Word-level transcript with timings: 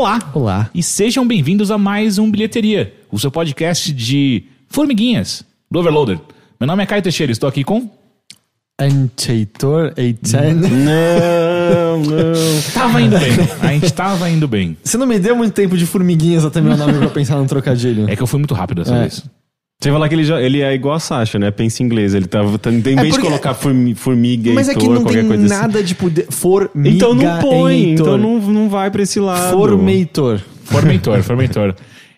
Olá! 0.00 0.18
Olá. 0.32 0.70
E 0.74 0.82
sejam 0.82 1.28
bem-vindos 1.28 1.70
a 1.70 1.76
mais 1.76 2.16
um 2.16 2.30
Bilheteria, 2.30 2.94
o 3.12 3.18
seu 3.18 3.30
podcast 3.30 3.92
de 3.92 4.44
formiguinhas 4.66 5.44
do 5.70 5.78
Overloader. 5.78 6.18
Meu 6.58 6.66
nome 6.66 6.82
é 6.82 6.86
Caio 6.86 7.02
Teixeira, 7.02 7.30
estou 7.30 7.46
aqui 7.46 7.62
com. 7.62 7.86
Ancheitor 8.80 9.92
Eitzen. 9.98 10.54
Não, 10.54 11.98
não. 11.98 12.32
Tava 12.72 13.02
indo 13.02 13.18
bem. 13.18 13.30
A 13.60 13.72
gente 13.74 13.92
tava 13.92 14.30
indo 14.30 14.48
bem. 14.48 14.74
Você 14.82 14.96
não 14.96 15.06
me 15.06 15.18
deu 15.18 15.36
muito 15.36 15.52
tempo 15.52 15.76
de 15.76 15.84
formiguinhas 15.84 16.46
até 16.46 16.62
meu 16.62 16.78
nome 16.78 16.94
pra 16.94 17.10
pensar 17.10 17.36
num 17.36 17.46
trocadilho. 17.46 18.08
É 18.08 18.16
que 18.16 18.22
eu 18.22 18.26
fui 18.26 18.38
muito 18.38 18.54
rápido 18.54 18.78
dessa 18.82 18.96
É. 18.96 19.00
vez. 19.00 19.22
Você 19.80 19.90
falar 19.90 20.08
que 20.10 20.14
ele, 20.14 20.24
já, 20.24 20.40
ele 20.42 20.60
é 20.60 20.74
igual 20.74 20.94
a 20.96 21.00
Sasha, 21.00 21.38
né? 21.38 21.50
Pensa 21.50 21.82
em 21.82 21.86
inglês. 21.86 22.12
Ele 22.14 22.26
tava. 22.26 22.58
tá- 22.58 22.70
Em 22.70 22.80
vez 22.80 22.96
de 22.96 23.08
porque- 23.08 23.22
colocar 23.26 23.54
formi, 23.54 23.94
formiga, 23.94 24.52
Mas 24.52 24.68
é 24.68 24.74
que 24.74 24.86
não 24.86 25.02
tem 25.04 25.26
coisa 25.26 25.48
nada 25.48 25.82
de 25.82 25.94
poder. 25.94 26.26
assim. 26.28 26.32
Formiga. 26.38 26.88
Então 26.96 27.14
não 27.14 27.38
põe, 27.38 27.92
então 27.92 28.18
não, 28.18 28.38
não 28.40 28.68
vai 28.68 28.90
pra 28.90 29.02
esse 29.02 29.18
lado. 29.18 29.52
Formeitor. 29.56 30.38
Formentor, 30.64 31.22
Formentor. 31.22 31.74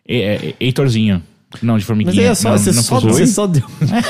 É, 0.09 0.16
é, 0.19 0.55
Heitorzinho. 0.61 1.23
Não, 1.62 1.75
de 1.75 1.80
Mas 1.83 1.85
formiguinha. 1.85 2.23
aí 2.23 2.29
é 2.30 2.35
só, 2.35 2.51
não, 2.51 2.59
você, 2.59 2.73
não 2.73 2.83
só, 2.83 2.98
você 3.01 3.27
só 3.27 3.47
deu. 3.47 3.63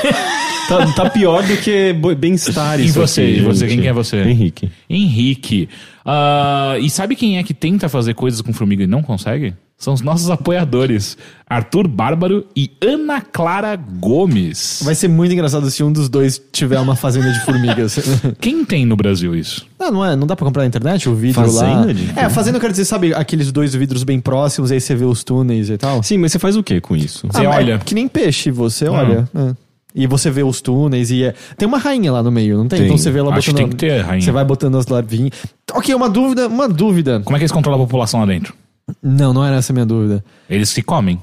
Tá, 0.67 0.85
tá 0.93 1.09
pior 1.09 1.43
do 1.43 1.57
que 1.57 1.93
bem-estar 2.17 2.79
E 2.79 2.85
isso 2.85 2.97
você? 2.97 3.21
aqui, 3.21 3.31
E 3.31 3.41
você? 3.41 3.67
Quem 3.67 3.81
que 3.81 3.87
é 3.87 3.91
você? 3.91 4.21
Henrique. 4.23 4.71
Henrique. 4.89 5.67
Ah, 6.05 6.77
e 6.79 6.89
sabe 6.89 7.17
quem 7.17 7.37
é 7.37 7.43
que 7.43 7.53
tenta 7.53 7.89
fazer 7.89 8.13
coisas 8.13 8.39
com 8.41 8.53
formiga 8.53 8.81
e 8.81 8.87
não 8.87 9.03
consegue? 9.03 9.53
São 9.83 9.93
os 9.93 9.99
nossos 9.99 10.29
apoiadores. 10.29 11.17
Arthur 11.45 11.89
Bárbaro 11.89 12.45
e 12.55 12.71
Ana 12.81 13.19
Clara 13.19 13.75
Gomes. 13.75 14.79
Vai 14.81 14.95
ser 14.95 15.09
muito 15.09 15.33
engraçado 15.33 15.69
se 15.69 15.83
um 15.83 15.91
dos 15.91 16.07
dois 16.07 16.41
tiver 16.53 16.79
uma 16.79 16.95
fazenda 16.95 17.29
de 17.29 17.41
formigas. 17.41 17.99
Quem 18.39 18.63
tem 18.63 18.85
no 18.85 18.95
Brasil 18.95 19.35
isso? 19.35 19.67
não, 19.77 19.91
não 19.91 20.05
é? 20.05 20.15
Não 20.15 20.25
dá 20.25 20.37
pra 20.37 20.45
comprar 20.45 20.61
na 20.61 20.67
internet 20.67 21.09
o 21.09 21.13
vidro 21.13 21.41
Fazenda 21.41 21.87
lá? 21.87 21.91
de 21.91 22.17
É, 22.17 22.29
fazenda 22.29 22.55
eu 22.55 22.61
quero 22.61 22.71
dizer, 22.71 22.85
sabe, 22.85 23.13
aqueles 23.13 23.51
dois 23.51 23.75
vidros 23.75 24.05
bem 24.05 24.21
próximos, 24.21 24.71
aí 24.71 24.79
você 24.79 24.95
vê 24.95 25.03
os 25.03 25.21
túneis 25.21 25.69
e 25.69 25.77
tal. 25.77 26.01
Sim, 26.01 26.17
mas 26.17 26.31
você 26.31 26.39
faz 26.39 26.55
o 26.55 26.63
que 26.63 26.79
com 26.79 26.95
isso? 26.95 27.27
Você 27.27 27.43
mas 27.45 27.57
olha. 27.57 27.73
é 27.73 27.77
Que 27.79 27.93
nem 27.93 28.07
peixe, 28.07 28.51
você 28.51 28.87
olha. 28.87 29.27
é. 29.35 29.53
E 29.93 30.07
você 30.07 30.31
vê 30.31 30.43
os 30.43 30.61
túneis 30.61 31.11
e 31.11 31.25
é... 31.25 31.35
Tem 31.57 31.67
uma 31.67 31.77
rainha 31.77 32.09
lá 32.11 32.23
no 32.23 32.31
meio, 32.31 32.57
não 32.57 32.69
tem? 32.69 32.79
Tem. 32.79 32.85
Então 32.87 32.97
você 32.97 33.11
vê 33.11 33.19
ela 33.19 33.35
Acho 33.35 33.47
que 33.47 33.51
botando... 33.51 33.67
tem 33.67 33.69
que 33.69 33.85
ter 33.85 34.01
rainha. 34.01 34.21
Você 34.21 34.31
vai 34.31 34.45
botando 34.45 34.77
as 34.77 34.87
larvinhas. 34.87 35.31
Ok, 35.73 35.93
uma 35.93 36.09
dúvida, 36.09 36.47
uma 36.47 36.69
dúvida. 36.69 37.19
Como 37.19 37.35
é 37.35 37.37
que 37.37 37.43
eles 37.43 37.51
controlam 37.51 37.81
a 37.81 37.85
população 37.85 38.21
lá 38.21 38.25
dentro? 38.25 38.53
Não, 39.01 39.33
não 39.33 39.43
era 39.45 39.55
essa 39.57 39.71
a 39.71 39.75
minha 39.75 39.85
dúvida. 39.85 40.23
Eles 40.49 40.69
se 40.69 40.81
comem. 40.81 41.21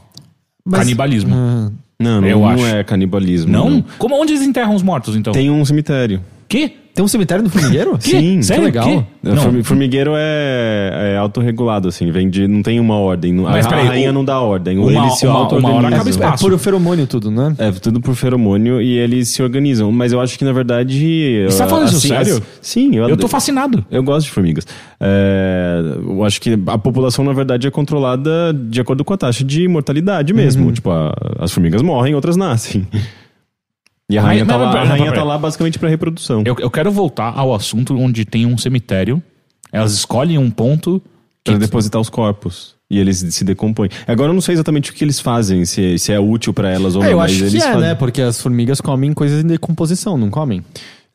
Mas- 0.65 0.81
Canibalismo. 0.81 1.35
Ah, 1.35 1.71
Não, 1.99 2.21
não, 2.21 2.29
Eu 2.29 2.39
não 2.41 2.49
acho. 2.49 2.65
é 2.67 2.85
canibalismo. 2.85 3.51
Não? 3.53 3.83
Como 3.99 4.15
onde 4.21 4.33
eles 4.33 4.43
enterram 4.47 4.75
os 4.75 4.83
mortos, 4.83 5.15
então? 5.17 5.33
Tem 5.33 5.51
um 5.51 5.65
cemitério. 5.65 6.23
Que? 6.51 6.73
tem 6.93 7.05
um 7.05 7.09
cemitério 7.09 7.43
no 7.45 7.49
formigueiro? 7.49 7.97
Sim, 8.01 8.43
Sério? 8.43 8.65
que 8.65 8.67
legal. 8.67 8.85
Que? 9.23 9.29
O 9.29 9.35
Não. 9.35 9.43
formi- 9.43 9.63
Formigueiro 9.63 10.11
é, 10.17 11.13
é 11.15 11.17
autorregulado, 11.17 11.87
assim, 11.89 12.11
vem 12.11 12.29
de. 12.29 12.49
Não 12.49 12.63
tem 12.63 12.81
uma 12.81 12.97
ordem. 12.97 13.33
não- 13.33 13.45
Mas 13.45 13.65
a, 13.65 13.69
peraí, 13.69 13.87
a 13.87 13.89
rainha 13.91 14.11
o- 14.11 14.13
não 14.13 14.25
dá 14.25 14.41
ordem. 14.41 14.77
uma- 14.77 14.91
eles 14.91 15.19
se 15.19 15.25
uma- 15.25 15.35
uma 15.35 15.39
hora 15.39 15.55
auto-organizam. 15.55 15.87
acaba 15.95 16.09
É 16.09 16.11
espaço. 16.11 16.45
por 16.49 16.59
feromônio 16.59 17.07
tudo, 17.07 17.31
né? 17.31 17.55
É 17.59 17.71
tudo 17.71 18.01
por 18.01 18.15
feromônio 18.17 18.83
e 18.83 18.99
eles 18.99 19.29
se 19.29 19.41
organizam. 19.43 19.91
Mas 19.93 20.13
eu 20.13 20.21
acho 20.21 20.37
que, 20.37 20.45
na 20.45 20.53
verdade. 20.53 21.45
Você 21.49 21.59
tá 21.59 21.69
falando 21.69 21.89
isso 21.89 22.01
sério? 22.01 22.35
as- 22.39 22.43
sim, 22.61 22.97
eu, 22.97 23.09
Eu 23.09 23.17
tô 23.17 23.29
fascinado. 23.29 23.85
eu 23.91 24.03
gosto 24.03 24.27
de 24.27 24.33
formigas. 24.33 24.67
É, 24.99 25.81
eu 26.03 26.25
acho 26.25 26.41
que 26.41 26.59
a 26.67 26.77
população, 26.77 27.25
na 27.25 27.33
verdade, 27.33 27.67
é 27.67 27.71
controlada 27.71 28.53
de 28.53 28.81
acordo 28.81 29.05
com 29.05 29.15
a 29.15 29.17
taxa 29.17 29.45
de 29.45 29.67
mortalidade 29.69 30.35
mesmo. 30.35 30.67
Uhum. 30.67 30.73
Tipo, 30.73 30.91
a- 30.91 31.15
as 31.39 31.53
formigas 31.53 31.83
morrem, 31.83 32.15
outras 32.15 32.37
nascem. 32.37 32.87
E 34.11 34.19
a 34.19 34.23
Mas- 34.23 34.29
rainha, 34.31 34.45
tá, 34.47 34.59
mas- 34.59 34.61
lá, 34.67 34.73
mas- 34.75 34.83
a 34.83 34.91
rainha 34.93 35.07
mas- 35.11 35.19
tá 35.19 35.25
lá 35.25 35.39
basicamente 35.39 35.79
pra 35.79 35.89
reprodução. 35.89 36.43
Eu, 36.45 36.57
eu 36.59 36.71
quero 36.71 36.91
voltar 36.91 37.33
ao 37.37 37.55
assunto 37.55 37.97
onde 37.97 38.25
tem 38.25 38.45
um 38.45 38.59
cemitério. 38.59 39.23
Elas 39.73 39.93
escolhem 39.93 40.37
um 40.37 40.51
ponto. 40.51 41.01
Pra 41.45 41.57
depositar 41.57 42.01
os 42.01 42.11
corpos. 42.11 42.75
E 42.91 42.99
eles 42.99 43.19
se 43.31 43.45
decompõem. 43.45 43.89
Agora 44.07 44.29
eu 44.31 44.35
não 44.35 44.41
sei 44.43 44.55
exatamente 44.55 44.91
o 44.91 44.95
que 44.95 45.03
eles 45.05 45.21
fazem, 45.21 45.65
se, 45.65 45.97
se 45.99 46.13
é 46.13 46.19
útil 46.21 46.53
pra 46.53 46.69
elas 46.71 46.97
ou 46.97 47.03
É, 47.03 47.07
não. 47.07 47.13
eu 47.13 47.17
mas 47.19 47.31
acho 47.33 47.45
eles 47.45 47.53
que 47.53 47.59
é, 47.59 47.63
fazem. 47.73 47.81
né? 47.81 47.95
Porque 47.95 48.21
as 48.21 48.41
formigas 48.43 48.81
comem 48.81 49.15
coisas 49.15 49.43
em 49.43 49.47
decomposição, 49.47 50.19
não 50.19 50.29
comem? 50.29 50.63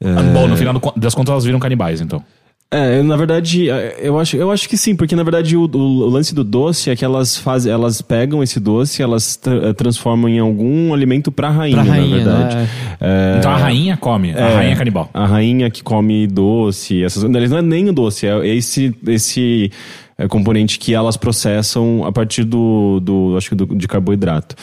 Ah, 0.04 0.24
Bom, 0.34 0.48
no 0.48 0.56
final 0.58 0.74
do 0.74 0.80
con- 0.80 0.94
das 0.96 1.14
contas 1.14 1.32
elas 1.34 1.44
viram 1.46 1.60
canibais, 1.60 2.00
então. 2.02 2.24
É, 2.72 3.02
na 3.04 3.16
verdade, 3.16 3.70
é, 3.70 4.00
eu 4.02 4.20
acho, 4.20 4.36
eu 4.36 4.52
acho 4.52 4.68
que 4.68 4.76
sim, 4.76 4.96
porque 4.96 5.16
na 5.16 5.24
verdade 5.24 5.56
o, 5.56 5.62
o- 5.64 6.10
lance 6.10 6.34
do 6.36 6.44
doce 6.44 6.90
é 6.90 6.96
que 6.96 7.06
elas 7.06 7.38
fazem, 7.38 7.72
elas 7.72 8.02
pegam 8.02 8.42
esse 8.44 8.60
doce, 8.60 9.02
elas 9.02 9.36
tra- 9.38 9.70
eh, 9.70 9.74
transformam 9.74 10.28
em 10.28 10.40
algum 10.40 10.94
alimento 10.94 11.32
pra 11.32 11.50
rainha, 11.50 11.82
Pra 11.84 11.94
rainha, 11.94 12.26
na 12.26 12.34
verdade. 12.34 12.56
né? 12.58 12.68
É, 13.00 13.36
Então 13.38 13.52
a 13.52 13.56
rainha 13.58 13.96
come, 13.96 14.34
a 14.34 14.38
é, 14.40 14.56
rainha 14.56 14.74
é 14.74 14.76
canibal. 14.76 15.10
A 15.14 15.26
rainha 15.26 15.70
que 15.70 15.82
come 15.84 16.28
doce, 16.28 17.02
essas, 17.04 17.24
não 17.24 17.30
não 17.30 17.58
é 17.58 17.62
nem 17.62 17.88
o 17.88 17.94
doce, 17.94 18.26
é 18.28 18.46
esse, 18.48 18.94
esse 19.08 19.72
é, 20.18 20.28
componente 20.28 20.78
que 20.80 20.94
elas 20.94 21.16
processam 21.16 22.04
a 22.04 22.12
partir 22.12 22.44
do, 22.44 23.00
do 23.00 23.36
acho 23.38 23.50
que 23.50 23.56
do, 23.56 23.68
de 23.76 23.88
carboidrato. 23.88 24.56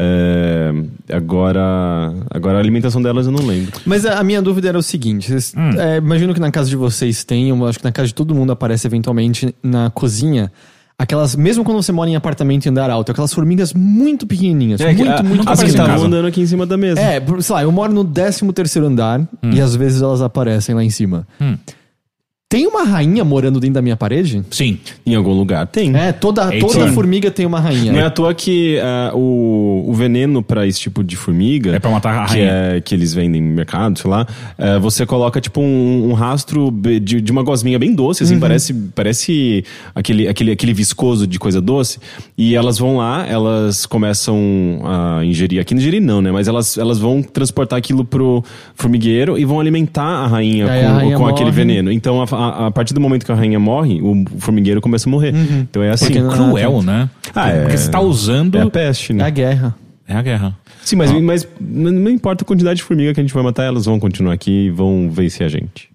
É, 0.00 0.72
agora, 1.12 2.14
agora 2.30 2.56
a 2.56 2.60
alimentação 2.60 3.02
delas 3.02 3.26
eu 3.26 3.32
não 3.32 3.44
lembro. 3.44 3.72
Mas 3.84 4.06
a 4.06 4.18
a 4.20 4.24
minha 4.24 4.40
dúvida 4.40 4.68
era 4.68 4.78
o 4.78 4.82
seguinte: 4.82 5.28
vocês- 5.28 5.52
é, 5.78 5.96
imagino 5.98 6.32
que 6.32 6.40
na 6.40 6.50
casa 6.50 6.68
de 6.70 6.76
vocês 6.76 7.24
tem, 7.24 7.48
eu 7.48 7.66
acho 7.66 7.78
que 7.78 7.84
na 7.84 7.92
casa 7.92 8.08
de 8.08 8.14
todo 8.14 8.34
mundo 8.34 8.52
aparece 8.52 8.86
eventualmente 8.86 9.54
na 9.62 9.90
cozinha. 9.90 10.52
Aquelas, 11.00 11.36
mesmo 11.36 11.62
quando 11.62 11.80
você 11.80 11.92
mora 11.92 12.10
em 12.10 12.16
apartamento 12.16 12.66
em 12.66 12.70
andar 12.70 12.90
alto, 12.90 13.12
aquelas 13.12 13.32
formigas 13.32 13.72
muito 13.72 14.26
pequenininhas. 14.26 14.80
É, 14.80 14.92
que 14.92 15.04
muito, 15.04 15.20
a- 15.20 15.22
muito 15.22 15.48
as 15.48 15.60
que 15.62 15.66
estavam 15.70 16.06
andando 16.06 16.26
aqui 16.26 16.40
em 16.40 16.46
cima 16.46 16.66
da 16.66 16.76
mesa. 16.76 17.00
É, 17.00 17.22
sei 17.40 17.54
lá, 17.54 17.62
eu 17.62 17.70
moro 17.70 17.92
no 17.92 18.04
13 18.04 18.52
terceiro 18.52 18.88
andar 18.88 19.20
e 19.44 19.60
às 19.60 19.76
vezes 19.76 20.02
elas 20.02 20.20
aparecem 20.20 20.74
lá 20.74 20.82
em 20.82 20.90
cima. 20.90 21.26
Hum. 21.40 21.56
Tem 22.50 22.66
uma 22.66 22.82
rainha 22.82 23.22
morando 23.26 23.60
dentro 23.60 23.74
da 23.74 23.82
minha 23.82 23.94
parede? 23.94 24.42
Sim. 24.50 24.78
Em 25.04 25.14
algum 25.14 25.32
lugar 25.34 25.66
tem. 25.66 25.94
É, 25.94 26.12
toda, 26.12 26.44
É, 26.54 26.58
toda 26.58 26.90
formiga 26.92 27.30
tem 27.30 27.44
uma 27.44 27.60
rainha. 27.60 27.92
Não 27.92 28.00
é 28.00 28.04
à 28.04 28.10
toa 28.10 28.32
que 28.32 28.78
ah, 28.82 29.10
o, 29.14 29.84
o 29.86 29.92
veneno 29.92 30.42
pra 30.42 30.66
esse 30.66 30.80
tipo 30.80 31.04
de 31.04 31.14
formiga. 31.14 31.76
É 31.76 31.78
pra 31.78 31.90
matar 31.90 32.18
a 32.20 32.24
que, 32.24 32.36
rainha. 32.36 32.50
é, 32.50 32.80
que 32.80 32.94
eles 32.94 33.12
vendem 33.12 33.42
no 33.42 33.54
mercado, 33.54 33.98
sei 33.98 34.10
lá. 34.10 34.26
é, 34.56 34.78
você 34.78 35.04
coloca 35.04 35.42
tipo 35.42 35.60
um, 35.60 36.08
um 36.08 36.14
rastro 36.14 36.70
de, 36.70 37.20
de 37.20 37.30
uma 37.30 37.42
gosminha 37.42 37.78
bem 37.78 37.94
doce, 37.94 38.22
assim, 38.22 38.40
parece, 38.40 38.72
parece 38.94 39.62
aquele, 39.94 40.26
aquele, 40.26 40.50
aquele 40.52 40.72
viscoso 40.72 41.26
de 41.26 41.38
coisa 41.38 41.60
doce. 41.60 41.98
E 42.36 42.54
elas 42.54 42.78
vão 42.78 42.96
lá, 42.96 43.26
elas 43.28 43.84
começam 43.84 44.80
a 44.84 45.22
ingerir. 45.22 45.60
Aqui 45.60 45.74
não 45.74 45.82
ingerir, 45.82 46.00
não, 46.00 46.22
né? 46.22 46.32
Mas 46.32 46.48
elas, 46.48 46.78
elas 46.78 46.98
vão 46.98 47.22
transportar 47.22 47.78
aquilo 47.78 48.06
pro 48.06 48.42
formigueiro 48.74 49.38
e 49.38 49.44
vão 49.44 49.60
alimentar 49.60 50.02
a 50.02 50.26
rainha 50.26 50.64
com, 50.66 50.72
a 50.72 50.92
rainha 50.94 51.16
com 51.18 51.26
aquele 51.26 51.50
morre. 51.50 51.56
veneno. 51.56 51.92
Então, 51.92 52.22
a, 52.22 52.37
a- 52.38 52.66
a 52.66 52.70
partir 52.70 52.94
do 52.94 53.00
momento 53.00 53.24
que 53.26 53.32
a 53.32 53.34
rainha 53.34 53.58
morre, 53.58 54.00
o 54.00 54.24
formigueiro 54.38 54.80
começa 54.80 55.08
a 55.08 55.10
morrer. 55.10 55.34
Então 55.34 55.82
é 55.82 55.90
assim. 55.90 56.06
Porque 56.06 56.20
não- 56.20 56.30
Cruel, 56.30 56.82
né? 56.82 57.08
Ah, 57.34 57.50
é. 57.50 57.60
Porque 57.62 57.76
você 57.76 57.90
tá 57.90 58.00
usando. 58.00 58.56
É 58.56 58.62
a 58.62 58.70
peste, 58.70 59.12
É 59.12 59.14
né? 59.16 59.24
a 59.24 59.30
guerra. 59.30 59.74
É 60.06 60.14
a 60.14 60.22
guerra. 60.22 60.56
Sim, 60.82 60.96
mas, 60.96 61.12
mas 61.20 61.46
não 61.60 61.92
não 61.92 62.10
importa 62.10 62.42
a 62.42 62.46
quantidade 62.46 62.78
de 62.78 62.82
formiga 62.82 63.12
que 63.12 63.20
a 63.20 63.22
gente 63.22 63.34
vai 63.34 63.42
matar, 63.42 63.64
elas 63.64 63.84
vão 63.84 64.00
continuar 64.00 64.32
aqui 64.32 64.66
e 64.66 64.70
vão 64.70 65.10
vencer 65.10 65.44
a 65.44 65.48
gente. 65.50 65.90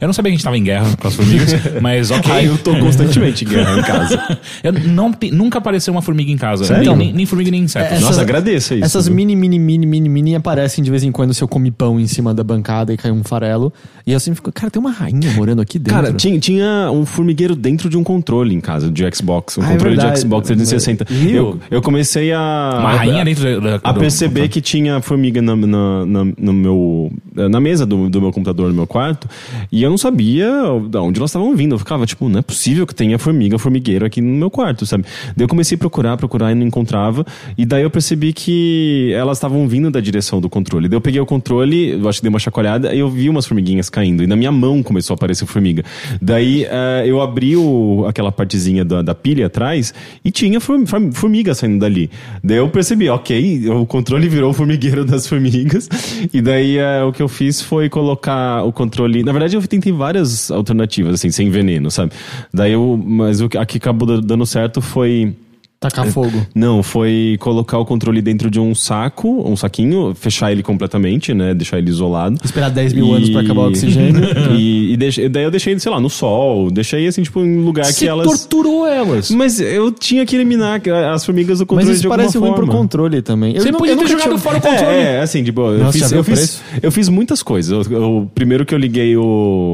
Eu 0.00 0.08
não 0.08 0.14
sabia 0.14 0.30
que 0.30 0.34
a 0.34 0.36
gente 0.38 0.44
tava 0.44 0.56
em 0.56 0.64
guerra 0.64 0.96
com 0.98 1.06
as 1.08 1.14
formigas, 1.14 1.52
mas 1.82 2.10
ok. 2.10 2.32
Ah, 2.32 2.42
eu 2.42 2.56
tô 2.56 2.74
constantemente 2.78 3.44
em 3.44 3.48
guerra 3.48 3.78
em 3.78 3.82
casa. 3.82 4.38
Eu 4.64 4.72
não, 4.72 5.12
nunca 5.30 5.58
apareceu 5.58 5.92
uma 5.92 6.00
formiga 6.00 6.30
em 6.32 6.36
casa. 6.38 6.64
Sério? 6.64 6.96
Nem, 6.96 7.06
nem, 7.06 7.12
nem 7.12 7.26
formiga 7.26 7.50
nem 7.50 7.62
inseto. 7.62 7.84
É, 7.84 7.88
Essas- 7.96 8.00
Nossa, 8.02 8.22
agradeça 8.22 8.74
isso. 8.74 8.84
Essas 8.84 9.06
viu? 9.06 9.14
mini, 9.14 9.36
mini, 9.36 9.58
mini, 9.58 9.86
mini, 9.86 10.08
mini 10.08 10.34
aparecem 10.34 10.82
de 10.82 10.90
vez 10.90 11.02
em 11.04 11.12
quando 11.12 11.34
se 11.34 11.42
eu 11.42 11.48
come 11.48 11.70
pão 11.70 12.00
em 12.00 12.06
cima 12.06 12.32
da 12.32 12.42
bancada 12.42 12.94
e 12.94 12.96
cai 12.96 13.10
um 13.12 13.22
farelo. 13.22 13.72
E 14.06 14.12
eu 14.12 14.18
sempre 14.18 14.36
fico, 14.36 14.50
cara, 14.50 14.70
tem 14.70 14.80
uma 14.80 14.90
rainha 14.90 15.30
morando 15.32 15.60
aqui 15.60 15.78
dentro. 15.78 15.94
Cara, 16.02 16.12
tinha, 16.14 16.38
tinha 16.40 16.90
um 16.90 17.04
formigueiro 17.04 17.54
dentro 17.54 17.88
de 17.90 17.96
um 17.98 18.02
controle 18.02 18.54
em 18.54 18.60
casa, 18.60 18.90
de 18.90 19.04
Xbox. 19.14 19.58
Um 19.58 19.62
Ah, 19.62 19.66
é 19.66 19.72
controle 19.72 19.96
de 19.96 20.00
verdade. 20.00 20.20
Xbox 20.20 20.46
360. 20.46 21.04
Viu? 21.04 21.36
Eu, 21.36 21.60
eu 21.70 21.82
comecei 21.82 22.32
a. 22.32 22.76
Uma 22.80 22.92
rainha 22.94 23.24
dentro 23.24 23.60
da- 23.60 23.80
A 23.84 23.92
do- 23.92 24.00
perceber 24.00 24.48
que 24.48 24.60
tinha 24.62 25.00
formiga 25.02 25.42
na, 25.42 25.54
na, 25.54 26.06
na, 26.06 26.24
no 26.38 26.52
meu, 26.52 27.12
na 27.34 27.60
mesa 27.60 27.84
do, 27.84 28.08
do 28.08 28.20
meu 28.20 28.32
computador 28.32 28.68
no 28.68 28.74
meu 28.74 28.86
quarto. 28.86 29.28
E 29.70 29.82
eu 29.82 29.90
não 29.90 29.98
sabia 29.98 30.48
de 30.88 30.98
onde 30.98 31.18
elas 31.18 31.30
estavam 31.30 31.54
vindo. 31.56 31.74
Eu 31.74 31.78
ficava, 31.78 32.06
tipo, 32.06 32.28
não 32.28 32.38
é 32.38 32.42
possível 32.42 32.86
que 32.86 32.94
tenha 32.94 33.18
formiga, 33.18 33.58
formigueiro 33.58 34.04
aqui 34.06 34.20
no 34.20 34.34
meu 34.36 34.50
quarto, 34.50 34.84
sabe? 34.86 35.04
Daí 35.36 35.44
eu 35.44 35.48
comecei 35.48 35.76
a 35.76 35.78
procurar, 35.78 36.16
procurar 36.16 36.52
e 36.52 36.54
não 36.54 36.66
encontrava. 36.66 37.24
E 37.56 37.64
daí 37.64 37.82
eu 37.82 37.90
percebi 37.90 38.32
que 38.32 39.12
elas 39.14 39.38
estavam 39.38 39.66
vindo 39.68 39.90
da 39.90 40.00
direção 40.00 40.40
do 40.40 40.48
controle. 40.48 40.88
Daí 40.88 40.96
eu 40.96 41.00
peguei 41.00 41.20
o 41.20 41.26
controle, 41.26 41.90
eu 41.90 42.08
acho 42.08 42.18
que 42.18 42.22
dei 42.22 42.28
uma 42.30 42.38
chacoalhada, 42.38 42.94
e 42.94 42.98
eu 42.98 43.08
vi 43.10 43.28
umas 43.28 43.46
formiguinhas 43.46 43.88
caindo. 43.88 44.22
E 44.22 44.26
na 44.26 44.36
minha 44.36 44.52
mão 44.52 44.82
começou 44.82 45.14
a 45.14 45.16
aparecer 45.16 45.46
formiga. 45.46 45.84
Daí 46.20 46.64
eh, 46.64 47.04
eu 47.06 47.20
abri 47.20 47.56
o, 47.56 48.04
aquela 48.08 48.30
partezinha 48.32 48.84
da, 48.84 49.02
da 49.02 49.14
pilha 49.14 49.46
atrás 49.46 49.92
e 50.24 50.30
tinha 50.30 50.60
form- 50.60 50.84
form- 50.86 51.10
formiga 51.12 51.54
saindo 51.54 51.78
dali. 51.78 52.10
Daí 52.42 52.58
eu 52.58 52.68
percebi, 52.68 53.08
ok, 53.08 53.68
o 53.70 53.86
controle 53.86 54.28
virou 54.28 54.50
o 54.50 54.52
formigueiro 54.54 55.04
das 55.04 55.26
formigas. 55.26 55.88
E 56.32 56.40
daí 56.40 56.78
eh, 56.78 57.02
o 57.02 57.12
que 57.12 57.22
eu 57.22 57.28
fiz 57.28 57.60
foi 57.60 57.88
colocar 57.88 58.62
o 58.64 58.72
controle. 58.72 59.22
Na 59.32 59.38
verdade, 59.38 59.56
eu 59.56 59.66
tentei 59.66 59.90
várias 59.92 60.50
alternativas, 60.50 61.14
assim, 61.14 61.30
sem 61.30 61.48
veneno, 61.48 61.90
sabe? 61.90 62.12
Daí 62.52 62.72
eu. 62.72 63.02
Mas 63.02 63.40
o 63.40 63.48
a 63.58 63.64
que 63.64 63.78
acabou 63.78 64.06
da- 64.06 64.20
dando 64.20 64.44
certo 64.44 64.80
foi. 64.82 65.34
Tacar 65.82 66.06
fogo. 66.06 66.46
Não, 66.54 66.82
foi 66.82 67.36
colocar 67.40 67.76
o 67.78 67.84
controle 67.84 68.22
dentro 68.22 68.50
de 68.50 68.58
um 68.58 68.74
saco, 68.74 69.42
um 69.46 69.56
saquinho, 69.56 70.14
fechar 70.14 70.50
ele 70.52 70.62
completamente, 70.62 71.34
né? 71.34 71.52
Deixar 71.52 71.78
ele 71.78 71.90
isolado. 71.90 72.38
Esperar 72.42 72.70
10 72.70 72.92
mil 72.94 73.12
anos 73.12 73.28
E- 73.28 73.32
pra 73.32 73.40
acabar 73.42 73.62
o 73.62 73.68
oxigênio. 73.68 74.22
e 74.56 74.92
e 74.92 74.96
deixei- 74.96 75.28
daí 75.28 75.44
eu 75.44 75.50
deixei, 75.50 75.78
sei 75.78 75.90
lá, 75.92 76.00
no 76.00 76.08
sol. 76.08 76.70
Deixei 76.70 77.06
assim, 77.06 77.22
tipo, 77.22 77.40
em 77.40 77.58
lugar 77.64 77.84
Você 77.86 78.00
que 78.04 78.08
elas. 78.08 78.26
torturou 78.26 78.86
elas. 78.86 79.30
Mas 79.30 79.60
eu 79.60 79.90
tinha 79.92 80.24
que 80.24 80.36
eliminar 80.36 80.80
as 81.12 81.24
formigas 81.26 81.58
do 81.58 81.66
controle 81.66 81.88
Mas 81.88 81.96
isso 81.96 82.02
de 82.02 82.06
alguma 82.06 82.18
parece 82.22 82.38
ruim 82.38 82.52
pro 82.52 82.64
forma. 82.66 82.72
controle 82.80 83.20
também. 83.22 83.54
Eu 83.56 83.62
Você 83.62 83.70
não- 83.72 83.78
podia 83.78 83.94
eu 83.94 83.98
ter 83.98 84.06
jogado 84.08 84.28
tinha- 84.28 84.38
fora 84.38 84.58
o 84.58 84.60
controle. 84.60 84.84
É, 84.96 85.02
é, 85.16 85.20
assim, 85.20 85.42
tipo, 85.42 85.60
eu, 85.62 85.78
Nossa, 85.78 85.98
já 85.98 86.04
fiz, 86.06 86.12
eu, 86.12 86.20
o 86.20 86.24
fiz, 86.24 86.62
eu 86.82 86.92
fiz 86.92 87.08
muitas 87.08 87.42
coisas. 87.42 87.86
Eu, 87.88 87.92
eu- 87.98 88.30
primeiro 88.34 88.64
que 88.64 88.74
eu 88.74 88.78
liguei 88.78 89.16
o, 89.16 89.22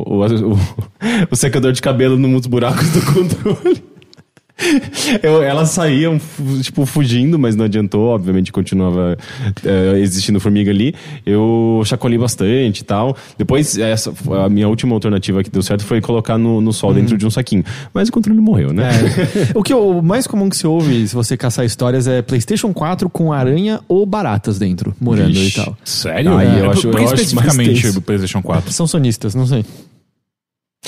o, 0.06 0.24
o, 0.24 0.58
o 1.30 1.36
secador 1.36 1.72
de 1.72 1.82
cabelo 1.82 2.16
nos 2.16 2.46
buracos 2.46 2.88
do 2.90 3.02
controle. 3.12 3.82
Eu, 5.22 5.42
elas 5.42 5.70
saíam, 5.70 6.20
tipo, 6.62 6.84
fugindo, 6.84 7.38
mas 7.38 7.54
não 7.56 7.64
adiantou. 7.64 8.08
Obviamente, 8.08 8.50
continuava 8.52 9.16
é, 9.64 9.98
existindo 10.00 10.40
formiga 10.40 10.70
ali. 10.70 10.94
Eu 11.24 11.82
chacoalhei 11.84 12.18
bastante 12.18 12.80
e 12.80 12.84
tal. 12.84 13.16
Depois, 13.36 13.78
essa, 13.78 14.12
a 14.44 14.48
minha 14.48 14.68
última 14.68 14.94
alternativa 14.94 15.42
que 15.42 15.50
deu 15.50 15.62
certo 15.62 15.84
foi 15.84 16.00
colocar 16.00 16.36
no, 16.38 16.60
no 16.60 16.72
sol 16.72 16.92
dentro 16.92 17.16
de 17.16 17.26
um 17.26 17.30
saquinho. 17.30 17.64
Mas 17.94 18.08
o 18.08 18.12
controle 18.12 18.40
morreu, 18.40 18.72
né? 18.72 18.90
É. 18.90 19.58
O 19.58 19.62
que 19.62 19.72
o 19.72 20.02
mais 20.02 20.26
comum 20.26 20.48
que 20.48 20.56
se 20.56 20.66
ouve 20.66 21.06
se 21.06 21.14
você 21.14 21.36
caçar 21.36 21.64
histórias 21.64 22.06
é 22.06 22.20
PlayStation 22.22 22.72
4 22.72 23.08
com 23.08 23.32
aranha 23.32 23.80
ou 23.88 24.04
baratas 24.04 24.58
dentro, 24.58 24.94
morando 25.00 25.32
Vixe. 25.32 25.60
e 25.60 25.64
tal. 25.64 25.76
Sério? 25.84 26.36
Aí 26.36 26.46
É, 26.46 26.60
eu 26.60 26.70
acho- 26.70 26.88
por 26.88 26.98
eu 27.00 27.04
acho 27.04 27.16
mais 27.16 27.20
especificamente 27.20 27.86
o 27.96 28.00
PlayStation 28.02 28.42
4? 28.42 28.72
São 28.72 28.86
sonistas, 28.86 29.34
não 29.34 29.46
sei. 29.46 29.64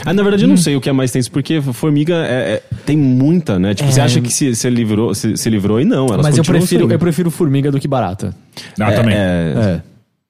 Ah, 0.04 0.12
na 0.12 0.22
verdade, 0.22 0.44
eu 0.44 0.48
não 0.48 0.56
sei 0.56 0.76
o 0.76 0.80
que 0.80 0.88
é 0.88 0.92
mais 0.92 1.10
tenso, 1.10 1.30
porque 1.30 1.60
formiga 1.60 2.14
é- 2.14 2.54
é- 2.54 2.62
tem 2.86 2.96
muita, 2.96 3.58
né? 3.58 3.74
Tipo, 3.74 3.88
É. 3.88 3.92
você 3.92 4.00
acha 4.00 4.20
que 4.20 4.30
se, 4.32 4.54
se 4.54 4.70
livrou, 4.70 5.14
se, 5.14 5.36
se 5.36 5.50
livrou 5.50 5.80
e 5.80 5.84
não. 5.84 6.06
Elas 6.06 6.22
Mas 6.22 6.38
eu 6.38 6.44
prefiro, 6.44 6.90
eu 6.90 6.98
prefiro 6.98 7.30
formiga 7.30 7.70
do 7.70 7.78
que 7.80 7.88
barata. 7.88 8.34
Ah, 8.80 8.92
É, 8.92 8.94
também. 8.96 9.14
é, 9.14 9.80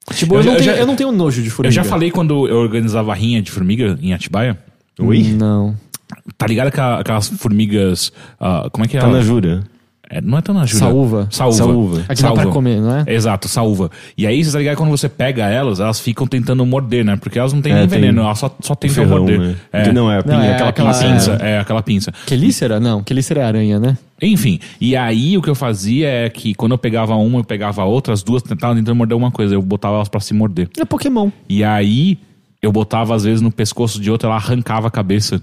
É. 0.09 0.13
Tipo, 0.15 0.33
Eu 0.35 0.39
eu, 0.39 0.43
já- 0.43 0.49
não 0.49 0.57
eu 0.57 0.63
tenho, 0.63 0.75
já- 0.75 0.81
eu 0.81 0.87
não 0.87 0.95
tenho 0.95 1.11
nojo 1.11 1.41
de 1.41 1.47
Eu 1.47 1.53
formiga. 1.53 1.71
já 1.73 1.83
falei 1.83 2.09
quando 2.11 2.47
eu 2.47 2.57
organizava 2.57 3.13
rinha 3.13 3.41
de 3.41 3.51
formiga 3.51 3.97
em 4.01 4.13
Atibaia. 4.13 4.57
Oi? 4.99 5.23
Não. 5.37 5.75
Tá 6.37 6.47
ligado 6.47 6.67
aquela- 6.67 6.99
aquelas 6.99 7.29
formigas. 7.29 8.11
ah, 8.39 8.67
como 8.71 8.83
é 8.83 8.87
que 8.87 8.97
é? 8.97 8.99
Tá 8.99 9.07
ela? 9.07 9.23
É, 10.13 10.19
não 10.19 10.37
é 10.37 10.41
Tanajura. 10.41 10.77
Saúva. 10.79 11.27
Saúva. 11.31 11.55
Saúva. 11.57 12.05
Aqui 12.09 12.21
dá 12.21 12.33
pra 12.33 12.45
comer, 12.47 12.81
não 12.81 12.97
é? 12.97 13.05
Exato, 13.07 13.47
saúva. 13.47 13.89
E 14.17 14.27
aí, 14.27 14.43
você 14.43 14.51
tá 14.51 14.57
ligado? 14.59 14.75
Quando 14.75 14.89
você 14.89 15.07
pega 15.07 15.47
elas, 15.47 15.79
elas 15.79 16.01
ficam 16.01 16.27
tentando 16.27 16.65
morder, 16.65 17.05
né? 17.05 17.15
Porque 17.15 17.39
elas 17.39 17.53
não 17.53 17.61
têm 17.61 17.71
É, 17.71 17.75
nem 17.79 17.87
tem 17.87 18.01
veneno, 18.01 18.21
elas 18.23 18.37
só, 18.37 18.53
só 18.59 18.75
tentam 18.75 18.95
Ferrão, 19.05 19.19
morder. 19.19 19.39
né? 19.39 19.55
É. 19.71 19.93
Não, 19.93 20.11
é, 20.11 20.17
a 20.19 20.23
pinha, 20.23 20.35
é 20.43 20.51
aquela, 20.53 20.69
aquela- 20.69 20.91
pinça. 20.93 21.07
pinça, 21.31 21.31
é 21.45 21.59
aquela 21.59 21.81
pinça. 21.81 22.11
Quelícera? 22.27 22.77
Não, 22.77 23.01
quelícera 23.01 23.39
é 23.39 23.43
aranha, 23.45 23.79
né? 23.79 23.97
Enfim, 24.21 24.59
e 24.81 24.97
aí 24.97 25.37
o 25.37 25.41
que 25.41 25.49
eu 25.49 25.55
fazia 25.55 26.07
é 26.09 26.29
que 26.29 26.53
quando 26.53 26.73
eu 26.73 26.77
pegava 26.77 27.15
uma, 27.15 27.39
eu 27.39 27.43
pegava 27.45 27.81
a 27.81 27.85
outra, 27.85 28.13
as 28.13 28.21
duas 28.21 28.43
tentavam 28.43 28.75
tentando 28.75 28.95
morder 28.95 29.15
uma 29.17 29.31
coisa, 29.31 29.55
eu 29.55 29.61
botava 29.61 29.95
elas 29.95 30.09
pra 30.09 30.19
se 30.19 30.33
morder. 30.33 30.69
É 30.77 30.83
Pokémon. 30.83 31.29
E 31.47 31.63
aí 31.63 32.17
eu 32.61 32.71
botava 32.71 33.15
às 33.15 33.23
vezes 33.23 33.39
no 33.41 33.49
pescoço 33.51 33.99
de 33.99 34.11
outra, 34.11 34.27
ela 34.27 34.35
arrancava 34.35 34.89
a 34.89 34.91
cabeça 34.91 35.41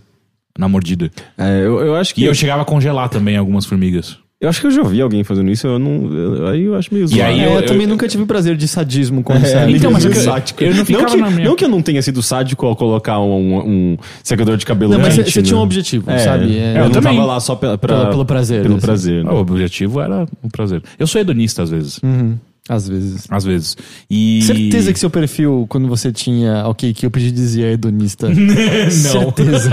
na 0.59 0.69
mordida. 0.69 1.11
É, 1.39 1.61
eu, 1.61 1.81
eu 1.81 1.97
acho 1.97 2.15
que. 2.15 2.21
E 2.23 2.25
eu 2.27 2.35
chegava 2.35 2.63
a 2.63 2.65
congelar 2.67 3.09
também 3.09 3.37
algumas 3.37 3.65
formigas. 3.65 4.19
Eu 4.41 4.49
acho 4.49 4.61
que 4.61 4.69
eu 4.69 4.71
já 4.71 4.83
ouvi 4.83 5.01
alguém 5.01 5.25
fazendo 5.25 5.51
isso, 5.51 5.67
eu 5.67 5.81
não. 5.81 6.13
eu- 6.15 6.47
aí 6.47 6.63
eu 6.63 6.77
acho 6.77 6.95
meio 6.95 7.09
zoado. 7.09 7.25
aí 7.25 7.41
É, 7.41 7.47
eu- 7.47 7.51
eu, 7.55 7.61
eu- 7.61 7.67
também 7.67 7.89
nunca 7.89 8.07
tive 8.07 8.25
prazer 8.25 8.57
de 8.57 8.69
sadismo 8.69 9.21
com 9.21 9.33
É, 9.33 9.69
então, 9.69 9.91
mas 9.91 10.05
eu- 10.05 10.13
eu 10.61 10.75
não 10.77 10.85
ficava 10.85 11.07
que, 11.07 11.17
na 11.17 11.29
minha- 11.31 11.49
não 11.49 11.57
que 11.57 11.65
eu 11.65 11.69
não 11.69 11.83
tenha 11.83 12.01
sido 12.03 12.23
sádico 12.23 12.65
ao 12.65 12.77
colocar 12.77 13.19
um, 13.19 13.59
um 13.59 13.99
secador 14.23 14.57
de 14.57 14.65
cabelo 14.65 14.93
Não, 14.93 15.01
mas 15.01 15.15
você 15.15 15.41
né? 15.41 15.45
tinha 15.45 15.57
um 15.59 15.61
objetivo, 15.63 16.09
É, 16.09 16.19
sabe? 16.19 16.57
É, 16.57 16.71
eu, 16.71 16.77
eu 16.77 16.85
não 16.85 16.91
também. 16.93 17.17
tava 17.17 17.27
lá 17.27 17.41
só 17.41 17.57
pela, 17.57 17.77
pra- 17.77 17.97
Pelo- 17.99 18.11
pelo 18.11 18.25
prazer, 18.25 18.63
Pelo 18.63 18.77
assim. 18.77 18.87
prazer. 18.87 19.25
né? 19.25 19.31
O 19.33 19.37
objetivo 19.39 20.01
era 20.01 20.25
o 20.41 20.49
prazer. 20.49 20.85
Eu 21.01 21.09
sou 21.09 21.21
hedonista 21.21 21.65
às 21.65 21.71
vezes. 21.71 21.99
Uhum, 22.01 22.37
às 22.69 22.89
vezes. 22.89 23.27
Às 23.29 23.45
vezes. 23.45 23.77
E... 24.09 24.41
Certeza 24.43 24.93
que 24.93 25.01
seu 25.01 25.11
perfil, 25.11 25.67
quando 25.69 25.89
você 25.89 26.13
tinha 26.13 26.65
ok, 26.69 26.95
que 26.95 27.05
eu 27.05 27.11
pedi 27.11 27.33
dizia 27.33 27.73
hedonista. 27.73 28.29
Certeza. 28.89 29.71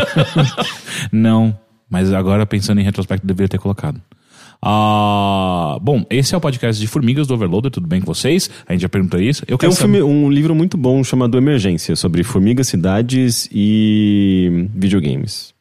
Não, 1.13 1.55
mas 1.87 2.11
agora 2.11 2.47
pensando 2.47 2.81
em 2.81 2.83
retrospecto, 2.83 3.27
deveria 3.27 3.47
ter 3.47 3.59
colocado. 3.59 4.01
Ah, 4.67 5.77
bom, 5.79 6.03
esse 6.09 6.33
é 6.33 6.37
o 6.37 6.41
podcast 6.41 6.81
de 6.81 6.87
Formigas 6.87 7.27
do 7.27 7.35
Overloader, 7.35 7.69
tudo 7.69 7.87
bem 7.87 8.01
com 8.01 8.07
vocês? 8.07 8.49
A 8.67 8.73
gente 8.73 8.81
já 8.81 8.89
perguntou 8.89 9.21
isso. 9.21 9.43
Eu 9.43 9.59
Tem 9.59 9.69
quero 9.69 9.73
um, 9.73 9.75
filme, 9.75 10.01
um 10.01 10.27
livro 10.27 10.55
muito 10.55 10.75
bom 10.75 11.03
chamado 11.03 11.37
Emergência, 11.37 11.95
sobre 11.95 12.23
formigas, 12.23 12.67
cidades 12.67 13.47
e 13.51 14.67
videogames. 14.73 15.54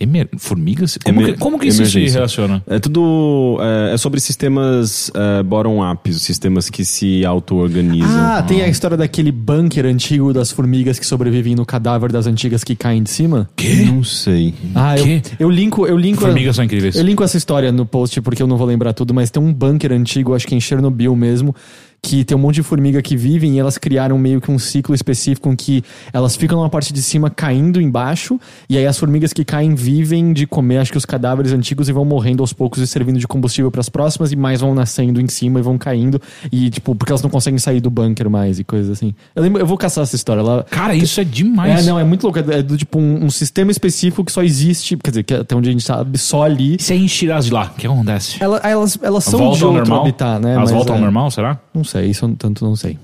Emer... 0.00 0.28
Formigas? 0.38 0.96
Como, 1.04 1.20
Emer- 1.20 1.32
que, 1.34 1.38
como 1.40 1.58
que 1.58 1.66
isso 1.66 1.78
se 1.78 1.82
emergência. 1.82 2.14
relaciona? 2.18 2.62
É 2.68 2.78
tudo. 2.78 3.58
É, 3.60 3.94
é 3.94 3.96
sobre 3.96 4.20
sistemas 4.20 5.10
é, 5.14 5.42
bottom-up, 5.42 6.12
sistemas 6.14 6.70
que 6.70 6.84
se 6.84 7.24
auto-organizam. 7.24 8.08
Ah, 8.08 8.42
tem 8.42 8.62
a 8.62 8.68
história 8.68 8.96
daquele 8.96 9.32
bunker 9.32 9.84
antigo 9.86 10.32
das 10.32 10.52
formigas 10.52 10.98
que 10.98 11.06
sobrevivem 11.06 11.54
no 11.56 11.66
cadáver 11.66 12.12
das 12.12 12.26
antigas 12.26 12.62
que 12.62 12.76
caem 12.76 13.02
de 13.02 13.10
cima? 13.10 13.50
Quê? 13.56 13.86
Não 13.90 14.04
sei. 14.04 14.54
Ah, 14.74 14.96
eu, 14.96 15.04
Quê? 15.04 15.22
eu 15.38 15.50
linko, 15.50 15.86
eu 15.86 15.96
linko. 15.96 16.20
Formigas 16.20 16.54
são 16.56 16.64
incríveis. 16.64 16.94
Eu 16.94 17.02
linko 17.02 17.24
essa 17.24 17.36
história 17.36 17.72
no 17.72 17.84
post 17.84 18.20
porque 18.20 18.40
eu 18.42 18.46
não 18.46 18.56
vou 18.56 18.66
lembrar 18.66 18.92
tudo, 18.92 19.12
mas 19.12 19.30
tem 19.30 19.42
um 19.42 19.52
bunker 19.52 19.92
antigo, 19.92 20.34
acho 20.34 20.46
que 20.46 20.54
em 20.54 20.60
Chernobyl 20.60 21.14
mesmo, 21.16 21.54
que 22.00 22.24
tem 22.24 22.36
um 22.36 22.40
monte 22.40 22.56
de 22.56 22.62
formiga 22.62 23.02
que 23.02 23.16
vivem 23.16 23.56
e 23.56 23.58
elas 23.58 23.76
criaram 23.76 24.16
meio 24.18 24.40
que 24.40 24.50
um 24.50 24.58
ciclo 24.58 24.94
específico 24.94 25.48
em 25.50 25.56
que 25.56 25.82
elas 26.12 26.36
ficam 26.36 26.62
na 26.62 26.68
parte 26.68 26.92
de 26.92 27.02
cima 27.02 27.28
caindo 27.28 27.80
embaixo, 27.80 28.38
e 28.68 28.78
aí 28.78 28.86
as 28.86 28.96
formigas 28.98 29.32
que 29.32 29.44
caem 29.44 29.74
vivem 29.74 30.32
de 30.32 30.46
comer, 30.46 30.78
acho 30.78 30.92
que 30.92 30.98
os 30.98 31.04
cadáveres 31.04 31.52
antigos 31.52 31.88
e 31.88 31.92
vão 31.92 32.04
morrendo 32.04 32.42
aos 32.42 32.52
poucos 32.52 32.80
e 32.80 32.86
servindo 32.86 33.18
de 33.18 33.26
combustível 33.26 33.70
para 33.70 33.80
as 33.80 33.88
próximas, 33.88 34.32
e 34.32 34.36
mais 34.36 34.60
vão 34.60 34.74
nascendo 34.74 35.20
em 35.20 35.28
cima 35.28 35.58
e 35.58 35.62
vão 35.62 35.76
caindo, 35.76 36.20
e 36.52 36.70
tipo, 36.70 36.94
porque 36.94 37.12
elas 37.12 37.22
não 37.22 37.30
conseguem 37.30 37.58
sair 37.58 37.80
do 37.80 37.90
bunker 37.90 38.30
mais 38.30 38.58
e 38.58 38.64
coisas 38.64 38.90
assim. 38.90 39.14
Eu, 39.34 39.42
lembro, 39.42 39.60
eu 39.60 39.66
vou 39.66 39.76
caçar 39.76 40.02
essa 40.04 40.14
história. 40.16 40.40
Ela, 40.40 40.64
Cara, 40.70 40.94
isso 40.94 41.20
é 41.20 41.24
demais. 41.24 41.84
é, 41.84 41.88
não, 41.90 41.98
é 41.98 42.04
muito 42.04 42.22
louco. 42.22 42.38
É 42.38 42.62
do 42.62 42.76
tipo 42.76 42.98
um, 42.98 43.24
um 43.24 43.30
sistema 43.30 43.70
específico 43.70 44.24
que 44.24 44.32
só 44.32 44.42
existe, 44.42 44.96
quer 44.96 45.10
dizer, 45.10 45.22
que 45.24 45.34
até 45.34 45.54
onde 45.54 45.68
a 45.68 45.72
gente 45.72 45.84
sabe, 45.84 46.16
só 46.18 46.42
ali. 46.44 46.76
E 46.78 46.82
se 46.82 46.92
a 46.92 46.96
gente 46.96 47.12
tirar 47.14 47.40
de 47.40 47.52
lá, 47.52 47.72
o 47.74 47.78
que 47.78 47.86
acontece? 47.86 48.36
Ela- 48.42 48.60
elas, 48.62 48.98
elas 49.02 49.24
são 49.24 49.38
Voltam 49.38 49.58
de 49.58 49.64
outro 49.64 49.78
normal? 49.80 50.00
habitat, 50.02 50.40
né? 50.40 50.50
Elas 50.54 50.60
Mas 50.64 50.70
voltam 50.72 50.94
é, 50.94 50.98
ao 50.98 51.04
normal, 51.04 51.30
será? 51.30 51.58
Não 51.74 51.84
sei, 51.88 52.10
isso 52.10 52.24
eu 52.24 52.34
tanto 52.36 52.64
não 52.64 52.76
sei. 52.76 52.98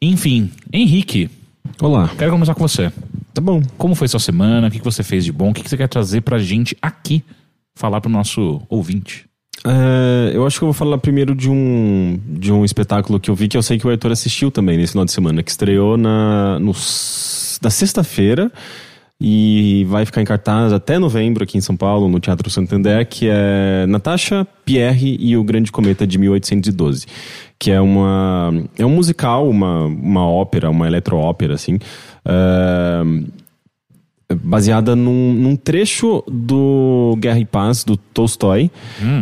Enfim, 0.00 0.50
Henrique, 0.72 1.30
Olá. 1.80 2.10
quero 2.18 2.32
começar 2.32 2.54
com 2.54 2.66
você. 2.66 2.90
Tá 3.32 3.40
bom. 3.40 3.62
Como 3.78 3.94
foi 3.94 4.08
sua 4.08 4.20
semana? 4.20 4.68
O 4.68 4.70
que 4.70 4.78
que 4.78 4.84
você 4.84 5.02
fez 5.02 5.24
de 5.24 5.32
bom? 5.32 5.50
O 5.50 5.54
que 5.54 5.62
que 5.62 5.70
você 5.70 5.76
quer 5.76 5.88
trazer 5.88 6.20
pra 6.20 6.38
gente 6.38 6.76
aqui? 6.82 7.22
Falar 7.74 8.00
pro 8.00 8.10
nosso 8.10 8.60
ouvinte. 8.68 9.24
É, 9.64 10.32
eu 10.34 10.46
acho 10.46 10.58
que 10.58 10.64
eu 10.64 10.66
vou 10.66 10.74
falar 10.74 10.98
primeiro 10.98 11.34
de 11.34 11.48
um, 11.48 12.18
de 12.26 12.52
um 12.52 12.64
espetáculo 12.64 13.20
que 13.20 13.30
eu 13.30 13.34
vi 13.34 13.48
que 13.48 13.56
eu 13.56 13.62
sei 13.62 13.78
que 13.78 13.86
o 13.86 13.90
Arthur 13.90 14.10
assistiu 14.10 14.50
também 14.50 14.76
nesse 14.76 14.92
final 14.92 15.04
de 15.04 15.12
semana, 15.12 15.42
que 15.42 15.50
estreou 15.50 15.96
na, 15.96 16.58
no, 16.58 16.72
na 17.62 17.70
sexta-feira 17.70 18.50
e 19.24 19.84
vai 19.88 20.04
ficar 20.04 20.20
em 20.20 20.24
cartaz 20.24 20.72
até 20.72 20.98
novembro 20.98 21.44
aqui 21.44 21.56
em 21.56 21.60
São 21.60 21.76
Paulo, 21.76 22.08
no 22.08 22.18
Teatro 22.18 22.50
Santander, 22.50 23.06
que 23.06 23.28
é 23.30 23.86
Natasha, 23.86 24.44
Pierre 24.64 25.16
e 25.20 25.36
o 25.36 25.44
Grande 25.44 25.70
Cometa 25.70 26.04
de 26.04 26.18
1812. 26.18 27.06
Que 27.56 27.70
é 27.70 27.80
uma. 27.80 28.52
É 28.76 28.84
um 28.84 28.90
musical, 28.90 29.48
uma, 29.48 29.84
uma 29.84 30.26
ópera, 30.26 30.68
uma 30.68 30.88
eletroópera, 30.88 31.54
assim. 31.54 31.78
É, 32.24 33.02
baseada 34.34 34.94
num, 34.96 35.32
num 35.32 35.56
trecho 35.56 36.22
do 36.30 37.16
Guerra 37.18 37.38
e 37.40 37.44
Paz, 37.44 37.84
do 37.84 37.96
Tolstói, 37.96 38.70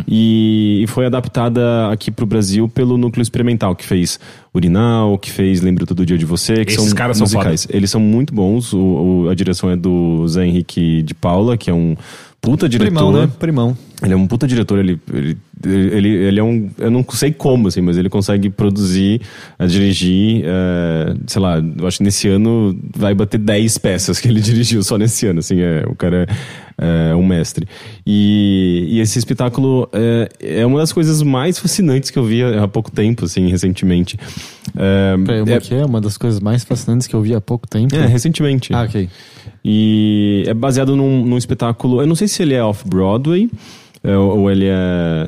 e, 0.07 0.81
e 0.83 0.87
foi 0.87 1.05
adaptada 1.05 1.89
aqui 1.91 2.11
pro 2.11 2.25
Brasil 2.25 2.67
pelo 2.69 2.97
Núcleo 2.97 3.21
Experimental, 3.21 3.75
que 3.75 3.85
fez 3.85 4.19
Urinal, 4.53 5.17
que 5.17 5.31
fez 5.31 5.61
Lembro 5.61 5.85
Todo 5.85 6.05
Dia 6.05 6.17
de 6.17 6.25
Você, 6.25 6.65
que 6.65 6.73
Esses 6.73 6.85
são 6.89 6.95
caras 6.95 7.17
são 7.17 7.25
musicais. 7.25 7.67
Eles 7.69 7.89
são 7.89 8.01
muito 8.01 8.33
bons, 8.33 8.73
o, 8.73 8.79
o- 9.25 9.29
a 9.29 9.35
direção 9.35 9.69
é 9.69 9.75
do 9.75 10.27
Zé 10.27 10.45
Henrique 10.45 11.01
de 11.01 11.13
Paula, 11.13 11.57
que 11.57 11.69
é 11.69 11.73
um 11.73 11.95
puta 12.41 12.67
diretor. 12.67 12.91
Primão, 12.91 13.11
né? 13.11 13.31
Primão. 13.39 13.77
Ele 14.03 14.13
é 14.13 14.17
um 14.17 14.25
puta 14.25 14.47
diretor, 14.47 14.79
ele, 14.79 14.99
ele, 15.13 15.37
ele, 15.63 16.09
ele 16.09 16.39
é 16.39 16.43
um. 16.43 16.71
Eu 16.79 16.89
não 16.89 17.05
sei 17.11 17.31
como, 17.31 17.67
assim, 17.67 17.81
mas 17.81 17.97
ele 17.97 18.09
consegue 18.09 18.49
produzir, 18.49 19.21
eh, 19.59 19.67
dirigir, 19.67 20.43
eh, 20.43 21.13
sei 21.27 21.39
lá, 21.39 21.59
eu 21.59 21.85
acho 21.85 21.99
que 21.99 22.03
nesse 22.03 22.27
ano 22.27 22.75
vai 22.95 23.13
bater 23.13 23.37
10 23.37 23.77
peças 23.77 24.19
que 24.19 24.27
ele 24.27 24.41
dirigiu 24.41 24.81
só 24.81 24.97
nesse 24.97 25.27
ano, 25.27 25.37
assim, 25.37 25.61
é, 25.61 25.85
o 25.87 25.93
cara 25.93 26.27
é, 26.79 27.11
é 27.11 27.15
um 27.15 27.23
mestre. 27.23 27.67
E, 28.07 28.87
e 28.89 28.99
esse 28.99 29.19
espetáculo 29.19 29.87
é, 29.93 30.29
é 30.61 30.65
uma 30.65 30.79
das 30.79 30.91
coisas 30.91 31.21
mais 31.21 31.59
fascinantes 31.59 32.09
que 32.09 32.17
eu 32.17 32.25
vi 32.25 32.43
há 32.43 32.67
pouco 32.67 32.89
tempo, 32.89 33.25
assim, 33.25 33.47
recentemente. 33.49 34.17
É, 34.75 35.15
Peraí, 35.23 35.41
uma 35.43 35.59
que 35.59 35.75
é 35.75 35.85
uma 35.85 36.01
das 36.01 36.17
coisas 36.17 36.39
mais 36.39 36.63
fascinantes 36.63 37.05
que 37.05 37.15
eu 37.15 37.21
vi 37.21 37.35
há 37.35 37.41
pouco 37.41 37.67
tempo. 37.67 37.95
é, 37.95 38.07
recentemente. 38.07 38.73
Ah, 38.73 38.81
ok. 38.81 39.07
E 39.63 40.43
é 40.47 40.53
baseado 40.53 40.95
num, 40.95 41.25
num 41.25 41.37
espetáculo. 41.37 42.01
Eu 42.01 42.07
não 42.07 42.15
sei 42.15 42.27
se 42.27 42.41
ele 42.41 42.53
é 42.53 42.63
off-Broadway. 42.63 43.49
é, 44.03 44.17
ou 44.17 44.49
ele 44.49 44.65
é. 44.67 45.27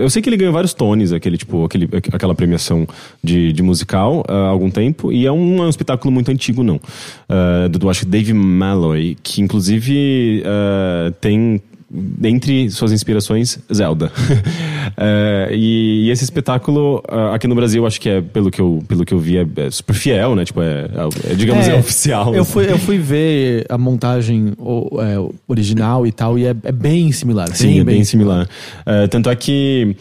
Eu 0.00 0.10
sei 0.10 0.20
que 0.20 0.28
ele 0.28 0.36
ganhou 0.36 0.52
vários 0.52 0.74
Tonys, 0.74 1.12
aquele, 1.12 1.36
tipo, 1.36 1.64
aquele, 1.64 1.88
aquela 2.12 2.34
premiação 2.34 2.86
de, 3.22 3.52
de 3.52 3.62
musical 3.62 4.24
há 4.26 4.48
algum 4.48 4.70
tempo. 4.70 5.12
E 5.12 5.26
é 5.26 5.32
um, 5.32 5.62
é 5.62 5.66
um 5.66 5.68
espetáculo 5.68 6.12
muito 6.12 6.30
antigo, 6.30 6.62
não. 6.62 6.80
É, 7.28 7.68
do, 7.68 7.88
acho 7.88 8.00
que 8.00 8.06
Dave 8.06 8.32
Malloy, 8.32 9.16
que 9.22 9.40
inclusive 9.40 10.42
é, 10.44 11.12
tem 11.20 11.60
dentre 11.90 12.70
suas 12.70 12.92
inspirações, 12.92 13.58
Zelda. 13.72 14.10
É, 14.96 15.50
e, 15.52 16.06
e 16.06 16.10
esse 16.10 16.24
espetáculo, 16.24 17.02
ah, 17.08 17.34
aqui 17.34 17.46
no 17.46 17.54
Brasil, 17.54 17.86
acho 17.86 18.00
que 18.00 18.08
é, 18.08 18.20
pelo 18.20 18.50
que 18.50 18.60
eu, 18.60 18.82
pelo 18.88 19.04
que 19.04 19.14
eu 19.14 19.18
vi, 19.18 19.38
é, 19.38 19.46
é 19.56 19.70
super 19.70 19.94
fiel, 19.94 20.34
né? 20.34 20.44
Tipo, 20.44 20.60
é, 20.62 20.88
é- 21.26 21.32
é, 21.32 21.34
digamos, 21.34 21.66
é, 21.68 21.74
oficial. 21.74 22.34
Eu 22.34 22.44
fui, 22.44 22.70
eu 22.70 22.78
fui 22.78 22.98
ver 22.98 23.64
a 23.68 23.78
montagem 23.78 24.52
é, 24.58 25.32
original 25.46 26.06
e 26.06 26.12
tal, 26.12 26.38
e 26.38 26.44
é, 26.46 26.50
é 26.64 26.72
bem 26.72 27.12
similar. 27.12 27.48
Sim, 27.54 27.80
é 27.80 27.84
bem 27.84 28.02
similar. 28.04 28.48
É, 28.84 29.06
tanto 29.06 29.30
é 29.30 29.36
que 29.36 29.96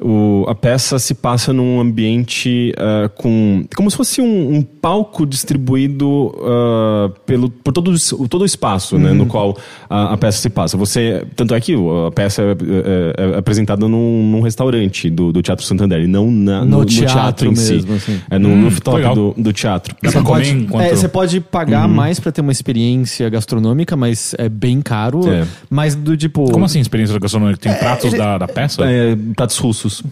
o- 0.00 0.44
a 0.48 0.54
peça 0.54 0.98
se 0.98 1.14
passa 1.14 1.52
num 1.52 1.80
ambiente 1.80 2.74
ah, 2.76 3.08
com. 3.14 3.64
como 3.76 3.90
se 3.90 3.96
fosse 3.96 4.20
um, 4.20 4.56
um 4.56 4.62
palco 4.62 5.24
distribuído 5.24 6.34
ah, 6.42 7.10
pelo, 7.24 7.48
por 7.48 7.72
todo, 7.72 7.92
o- 8.18 8.28
todo 8.28 8.42
o 8.42 8.46
espaço 8.46 8.98
né, 8.98 9.12
no 9.12 9.26
qual 9.26 9.56
a, 9.88 10.12
a 10.14 10.16
peça 10.16 10.38
se 10.42 10.50
passa. 10.50 10.76
Você, 10.76 11.24
tanto 11.34 11.54
é 11.54 11.60
que 11.60 11.74
a 11.74 12.10
peça 12.10 12.42
é, 12.42 12.46
é- 12.52 13.32
é 13.34 13.38
apresentada 13.38 13.86
num, 13.88 14.30
num 14.30 14.40
restaurante 14.40 15.08
do, 15.10 15.32
do 15.32 15.42
Teatro 15.42 15.64
Santander 15.64 16.00
e 16.02 16.06
não 16.06 16.30
na- 16.30 16.60
No 16.64 16.70
no, 16.70 16.78
no 16.78 16.84
teatro 16.86 17.12
teatro, 17.14 17.50
em 17.52 17.54
si. 17.56 17.72
mesmo, 17.74 17.94
assim. 17.94 18.20
É 18.30 18.38
no 18.38 18.48
Hum, 18.48 18.64
rooftop 18.64 19.14
do, 19.14 19.34
do 19.36 19.52
teatro. 19.52 19.94
Dá 20.02 20.10
Você 20.10 20.12
pra 20.18 20.22
comer 20.22 20.38
pode, 20.46 20.50
enquanto- 20.64 20.84
é, 20.84 20.96
você 20.96 21.08
pode 21.08 21.40
pagar 21.40 21.88
mais 21.88 22.18
pra 22.20 22.30
ter 22.32 22.40
uma 22.40 22.52
experiência 22.52 23.28
gastronômica, 23.28 23.96
mas 23.96 24.34
é 24.38 24.48
bem 24.48 24.80
caro. 24.82 25.28
É. 25.28 25.44
Mas 25.70 25.94
do 25.94 26.16
tipo. 26.16 26.50
Como 26.50 26.64
assim, 26.64 26.80
experiência 26.80 27.18
gastronômica? 27.18 27.58
Tem 27.60 27.74
pratos 27.74 28.06
ele- 28.12 28.18
da, 28.18 28.38
da 28.38 28.48
peça? 28.48 28.84
É, 28.84 29.16
pratos 29.36 29.56
russos. 29.58 30.02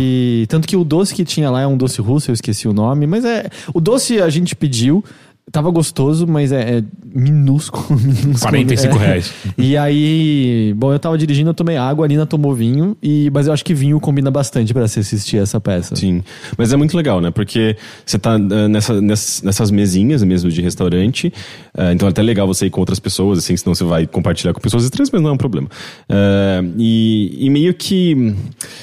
E 0.00 0.46
tanto 0.48 0.66
que 0.66 0.76
o 0.76 0.84
doce 0.84 1.14
que 1.14 1.24
tinha 1.24 1.50
lá 1.50 1.60
é 1.60 1.66
um 1.66 1.76
doce 1.76 2.00
russo, 2.00 2.30
eu 2.30 2.34
esqueci 2.34 2.66
o 2.66 2.72
nome, 2.72 3.06
mas 3.06 3.24
é. 3.24 3.48
O 3.74 3.80
doce 3.80 4.20
a 4.20 4.28
gente 4.30 4.56
pediu, 4.56 5.04
tava 5.50 5.70
gostoso, 5.70 6.26
mas 6.26 6.52
é, 6.52 6.78
é 6.78 6.84
minúsculo, 7.14 7.84
minúsculo. 8.00 8.38
45 8.38 8.94
é. 8.96 8.98
reais. 8.98 9.32
E 9.58 9.76
aí, 9.76 10.72
bom, 10.76 10.92
eu 10.92 10.98
tava 10.98 11.18
dirigindo, 11.18 11.50
eu 11.50 11.54
tomei 11.54 11.76
água, 11.76 12.04
a 12.04 12.08
Nina 12.08 12.24
tomou 12.24 12.54
vinho, 12.54 12.96
e, 13.02 13.30
mas 13.34 13.46
eu 13.46 13.52
acho 13.52 13.64
que 13.64 13.74
vinho 13.74 13.98
combina 14.00 14.30
bastante 14.30 14.72
pra 14.72 14.86
se 14.88 15.00
assistir 15.00 15.38
essa 15.38 15.60
peça. 15.60 15.96
Sim, 15.96 16.22
mas 16.56 16.72
é 16.72 16.76
muito 16.76 16.96
legal, 16.96 17.20
né? 17.20 17.30
Porque 17.30 17.76
você 18.06 18.18
tá 18.18 18.34
eh, 18.36 18.68
nessa, 18.68 19.00
ness- 19.00 19.42
nessas 19.42 19.70
mesinhas 19.70 20.22
mesmo 20.22 20.48
de 20.50 20.62
restaurante, 20.62 21.32
eh, 21.76 21.92
então 21.92 22.06
é 22.08 22.10
até 22.10 22.22
legal 22.22 22.46
você 22.46 22.66
ir 22.66 22.70
com 22.70 22.80
outras 22.80 22.98
pessoas, 23.00 23.38
assim, 23.38 23.56
senão 23.56 23.74
você 23.74 23.84
vai 23.84 24.06
compartilhar 24.06 24.54
com 24.54 24.60
pessoas 24.60 24.84
estranhas, 24.84 25.10
mas 25.10 25.20
não 25.20 25.30
é 25.30 25.32
um 25.32 25.36
problema. 25.38 25.68
Eh, 26.08 26.64
e, 26.78 27.46
e 27.46 27.50
meio 27.50 27.74
que 27.74 28.34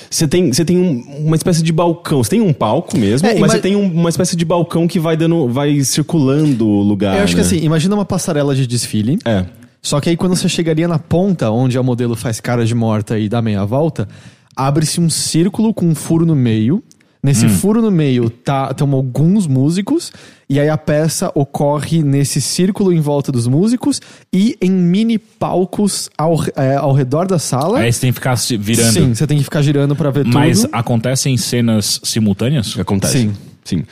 você 0.10 0.28
tem, 0.28 0.52
você 0.54 0.64
tem 0.66 0.78
um- 0.78 1.26
uma 1.26 1.36
espécie 1.36 1.64
de 1.64 1.72
balcão, 1.72 2.24
você 2.24 2.32
tem 2.32 2.42
um 2.42 2.54
palco 2.54 2.98
mesmo, 2.98 3.28
É, 3.28 3.40
mas 3.40 3.54
você 3.54 3.60
tem 3.60 3.76
um- 3.76 3.92
uma 3.92 4.10
espécie 4.10 4.36
de 4.36 4.46
balcão 4.46 4.88
que 4.88 5.00
vai 5.00 5.16
dando, 5.18 5.48
vai 5.48 5.82
circulando 5.84 6.49
o 6.58 6.82
lugar. 6.82 7.18
Eu 7.18 7.24
acho 7.24 7.36
que 7.36 7.42
né? 7.42 7.48
assim, 7.48 7.58
imagina 7.58 7.96
uma 7.96 8.06
passarela 8.06 8.56
de 8.56 8.66
desfile. 8.66 9.18
É. 9.26 9.46
Só 9.82 10.00
que 10.00 10.10
aí 10.10 10.18
quando 10.18 10.36
você 10.36 10.50
chegaria 10.50 10.88
na 10.88 11.00
ponta, 11.00 11.50
onde 11.52 11.78
a 11.78 11.84
modelo 11.84 12.16
faz 12.16 12.40
cara 12.40 12.66
de 12.66 12.76
morta 12.76 13.18
e 13.18 13.30
dá 13.30 13.42
meia 13.42 13.66
volta, 13.66 14.08
abre-se 14.56 15.00
um 15.00 15.10
círculo 15.10 15.74
com 15.74 15.86
um 15.86 15.96
furo 15.96 16.26
no 16.26 16.36
meio. 16.36 16.84
Nesse 17.22 17.50
furo 17.50 17.82
no 17.82 17.92
meio 17.92 18.30
tá, 18.30 18.70
estão 18.72 18.94
alguns 18.94 19.46
músicos, 19.46 20.10
e 20.50 20.58
aí 20.58 20.70
a 20.70 20.78
peça 20.78 21.30
ocorre 21.36 22.02
nesse 22.02 22.40
círculo 22.40 22.94
em 22.94 23.02
volta 23.02 23.30
dos 23.30 23.46
músicos 23.46 24.02
e 24.32 24.56
em 24.62 24.72
mini 24.72 25.20
palcos 25.20 26.10
ao, 26.18 26.42
é, 26.56 26.78
ao 26.78 26.94
redor 26.94 27.28
da 27.28 27.38
sala. 27.38 27.80
Aí 27.80 27.92
você 27.92 28.00
tem 28.00 28.12
que 28.12 28.16
ficar 28.16 28.36
virando. 28.58 28.94
Sim, 28.94 29.14
você 29.14 29.28
tem 29.28 29.38
que 29.38 29.44
ficar 29.44 29.62
girando 29.62 29.98
pra 29.98 30.10
ver 30.12 30.26
Mas 30.26 30.62
tudo. 30.62 30.70
acontecem 30.72 31.36
cenas 31.36 32.00
simultâneas? 32.06 32.80
Acontece. 32.80 33.20
Sim. 33.20 33.34
Sim. 33.70 33.84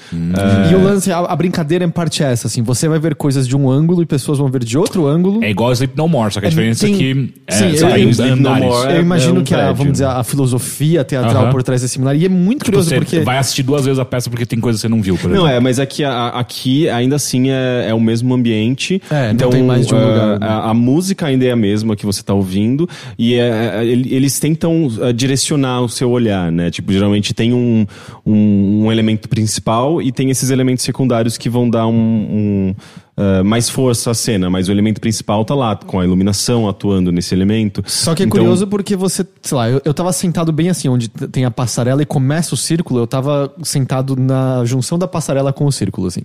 E 0.72 0.76
o 0.76 0.84
lance, 0.84 1.12
a, 1.12 1.20
a 1.20 1.36
brincadeira 1.36 1.84
em 1.86 1.90
parte 1.90 2.24
é 2.24 2.32
essa, 2.32 2.48
assim, 2.48 2.62
você 2.64 2.88
vai 2.88 3.00
ver 3.00 3.16
coisas 3.16 3.48
de 3.48 3.56
um 3.56 3.70
ângulo 3.70 4.02
e 4.02 4.06
pessoas 4.06 4.38
vão 4.38 4.48
ver 4.50 4.64
de 4.64 4.78
outro 4.78 5.06
ângulo. 5.08 5.44
É 5.44 5.50
igual 5.50 5.72
Sleep 5.74 5.96
No 5.98 6.08
More, 6.08 6.32
só 6.34 6.40
que 6.40 6.48
a 6.48 6.50
diferença 6.50 6.86
Tem- 6.86 6.96
é 6.96 6.98
que 6.98 7.34
é, 7.48 7.52
sim, 7.54 7.70
você 7.72 7.84
eu- 7.86 7.90
eu- 7.90 8.10
Sleep 8.10 8.40
No. 8.42 8.56
More 8.56 8.90
Eu 8.92 8.98
É- 8.98 9.02
imagino 9.02 9.38
é 9.38 9.40
um 9.42 9.44
que 9.44 9.54
a, 9.54 9.58
prédio. 9.58 9.76
vamos 9.76 9.92
dizer, 9.94 10.06
a 10.06 10.24
filosofia 10.24 11.04
teatral 11.04 11.44
Aham. 11.44 11.52
por 11.52 11.64
trás 11.64 11.84
é 11.84 11.88
similar. 11.88 12.16
E 12.16 12.26
é 12.26 12.30
muito 12.30 12.60
Tipo, 12.60 12.66
curioso 12.78 12.90
você 12.90 12.96
porque. 12.96 13.20
vai 13.22 13.38
assistir 13.38 13.64
duas 13.64 13.86
vezes 13.86 14.00
a 14.00 14.06
peça 14.06 14.30
porque 14.30 14.46
tem 14.46 14.60
coisa 14.60 14.78
que 14.78 14.82
você 14.82 14.88
não 14.90 15.02
viu, 15.02 15.16
por 15.18 15.30
exemplo. 15.30 15.46
Não, 15.46 15.48
é, 15.52 15.60
mas 15.60 15.80
aqui, 15.80 16.04
a- 16.04 16.30
aqui 16.30 16.90
ainda 16.90 17.16
assim 17.16 17.50
é, 17.50 17.88
é 17.90 17.94
o 17.94 18.00
mesmo 18.00 18.34
ambiente. 18.34 19.02
É, 19.10 19.28
não 19.28 19.32
então, 19.34 19.50
tem 19.50 19.64
mais 19.64 19.86
de 19.88 19.94
um 19.94 20.00
lugar, 20.00 20.40
né? 20.40 20.48
A, 20.48 20.70
a 20.70 20.74
música 20.74 21.28
ainda 21.28 21.46
é 21.46 21.52
a 21.52 21.56
mesma 21.56 21.96
que 21.96 22.06
você 22.06 22.24
tá 22.24 22.34
ouvindo. 22.34 22.88
E 23.18 23.36
é, 23.36 23.76
é, 23.82 23.86
ele- 23.86 24.14
eles 24.14 24.40
tentam 24.40 24.90
direcionar 25.16 25.82
o 25.82 25.90
seu 25.90 26.10
olhar, 26.10 26.52
né? 26.52 26.72
Tipo, 26.72 26.92
geralmente 26.94 27.34
tem 27.34 27.54
um, 27.54 27.86
um, 28.26 28.86
um 28.86 28.92
elemento 28.92 29.28
principal 29.30 29.67
e 30.02 30.12
tem 30.12 30.30
esses 30.30 30.50
elementos 30.50 30.84
secundários 30.84 31.38
que 31.38 31.50
vão 31.50 31.70
dar 31.70 31.88
um. 31.88 31.94
um, 31.94 32.76
eh, 33.20 33.42
mais 33.42 33.68
força 33.68 34.12
à 34.12 34.14
cena, 34.14 34.48
mas 34.48 34.70
o 34.70 34.72
elemento 34.72 35.02
principal 35.02 35.44
tá 35.44 35.56
lá, 35.56 35.76
com 35.76 36.00
a 36.00 36.06
iluminação 36.06 36.70
atuando 36.70 37.12
nesse 37.12 37.34
elemento. 37.34 37.84
Só 37.88 38.14
que 38.14 38.22
é 38.22 38.26
Então, 38.28 38.38
curioso 38.38 38.68
porque 38.68 38.96
você, 38.96 39.26
sei 39.42 39.58
lá, 39.58 39.70
eu, 39.70 39.82
eu 39.84 39.92
tava 39.92 40.14
sentado 40.14 40.52
bem 40.52 40.70
assim, 40.70 40.88
onde 40.88 41.10
tem 41.10 41.44
a 41.44 41.50
passarela 41.50 42.04
e 42.04 42.06
começa 42.06 42.54
o 42.54 42.58
círculo, 42.58 43.00
eu 43.00 43.08
tava 43.08 43.52
sentado 43.64 44.16
na 44.16 44.64
junção 44.66 45.00
da 45.00 45.08
passarela 45.08 45.52
com 45.52 45.66
o 45.66 45.72
círculo, 45.72 46.06
assim. 46.06 46.22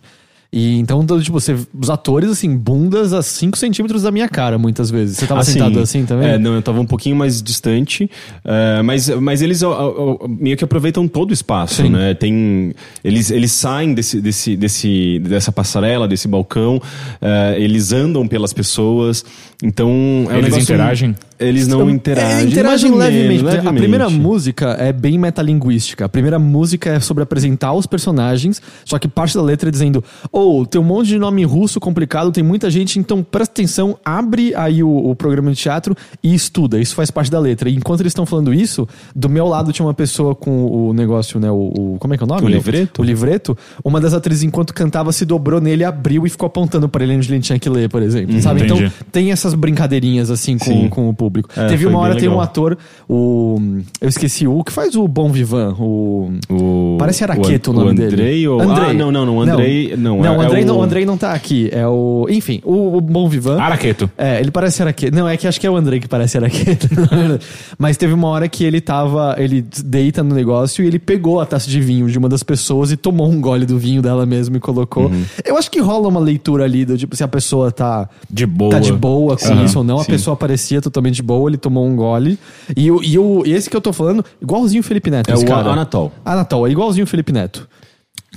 E 0.52 0.78
então, 0.78 1.04
tipo, 1.06 1.40
você, 1.40 1.56
os 1.72 1.88
atores, 1.88 2.30
assim, 2.30 2.54
bundas 2.54 3.14
a 3.14 3.22
5 3.22 3.56
centímetros 3.56 4.02
da 4.02 4.10
minha 4.10 4.28
cara, 4.28 4.58
muitas 4.58 4.90
vezes. 4.90 5.16
Você 5.16 5.26
tava 5.26 5.40
Assim, 5.40 5.52
sentado 5.52 5.80
assim 5.80 6.04
também? 6.04 6.28
É, 6.28 6.38
não, 6.38 6.54
eu 6.54 6.60
tava 6.60 6.78
um 6.78 6.84
pouquinho 6.84 7.16
mais 7.16 7.42
distante, 7.42 8.10
é, 8.44 8.82
mas, 8.82 9.08
mas 9.08 9.40
eles 9.40 9.62
ó, 9.62 10.18
ó, 10.22 10.28
meio 10.28 10.54
que 10.54 10.62
aproveitam 10.62 11.08
todo 11.08 11.30
o 11.30 11.32
espaço, 11.32 11.76
Sim. 11.82 11.88
né? 11.88 12.12
Tem, 12.12 12.74
eles, 13.02 13.30
eles 13.30 13.52
saem 13.52 13.94
desse, 13.94 14.20
desse, 14.20 14.54
desse, 14.54 15.18
dessa 15.20 15.50
passarela, 15.50 16.06
desse 16.06 16.28
balcão, 16.28 16.82
é, 17.20 17.56
eles 17.58 17.90
andam 17.90 18.28
pelas 18.28 18.52
pessoas, 18.52 19.24
então... 19.62 19.88
É 20.30 20.34
um 20.34 20.38
Eles 20.38 20.56
interagem? 20.56 21.14
Eles 21.38 21.66
não 21.66 21.90
interagem. 21.90 22.46
É, 22.46 22.50
interagem 22.50 22.90
levemente. 22.94 23.42
menos, 23.42 23.66
A 23.66 23.72
primeira 23.72 24.10
música 24.10 24.76
é 24.78 24.92
bem 24.92 25.18
metalinguística. 25.18 26.04
A 26.04 26.08
primeira 26.08 26.38
música 26.38 26.90
é 26.90 27.00
sobre 27.00 27.22
apresentar 27.22 27.72
os 27.72 27.84
personagens, 27.86 28.62
só 28.84 28.98
que 28.98 29.08
parte 29.08 29.34
da 29.34 29.42
letra 29.42 29.68
é 29.68 29.72
dizendo: 29.72 30.04
ou 30.30 30.64
tem 30.64 30.80
um 30.80 30.84
monte 30.84 31.08
de 31.08 31.18
nome 31.18 31.44
russo 31.44 31.80
complicado, 31.80 32.30
tem 32.30 32.44
muita 32.44 32.70
gente, 32.70 32.98
então 32.98 33.22
presta 33.24 33.52
atenção, 33.52 33.98
abre 34.04 34.54
aí 34.54 34.82
o, 34.84 34.88
o 35.10 35.16
programa 35.16 35.50
de 35.52 35.56
teatro 35.58 35.96
e 36.22 36.32
estuda. 36.34 36.78
Isso 36.80 36.94
faz 36.94 37.10
parte 37.10 37.30
da 37.30 37.40
letra. 37.40 37.68
E 37.68 37.74
enquanto 37.74 38.00
eles 38.00 38.10
estão 38.12 38.24
falando 38.24 38.54
isso, 38.54 38.86
do 39.14 39.28
meu 39.28 39.46
lado 39.48 39.72
tinha 39.72 39.84
uma 39.86 39.94
pessoa 39.94 40.34
com 40.34 40.66
o 40.66 40.92
negócio, 40.92 41.40
né? 41.40 41.50
O, 41.50 41.72
o- 41.76 41.96
como 41.98 42.14
é 42.14 42.16
que 42.16 42.22
é 42.22 42.26
o 42.26 42.28
nome? 42.28 42.42
O 42.44 42.48
livreto? 42.48 43.02
O 43.02 43.04
livreto. 43.04 43.58
Uma 43.84 44.00
das 44.00 44.14
atrizes, 44.14 44.44
enquanto 44.44 44.72
cantava, 44.72 45.12
se 45.12 45.24
dobrou 45.24 45.60
nele, 45.60 45.82
abriu 45.84 46.24
e 46.24 46.30
ficou 46.30 46.46
apontando 46.46 46.88
para 46.88 47.02
ele 47.02 47.16
onde 47.16 47.32
ele 47.32 47.40
tinha 47.40 47.58
que 47.58 47.68
ler, 47.68 47.88
por 47.88 48.00
exemplo. 48.02 48.40
sabe? 48.40 48.62
Então 48.62 48.76
entendi. 48.76 48.92
tem 49.10 49.32
essas 49.32 49.51
brincadeirinhas 49.54 50.30
assim 50.30 50.58
com, 50.58 50.64
Sim. 50.64 50.88
com 50.88 51.08
o 51.08 51.14
público. 51.14 51.48
É, 51.56 51.68
Teve 51.68 51.86
uma 51.86 51.98
hora, 51.98 52.16
tem 52.16 52.28
um 52.28 52.40
ator, 52.40 52.76
o. 53.08 53.60
Eu 54.00 54.08
esqueci, 54.08 54.46
o 54.46 54.62
que 54.64 54.72
faz 54.72 54.94
o 54.94 55.06
Bom 55.06 55.30
Vivan, 55.30 55.74
o. 55.78 56.32
O, 56.48 56.96
Parece 56.98 57.24
Araqueto 57.24 57.70
o, 57.70 57.74
o, 57.74 57.76
nome 57.76 57.88
o 57.88 57.90
Andrei 57.92 58.10
dele. 58.10 58.48
Ou... 58.48 58.60
Ah, 58.60 58.92
não, 58.92 59.12
não, 59.12 59.26
não. 59.26 59.40
Andrei. 59.40 59.94
Não, 59.96 60.18
não, 60.18 60.26
é, 60.26 60.36
o 60.36 60.40
Andrei, 60.40 60.62
é 60.62 60.64
não, 60.64 60.76
o... 60.76 60.78
o 60.78 60.82
Andrei 60.82 61.06
não 61.06 61.16
tá 61.16 61.32
aqui. 61.32 61.68
É 61.72 61.86
o. 61.86 62.26
Enfim, 62.28 62.60
o, 62.64 62.96
o 62.96 63.00
Bom 63.00 63.28
Vivan. 63.28 63.60
Araqueto. 63.60 64.10
É, 64.16 64.40
ele 64.40 64.50
parece 64.50 64.82
Araqueto. 64.82 65.14
Não, 65.14 65.28
é 65.28 65.36
que 65.36 65.46
acho 65.46 65.60
que 65.60 65.66
é 65.66 65.70
o 65.70 65.76
Andrei 65.76 66.00
que 66.00 66.08
parece 66.08 66.36
Araqueto. 66.36 66.88
Mas 67.78 67.96
teve 67.96 68.12
uma 68.12 68.28
hora 68.28 68.48
que 68.48 68.64
ele 68.64 68.80
tava. 68.80 69.36
Ele 69.38 69.64
deita 69.84 70.22
no 70.22 70.34
negócio 70.34 70.84
e 70.84 70.86
ele 70.86 70.98
pegou 70.98 71.40
a 71.40 71.46
taça 71.46 71.68
de 71.68 71.80
vinho 71.80 72.08
de 72.08 72.18
uma 72.18 72.28
das 72.28 72.42
pessoas 72.42 72.92
e 72.92 72.96
tomou 72.96 73.28
um 73.28 73.40
gole 73.40 73.66
do 73.66 73.78
vinho 73.78 74.02
dela 74.02 74.26
mesmo 74.26 74.56
e 74.56 74.60
colocou. 74.60 75.06
Uhum. 75.06 75.24
Eu 75.44 75.56
acho 75.56 75.70
que 75.70 75.80
rola 75.80 76.08
uma 76.08 76.20
leitura 76.20 76.64
ali 76.64 76.84
do 76.84 76.96
tipo, 76.96 77.14
se 77.16 77.24
a 77.24 77.28
pessoa 77.28 77.70
tá. 77.70 78.08
De 78.30 78.46
boa. 78.46 78.70
Tá 78.70 78.78
de 78.78 78.92
boa 78.92 79.36
com 79.48 79.54
Aham, 79.54 79.64
isso 79.64 79.78
ou 79.78 79.84
não. 79.84 79.98
A 79.98 80.04
sim. 80.04 80.12
pessoa 80.12 80.36
parecia 80.36 80.80
totalmente 80.80 81.22
boa, 81.22 81.48
ele 81.50 81.56
tomou 81.56 81.86
um 81.86 81.94
gole. 81.96 82.38
E, 82.76 82.86
e, 82.86 83.18
o, 83.18 83.42
esse 83.46 83.68
que 83.68 83.76
eu 83.76 83.80
tô 83.80 83.92
falando, 83.92 84.24
igualzinho 84.40 84.80
o 84.80 84.84
Felipe 84.84 85.10
Neto. 85.10 85.30
É 85.30 85.34
o 85.34 85.44
cara. 85.44 85.70
Anatol. 85.70 86.12
Anatol, 86.24 86.66
é 86.66 86.70
igualzinho 86.70 87.04
o 87.04 87.06
Felipe 87.06 87.32
Neto. 87.32 87.68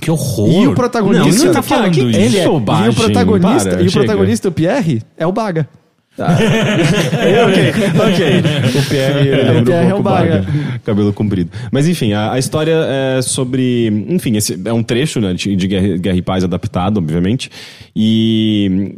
Que 0.01 0.11
horror. 0.11 0.63
E 0.63 0.67
o 0.67 0.75
protagonista. 0.75 1.45
Não, 1.45 1.53
tá 1.53 1.61
que- 1.61 1.67
falando 1.69 1.91
que- 1.93 2.01
isso? 2.01 2.19
Ele 2.19 2.37
é. 2.37 2.43
E 2.45 2.47
o 2.47 2.61
protagonista, 2.93 3.69
para, 3.69 3.81
e 3.81 3.87
o 3.87 3.89
chega. 3.89 4.05
protagonista, 4.05 4.47
o 4.49 4.51
Pierre, 4.51 5.01
é 5.17 5.25
o 5.25 5.31
Baga. 5.31 5.67
ok, 6.17 7.73
ok. 7.99 8.79
O 8.79 8.89
Pierre, 8.89 9.27
eu 9.27 9.43
lembro 9.53 9.65
Pierre 9.65 9.85
um 9.85 9.87
é 9.87 9.89
pouco 9.89 10.03
Baga. 10.03 10.41
Baga. 10.41 10.79
Cabelo 10.85 11.11
comprido. 11.13 11.49
Mas 11.71 11.87
enfim, 11.89 12.13
a, 12.13 12.31
a 12.33 12.39
história 12.39 12.73
é 12.87 13.21
sobre. 13.21 13.87
Enfim, 14.07 14.37
esse 14.37 14.57
é 14.63 14.71
um 14.71 14.81
trecho 14.81 15.19
né, 15.19 15.33
de, 15.33 15.55
de 15.55 15.67
Guerra, 15.67 15.97
Guerra 15.97 16.17
e 16.17 16.21
Paz 16.21 16.43
adaptado, 16.43 16.97
obviamente. 16.99 17.51
E. 17.93 18.95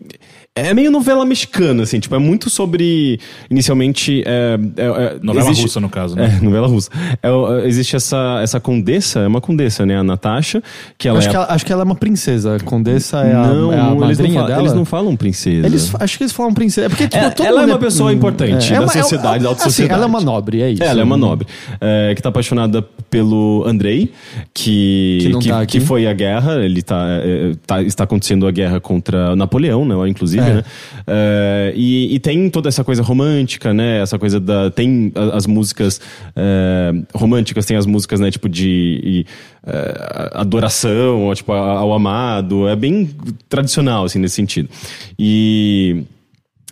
É 0.58 0.74
meio 0.74 0.92
novela 0.92 1.26
mexicana, 1.26 1.84
assim, 1.84 2.00
tipo, 2.00 2.14
é 2.16 2.20
muito 2.20 2.50
sobre. 2.50 3.20
Inicialmente. 3.50 4.24
É, 4.26 4.58
é- 4.78 4.84
é- 4.86 5.18
Novela 5.22 5.46
existe- 5.48 5.64
russa, 5.64 5.80
no 5.80 5.90
caso, 5.90 6.16
né? 6.16 6.38
É, 6.40 6.42
novela 6.44 6.68
russa. 6.68 6.90
É, 7.22 7.30
o- 7.32 7.60
existe 7.60 7.96
essa, 7.96 8.40
essa 8.42 8.60
condessa, 8.60 9.20
é 9.20 9.28
uma 9.28 9.42
condessa, 9.42 9.86
né? 9.86 9.98
A 9.98 10.04
Natasha, 10.04 10.62
que 10.98 11.08
ela 11.08 11.20
acho, 11.20 11.28
é. 11.28 11.32
que 11.32 11.36
ela, 11.36 11.48
acho 11.50 11.66
que 11.66 11.72
ela 11.74 11.82
é 11.82 11.86
uma 11.86 11.96
princesa. 11.96 12.56
A 12.56 12.60
Condessa 12.60 13.18
é 13.20 13.34
a, 13.34 13.48
não, 13.48 13.74
é 13.74 13.80
a 13.80 13.84
não, 13.84 13.88
eles, 13.88 14.00
não 14.00 14.08
madrinha 14.08 14.34
falam, 14.34 14.48
dela. 14.48 14.62
eles 14.62 14.74
não 14.74 14.86
falam 14.86 15.16
princesa. 15.16 15.66
Eles- 15.68 15.94
acho 16.00 16.18
que 16.18 16.24
eles 16.24 16.34
falam 16.34 16.54
princesa. 16.54 16.88
É 16.88 16.90
porque, 16.90 17.08
tipo, 17.08 17.24
É, 17.24 17.30
todo 17.30 17.46
ela 17.46 17.64
é 17.64 17.66
uma 17.66 17.78
pessoa 17.80 18.12
importante 18.14 18.72
da 18.72 18.88
sociedade, 18.88 19.44
da 19.44 19.50
alta 19.50 19.62
assim, 19.64 19.70
sociedade. 19.70 19.94
ela 19.94 20.06
é 20.06 20.08
uma 20.10 20.22
nobre, 20.22 20.62
é 20.62 20.72
isso. 20.72 20.84
É, 20.84 20.88
ela 20.88 21.02
é 21.02 21.04
uma 21.04 21.18
nobre, 21.18 21.48
é, 21.80 22.14
que 22.16 22.22
tá 22.22 22.30
apaixonada 22.30 22.82
pelo 23.10 23.64
Andrei, 23.66 24.12
que, 24.54 25.20
Que 25.22 25.38
que, 25.40 25.50
tá 25.50 25.66
que 25.66 25.80
foi 25.80 26.08
a 26.08 26.14
guerra, 26.14 26.56
ele 26.64 26.82
tá, 26.82 27.06
é, 27.24 27.52
tá- 27.66 27.82
está 27.82 28.04
acontecendo 28.04 28.48
a 28.48 28.52
guerra 28.52 28.80
contra 28.80 29.36
Napoleão, 29.36 29.86
né, 29.86 29.96
inclusive, 30.10 30.44
É. 30.50 30.54
né? 30.54 30.64
É, 31.06 31.74
e, 31.76 32.16
e 32.16 32.20
tem 32.20 32.50
toda 32.50 32.70
essa 32.70 32.84
coisa 32.84 33.02
romântica, 33.02 33.74
né? 33.74 34.02
Essa 34.02 34.20
coisa 34.20 34.40
da. 34.40 34.70
Tem 34.70 35.12
as 35.34 35.46
músicas 35.46 36.02
é, 36.36 36.92
românticas, 37.14 37.66
tem 37.66 37.78
as 37.78 37.86
músicas, 37.86 38.20
né, 38.20 38.30
tipo, 38.32 38.50
de 38.50 39.02
e, 39.04 39.26
é, 39.66 40.32
adoração, 40.34 41.24
ou, 41.24 41.36
tipo, 41.36 41.52
ao 41.54 41.94
amado. 41.94 42.68
É 42.68 42.76
bem 42.76 43.10
tradicional, 43.48 44.06
assim, 44.06 44.20
nesse 44.20 44.36
sentido. 44.36 44.70
E. 45.18 46.04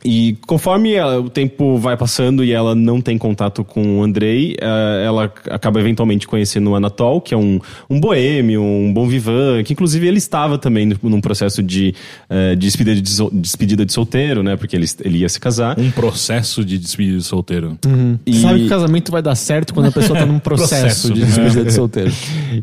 E 0.07 0.37
conforme 0.45 0.93
ela- 0.93 1.19
o 1.19 1.29
tempo 1.31 1.77
vai 1.79 1.97
passando 1.97 2.43
e 2.43 2.51
ela 2.51 2.75
não 2.75 3.01
tem 3.01 3.17
contato 3.17 3.63
com 3.63 3.99
o 3.99 4.03
Andrei, 4.03 4.55
eh, 4.61 5.03
ela 5.05 5.33
acaba 5.49 5.79
eventualmente 5.79 6.27
conhecendo 6.27 6.69
o 6.69 6.75
Anatol, 6.75 7.19
que 7.19 7.33
é 7.33 7.37
um, 7.37 7.59
um 7.89 7.99
boêmio, 7.99 8.61
um 8.61 8.93
bom 8.93 9.07
vivan, 9.07 9.63
que 9.63 9.73
inclusive 9.73 10.05
ele 10.07 10.19
estava 10.19 10.59
também 10.59 10.85
no- 10.85 11.09
num 11.09 11.19
processo 11.19 11.63
de, 11.63 11.95
eh, 12.29 12.51
de 12.55 12.61
despedida, 12.67 13.01
de, 13.01 13.09
sol- 13.09 13.31
despedida 13.33 13.83
de 13.85 13.91
solteiro, 13.91 14.43
né? 14.43 14.55
Porque 14.55 14.75
ele, 14.75 14.85
ele 15.03 15.17
ia 15.19 15.29
se 15.29 15.39
casar. 15.39 15.79
Um 15.79 15.89
processo 15.89 16.63
de 16.63 16.77
despedida 16.77 17.17
de 17.17 17.23
solteiro. 17.23 17.77
E- 18.27 18.35
Sabe 18.41 18.59
que 18.59 18.65
o 18.67 18.69
casamento 18.69 19.11
vai 19.11 19.23
dar 19.23 19.33
certo 19.35 19.73
quando 19.73 19.87
a 19.87 19.91
pessoa 19.91 20.19
tá 20.19 20.25
num 20.25 20.37
processo, 20.39 21.07
Processo, 21.09 21.13
de 21.13 21.19
né? 21.21 21.25
despedida 21.25 21.63
de 21.65 21.73
solteiro. 21.73 22.11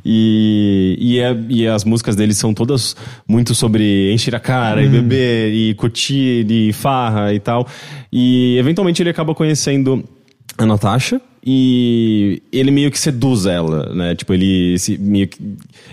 E, 0.04 0.96
e, 1.00 1.18
é- 1.18 1.36
e 1.48 1.66
as 1.66 1.84
músicas 1.84 2.14
dele 2.16 2.34
são 2.34 2.54
todas 2.54 2.94
muito 3.26 3.54
sobre 3.54 4.12
encher 4.12 4.34
a 4.34 4.40
cara 4.40 4.82
e 4.82 4.88
beber 4.88 5.52
e 5.52 5.74
curtir 5.74 6.46
e 6.50 6.72
farra 6.72 7.31
e 7.34 7.40
tal. 7.40 7.66
E 8.12 8.56
eventualmente 8.58 9.02
ele 9.02 9.10
acaba 9.10 9.34
conhecendo 9.34 10.04
a 10.58 10.66
Natasha 10.66 11.20
e 11.44 12.40
ele 12.52 12.70
meio 12.70 12.90
que 12.90 12.98
seduz 12.98 13.46
ela, 13.46 13.92
né? 13.94 14.14
Tipo, 14.14 14.32
ele 14.32 14.78
se, 14.78 14.96
meio 14.98 15.26
que... 15.28 15.38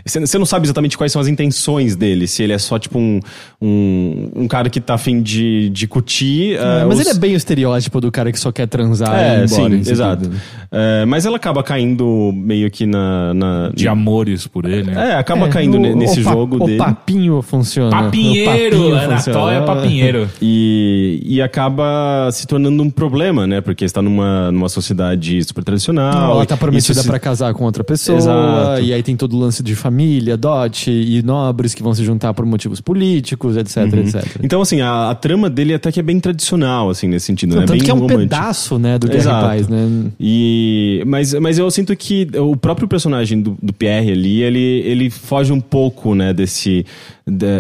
Você 0.06 0.38
não 0.38 0.46
sabe 0.46 0.66
exatamente 0.66 0.98
quais 0.98 1.12
são 1.12 1.20
as 1.22 1.28
intenções 1.28 1.96
dele, 1.96 2.28
se 2.28 2.44
ele 2.44 2.54
é 2.54 2.58
só 2.58 2.78
tipo 2.80 2.98
um, 3.00 3.20
um, 3.62 4.30
um 4.36 4.48
cara 4.48 4.70
que 4.70 4.80
tá 4.80 4.94
afim 4.94 5.22
de, 5.22 5.70
de 5.70 5.88
curtir. 5.88 6.54
É, 6.54 6.82
eh, 6.82 6.86
mas 6.88 7.00
os- 7.00 7.06
ele 7.08 7.16
é 7.16 7.20
bem 7.20 7.34
o 7.34 7.38
estereótipo 7.38 8.00
do 8.00 8.12
cara 8.12 8.32
que 8.32 8.40
só 8.40 8.52
quer 8.52 8.68
transar 8.68 9.10
e 9.10 9.12
ir 9.14 9.42
É, 9.42 9.46
embora. 9.46 9.84
sim, 9.84 9.92
exato. 9.92 10.32
É, 10.72 11.06
mas 11.06 11.26
ela 11.26 11.38
acaba 11.38 11.64
caindo 11.64 12.32
meio 12.34 12.70
que 12.70 12.86
na... 12.86 13.34
na 13.34 13.70
De 13.74 13.88
amores 13.88 14.46
por 14.48 14.66
ele. 14.66 14.92
é, 14.92 15.16
acaba 15.16 15.48
É, 15.48 15.50
caindo 15.50 15.78
o- 15.78 15.80
ne- 15.80 15.96
nesse 15.96 16.22
o 16.22 16.24
pa- 16.24 16.32
jogo 16.32 16.64
o 16.64 16.66
dele. 16.68 16.78
papinho 16.78 17.42
funciona. 17.42 17.90
Papinheiro! 17.90 18.50
O 18.50 18.52
papinho 18.82 18.96
Anatol 18.96 19.16
funciona. 19.18 19.52
é 19.54 19.62
papinheiro. 19.66 20.30
E, 20.42 21.22
e 21.26 21.42
acaba 21.42 22.30
se 22.32 22.46
tornando 22.46 22.82
um 22.84 22.90
problema, 22.90 23.48
né? 23.48 23.62
Porque 23.62 23.84
está 23.84 24.02
numa, 24.02 24.52
numa 24.52 24.70
sociedade 24.70 25.39
super 25.44 25.64
tradicional. 25.64 26.34
Ela 26.36 26.46
tá 26.46 26.58
prometida 26.58 27.02
se- 27.02 27.08
pra 27.08 27.20
casar 27.20 27.54
com 27.54 27.64
outra 27.64 27.84
pessoa, 27.84 28.18
Exato. 28.18 28.82
e 28.82 28.94
aí 28.94 29.02
tem 29.04 29.16
todo 29.16 29.36
o 29.36 29.40
lance 29.40 29.62
de 29.64 29.76
família, 29.76 30.36
dote 30.38 30.92
e 30.92 31.22
nobres 31.24 31.74
que 31.74 31.82
vão 31.84 31.94
se 31.94 32.04
juntar 32.04 32.34
por 32.34 32.46
motivos 32.46 32.82
políticos, 32.82 33.58
etc, 33.58 33.78
etc. 33.94 34.26
Então, 34.44 34.62
assim, 34.62 34.82
a, 34.82 35.10
a 35.10 35.16
trama 35.16 35.50
dele 35.50 35.74
até 35.74 35.92
que 35.92 36.00
é 36.00 36.04
bem 36.04 36.20
tradicional, 36.20 36.90
assim, 36.90 37.08
nesse 37.08 37.26
sentido, 37.28 37.52
Não, 37.52 37.62
né? 37.62 37.68
tanto 37.68 37.72
bem 37.78 37.84
que 37.86 37.92
é 37.92 37.94
um 37.94 37.98
romântico. 38.00 38.22
pedaço, 38.24 38.80
né, 38.80 38.98
do 38.98 39.08
Guerra 39.08 39.20
Exato. 39.20 39.46
Paz, 39.48 39.68
né? 39.68 39.88
E, 40.20 41.04
mas, 41.06 41.34
mas 41.36 41.58
eu 41.58 41.70
sinto 41.72 41.96
que 41.96 42.28
o 42.38 42.56
próprio 42.56 42.88
personagem 42.88 43.42
do, 43.42 43.58
do 43.62 43.74
Pierre 43.74 44.12
ali, 44.12 44.42
ele, 44.42 44.60
ele 44.60 45.10
foge 45.10 45.52
um 45.52 45.62
pouco, 45.62 46.14
né, 46.16 46.34
desse... 46.34 46.86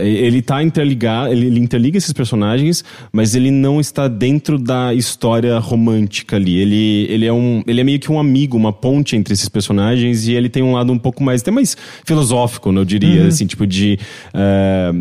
ele 0.04 0.42
tá 0.42 0.64
interligado, 0.64 1.32
ele, 1.32 1.48
ele 1.48 1.60
interliga 1.60 1.98
esses 1.98 2.14
personagens, 2.14 2.84
mas 3.12 3.36
ele 3.36 3.52
não 3.52 3.80
está 3.80 4.08
dentro 4.08 4.58
da 4.58 4.94
história 4.94 5.58
romântica 5.60 6.36
ali. 6.36 6.58
Ele, 6.58 7.08
ele, 7.10 7.26
é 7.26 7.34
um, 7.34 7.64
ele 7.68 7.82
é 7.82 7.84
meio 7.84 8.00
que 8.00 8.12
um 8.12 8.20
amigo, 8.20 8.58
uma 8.58 8.74
ponte 8.74 9.16
entre 9.16 9.34
esses 9.34 9.50
personagens 9.50 10.28
e 10.28 10.34
ele 10.34 10.50
tem 10.50 10.64
um 10.64 10.74
lado 10.74 10.92
um 10.92 10.98
pouco 10.98 11.24
mais, 11.24 11.42
até 11.42 11.52
mais 11.52 11.76
filosófico, 12.06 12.72
né, 12.72 12.80
eu 12.82 12.86
diria, 12.86 13.28
assim, 13.28 13.46
tipo 13.46 13.66
de... 13.66 13.98
eh, 14.34 14.92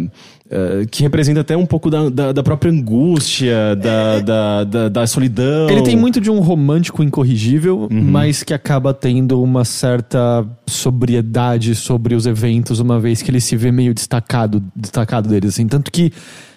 eh, 0.50 0.86
que 0.90 1.02
representa 1.02 1.40
até 1.40 1.56
um 1.56 1.66
pouco 1.66 1.90
da, 1.90 2.08
da, 2.08 2.32
da 2.32 2.42
própria 2.42 2.70
angústia, 2.72 3.76
da, 3.76 4.20
da, 4.20 4.64
da, 4.64 4.88
da 4.88 5.06
solidão. 5.06 5.68
Ele 5.68 5.82
tem 5.82 5.96
muito 5.96 6.20
de 6.20 6.30
um 6.30 6.40
romântico 6.40 7.02
incorrigível, 7.02 7.88
Uhum. 7.90 8.02
mas 8.02 8.42
que 8.42 8.54
acaba 8.54 8.94
tendo 8.94 9.42
uma 9.42 9.64
certa 9.64 10.46
sobriedade 10.66 11.74
sobre 11.74 12.14
os 12.14 12.26
eventos, 12.26 12.80
uma 12.80 12.98
vez 12.98 13.20
que 13.22 13.30
ele 13.30 13.40
se 13.40 13.56
vê 13.56 13.70
meio 13.70 13.92
destacado, 13.92 14.62
destacado 14.74 15.28
deles, 15.28 15.54
assim. 15.54 15.66
Tanto 15.66 15.90
que 15.92 16.12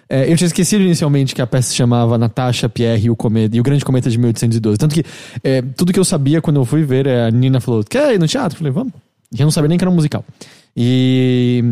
é, 0.10 0.32
eu 0.32 0.36
tinha 0.36 0.48
esquecido 0.48 0.84
inicialmente 0.84 1.34
que 1.34 1.42
a 1.42 1.48
peça 1.48 1.70
se 1.70 1.76
chamava 1.76 2.18
Natasha, 2.18 2.68
Pierre 2.68 3.06
e 3.06 3.10
o, 3.10 3.16
cometa, 3.16 3.56
e 3.56 3.60
o 3.60 3.64
Grande 3.64 3.84
Cometa 3.86 4.10
de 4.10 4.18
1812. 4.18 4.78
Tanto 4.78 4.94
que 4.96 5.04
é, 5.44 5.62
tudo 5.62 5.94
que 5.94 6.00
eu 6.00 6.04
sabia 6.06 6.42
quando 6.42 6.58
eu 6.60 6.66
fui 6.66 6.84
ver, 6.84 7.08
é, 7.08 7.26
a 7.28 7.32
Nina 7.32 7.60
falou, 7.62 7.84
quer 7.84 8.14
ir 8.14 8.20
no 8.20 8.28
teatro? 8.28 8.56
Eu 8.56 8.58
falei, 8.60 8.72
vamos. 8.74 8.94
E 9.34 9.40
eu 9.42 9.46
não 9.46 9.52
sabia 9.52 9.70
nem 9.70 9.78
que 9.78 9.84
era 9.84 9.92
um 9.92 9.96
musical. 9.96 10.26
E... 10.76 11.64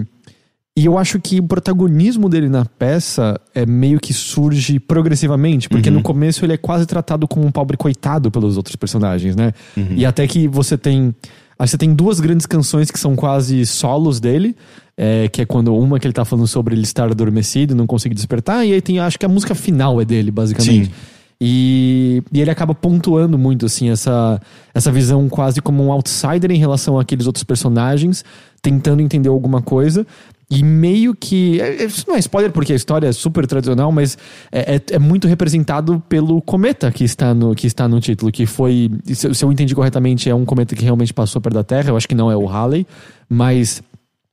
E 0.78 0.86
eu 0.86 0.98
acho 0.98 1.20
que 1.20 1.40
o 1.40 1.44
protagonismo 1.44 2.30
dele 2.30 2.48
na 2.48 2.64
peça 2.64 3.40
é 3.54 3.66
meio 3.66 4.00
que 4.00 4.14
surge 4.14 4.80
progressivamente, 4.80 5.68
porque 5.68 5.90
no 5.90 6.02
começo 6.02 6.46
ele 6.46 6.54
é 6.54 6.58
quase 6.58 6.86
tratado 6.86 7.28
como 7.28 7.46
um 7.46 7.52
pobre 7.52 7.76
coitado 7.76 8.32
pelos 8.32 8.56
outros 8.56 8.76
personagens, 8.78 9.36
né? 9.36 9.52
E 9.98 10.06
até 10.06 10.26
que 10.26 10.48
você 10.48 10.78
tem. 10.78 11.14
Aí 11.58 11.68
você 11.68 11.78
tem 11.78 11.94
duas 11.94 12.22
grandes 12.22 12.46
canções 12.46 12.90
que 12.90 12.98
são 12.98 13.18
quase 13.18 13.66
solos 13.66 14.22
dele, 14.22 14.56
é, 14.98 15.28
que 15.28 15.42
é 15.42 15.46
quando 15.46 15.76
uma 15.76 16.00
que 16.00 16.08
ele 16.08 16.14
tá 16.14 16.24
falando 16.24 16.48
sobre 16.48 16.74
ele 16.74 16.84
estar 16.84 17.12
adormecido, 17.12 17.76
não 17.76 17.86
conseguir 17.86 18.16
despertar, 18.16 18.66
e 18.66 18.72
aí 18.72 18.82
tem, 18.82 18.98
acho 19.00 19.20
que 19.20 19.26
a 19.26 19.30
música 19.30 19.54
final 19.54 20.00
é 20.00 20.06
dele, 20.06 20.32
basicamente. 20.32 20.86
Sim. 20.86 20.92
E, 21.42 22.22
e 22.34 22.42
ele 22.42 22.52
acaba 22.52 22.76
pontuando 22.76 23.38
muito, 23.38 23.66
assim, 23.66 23.90
essa, 23.90 24.42
essa 24.74 24.92
visão 24.92 25.30
quase 25.30 25.62
como 25.62 25.84
um 25.86 25.92
outsider 25.92 26.52
em 26.52 26.58
relação 26.58 27.00
àqueles 27.00 27.26
outros 27.28 27.44
personagens, 27.44 28.26
tentando 28.62 29.02
entender 29.02 29.30
alguma 29.30 29.62
coisa. 29.62 30.06
E 30.52 30.64
meio 30.64 31.14
que. 31.16 31.62
é- 31.62 31.84
é- 31.84 31.86
Isso 31.86 32.06
não 32.08 32.16
é 32.16 32.20
spoiler, 32.20 32.52
porque 32.52 32.74
a 32.74 32.76
história 32.76 33.08
é 33.08 33.12
super 33.12 33.46
tradicional, 33.46 33.92
mas 33.92 34.18
é, 34.52 34.76
é- 34.78 34.82
é 34.96 35.00
muito 35.00 35.28
representado 35.28 36.02
pelo 36.10 36.42
cometa 36.42 36.92
que 36.92 37.04
está, 37.04 37.34
no, 37.36 37.54
que 37.54 37.68
está 37.68 37.88
no 37.88 38.00
título, 38.02 38.32
que 38.32 38.48
foi. 38.48 38.90
Se, 39.14 39.28
eu- 39.46 39.52
entendi 39.52 39.76
corretamente, 39.76 40.28
é 40.28 40.34
um 40.34 40.46
cometa 40.46 40.76
que 40.76 40.84
realmente 40.84 41.14
passou 41.14 41.40
perto 41.40 41.54
da 41.54 41.64
Terra. 41.64 41.90
Eu 41.92 41.96
acho 41.98 42.08
que 42.08 42.16
não 42.16 42.32
é 42.32 42.36
o 42.36 42.46
Halley, 42.48 42.86
mas 43.30 43.82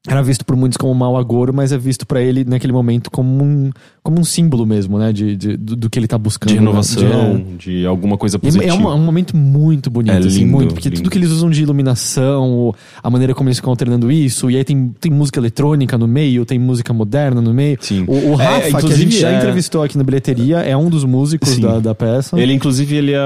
era 0.06 0.22
visto 0.22 0.44
por 0.44 0.56
muitos 0.56 0.76
como 0.76 0.92
um 0.92 0.94
mau 0.94 1.16
agouro, 1.16 1.52
mas 1.52 1.72
é 1.72 1.78
visto 1.78 2.06
pra 2.06 2.20
ele 2.22 2.44
naquele 2.44 2.72
momento 2.72 3.10
como 3.10 3.42
um, 3.42 3.70
como 4.02 4.20
um 4.20 4.24
símbolo 4.24 4.64
mesmo, 4.66 4.98
né? 4.98 5.12
De, 5.12 5.36
de- 5.36 5.56
do, 5.56 5.74
do 5.76 5.90
que 5.90 5.98
ele 5.98 6.06
tá 6.06 6.16
buscando. 6.16 6.48
de 6.50 6.54
né? 6.54 6.60
renovação, 6.60 7.36
De- 7.58 7.80
de, 7.80 7.86
alguma 7.86 8.16
coisa 8.16 8.38
positiva. 8.38 8.64
É 8.70 8.72
um, 8.74 8.88
é 8.90 8.94
um 8.94 9.04
momento 9.04 9.36
muito 9.36 9.90
bonito, 9.90 10.14
É 10.14 10.18
assim, 10.18 10.40
lindo, 10.40 10.52
muito. 10.52 10.74
Porque 10.74 10.88
lindo. 10.88 11.00
tudo 11.02 11.10
que 11.10 11.18
eles 11.18 11.30
usam 11.30 11.50
de 11.50 11.62
iluminação, 11.62 12.74
a 13.02 13.10
maneira 13.10 13.34
como 13.34 13.48
eles 13.48 13.58
ficam 13.58 13.70
alternando 13.70 14.10
isso, 14.10 14.50
e 14.50 14.56
aí 14.56 14.64
tem, 14.64 14.94
tem 15.00 15.10
música 15.12 15.40
eletrônica 15.40 15.96
no 15.98 16.06
meio, 16.06 16.44
tem 16.44 16.58
música 16.58 16.92
moderna 16.92 17.40
no 17.40 17.52
meio. 17.52 17.76
Sim. 17.80 18.04
O, 18.06 18.12
o 18.36 18.40
É, 18.40 18.44
Rafa, 18.44 18.60
que 18.60 18.66
a 18.66 18.78
inclusive, 18.78 19.02
gente 19.10 19.18
já 19.20 19.30
é- 19.32 19.36
entrevistou 19.38 19.82
aqui 19.82 19.96
na 19.98 20.04
bilheteria, 20.04 20.58
é 20.58 20.76
um 20.76 20.88
dos 20.88 21.04
músicos 21.04 21.58
da, 21.58 21.78
da 21.80 21.94
peça. 21.94 22.38
Ele, 22.38 22.52
inclusive, 22.52 22.94
ele, 22.96 23.12
é, 23.12 23.18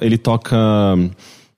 ele 0.00 0.16
toca. 0.18 0.56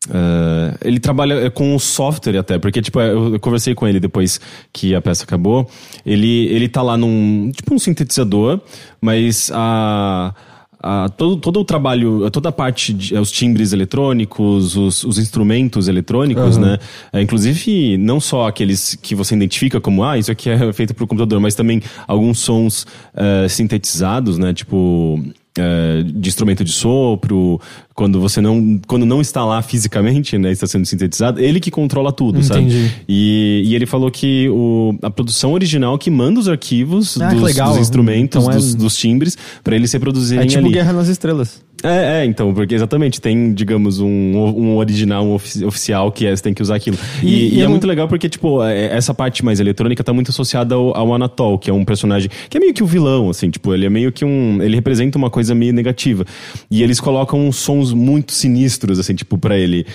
Uh, 0.09 0.77
ele 0.83 0.99
trabalha 0.99 1.51
com 1.51 1.75
o 1.75 1.81
software 1.81 2.39
até, 2.39 2.59
porque, 2.59 2.81
tipo, 2.83 3.01
eu 3.01 3.35
eu 3.35 3.41
conversei 3.41 3.75
com 3.75 3.87
ele 3.87 4.01
depois 4.01 4.41
que 4.73 4.95
a 4.95 5.01
peça 5.01 5.25
acabou. 5.25 5.69
Ele, 6.05 6.47
ele 6.47 6.69
tá 6.69 6.83
lá 6.83 6.97
num. 6.97 7.51
Tipo 7.55 7.75
um 7.75 7.79
sintetizador, 7.79 8.61
mas 9.01 9.51
a. 9.55 10.35
a- 10.83 11.09
todo, 11.17 11.37
todo 11.37 11.61
o 11.61 11.65
trabalho, 11.65 12.31
toda 12.31 12.49
a 12.49 12.53
parte, 12.53 12.93
de, 12.93 13.15
os 13.19 13.31
timbres 13.33 13.73
eletrônicos, 13.73 14.77
os, 14.77 15.03
os 15.05 15.19
instrumentos 15.19 15.89
eletrônicos, 15.89 16.57
né? 16.57 16.79
É, 17.13 17.21
inclusive, 17.21 17.97
não 17.99 18.21
só 18.21 18.47
aqueles 18.47 18.95
que 18.95 19.15
você 19.15 19.35
identifica 19.35 19.81
como, 19.81 20.05
ah, 20.05 20.17
isso 20.19 20.31
aqui 20.31 20.49
é 20.51 20.59
feito 20.73 20.95
por 20.95 21.07
computador, 21.07 21.41
mas 21.41 21.55
também 21.55 21.83
alguns 22.07 22.39
sons 22.39 22.87
eh, 23.15 23.49
sintetizados, 23.49 24.39
né? 24.39 24.55
Tipo, 24.55 25.21
eh, 25.59 26.03
de 26.05 26.29
instrumento 26.29 26.63
de 26.63 26.71
sopro, 26.73 27.61
quando 27.97 28.21
você 28.21 28.41
não, 28.43 28.79
quando 28.87 29.07
não 29.07 29.21
está 29.23 29.43
lá 29.45 29.63
fisicamente, 29.63 30.37
né, 30.37 30.53
está 30.53 30.67
sendo 30.67 30.85
sintetizado, 30.85 31.41
ele 31.41 31.59
que 31.59 31.71
controla 31.71 32.13
tudo, 32.13 32.39
Entendi. 32.41 32.73
sabe? 32.83 32.93
E, 33.09 33.63
e 33.67 33.75
ele 33.75 33.87
falou 33.87 34.11
que 34.11 34.49
o, 34.51 34.95
a 35.03 35.11
produção 35.11 35.53
original 35.55 35.97
que 35.99 36.11
manda 36.11 36.39
os 36.39 36.47
arquivos 36.49 37.19
Ah, 37.21 37.31
dos, 37.33 37.55
dos 37.57 37.79
instrumentos, 37.79 38.37
Então 38.45 38.51
é- 38.53 38.55
dos, 38.55 38.75
dos 38.75 38.97
timbres, 38.97 39.37
para 39.65 39.75
eles 39.75 39.91
se 39.91 39.97
reproduzirem 39.97 40.45
É 40.45 40.47
tipo 40.47 40.65
ali. 40.65 40.75
Guerra 40.75 40.93
nas 40.93 41.09
Estrelas. 41.09 41.65
É, 41.85 42.23
é, 42.23 42.25
então, 42.25 42.55
porque 42.55 42.75
exatamente, 42.75 43.21
tem, 43.21 43.53
digamos, 43.53 44.01
um, 44.01 44.07
um 44.09 44.77
original, 44.79 45.25
um 45.27 45.35
ofi- 45.35 45.63
oficial 45.63 46.11
que 46.11 46.27
é, 46.27 46.35
você 46.35 46.43
tem 46.43 46.55
que 46.55 46.63
usar 46.63 46.77
aquilo. 46.77 46.97
E- 47.23 47.27
E, 47.27 47.55
e 47.57 47.61
é 47.61 47.65
eu 47.65 47.69
muito 47.71 47.83
não- 47.83 47.89
legal 47.91 48.09
porque, 48.09 48.31
tipo, 48.31 48.63
é- 48.65 48.97
essa 48.97 49.13
parte 49.13 49.45
mais 49.45 49.61
eletrônica 49.61 50.03
tá 50.03 50.11
muito 50.13 50.31
associada 50.31 50.75
ao, 50.75 50.97
ao 50.97 51.15
Anatol, 51.15 51.59
que 51.59 51.69
é 51.69 51.73
um 51.75 51.85
personagem 51.85 52.31
que 52.49 52.57
é 52.57 52.61
meio 52.61 52.73
que 52.73 52.83
o 52.83 52.87
vilão, 52.87 53.29
assim, 53.29 53.51
tipo, 53.51 53.75
ele 53.75 53.85
é 53.85 53.91
meio 53.91 54.11
que 54.11 54.25
um. 54.25 54.61
Ele 54.63 54.75
representa 54.75 55.19
uma 55.19 55.29
coisa 55.29 55.55
meio 55.55 55.73
negativa. 55.75 56.25
E 56.71 56.83
eles 56.83 56.99
colocam 56.99 57.53
sons 57.53 57.86
muito 57.93 58.33
sinistros, 58.33 58.99
assim, 58.99 59.15
tipo, 59.15 59.39
pra 59.39 59.57
ele. 59.57 59.87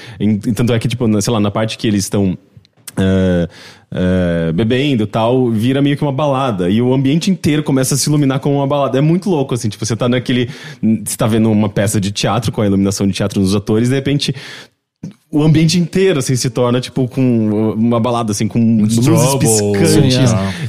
Tanto 0.56 0.74
é 0.74 0.80
que, 0.80 0.88
tipo, 0.88 1.22
sei 1.22 1.34
lá, 1.34 1.40
na 1.40 1.52
parte 1.52 1.78
que 1.78 1.88
eles 1.88 2.06
estão. 2.06 2.38
é, 2.98 3.48
é, 3.94 4.52
bebendo 4.54 5.04
e 5.04 5.08
tal, 5.08 5.50
vira 5.50 5.82
meio 5.82 5.98
que 5.98 6.04
uma 6.04 6.12
balada. 6.12 6.70
E 6.70 6.82
o 6.82 6.94
ambiente 6.94 7.30
inteiro 7.30 7.62
começa 7.62 7.96
a 7.96 7.98
se 7.98 8.10
iluminar 8.10 8.40
como 8.40 8.56
uma 8.56 8.68
balada. 8.68 8.98
É 8.98 9.02
muito 9.02 9.30
louco, 9.30 9.54
assim. 9.54 9.70
Tipo, 9.70 9.86
você 9.86 9.96
tá 9.96 10.08
naquele. 10.08 10.50
Você 11.06 11.18
tá 11.18 11.28
vendo 11.28 11.52
uma 11.52 11.70
peça 11.70 12.00
de 12.00 12.12
teatro 12.12 12.52
com 12.52 12.62
a 12.62 12.66
iluminação 12.66 13.06
de 13.06 13.14
teatro 13.14 13.42
nos 13.42 13.56
atores, 13.56 13.90
de 13.90 13.96
repente 13.96 14.34
o 15.32 15.42
ambiente 15.44 15.80
inteiro, 15.80 16.20
assim, 16.20 16.36
se 16.36 16.50
torna, 16.50 16.82
tipo, 16.82 17.08
com 17.08 17.74
uma 17.78 18.00
balada, 18.00 18.32
assim, 18.32 18.48
com 18.48 18.60
luzes 18.82 19.00
piscantes. 19.40 19.90
sim, 19.90 20.00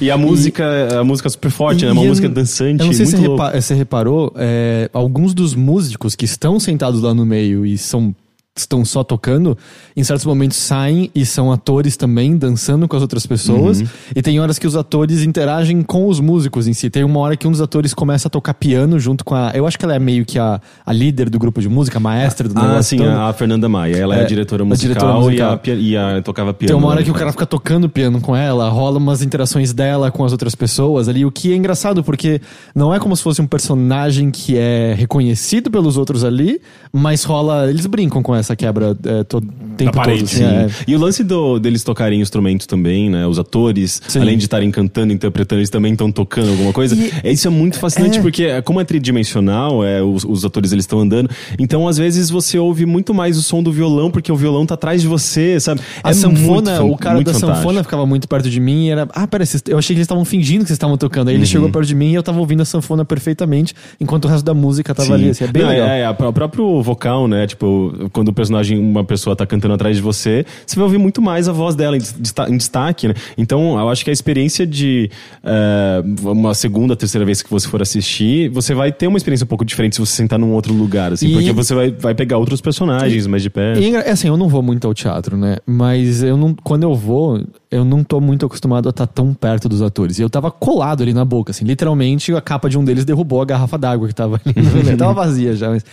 é. 0.01 0.05
E 0.05 0.11
a 0.11 0.17
música, 0.17 1.01
a 1.01 1.05
música 1.05 1.29
é 1.29 1.31
super 1.31 1.51
forte, 1.51 1.85
né? 1.85 1.91
Uma 1.93 2.03
E 2.03 2.05
eu 2.05 2.09
música 2.11 2.29
não- 2.29 2.35
dançante, 2.35 2.81
Eu 2.81 2.87
não 2.87 2.93
sei 2.93 3.07
se 3.07 3.17
repa- 3.17 3.61
você 3.61 3.75
reparou, 3.75 4.33
é, 4.37 4.89
alguns 4.93 5.35
dos 5.35 5.55
músicos 5.55 6.15
que 6.15 6.25
estão 6.25 6.61
sentados 6.61 7.01
lá 7.03 7.13
no 7.13 7.27
meio 7.27 7.67
e 7.67 7.77
são 7.77 8.15
estão 8.55 8.85
só 8.85 9.03
tocando, 9.03 9.57
em 9.97 10.05
certos 10.05 10.27
momentos 10.27 10.59
saem 10.59 11.11
e 11.15 11.25
são 11.25 11.51
atores 11.51 11.97
também, 11.97 12.37
dançando 12.37 12.87
com 12.87 12.95
as 12.95 13.01
outras 13.01 13.25
pessoas. 13.27 13.81
Uhum. 13.81 13.87
E 14.15 14.21
tem 14.21 14.39
horas 14.41 14.59
que 14.59 14.67
os 14.67 14.77
atores 14.77 15.23
interagem 15.23 15.81
com 15.83 16.07
os 16.07 16.21
músicos 16.21 16.69
em 16.69 16.75
si. 16.75 16.91
Tem 16.91 17.03
uma 17.03 17.19
hora 17.21 17.35
que 17.35 17.49
um 17.49 17.51
dos 17.51 17.63
atores 17.63 17.95
começa 17.95 18.29
a 18.29 18.31
tocar 18.31 18.53
piano 18.53 18.99
junto 18.99 19.25
com 19.25 19.35
a. 19.35 19.53
Eu 19.55 19.67
acho 19.67 19.79
que 19.79 19.85
ela 19.87 19.95
é 19.95 19.99
meio 19.99 20.27
que 20.27 20.39
a, 20.39 20.61
a 20.85 20.93
líder 20.93 21.31
do 21.31 21.39
grupo 21.39 21.63
de 21.63 21.69
música, 21.69 21.97
a 21.97 22.01
maestra 22.01 22.47
do 22.47 22.59
Ah, 22.59 22.63
negócio. 22.63 22.83
sim, 22.91 22.99
todo. 22.99 23.09
a 23.09 23.33
Fernanda 23.33 23.69
Maia. 23.71 23.97
Ela 23.97 24.17
é, 24.17 24.21
É, 24.21 24.25
a 24.25 24.27
diretora 24.27 24.63
a 24.63 24.67
musical, 24.67 24.89
diretora 24.95 25.21
musical. 25.21 25.61
E, 25.65 25.97
a, 25.97 26.13
e 26.13 26.19
a 26.19 26.23
tocava 26.23 26.53
piano. 26.53 26.69
Tem 26.69 26.77
uma 26.77 26.89
hora 26.89 27.01
né? 27.01 27.05
que 27.07 27.11
o 27.11 27.15
cara 27.15 27.33
fica 27.33 27.47
tocando 27.47 27.89
piano 27.89 28.21
com 28.21 28.37
ela, 28.37 28.69
rola 28.69 28.99
umas 28.99 29.23
interações 29.23 29.73
dela 29.73 30.11
com 30.11 30.27
as 30.27 30.33
outras 30.33 30.55
pessoas 30.55 31.09
ali, 31.09 31.25
o 31.25 31.33
que 31.33 31.53
é 31.55 31.57
engraçado 31.57 32.05
porque 32.05 32.39
não 32.75 32.93
é 32.93 33.01
como 33.01 33.17
se 33.17 33.23
fosse 33.23 33.41
um 33.41 33.47
personagem 33.47 34.31
que 34.31 34.59
é 34.59 34.93
reconhecido 34.95 35.71
pelos 35.71 35.97
outros 35.97 36.23
ali, 36.23 36.61
mas 36.93 37.25
rola. 37.25 37.71
Eles 37.71 37.87
brincam 37.87 38.23
com 38.23 38.35
essa 38.35 38.42
quebra 38.57 38.97
é, 39.05 39.25
todo 39.25 39.47
tempo 39.77 39.93
parede, 39.93 40.21
todo. 40.21 40.29
Sim. 40.29 40.45
é. 40.45 40.69
E 40.87 40.95
o 40.95 40.99
lance 40.99 41.23
do, 41.25 41.59
deles 41.59 41.83
tocarem 41.83 42.21
instrumentos 42.21 42.67
também, 42.67 43.09
né? 43.09 43.27
Os 43.27 43.39
atores, 43.39 44.01
Sim. 44.07 44.21
além 44.21 44.37
de 44.37 44.45
estarem 44.45 44.71
cantando, 44.71 45.13
interpretando, 45.13 45.59
eles 45.61 45.71
também 45.71 45.93
estão 45.93 46.11
tocando 46.13 46.51
alguma 46.51 46.73
coisa. 46.73 46.95
E- 47.25 47.33
Isso 47.33 47.47
é 47.47 47.51
muito 47.51 47.79
fascinante, 47.79 48.19
É. 48.19 48.23
porque 48.23 48.63
como 48.63 48.81
é 48.81 48.85
tridimensional, 48.85 49.85
é, 49.85 50.03
os, 50.03 50.25
os 50.25 50.45
atores 50.45 50.73
eles 50.73 50.85
estão 50.85 51.01
andando, 51.01 51.31
então 51.59 51.87
às 51.87 51.97
vezes 51.99 52.31
você 52.31 52.59
ouve 52.59 52.85
muito 52.87 53.15
mais 53.15 53.37
o 53.39 53.43
som 53.43 53.63
do 53.63 53.71
violão, 53.73 54.11
porque 54.11 54.31
o 54.33 54.37
violão 54.37 54.67
tá 54.67 54.75
atrás 54.75 55.01
de 55.03 55.09
você, 55.09 55.59
sabe? 55.61 55.81
A 56.03 56.11
é 56.11 56.13
sanfona, 56.13 56.81
muito, 56.81 56.95
o 56.95 56.99
cara 56.99 57.19
da 57.23 57.33
fantástico. 57.33 57.55
sanfona 57.57 57.83
ficava 57.83 58.07
muito 58.07 58.27
perto 58.29 58.49
de 58.51 58.61
mim 58.61 58.87
e 58.87 58.91
era. 58.91 59.09
Ah, 59.15 59.27
pera, 59.27 59.45
vocês- 59.47 59.63
eu 59.69 59.79
achei 59.79 59.95
que 59.95 59.99
eles 59.99 60.05
estavam 60.05 60.25
fingindo 60.25 60.61
que 60.63 60.67
vocês 60.69 60.77
estavam 60.77 60.97
tocando. 60.97 61.29
Aí 61.29 61.35
ele 61.35 61.47
chegou 61.47 61.69
perto 61.71 61.87
de 61.87 61.95
mim 61.95 62.11
e 62.13 62.15
eu 62.15 62.23
tava 62.23 62.39
ouvindo 62.41 62.63
a 62.63 62.65
sanfona 62.65 63.05
perfeitamente, 63.05 63.75
enquanto 64.01 64.25
o 64.25 64.29
resto 64.29 64.45
da 64.45 64.55
música 64.55 64.95
tava 64.95 65.09
Sim. 65.09 65.15
ali. 65.15 65.31
Assim, 65.31 65.45
é 65.45 65.47
bem 65.47 65.63
Não, 65.63 65.69
legal. 65.71 65.89
É, 65.89 66.01
é, 66.01 66.11
o 66.11 66.33
próprio 66.33 66.83
vocal, 66.83 67.29
né? 67.29 67.47
Tipo, 67.47 68.09
quando 68.13 68.32
o 68.33 68.35
personagem, 68.35 68.79
uma 68.79 69.05
pessoa 69.05 69.37
tá 69.37 69.47
cantando 69.47 69.75
atrás 69.75 69.97
de 69.97 70.03
você, 70.03 70.45
você 70.67 70.77
vai 70.77 70.85
ouvir 70.85 70.99
muito 70.99 71.23
mais 71.23 71.49
a 71.49 71.53
voz 71.53 71.75
dela 71.75 71.97
em, 71.97 72.01
desta- 72.01 72.49
em 72.51 72.57
destaque, 72.57 73.09
né? 73.09 73.15
Então, 73.39 73.79
eu 73.79 73.89
acho 73.89 74.03
que 74.05 74.11
a 74.11 74.13
experiência 74.13 74.67
de 74.67 75.11
é, 75.45 76.03
uma 76.23 76.55
segunda, 76.55 76.97
terceira 76.97 77.25
vez 77.25 77.43
que 77.43 77.51
você 77.51 77.69
for 77.69 77.81
assistir, 77.83 78.49
você 78.51 78.75
vai 78.75 78.91
ter 78.93 79.07
uma 79.07 79.17
experiência 79.19 79.45
um 79.45 79.49
pouco 79.49 79.65
diferente 79.65 79.97
se 79.97 80.01
você 80.01 80.13
sentar 80.15 80.39
num 80.39 80.53
outro 80.53 80.73
lugar, 80.73 81.13
assim, 81.13 81.29
E- 81.29 81.33
porque 81.33 81.53
você 81.53 81.75
vai, 81.75 81.91
vai 81.91 82.15
pegar 82.15 82.39
outros 82.39 82.61
personagens 82.61 83.27
mais 83.27 83.43
de 83.43 83.51
perto. 83.51 83.81
E 83.81 83.95
é 83.95 84.11
assim, 84.11 84.29
eu 84.29 84.37
não 84.37 84.49
vou 84.49 84.63
muito 84.63 84.87
ao 84.87 84.95
teatro, 84.95 85.37
né? 85.37 85.57
Mas 85.67 86.23
eu 86.23 86.37
não, 86.37 86.55
quando 86.55 86.85
eu 86.85 86.95
vou, 86.95 87.43
eu 87.71 87.85
não 87.85 88.03
tô 88.03 88.21
muito 88.21 88.47
acostumado 88.47 88.89
a 88.89 88.91
estar 88.91 89.07
tão 89.07 89.33
perto 89.35 89.69
dos 89.69 89.83
atores. 89.83 90.19
E 90.19 90.23
eu 90.23 90.31
tava 90.31 90.51
colado 90.51 91.03
ali 91.03 91.13
na 91.13 91.25
boca, 91.25 91.51
assim, 91.51 91.65
literalmente 91.65 92.33
a 92.35 92.41
capa 92.41 92.69
de 92.69 92.79
um 92.79 92.85
deles 92.85 93.05
derrubou 93.05 93.41
a 93.43 93.45
garrafa 93.45 93.77
d'água 93.79 94.09
que 94.09 94.15
tava 94.15 94.41
ali. 94.45 94.55
tava 94.97 95.13
vazia 95.15 95.55
já, 95.55 95.69
mas... 95.71 95.85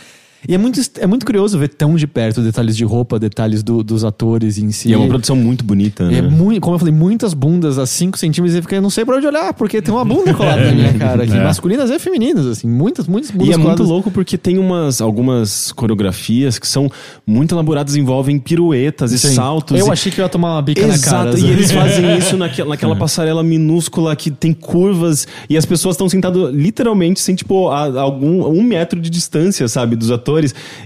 E 0.48 0.56
é 0.56 0.58
muito, 0.58 0.80
é 1.00 1.06
muito 1.06 1.26
curioso 1.26 1.58
ver 1.60 1.68
tão 1.70 1.96
de 1.96 2.08
perto 2.08 2.42
detalhes 2.42 2.76
de 2.78 2.84
roupa, 2.86 3.20
detalhes 3.20 3.62
do- 3.62 3.84
dos 3.84 4.04
atores 4.06 4.58
em 4.58 4.72
si. 4.72 4.90
E 4.90 4.94
é 4.94 4.98
uma 4.98 5.08
produção 5.08 5.36
muito 5.36 5.64
bonita, 5.66 6.08
né? 6.08 6.20
É 6.20 6.22
muito, 6.22 6.62
como 6.62 6.76
eu 6.76 6.80
falei, 6.80 6.94
muitas 6.94 7.34
bundas 7.34 7.78
a 7.78 7.86
5 7.86 8.18
centímetros 8.18 8.58
e 8.58 8.62
fica, 8.62 8.76
eu 8.76 8.82
não 8.82 8.90
sei 8.90 9.04
pra 9.04 9.18
onde 9.18 9.28
olhar, 9.28 9.54
porque 9.54 9.82
tem 9.82 9.94
uma 9.94 10.06
bunda 10.06 10.34
colada 10.34 10.62
na 10.66 10.72
minha 10.72 10.94
cara 10.98 11.24
aqui. 11.24 11.34
Masculinas 11.34 11.90
e 11.90 12.00
femininas, 12.00 12.46
assim, 12.46 12.68
muitas, 12.68 13.06
muitas 13.08 13.32
bundas 13.32 13.48
E 13.50 13.52
é 13.52 13.58
muito 13.58 13.66
coladas. 13.66 13.88
louco 13.88 14.12
porque 14.12 14.38
tem 14.38 14.58
umas 14.58 15.02
algumas 15.02 15.72
coreografias 15.74 16.58
que 16.58 16.68
são 16.68 16.90
muito 17.28 17.54
elaboradas, 17.54 17.96
envolvem 17.98 18.40
piruetas 18.40 19.12
e 19.12 19.20
Sim. 19.20 19.34
saltos. 19.34 19.78
Eu 19.78 19.88
e... 19.88 19.92
achei 19.92 20.10
que 20.12 20.22
eu 20.22 20.24
ia 20.26 20.30
tomar 20.30 20.54
uma 20.56 20.62
bica 20.62 20.88
na 20.88 20.98
cara. 20.98 21.30
Exato, 21.32 21.38
e 21.38 21.42
assim. 21.44 21.50
eles 21.52 21.72
fazem 21.72 22.16
isso 22.18 22.38
naquela, 22.38 22.70
naquela 22.70 22.96
passarela 22.96 23.44
minúscula 23.44 24.16
que 24.16 24.32
tem 24.32 24.54
curvas 24.54 25.28
e 25.50 25.58
as 25.58 25.66
pessoas 25.66 25.96
estão 25.96 26.08
sentadas 26.08 26.54
literalmente 26.54 27.20
sem, 27.20 27.36
tipo, 27.36 27.68
a, 27.70 27.86
a 27.88 28.02
algum 28.02 28.46
um 28.48 28.64
metro 28.64 29.00
de 29.02 29.10
distância, 29.10 29.68
sabe, 29.68 29.96
dos 29.98 30.10
atores. 30.12 30.29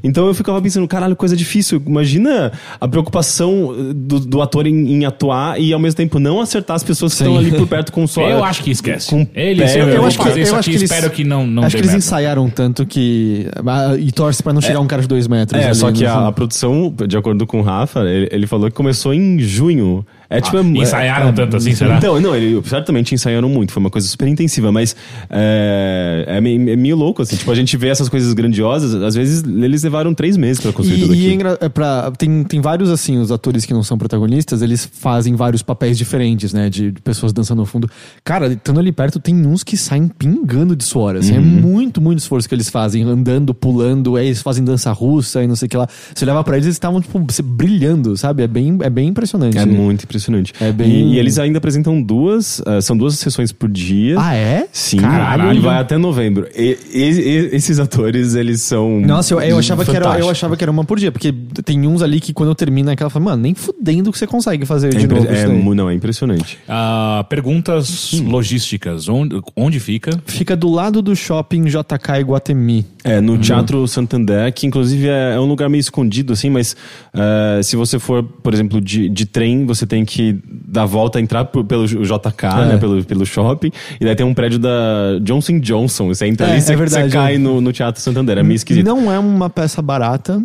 Então 0.04 0.28
eu 0.28 0.34
ficava 0.34 0.62
pensando, 0.62 0.88
caralho, 0.88 1.16
coisa 1.16 1.36
difícil. 1.36 1.82
Imagina 1.86 2.52
a 2.80 2.88
preocupação 2.88 3.74
eh, 3.78 3.94
do, 3.96 4.20
do 4.20 4.42
ator 4.42 4.66
em, 4.68 4.94
em 4.94 5.06
atuar 5.06 5.60
e 5.60 5.74
ao 5.74 5.80
mesmo 5.80 5.98
tempo 5.98 6.20
não 6.20 6.40
acertar 6.40 6.76
as 6.76 6.84
pessoas 6.84 7.12
que 7.14 7.18
Sim. 7.20 7.24
estão 7.26 7.38
ali 7.38 7.52
por 7.52 7.68
perto 7.68 7.92
com 7.92 8.06
só. 8.08 8.22
Eu 8.30 8.44
acho 8.44 8.64
que 8.64 8.72
esquece. 8.72 9.10
Com 9.10 9.28
Eles, 9.34 9.72
pé, 9.74 9.82
eu, 9.82 9.88
eu 9.90 10.06
acho 10.06 10.18
que- 10.20 10.28
eu 10.28 10.32
aqui, 10.32 10.42
acho 10.42 10.64
que 10.70 10.70
eles- 10.76 10.84
espero 10.84 11.10
que 11.10 11.24
não, 11.24 11.46
não 11.46 11.64
Acho 11.64 11.76
que 11.76 11.82
eles 11.82 11.92
merda. 11.92 11.98
ensaiaram 12.06 12.50
tanto 12.50 12.86
que. 12.86 13.48
ah, 13.66 13.96
E 13.98 14.12
torce 14.12 14.42
pra 14.42 14.54
não 14.54 14.62
chegar 14.62 14.80
um 14.80 14.88
cara 14.88 15.02
de 15.02 15.08
dois 15.08 15.28
metros. 15.28 15.60
É, 15.62 15.66
ali, 15.68 15.76
só 15.76 15.92
que 15.92 16.04
no 16.04 16.10
a, 16.10 16.28
a 16.28 16.32
produção, 16.32 16.94
de 17.08 17.18
acordo 17.18 17.46
com 17.46 17.60
o 17.60 17.64
Rafa, 17.64 18.02
ele, 18.02 18.30
ele 18.32 18.48
falou 18.48 18.70
que 18.70 18.76
começou 18.76 19.14
em 19.14 19.40
junho. 19.40 20.06
É 20.30 20.42
tipo. 20.42 20.58
é- 20.58 20.62
Ensaiaram 20.62 21.30
é- 21.30 21.32
tanto 21.32 21.58
assim, 21.58 21.76
será? 21.76 21.98
Então, 21.98 22.20
não, 22.20 22.36
ele 22.36 22.62
certamente 22.66 23.14
ensaiaram 23.14 23.48
muito, 23.50 23.72
foi 23.72 23.80
uma 23.82 23.90
coisa 23.90 24.08
super 24.08 24.28
intensiva, 24.28 24.72
mas 24.72 24.96
é, 25.30 26.26
é, 26.28 26.42
meio, 26.42 26.70
é 26.70 26.76
meio 26.76 26.96
louco, 26.96 27.22
assim. 27.22 27.36
Tipo, 27.36 27.52
a 27.52 27.56
gente 27.56 27.76
vê 27.78 27.90
essas 27.90 28.10
coisas 28.10 28.34
grandiosas, 28.34 28.94
às 28.96 29.16
vezes 29.16 29.44
eles 29.44 29.84
levaram 29.84 30.14
três 30.14 30.38
meses 30.38 30.62
pra 30.62 30.72
construir 30.72 31.00
tudo 31.02 31.14
E, 31.14 31.18
e 31.18 31.22
é 31.22 31.28
aquilo. 31.28 31.34
engra- 31.36 31.58
é 31.62 31.70
pra, 31.70 32.12
tem, 32.18 32.44
tem 32.44 32.62
vários, 32.62 32.90
assim, 32.90 33.18
os 33.18 33.32
atores 33.32 33.66
que 33.66 33.74
não 33.74 33.84
são 33.84 33.98
protagonistas, 33.98 34.62
eles 34.62 34.90
fazem 34.92 35.36
vários 35.36 35.62
papéis 35.62 35.98
diferentes, 35.98 36.54
né? 36.54 36.70
De, 36.70 36.92
de 36.92 37.02
pessoas 37.02 37.34
dançando 37.34 37.60
no 37.60 37.66
fundo. 37.66 37.90
Cara, 38.24 38.48
estando 38.48 38.80
ali 38.80 38.92
perto, 38.92 39.20
tem 39.20 39.36
uns 39.46 39.64
que 39.64 39.76
saem 39.78 40.08
pingando 40.08 40.76
de 40.76 40.84
suor. 40.84 41.16
Assim, 41.16 41.36
É 41.36 41.40
Uhum. 41.40 41.44
muito, 41.46 42.00
muito 42.02 42.20
esforço 42.20 42.48
que 42.48 42.56
eles 42.56 42.70
fazem, 42.70 43.04
andando, 43.04 43.54
pulando, 43.54 44.18
eles 44.18 44.42
fazem 44.42 44.64
dança 44.64 44.92
russa 44.92 45.44
e 45.44 45.48
não 45.48 45.56
sei 45.56 45.66
o 45.66 45.70
que 45.70 45.78
lá. 45.78 45.88
Você 46.14 46.24
olhava 46.26 46.44
pra 46.44 46.56
eles, 46.56 46.66
eles 46.68 46.76
estavam, 46.76 47.02
tipo, 47.02 47.20
brilhando, 47.44 48.16
sabe? 48.18 48.44
É 48.44 48.48
bem, 48.48 48.78
é 48.82 48.90
bem 48.90 49.10
impressionante. 49.10 49.58
É 49.58 49.66
muito 49.66 50.04
impressionante. 50.04 50.13
É 50.60 50.72
bem- 50.72 50.90
E, 50.90 51.14
e 51.14 51.20
eles 51.20 51.38
ainda 51.40 51.58
apresentam 51.58 52.02
duas, 52.02 52.62
ah, 52.66 52.82
são 52.82 52.96
duas 52.98 53.16
sessões 53.16 53.52
por 53.52 53.70
dia. 53.70 54.16
Ah, 54.20 54.36
é? 54.36 54.68
Sim, 54.72 54.98
Caralho. 54.98 55.54
e 55.54 55.60
vai 55.60 55.78
até 55.80 55.98
novembro. 55.98 56.48
E, 56.56 56.78
e- 56.94 57.00
e- 57.00 57.50
esses 57.56 57.80
atores, 57.80 58.36
eles 58.36 58.62
são. 58.62 59.00
Nossa, 59.02 59.34
eu, 59.34 59.42
eu, 59.42 59.58
achava 59.58 59.84
que 59.86 59.96
era, 59.96 60.20
eu 60.20 60.30
achava 60.30 60.56
que 60.58 60.64
era 60.64 60.72
uma 60.72 60.84
por 60.84 61.00
dia, 61.00 61.12
porque 61.12 61.34
tem 61.64 61.88
uns 61.88 62.02
ali 62.02 62.20
que 62.20 62.34
quando 62.34 62.50
eu 62.50 62.56
termino 62.56 62.90
aquela, 62.92 63.10
fala, 63.10 63.26
mano, 63.26 63.42
nem 63.42 63.54
fudendo 63.54 64.12
que 64.12 64.18
você 64.18 64.28
consegue 64.28 64.66
fazer 64.66 64.88
É, 64.88 64.98
de 64.98 65.06
impre- 65.06 65.20
novo. 65.20 65.30
é 65.30 65.34
isso 65.38 65.48
daí." 65.48 65.58
mu- 65.58 65.76
não, 65.76 65.90
é 65.90 65.94
impressionante. 65.94 66.58
Ah, 66.68 67.26
perguntas 67.30 68.12
logísticas. 68.26 69.08
Onde, 69.08 69.40
onde 69.56 69.80
fica? 69.80 70.12
Fica 70.26 70.56
do 70.56 70.70
lado 70.70 71.02
do 71.02 71.16
shopping 71.16 71.64
JK 71.66 72.20
Iguatemi. 72.20 72.86
É, 73.04 73.18
Uhum. 73.18 73.22
no 73.22 73.38
Teatro 73.38 73.86
Santander, 73.88 74.52
que 74.54 74.66
inclusive 74.66 75.08
é, 75.08 75.34
é 75.36 75.40
um 75.40 75.46
lugar 75.46 75.70
meio 75.70 75.82
escondido, 75.82 76.32
assim, 76.34 76.50
mas 76.50 76.74
eh, 77.14 77.60
se 77.62 77.76
você 77.76 78.00
for, 78.00 78.24
por 78.24 78.54
exemplo, 78.54 78.80
de, 78.80 79.10
de 79.10 79.26
trem, 79.26 79.66
você 79.66 79.86
tem 79.86 80.03
que 80.06 80.40
dar 80.48 80.84
a 80.84 80.86
volta, 80.86 81.20
entrar 81.20 81.46
por- 81.46 81.64
pelo 81.64 81.86
JK, 81.88 82.46
É. 82.46 82.66
né, 82.66 82.78
pelo, 82.78 83.04
pelo 83.04 83.26
shopping, 83.26 83.72
e 84.00 84.06
daí 84.06 84.16
tem 84.16 84.26
um 84.26 84.34
prédio 84.34 84.60
da 84.60 85.20
Johnson 85.22 85.60
Johnson. 85.60 86.08
Você 86.08 86.26
entra 86.28 86.48
É, 86.48 86.50
ali, 86.52 86.58
é 86.58 86.62
você, 86.62 86.76
verdade, 86.76 87.12
você 87.12 87.18
cai 87.18 87.36
é. 87.36 87.38
no, 87.38 87.62
no 87.62 87.72
Teatro 87.74 88.02
Santander. 88.02 88.38
É 88.38 88.44
meio 88.44 88.56
esquisito. 88.56 88.86
Não 88.86 89.12
é 89.12 89.18
uma 89.20 89.50
peça 89.50 89.82
barata. 89.82 90.42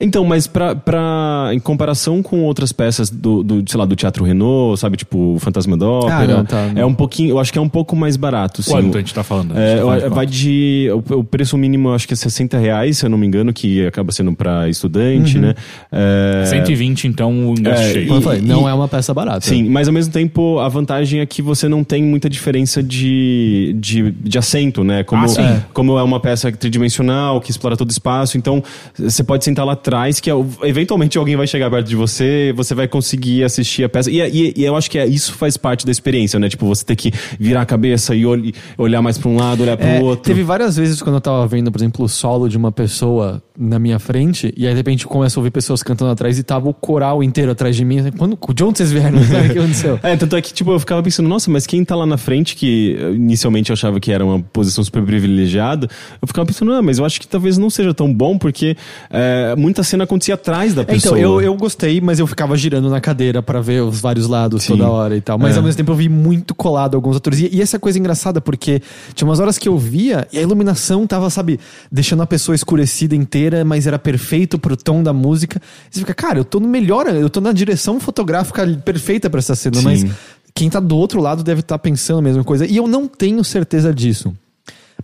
Então, 0.00 0.24
mas 0.24 0.46
pra, 0.46 0.74
pra, 0.74 1.50
em 1.52 1.58
comparação 1.58 2.22
com 2.22 2.42
outras 2.44 2.72
peças 2.72 3.10
do, 3.10 3.42
do, 3.42 3.64
sei 3.70 3.78
lá, 3.78 3.84
do 3.84 3.96
Teatro 3.96 4.24
Renault, 4.24 4.78
sabe, 4.80 4.96
tipo 4.96 5.34
o 5.34 5.38
Fantasma 5.38 5.76
da 5.76 5.86
Ópera, 5.86 6.26
não, 6.38 6.44
tá. 6.44 6.70
é 6.74 6.84
um 6.84 6.94
pouquinho, 6.94 7.30
eu 7.30 7.38
acho 7.38 7.52
que 7.52 7.58
é 7.58 7.62
um 7.62 7.68
pouco 7.68 7.94
mais 7.96 8.16
barato. 8.16 8.62
Sim. 8.62 8.70
Quanto 8.72 8.96
a 8.96 9.00
gente 9.00 9.14
tá 9.14 9.22
falando? 9.22 9.56
É, 9.56 9.68
gente 9.70 9.78
tá 9.80 9.84
falando 9.86 10.02
de 10.02 10.08
vai 10.14 10.26
de. 10.26 10.88
O, 11.10 11.14
o 11.18 11.24
preço 11.24 11.56
mínimo, 11.58 11.88
eu 11.88 11.94
acho 11.94 12.06
que 12.06 12.14
é 12.14 12.16
60 12.16 12.58
reais, 12.58 12.98
se 12.98 13.06
eu 13.06 13.10
não 13.10 13.18
me 13.18 13.26
engano, 13.26 13.52
que 13.52 13.86
acaba 13.86 14.12
sendo 14.12 14.32
pra 14.34 14.68
estudante, 14.68 15.36
Uhum. 15.36 15.42
né? 15.42 15.54
É, 15.92 16.44
120, 16.46 17.06
então, 17.08 17.48
o 17.48 17.52
ingresso 17.52 17.82
É, 17.82 17.92
cheio. 17.92 18.20
Falei, 18.20 18.40
não 18.40 18.66
e- 18.66 18.70
é 18.70 18.74
uma 18.74 18.88
peça 18.88 19.12
barata. 19.14 19.40
Sim, 19.46 19.68
mas 19.68 19.88
ao 19.88 19.94
mesmo 19.94 20.12
tempo 20.12 20.58
a 20.58 20.68
vantagem 20.68 21.20
é 21.20 21.26
que 21.26 21.40
você 21.42 21.68
não 21.68 21.82
tem 21.84 22.02
muita 22.02 22.28
diferença 22.28 22.82
de, 22.82 23.74
de, 23.78 24.10
de 24.12 24.38
assento, 24.38 24.82
né? 24.84 25.02
Como, 25.04 25.24
Ah, 25.24 25.28
sim. 25.28 25.42
é. 25.42 25.62
como 25.72 25.98
é 25.98 26.02
uma 26.02 26.20
peça 26.20 26.50
tridimensional, 26.52 27.40
que 27.40 27.50
explora 27.50 27.76
todo 27.76 27.88
o 27.88 27.92
espaço, 27.92 28.36
então 28.38 28.62
você 28.98 29.22
pode 29.22 29.44
sentar 29.44 29.64
lá 29.64 29.74
atrás, 29.78 30.20
que 30.20 30.28
é 30.28 30.34
o- 30.34 30.46
eventualmente 30.62 31.16
alguém 31.16 31.36
vai 31.36 31.46
chegar 31.46 31.70
perto 31.70 31.86
de 31.86 31.96
você, 31.96 32.52
você 32.56 32.74
vai 32.74 32.86
conseguir 32.88 33.44
assistir 33.44 33.84
a 33.84 33.88
peça. 33.88 34.10
E, 34.10 34.20
e- 34.20 34.54
e 34.56 34.64
eu 34.64 34.76
acho 34.76 34.90
que 34.90 34.98
é, 34.98 35.06
isso 35.06 35.32
faz 35.34 35.56
parte 35.56 35.86
da 35.86 35.92
experiência, 35.92 36.38
né? 36.38 36.48
Tipo, 36.48 36.66
você 36.66 36.84
ter 36.84 36.96
que 36.96 37.10
virar 37.38 37.62
a 37.62 37.66
cabeça 37.66 38.14
e 38.14 38.26
ol- 38.26 38.38
olhar 38.76 39.00
mais 39.00 39.16
pra 39.18 39.28
um 39.28 39.36
lado, 39.36 39.62
olhar 39.62 39.76
pro 39.76 39.86
É, 39.86 40.00
outro. 40.00 40.24
teve 40.24 40.42
várias 40.42 40.76
vezes 40.76 41.00
quando 41.00 41.16
eu 41.16 41.20
tava 41.20 41.46
vendo, 41.46 41.70
por 41.72 41.78
exemplo, 41.78 42.04
o 42.04 42.08
solo 42.08 42.48
de 42.48 42.56
uma 42.56 42.70
pessoa 42.72 43.42
na 43.60 43.78
minha 43.78 43.98
frente, 43.98 44.52
e 44.56 44.66
aí 44.66 44.72
de 44.72 44.76
repente 44.78 45.04
começa 45.06 45.36
a 45.36 45.40
ouvir 45.40 45.50
pessoas 45.50 45.82
cantando 45.82 46.10
atrás 46.12 46.38
e 46.38 46.42
tava 46.44 46.68
o 46.68 46.74
coral 46.74 47.22
inteiro 47.24 47.50
atrás 47.50 47.74
de 47.74 47.84
mim. 47.84 47.98
Quando, 48.16 48.38
de 48.54 48.62
onde 48.64 48.78
vocês 48.78 48.92
vieram? 48.92 49.22
Sabe 49.24 49.48
o 49.48 49.52
que 49.52 49.58
aconteceu? 49.58 49.98
É, 50.02 50.16
tanto 50.16 50.36
é 50.36 50.40
que, 50.40 50.52
tipo, 50.52 50.70
eu 50.70 50.78
ficava 50.78 51.02
pensando, 51.02 51.28
nossa, 51.28 51.50
mas 51.50 51.66
quem 51.66 51.84
tá 51.84 51.96
lá 51.96 52.06
na 52.06 52.16
frente, 52.16 52.54
que 52.54 52.96
inicialmente 53.14 53.70
eu 53.70 53.74
achava 53.74 53.98
que 53.98 54.12
era 54.12 54.24
uma 54.24 54.40
posição 54.40 54.84
super 54.84 55.02
privilegiada, 55.02 55.88
eu 56.22 56.28
ficava 56.28 56.46
pensando, 56.46 56.72
ah, 56.72 56.80
mas 56.82 56.98
eu 56.98 57.04
acho 57.04 57.20
que 57.20 57.26
talvez 57.26 57.58
não 57.58 57.68
seja 57.68 57.92
tão 57.92 58.12
bom, 58.12 58.38
porque 58.38 58.76
eh, 59.10 59.54
muita 59.56 59.82
cena 59.82 60.04
acontecia 60.04 60.34
atrás 60.34 60.74
da 60.74 60.82
É, 60.82 60.84
pessoa. 60.84 61.18
Então, 61.18 61.40
eu, 61.40 61.40
eu 61.40 61.54
gostei, 61.56 62.00
mas 62.00 62.18
eu 62.18 62.26
ficava 62.26 62.56
girando 62.56 62.88
na 62.88 63.00
cadeira 63.00 63.42
pra 63.42 63.60
ver 63.60 63.82
os 63.82 64.00
vários 64.00 64.26
lados 64.28 64.62
Sim. 64.62 64.76
toda 64.76 64.88
hora 64.88 65.16
e 65.16 65.20
tal. 65.20 65.38
Mas 65.38 65.54
É. 65.54 65.58
ao 65.58 65.64
mesmo 65.64 65.76
tempo 65.76 65.90
eu 65.90 65.96
vi 65.96 66.08
muito 66.08 66.54
colado 66.54 66.94
alguns 66.94 67.16
atores. 67.16 67.40
E, 67.40 67.48
e 67.52 67.60
essa 67.62 67.78
coisa 67.78 67.98
engraçada, 67.98 68.40
porque 68.40 68.80
tinha 69.14 69.26
umas 69.28 69.40
horas 69.40 69.58
que 69.58 69.68
eu 69.68 69.76
via 69.76 70.28
e 70.32 70.38
a 70.38 70.42
iluminação 70.42 71.06
tava, 71.06 71.28
sabe, 71.30 71.58
deixando 71.90 72.22
a 72.22 72.26
pessoa 72.26 72.54
escurecida 72.54 73.16
inteira 73.16 73.47
mas 73.64 73.86
era 73.86 73.98
perfeito 73.98 74.58
pro 74.58 74.76
tom 74.76 75.02
da 75.02 75.12
música. 75.12 75.60
Você 75.90 76.00
fica, 76.00 76.14
cara, 76.14 76.38
eu 76.38 76.44
tô 76.44 76.60
no 76.60 76.68
melhor, 76.68 77.06
eu 77.08 77.28
tô 77.30 77.40
na 77.40 77.52
direção 77.52 77.98
fotográfica 78.00 78.66
perfeita 78.84 79.28
pra 79.28 79.38
essa 79.38 79.54
cena, 79.54 79.76
Sim. 79.76 79.84
mas 79.84 80.06
quem 80.54 80.68
tá 80.70 80.80
do 80.80 80.96
outro 80.96 81.20
lado 81.20 81.42
deve 81.42 81.60
estar 81.60 81.78
pensando 81.78 82.18
a 82.18 82.22
mesma 82.22 82.42
coisa. 82.44 82.66
E 82.66 82.76
eu 82.76 82.86
não 82.86 83.06
tenho 83.06 83.42
certeza 83.44 83.92
disso. 83.94 84.34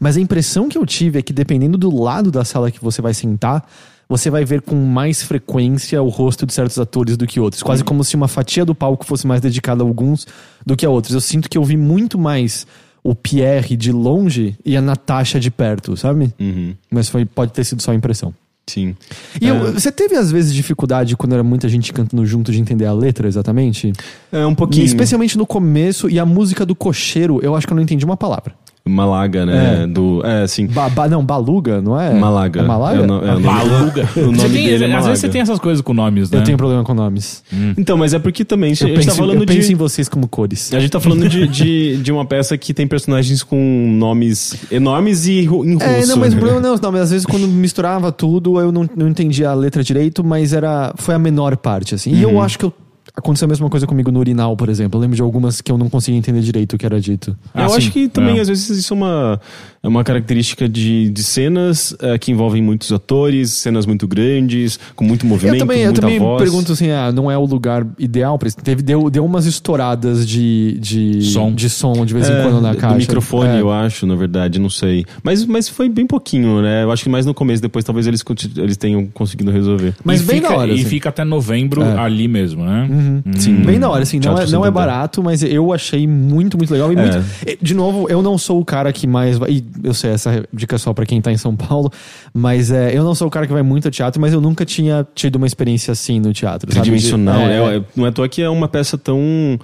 Mas 0.01 0.17
a 0.17 0.21
impressão 0.21 0.69
que 0.69 0.77
eu 0.77 0.85
tive 0.85 1.19
é 1.19 1.23
que 1.23 1.33
dependendo 1.33 1.79
do 1.79 1.95
lado 1.97 2.31
da 2.31 2.45
sala 2.45 2.71
que 2.71 2.83
você 2.83 3.01
vai 3.01 3.15
sentar, 3.15 3.65
você 4.09 4.29
vai 4.29 4.45
ver 4.45 4.61
com 4.61 4.75
mais 4.75 5.23
frequência 5.23 6.03
o 6.03 6.09
rosto 6.09 6.45
de 6.45 6.53
certos 6.53 6.79
atores 6.79 7.17
do 7.17 7.27
que 7.27 7.39
outros. 7.41 7.63
Quase 7.63 7.83
Uhum. 7.83 7.87
como 7.87 8.05
se 8.05 8.17
uma 8.17 8.29
fatia 8.29 8.65
do 8.65 8.75
palco 8.75 9.05
fosse 9.07 9.27
mais 9.27 9.41
dedicada 9.41 9.83
a 9.83 9.87
alguns 9.87 10.27
do 10.67 10.77
que 10.77 10.85
a 10.85 10.91
outros. 10.91 11.15
Eu 11.15 11.21
sinto 11.21 11.49
que 11.49 11.57
eu 11.57 11.65
vi 11.65 11.77
muito 11.77 12.19
mais 12.19 12.67
o 13.05 13.15
Pierre 13.15 13.77
de 13.77 13.93
longe 13.93 14.57
e 14.65 14.77
a 14.77 14.81
Natasha 14.81 15.39
de 15.39 15.51
perto, 15.51 15.95
sabe? 15.97 16.33
Uhum. 16.41 16.75
Mas 16.91 17.09
foi, 17.09 17.25
pode 17.27 17.53
ter 17.53 17.63
sido 17.63 17.83
só 17.83 17.93
impressão. 17.93 18.33
Sim. 18.67 18.97
E 19.43 19.47
eu- 19.47 19.75
você 19.75 19.93
teve, 19.93 20.17
às 20.17 20.33
vezes, 20.33 20.55
dificuldade 20.55 21.15
quando 21.19 21.35
era 21.35 21.43
muita 21.43 21.69
gente 21.69 21.93
cantando 21.93 22.25
junto 22.25 22.51
de 22.51 22.59
entender 22.59 22.87
a 22.87 22.95
letra 22.95 23.29
exatamente? 23.29 23.93
É 24.33 24.47
um 24.47 24.53
E 24.53 24.57
pouquinho. 24.57 24.87
especialmente 24.87 25.37
no 25.37 25.47
começo 25.47 26.09
e 26.09 26.19
a 26.19 26.25
música 26.25 26.65
do 26.65 26.75
cocheiro, 26.75 27.41
eu 27.43 27.55
acho 27.55 27.67
que 27.67 27.73
eu 27.75 27.77
não 27.77 27.83
entendi 27.83 28.07
uma 28.07 28.17
palavra. 28.17 28.55
Malaga, 28.87 29.47
né? 29.47 29.85
É. 29.85 29.87
Do, 29.87 30.21
é, 30.27 30.47
sim. 30.47 30.67
Ba- 30.67 30.91
ba- 30.91 31.09
não, 31.09 31.25
Baluga, 31.25 31.81
não 31.81 31.99
é? 31.99 32.13
Malaga. 32.13 32.61
É 32.61 32.63
Malaga? 32.65 32.99
É 32.99 33.03
o 33.03 33.07
no- 33.07 33.15
é 33.27 33.31
o 33.35 33.41
nome- 33.41 33.43
Baluga. 33.47 34.09
O 34.15 34.21
nome 34.27 34.39
tem- 34.41 34.51
dele 34.51 34.73
é 34.73 34.75
às 34.75 34.81
Malaga. 34.91 35.03
vezes 35.09 35.21
você 35.21 35.29
tem 35.31 35.41
essas 35.41 35.59
coisas 35.59 35.81
com 35.81 35.95
nomes, 35.95 36.31
né? 36.31 36.39
Eu 36.39 36.45
tenho 36.45 36.59
problema 36.59 36.85
com 36.85 36.93
nomes. 36.93 37.43
Então, 37.79 37.97
mas 37.97 38.13
é 38.13 38.19
porque 38.19 38.45
também 38.45 38.69
a 38.69 38.73
Eu, 38.73 38.77
gente 38.77 38.95
penso, 38.97 39.09
tá 39.09 39.15
falando 39.15 39.41
eu 39.41 39.47
penso 39.47 39.69
de. 39.69 39.73
em 39.73 39.77
vocês 39.77 40.07
como 40.07 40.29
cores. 40.29 40.71
A 40.75 40.81
gente 40.81 40.91
tá 40.91 41.01
falando 41.01 41.27
de, 41.27 41.49
de, 41.49 41.97
de 41.97 42.13
uma 42.13 42.27
peça 42.27 42.59
que 42.59 42.75
tem 42.75 42.87
personagens 42.87 43.43
com 43.43 43.57
nomes 43.99 44.55
enormes 44.71 45.27
e 45.27 45.45
ru- 45.45 45.65
em 45.65 45.75
russo. 45.75 45.87
É, 45.87 46.05
não, 46.05 46.17
mas 46.19 46.33
o 46.33 46.37
né? 46.37 46.41
problema 46.41 46.61
não 46.61 46.69
é 46.69 46.73
os 46.75 46.81
nomes. 46.83 47.01
Às 47.01 47.11
vezes, 47.11 47.25
quando 47.27 47.49
misturava 47.49 48.13
tudo, 48.13 48.61
eu 48.61 48.71
não, 48.71 48.87
não 48.95 49.09
entendia 49.09 49.49
a 49.49 49.55
letra 49.55 49.83
direito, 49.83 50.23
mas 50.23 50.53
era 50.53 50.93
foi 50.97 51.15
a 51.15 51.19
menor 51.19 51.57
parte, 51.57 51.95
assim. 51.95 52.13
E 52.13 52.23
eu 52.23 52.39
acho 52.39 52.59
que 52.59 52.67
eu- 52.67 52.73
aconteceu 53.17 53.47
a 53.47 53.49
mesma 53.49 53.69
coisa 53.71 53.87
comigo 53.87 54.11
no 54.11 54.19
Urinal, 54.21 54.57
por 54.57 54.69
exemplo. 54.69 54.99
Eu 54.99 55.03
lembro 55.03 55.17
de 55.17 55.23
algumas 55.23 55.61
que 55.61 55.71
eu 55.71 55.79
não 55.79 55.89
conseguia 55.89 56.19
entender 56.19 56.41
direito 56.41 56.75
o 56.75 56.79
que 56.79 56.85
era 56.87 57.01
dito. 57.01 57.37
Eu 57.55 57.63
Ah, 57.63 57.67
acho 57.67 57.83
sim. 57.83 57.91
que 57.91 58.09
também, 58.09 58.39
É. 58.39 58.41
às 58.41 58.49
vezes, 58.49 58.69
isso 58.71 58.93
é 58.93 58.97
uma, 58.97 59.41
é 59.85 59.89
uma 59.89 60.03
característica 60.03 60.67
de, 60.69 61.11
de 61.11 61.23
cenas 61.23 61.95
eh, 62.01 62.17
que 62.19 62.33
envolvem 62.33 62.63
muitos 62.63 62.91
atores, 62.91 63.51
cenas 63.53 63.85
muito 63.85 64.09
grandes, 64.09 64.81
com 64.97 65.05
muito 65.05 65.27
movimento, 65.27 65.57
Eu 65.57 65.61
também, 65.61 65.81
eu 65.81 65.85
muita 65.89 66.01
também 66.01 66.19
voz. 66.19 66.43
pergunto 66.43 66.73
assim, 66.73 66.91
ah, 66.91 67.13
não 67.13 67.31
é 67.31 67.37
o 67.37 67.45
lugar 67.45 67.87
ideal 67.99 68.39
pra 68.39 68.49
isso. 68.49 68.57
Teve, 68.57 68.83
deu, 68.83 69.11
deu 69.11 69.25
umas 69.25 69.45
estouradas 69.47 70.27
de, 70.27 70.79
de, 70.81 71.23
Som. 71.23 71.53
de 71.53 71.69
som 71.69 72.05
de 72.07 72.15
vez 72.15 72.29
em 72.29 72.33
É, 72.33 72.43
quando 72.43 72.61
na 72.63 72.73
do 72.73 72.79
caixa. 72.79 72.97
microfone, 72.97 73.51
É. 73.51 73.61
eu 73.61 73.71
acho, 73.71 74.07
na 74.07 74.15
verdade, 74.15 74.59
não 74.59 74.71
sei. 74.71 75.05
Mas, 75.23 75.45
mas 75.45 75.69
foi 75.69 75.89
bem 75.89 76.07
pouquinho, 76.07 76.63
né? 76.63 76.83
Eu 76.85 76.91
acho 76.91 77.03
que 77.05 77.11
mais 77.11 77.27
no 77.27 77.35
começo, 77.35 77.61
depois 77.61 77.85
talvez 77.85 78.07
eles, 78.07 78.25
eles 78.57 78.77
tenham 78.79 79.07
conseguido 79.07 79.51
resolver. 79.51 79.95
Mas 80.03 80.23
e 80.23 80.25
bem 80.25 80.37
fica, 80.37 80.49
da 80.49 80.57
hora, 80.57 80.71
E 80.71 80.75
assim. 80.81 80.85
fica 80.85 81.09
até 81.11 81.25
novembro 81.25 81.83
É. 81.83 81.99
ali 81.99 82.27
mesmo, 82.27 82.65
né? 82.65 82.89
Sim. 83.37 83.57
Bem 83.57 83.79
da 83.79 83.91
hora, 83.91 84.03
assim, 84.03 84.19
não 84.19 84.39
é, 84.39 84.47
não 84.47 84.65
é 84.65 84.71
barato, 84.71 85.23
mas 85.23 85.43
eu 85.43 85.73
achei 85.75 86.07
muito, 86.07 86.57
muito 86.57 86.73
legal. 86.73 86.91
E 86.91 86.97
É. 86.97 87.03
muito- 87.03 87.25
de 87.63 87.75
novo, 87.75 88.07
eu 88.09 88.23
não 88.23 88.39
sou 88.39 88.61
o 88.61 88.65
cara 88.65 88.91
que 88.93 89.07
mais 89.07 89.37
vai. 89.37 89.63
Eu 89.83 89.93
sei, 89.95 90.11
essa 90.13 90.45
dica 90.53 90.77
é 90.77 90.79
só 90.79 90.93
pra 90.93 91.05
quem 91.07 91.21
tá 91.21 91.33
em 91.33 91.37
São 91.37 91.55
Paulo, 91.57 91.91
mas 92.33 92.71
é, 92.71 92.97
eu 92.97 93.03
não 93.03 93.15
sou 93.15 93.27
o 93.29 93.31
cara 93.31 93.47
que 93.47 93.53
vai 93.53 93.63
muito 93.63 93.87
ao 93.87 93.91
teatro, 93.91 94.21
mas 94.21 94.33
eu 94.33 94.41
nunca 94.41 94.65
tinha 94.65 95.07
tido 95.15 95.37
uma 95.37 95.47
experiência 95.47 95.93
assim 95.93 96.21
no 96.21 96.33
teatro. 96.33 96.71
tridimensional. 96.71 97.39
De- 97.39 97.45
É, 97.45 97.77
é- 97.79 97.83
não 97.97 98.07
é 98.07 98.09
à 98.09 98.13
toa 98.13 98.29
que 98.29 98.41
é 98.43 98.49
uma 98.49 98.69
peça 98.69 98.97
tão 98.97 99.59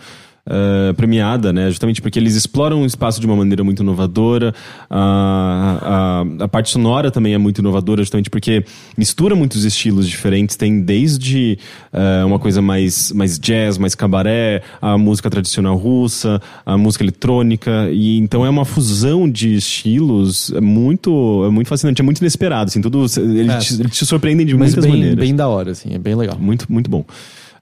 eh, 0.53 0.93
premiada, 0.95 1.53
né? 1.53 1.69
Justamente 1.71 2.03
porque 2.03 2.19
eles 2.19 2.35
exploram 2.35 2.83
o 2.83 2.87
espaço 2.87 3.21
de 3.21 3.27
uma 3.27 3.37
maneira 3.37 3.63
muito 3.63 3.83
inovadora. 3.85 4.53
A, 4.91 6.25
a, 6.41 6.45
a 6.45 6.49
parte 6.49 6.71
sonora 6.71 7.11
também 7.11 7.35
é 7.35 7.39
muito 7.39 7.61
inovadora, 7.61 8.03
justamente 8.03 8.29
porque 8.29 8.65
mistura 8.99 9.37
muitos 9.37 9.65
estilos 9.65 10.09
diferentes. 10.09 10.57
Tem 10.57 10.81
desde 10.81 11.57
eh, 11.93 12.25
uma 12.25 12.39
coisa 12.41 12.61
mais, 12.61 13.13
mais 13.13 13.39
jazz, 13.39 13.79
mais 13.79 13.95
cabaré, 13.95 14.63
a 14.83 14.99
música 14.99 15.31
tradicional 15.31 15.77
russa, 15.77 16.41
a 16.67 16.77
música 16.77 17.05
eletrônica. 17.05 17.89
E 17.93 18.19
então 18.19 18.45
é 18.45 18.51
uma 18.51 18.65
fusão 18.65 19.31
de 19.31 19.55
estilos 19.55 20.53
é 20.53 20.61
muito, 20.61 21.45
é 21.47 21.51
muito 21.51 21.69
fascinante, 21.69 22.01
é 22.01 22.05
muito 22.05 22.19
inesperado. 22.19 22.69
Assim, 22.71 22.81
tudo, 22.81 23.07
ele, 23.17 23.51
É. 23.51 23.59
te, 23.59 23.75
ele 23.75 23.89
te 23.89 24.05
surpreende 24.05 24.45
de 24.45 24.55
Mas 24.55 24.75
muitas 24.75 24.85
bem, 24.85 24.93
maneiras. 24.95 25.19
bem 25.19 25.37
da 25.37 25.47
hora, 25.49 25.71
assim, 25.71 25.95
é 25.95 25.99
bem 25.99 26.15
legal. 26.17 26.37
Muito, 26.41 26.67
muito 26.69 26.91
bom. 26.91 27.05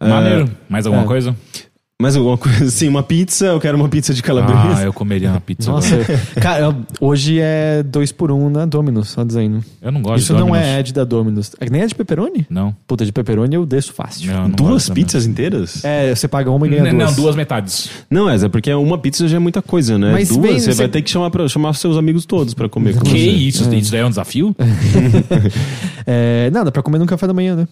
Maneiro. 0.01 0.49
Mais 0.69 0.87
alguma 0.87 1.03
é. 1.05 1.07
coisa? 1.07 1.35
Mais 2.01 2.15
alguma 2.15 2.39
coisa? 2.39 2.71
Sim, 2.71 2.87
uma 2.87 3.03
pizza. 3.03 3.47
Eu 3.47 3.59
quero 3.59 3.77
uma 3.77 3.89
pizza 3.89 4.15
de 4.15 4.23
calabresa. 4.23 4.77
Ah, 4.77 4.83
eu 4.85 4.93
comeria 4.93 5.31
uma 5.31 5.41
pizza. 5.41 5.69
Nossa, 5.69 5.97
agora. 5.97 6.19
cara, 6.41 6.77
hoje 7.01 7.41
é 7.41 7.83
dois 7.83 8.13
por 8.13 8.31
um 8.31 8.49
na 8.49 8.65
Domino's, 8.67 9.09
só 9.09 9.25
dizendo. 9.25 9.65
Eu 9.83 9.91
não 9.91 10.01
gosto 10.01 10.19
Isso 10.23 10.33
de 10.33 10.39
não 10.39 10.47
Domino's. 10.47 10.65
é 10.69 10.79
Ed 10.79 10.93
da 10.93 11.03
Domino's. 11.03 11.51
Nem 11.69 11.83
é 11.83 11.87
de 11.89 11.97
pepperoni? 11.97 12.47
Não. 12.49 12.73
Puta, 12.87 13.05
de 13.05 13.11
pepperoni 13.11 13.57
eu 13.57 13.67
desço 13.67 13.93
fácil. 13.93 14.33
Não, 14.33 14.43
não 14.43 14.51
Duas 14.51 14.71
gosto 14.89 14.93
pizzas 14.93 15.27
inteiras? 15.27 15.85
É, 15.85 16.15
você 16.15 16.29
paga 16.29 16.49
uma 16.53 16.69
e 16.69 16.71
ganha 16.71 16.85
Não, 16.85 16.93
duas. 16.99 17.11
não, 17.11 17.17
duas 17.25 17.35
metades. 17.35 17.91
Não, 18.09 18.31
é 18.31 18.49
porque 18.49 18.73
uma 18.73 18.97
pizza 18.99 19.27
já 19.27 19.35
é 19.35 19.41
muita 19.41 19.61
coisa, 19.61 19.99
né? 19.99 20.13
Mas 20.13 20.29
Duas, 20.29 20.41
bem, 20.41 20.61
você 20.61 20.71
você- 20.73 20.79
vai 20.79 20.89
ter 20.89 21.03
que 21.03 21.11
chamar, 21.11 21.31
pra, 21.31 21.49
chamar 21.49 21.73
seus 21.73 21.97
amigos 21.97 22.25
todos 22.25 22.55
pra 22.55 22.69
comer 22.69 22.95
com 22.95 23.01
Que 23.01 23.11
você. 23.11 23.17
isso? 23.19 23.75
Isso 23.75 23.91
daí 23.91 24.03
é 24.03 24.07
um 24.07 24.11
desafio? 24.11 24.55
É, 26.11 26.49
nada, 26.53 26.73
pra 26.73 26.83
comer 26.83 26.99
no 26.99 27.05
café 27.07 27.27
da 27.27 27.35
manhã, 27.35 27.55
né? 27.55 27.69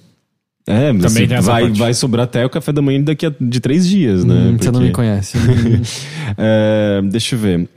É, 0.68 0.90
mas 0.92 1.02
Também 1.12 1.22
você 1.22 1.26
tem 1.28 1.36
essa 1.36 1.50
vai, 1.52 1.62
parte. 1.62 1.78
vai 1.78 1.94
sobrar 1.94 2.24
até 2.24 2.44
o 2.44 2.50
café 2.50 2.72
da 2.72 2.82
manhã 2.82 3.00
daqui 3.00 3.24
a 3.24 3.32
de 3.40 3.60
três 3.60 3.86
dias, 3.86 4.24
né? 4.24 4.34
Hum, 4.34 4.56
Você 4.58 4.64
não 4.66 4.72
Porque- 4.72 4.86
me 4.86 4.92
conhece. 4.92 5.38
É, 6.38 7.00
deixa 7.04 7.34
eu 7.34 7.38
ver. 7.38 7.68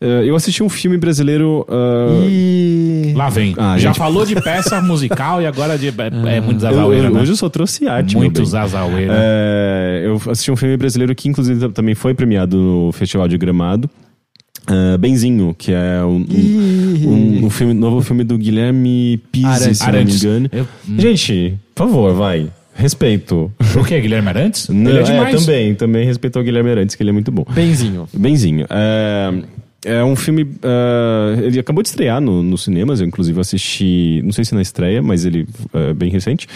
É, 0.00 0.22
eu 0.24 0.34
assisti 0.34 0.62
um 0.62 0.68
filme 0.68 0.96
brasileiro. 0.96 1.66
ah, 1.68 2.24
e... 2.26 3.12
Lá 3.14 3.28
vem. 3.28 3.54
Ah, 3.58 3.76
Já 3.78 3.88
gente. 3.90 3.98
falou 3.98 4.24
de 4.24 4.34
peça 4.40 4.80
musical 4.82 5.42
e 5.42 5.46
agora 5.46 5.76
de, 5.76 5.88
é, 5.88 6.36
é 6.36 6.40
muito 6.40 6.56
eu- 6.56 6.60
zazaueira, 6.70 7.06
eu- 7.08 7.10
né? 7.14 7.20
Hoje 7.20 7.32
eu 7.32 7.36
só 7.36 7.48
trouxe 7.50 7.86
arte, 7.86 8.16
Muito 8.16 8.42
zazaueira. 8.44 9.12
É, 9.14 10.02
eu 10.06 10.14
assisti 10.30 10.50
um 10.50 10.56
filme 10.56 10.76
brasileiro 10.76 11.14
que, 11.14 11.28
inclusive, 11.28 11.68
também 11.68 11.94
foi 11.94 12.14
premiado 12.14 12.56
no 12.56 12.92
Festival 12.92 13.28
de 13.28 13.36
Gramado. 13.36 13.90
Ah, 14.70 14.98
Benzinho, 14.98 15.54
que 15.56 15.72
é 15.72 16.04
um, 16.04 16.24
Ih. 16.28 17.06
um, 17.06 17.46
um 17.46 17.50
filme, 17.50 17.72
novo 17.74 18.02
filme 18.02 18.22
do 18.22 18.36
Guilherme 18.36 19.18
Pizzi, 19.32 19.46
Arantes. 19.46 19.78
se 19.78 19.86
não 19.86 19.92
me 20.04 20.12
engano. 20.12 20.48
Eu- 20.52 20.68
hum. 20.88 20.96
Gente, 21.00 21.54
por 21.74 21.86
favor, 21.88 22.14
vai. 22.14 22.48
Respeito. 22.74 23.50
O 23.74 23.84
que, 23.84 24.00
Guilherme 24.00 24.28
Arantes? 24.28 24.68
Não, 24.68 24.90
Ele 24.90 25.00
é 25.00 25.02
demais. 25.02 25.44
também, 25.44 25.74
também 25.74 26.06
respeito 26.06 26.38
ao 26.38 26.44
Guilherme 26.44 26.70
Arantes, 26.70 26.94
que 26.94 27.02
ele 27.02 27.10
é 27.10 27.12
muito 27.12 27.32
bom. 27.32 27.44
Benzinho. 27.50 28.08
Benzinho. 28.14 28.66
É, 28.70 29.32
é 29.84 30.02
um 30.04 30.16
filme. 30.16 30.46
é, 30.62 31.44
ele 31.46 31.58
acabou 31.58 31.82
de 31.82 31.88
estrear 31.88 32.20
no, 32.20 32.42
nos 32.42 32.64
cinemas, 32.64 33.00
eu 33.00 33.06
inclusive 33.06 33.38
assisti. 33.40 34.20
Não 34.24 34.32
sei 34.32 34.44
se 34.44 34.54
na 34.54 34.62
estreia, 34.62 35.00
mas 35.02 35.24
ele 35.24 35.46
é 35.72 35.92
bem 35.94 36.10
recente. 36.10 36.46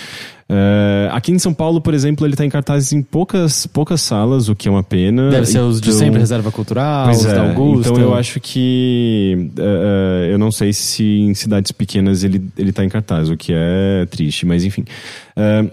É, 0.54 1.08
aqui 1.12 1.32
em 1.32 1.38
São 1.38 1.54
Paulo, 1.54 1.80
por 1.80 1.94
exemplo, 1.94 2.26
ele 2.26 2.34
está 2.34 2.44
em 2.44 2.50
cartaz 2.50 2.92
em 2.92 3.00
poucas, 3.00 3.66
poucas 3.66 4.02
salas, 4.02 4.48
o 4.50 4.54
que 4.54 4.68
é 4.68 4.70
uma 4.70 4.82
pena. 4.82 5.30
Deve 5.30 5.46
ser 5.46 5.60
os 5.60 5.80
de 5.80 5.88
Então- 5.88 5.98
sempre, 6.00 6.18
Reserva 6.20 6.50
Cultural, 6.50 7.06
Pois 7.06 7.20
os 7.20 7.26
é, 7.26 7.34
da 7.34 7.48
Augusta. 7.48 7.88
então 7.90 8.02
eu 8.02 8.14
acho 8.14 8.38
que 8.40 9.48
eu 10.30 10.38
não 10.38 10.50
sei 10.52 10.72
se 10.74 11.02
em 11.04 11.32
cidades 11.32 11.72
pequenas 11.72 12.22
ele, 12.24 12.42
ele 12.58 12.72
tá 12.72 12.84
em 12.84 12.88
cartaz, 12.88 13.30
o 13.30 13.36
que 13.36 13.52
é 13.54 14.04
triste, 14.10 14.44
mas 14.44 14.62
enfim. 14.64 14.84
É, 15.36 15.64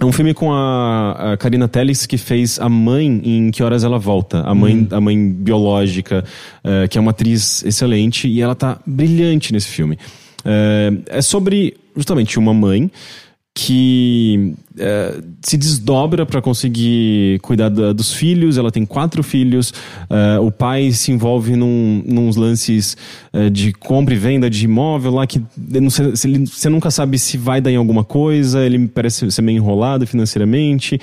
é 0.00 0.04
um 0.04 0.10
filme 0.10 0.34
com 0.34 0.52
a, 0.52 1.32
a 1.32 1.36
Karina 1.36 1.68
Telles 1.68 2.04
que 2.04 2.18
fez 2.18 2.58
a 2.58 2.68
mãe 2.68 3.20
em 3.24 3.50
Que 3.50 3.62
Horas 3.62 3.84
Ela 3.84 3.98
Volta, 3.98 4.40
a 4.40 4.54
mãe, 4.54 4.88
a 4.90 5.00
mãe 5.00 5.30
biológica, 5.30 6.24
é, 6.64 6.88
que 6.88 6.98
é 6.98 7.00
uma 7.00 7.12
atriz 7.12 7.64
excelente 7.64 8.26
e 8.26 8.42
ela 8.42 8.54
tá 8.54 8.78
brilhante 8.84 9.52
nesse 9.52 9.68
filme. 9.68 9.96
É, 10.44 10.92
é 11.18 11.22
sobre 11.22 11.76
justamente 11.96 12.38
uma 12.38 12.52
mãe 12.52 12.90
que 13.56 14.52
é, 14.76 15.20
se 15.40 15.56
desdobra 15.56 16.26
para 16.26 16.42
conseguir 16.42 17.38
cuidar 17.40 17.68
da- 17.68 17.92
dos 17.92 18.12
filhos. 18.12 18.58
Ela 18.58 18.72
tem 18.72 18.84
quatro 18.84 19.22
filhos. 19.22 19.72
É, 20.10 20.40
o 20.40 20.50
pai 20.50 20.90
se 20.90 21.12
envolve 21.12 21.54
num, 21.54 22.02
nos 22.04 22.34
lances 22.34 22.96
é, 23.32 23.48
de 23.48 23.72
compra 23.72 24.12
e 24.12 24.16
venda 24.18 24.50
de 24.50 24.64
imóvel 24.64 25.12
lá 25.12 25.26
que 25.26 25.40
você 25.56 26.68
nunca 26.68 26.90
sabe 26.90 27.16
se 27.16 27.38
vai 27.38 27.60
dar 27.60 27.70
em 27.70 27.76
alguma 27.76 28.02
coisa. 28.02 28.60
Ele 28.66 28.88
parece 28.88 29.30
ser 29.30 29.42
meio 29.42 29.58
enrolado 29.58 30.04
financeiramente. 30.04 31.00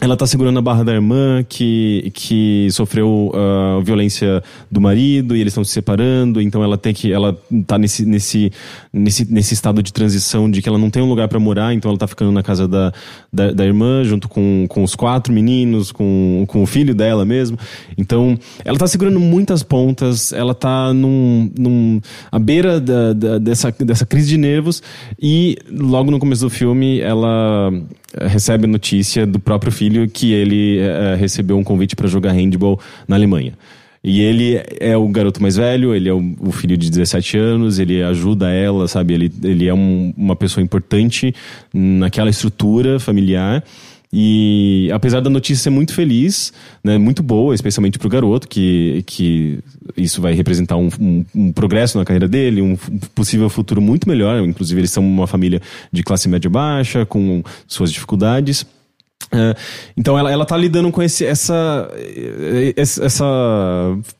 Ela 0.00 0.16
tá 0.16 0.26
segurando 0.26 0.58
a 0.58 0.62
barra 0.62 0.84
da 0.84 0.92
irmã 0.92 1.44
que, 1.48 2.10
que 2.14 2.68
sofreu 2.70 3.32
ah, 3.34 3.80
violência 3.82 4.42
do 4.70 4.80
marido 4.80 5.34
e 5.34 5.40
eles 5.40 5.50
estão 5.50 5.64
se 5.64 5.72
separando, 5.72 6.40
então 6.40 6.62
ela 6.62 6.78
tem 6.78 6.94
que 6.94 7.12
ela 7.12 7.36
tá 7.66 7.76
nesse, 7.76 8.04
nesse, 8.06 8.52
nesse, 8.92 9.32
nesse 9.32 9.54
estado 9.54 9.82
de 9.82 9.92
transição 9.92 10.48
de 10.48 10.62
que 10.62 10.68
ela 10.68 10.78
não 10.78 10.88
tem 10.88 11.02
um 11.02 11.08
lugar 11.08 11.26
para 11.26 11.40
morar, 11.40 11.74
então 11.74 11.90
ela 11.90 11.98
tá 11.98 12.06
ficando 12.06 12.30
na 12.30 12.44
casa 12.44 12.68
da, 12.68 12.92
da, 13.32 13.50
da 13.50 13.64
irmã 13.66 14.04
junto 14.04 14.28
com, 14.28 14.66
com 14.68 14.84
os 14.84 14.94
quatro 14.94 15.32
meninos, 15.32 15.90
com, 15.90 16.44
com 16.46 16.62
o 16.62 16.66
filho 16.66 16.94
dela 16.94 17.24
mesmo. 17.24 17.58
Então, 17.96 18.38
ela 18.64 18.78
tá 18.78 18.86
segurando 18.86 19.18
muitas 19.18 19.64
pontas, 19.64 20.32
ela 20.32 20.54
tá 20.54 20.92
num, 20.94 21.50
num 21.58 22.00
à 22.30 22.38
beira 22.38 22.80
da, 22.80 23.12
da- 23.12 23.38
dessa, 23.38 23.72
dessa 23.72 24.06
crise 24.06 24.28
de 24.28 24.38
nervos 24.38 24.80
e 25.20 25.56
logo 25.70 26.10
no 26.10 26.20
começo 26.20 26.42
do 26.42 26.50
filme 26.50 27.00
ela 27.00 27.72
recebe 28.26 28.66
notícia 28.66 29.26
do 29.26 29.38
próprio 29.38 29.70
filho 29.72 30.08
que 30.08 30.32
ele 30.32 30.78
eh, 30.78 31.16
recebeu 31.18 31.56
um 31.58 31.64
convite 31.64 31.94
para 31.96 32.06
jogar 32.08 32.32
handball 32.32 32.78
na 33.06 33.16
Alemanha. 33.16 33.52
E 34.02 34.20
ele 34.20 34.60
é 34.78 34.96
o 34.96 35.08
garoto 35.08 35.42
mais 35.42 35.56
velho, 35.56 35.94
ele 35.94 36.08
é 36.08 36.12
o, 36.12 36.34
o 36.40 36.52
filho 36.52 36.76
de 36.76 36.88
17 36.88 37.36
anos, 37.36 37.78
ele 37.80 38.00
ajuda 38.02 38.48
ela, 38.50 38.86
sabe? 38.86 39.12
Ele, 39.14 39.32
ele 39.42 39.66
é 39.66 39.74
um- 39.74 40.14
uma 40.16 40.36
pessoa 40.36 40.62
importante 40.62 41.34
naquela 41.74 42.30
estrutura 42.30 43.00
familiar. 43.00 43.62
E 44.12 44.88
apesar 44.92 45.20
da 45.20 45.28
notícia 45.28 45.64
ser 45.64 45.70
muito 45.70 45.92
feliz, 45.92 46.50
né, 46.82 46.96
muito 46.96 47.22
boa, 47.22 47.54
especialmente 47.54 47.98
pro 47.98 48.08
garoto, 48.08 48.48
que, 48.48 49.02
que 49.06 49.58
isso 49.96 50.22
vai 50.22 50.32
representar 50.32 50.76
um, 50.76 50.88
um- 50.98 51.24
um 51.34 51.52
progresso 51.52 51.98
na 51.98 52.04
carreira 52.06 52.26
dele, 52.26 52.62
um 52.62 52.74
possível 53.14 53.50
futuro 53.50 53.82
muito 53.82 54.08
melhor. 54.08 54.42
Inclusive, 54.46 54.80
eles 54.80 54.90
são 54.90 55.04
uma 55.06 55.26
família 55.26 55.60
de 55.92 56.02
classe 56.02 56.26
média 56.28 56.48
baixa, 56.48 57.04
com 57.04 57.42
suas 57.66 57.92
dificuldades. 57.92 58.64
É, 59.30 59.54
então 59.94 60.18
ela, 60.18 60.32
ela 60.32 60.46
tá 60.46 60.56
lidando 60.56 60.90
com 60.90 61.02
esse, 61.02 61.26
essa, 61.26 61.90
eh, 61.92 62.72
essa, 62.76 63.04
essa 63.04 63.24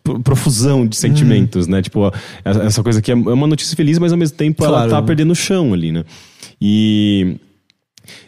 pro- 0.05 0.21
profusão 0.21 0.87
de 0.87 0.97
sentimentos, 0.99 1.67
né? 1.67 1.81
Tipo, 1.81 2.13
essa 2.45 2.83
coisa 2.83 3.01
que 3.01 3.11
é 3.11 3.15
uma 3.15 3.47
notícia 3.47 3.75
feliz, 3.75 3.99
mas 3.99 4.13
ao 4.13 4.19
mesmo 4.19 4.37
tempo 4.37 4.63
ela 4.63 4.79
Claro. 4.87 4.91
tá 4.91 5.03
perdendo 5.03 5.31
o 5.31 5.35
chão 5.37 5.73
ali, 5.73 5.93
né? 5.93 6.05
E. 6.61 7.37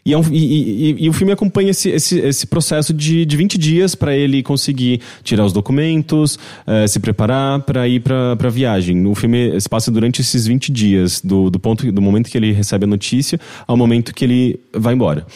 E, 0.04 0.12
é 0.12 0.18
um- 0.18 0.22
e- 0.30 0.36
e- 0.38 0.90
e- 0.90 0.96
e 1.04 1.08
o 1.08 1.12
filme 1.12 1.32
acompanha 1.32 1.70
esse, 1.70 1.88
esse, 1.90 2.18
esse 2.18 2.46
processo 2.46 2.92
de, 2.92 3.24
de 3.24 3.36
20 3.36 3.58
dias 3.58 3.94
para 3.94 4.16
ele 4.16 4.42
conseguir 4.42 5.00
tirar 5.22 5.44
os 5.44 5.52
documentos, 5.52 6.38
eh, 6.66 6.86
se 6.86 6.98
preparar 7.00 7.60
para 7.60 7.86
ir 7.88 8.00
para 8.00 8.32
a 8.38 8.48
viagem. 8.50 9.06
O 9.06 9.14
filme 9.14 9.60
se 9.60 9.68
passa 9.68 9.90
durante 9.90 10.20
esses 10.20 10.46
20 10.46 10.70
dias, 10.72 11.20
do, 11.22 11.50
do, 11.50 11.58
ponto, 11.58 11.90
do 11.90 12.02
momento 12.02 12.30
que 12.30 12.36
ele 12.38 12.52
recebe 12.52 12.84
a 12.84 12.88
notícia 12.88 13.38
ao 13.66 13.76
momento 13.76 14.14
que 14.14 14.24
ele 14.24 14.60
vai 14.74 14.94
embora. 14.94 15.26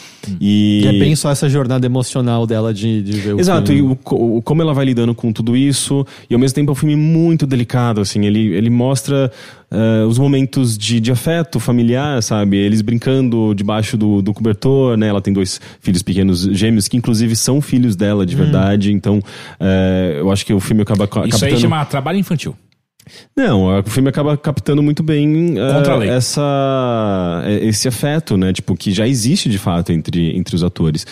E, 0.41 0.83
E 0.85 0.87
é 0.89 0.93
bem 0.93 1.15
só 1.17 1.31
essa 1.31 1.49
jornada 1.49 1.85
emocional 1.87 2.47
dela 2.47 2.73
de, 2.73 3.03
de 3.03 3.13
ver 3.13 3.35
o 3.35 3.41
Exato, 3.41 3.73
e 3.73 3.77
filme. 3.77 3.93
o, 3.93 3.97
co- 3.97 4.37
o- 4.39 4.43
como 4.43 4.63
ela 4.63 4.73
vai 4.75 4.85
lidando 4.87 5.15
com 5.15 5.33
tudo 5.33 5.57
isso, 5.57 6.07
e 6.29 6.35
ao 6.35 6.41
mesmo 6.41 6.55
tempo 6.55 6.71
é 6.71 6.73
um 6.73 6.77
filme 6.77 6.97
muito 6.97 7.47
delicado, 7.47 8.01
assim, 8.01 8.25
ele, 8.25 8.55
ele 8.55 8.71
mostra 8.71 9.31
eh, 9.75 10.05
os 10.07 10.19
momentos 10.19 10.79
de, 10.79 11.01
de 11.01 11.11
afeto 11.13 11.59
familiar, 11.59 12.23
sabe? 12.23 12.57
Eles 12.57 12.81
brincando 12.83 13.55
debaixo 13.55 13.97
do, 13.97 14.23
do 14.23 14.33
cobertor, 14.33 14.97
né? 14.97 15.09
Ela 15.09 15.21
tem 15.21 15.33
dois 15.35 15.61
filhos 15.81 16.03
pequenos 16.03 16.43
gêmeos, 16.53 16.87
que 16.89 16.97
inclusive 16.97 17.35
são 17.37 17.61
filhos 17.61 17.97
dela 17.97 18.25
de 18.25 18.37
verdade, 18.37 18.93
então 18.93 19.21
eh, 19.61 20.17
eu 20.21 20.31
acho 20.31 20.47
que 20.47 20.53
o 20.55 20.61
filme 20.61 20.83
acaba 20.83 21.07
ca- 21.09 21.27
Isso 21.27 21.37
aí 21.45 21.51
captando... 21.51 21.61
chama 21.61 21.85
trabalho 21.85 22.19
infantil. 22.19 22.57
Não, 23.37 23.65
o 23.81 23.83
filme 23.83 24.09
acaba 24.09 24.35
captando 24.35 24.83
muito 24.83 25.03
bem 25.03 25.59
lei. 25.99 26.09
essa 26.09 27.43
eh, 27.45 27.67
esse 27.67 27.87
afeto, 27.89 28.37
né? 28.37 28.53
Tipo 28.53 28.75
que 28.77 28.93
já 28.93 29.07
existe 29.07 29.49
de 29.51 29.59
fato 29.59 29.93
entre, 29.93 30.37
entre 30.37 30.55
os 30.57 30.63
atores. 30.65 31.07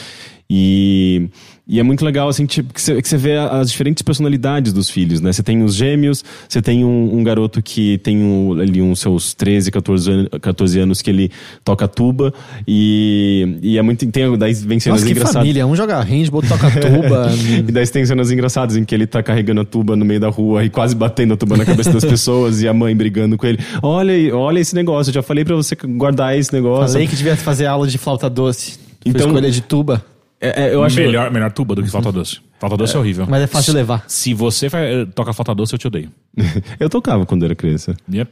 E, 0.48 1.28
e 1.66 1.78
é 1.78 1.82
muito 1.82 2.04
legal 2.04 2.28
assim 2.28 2.44
tipo, 2.44 2.74
que 2.74 2.80
você 2.80 3.16
vê 3.16 3.36
as 3.36 3.70
diferentes 3.70 4.02
personalidades 4.02 4.72
dos 4.72 4.90
filhos, 4.90 5.20
né? 5.20 5.32
Você 5.32 5.42
tem 5.42 5.62
os 5.62 5.74
gêmeos, 5.74 6.24
você 6.48 6.60
tem 6.60 6.84
um, 6.84 7.16
um 7.18 7.22
garoto 7.22 7.62
que 7.62 7.98
tem 7.98 8.18
um, 8.18 8.60
ali 8.60 8.82
uns 8.82 8.98
seus 9.00 9.32
13, 9.34 9.70
14 9.70 10.10
anos, 10.10 10.28
14 10.40 10.80
anos 10.80 11.00
que 11.02 11.08
ele 11.10 11.30
toca 11.64 11.86
tuba 11.86 12.34
e, 12.66 13.58
e 13.62 13.78
é 13.78 13.82
muito 13.82 14.04
tem 14.06 14.36
daí 14.36 14.52
vem 14.54 14.80
cenas 14.80 15.00
Nossa, 15.00 15.06
que 15.06 15.12
engraçadas. 15.12 15.42
família. 15.42 15.66
Um 15.66 15.76
joga 15.76 16.00
handball, 16.02 16.42
outro 16.42 16.48
toca 16.50 16.68
tuba. 16.80 17.30
E 17.68 17.72
daí 17.72 17.86
tem 17.86 18.04
cenas 18.04 18.30
engraçadas 18.30 18.76
em 18.76 18.84
que 18.84 18.94
ele 18.94 19.06
tá 19.06 19.22
carregando 19.22 19.60
a 19.60 19.64
tuba 19.64 19.94
no 19.94 20.04
meio 20.04 20.18
da 20.20 20.28
rua 20.28 20.64
e 20.64 20.70
quase 20.70 20.94
batendo 20.96 21.34
a 21.34 21.36
tuba 21.36 21.56
na 21.56 21.64
cabeça 21.64 21.92
das 21.92 22.04
pessoas 22.04 22.60
e 22.60 22.66
a 22.68 22.74
mãe 22.74 22.94
brigando 22.96 23.36
com 23.38 23.46
ele. 23.46 23.58
Olha, 23.82 24.36
olha 24.36 24.58
esse 24.58 24.74
negócio, 24.74 25.10
eu 25.10 25.14
já 25.14 25.22
falei 25.22 25.44
pra 25.44 25.54
você 25.54 25.76
guardar 25.76 26.36
esse 26.36 26.52
negócio. 26.52 26.92
Falei 26.94 27.06
que 27.06 27.14
devia 27.16 27.36
fazer 27.36 27.66
aula 27.66 27.86
de 27.86 27.98
flauta 27.98 28.28
doce. 28.28 28.72
Foi 28.72 29.10
Então- 29.10 29.26
escolha 29.28 29.50
de 29.50 29.60
tuba. 29.60 30.04
É, 30.42 30.64
é, 30.64 30.74
eu 30.74 30.82
acho 30.82 30.96
melhor, 30.96 31.30
melhor 31.30 31.52
tuba 31.52 31.76
do 31.76 31.84
que 31.84 31.88
falta 31.88 32.10
doce. 32.10 32.40
Falta 32.58 32.76
doce 32.76 32.96
é, 32.96 32.98
horrível. 32.98 33.26
Mas 33.30 33.42
é 33.42 33.46
fácil 33.46 33.72
de 33.72 33.78
levar. 33.78 34.04
Se 34.08 34.34
você 34.34 34.66
eh, 34.66 35.06
toca 35.14 35.32
falta 35.32 35.54
doce, 35.54 35.72
eu 35.72 35.78
te 35.78 35.86
odeio. 35.86 36.10
eu 36.80 36.90
tocava 36.90 37.24
quando 37.24 37.44
era 37.44 37.54
criança. 37.54 37.94
Yep. 38.12 38.28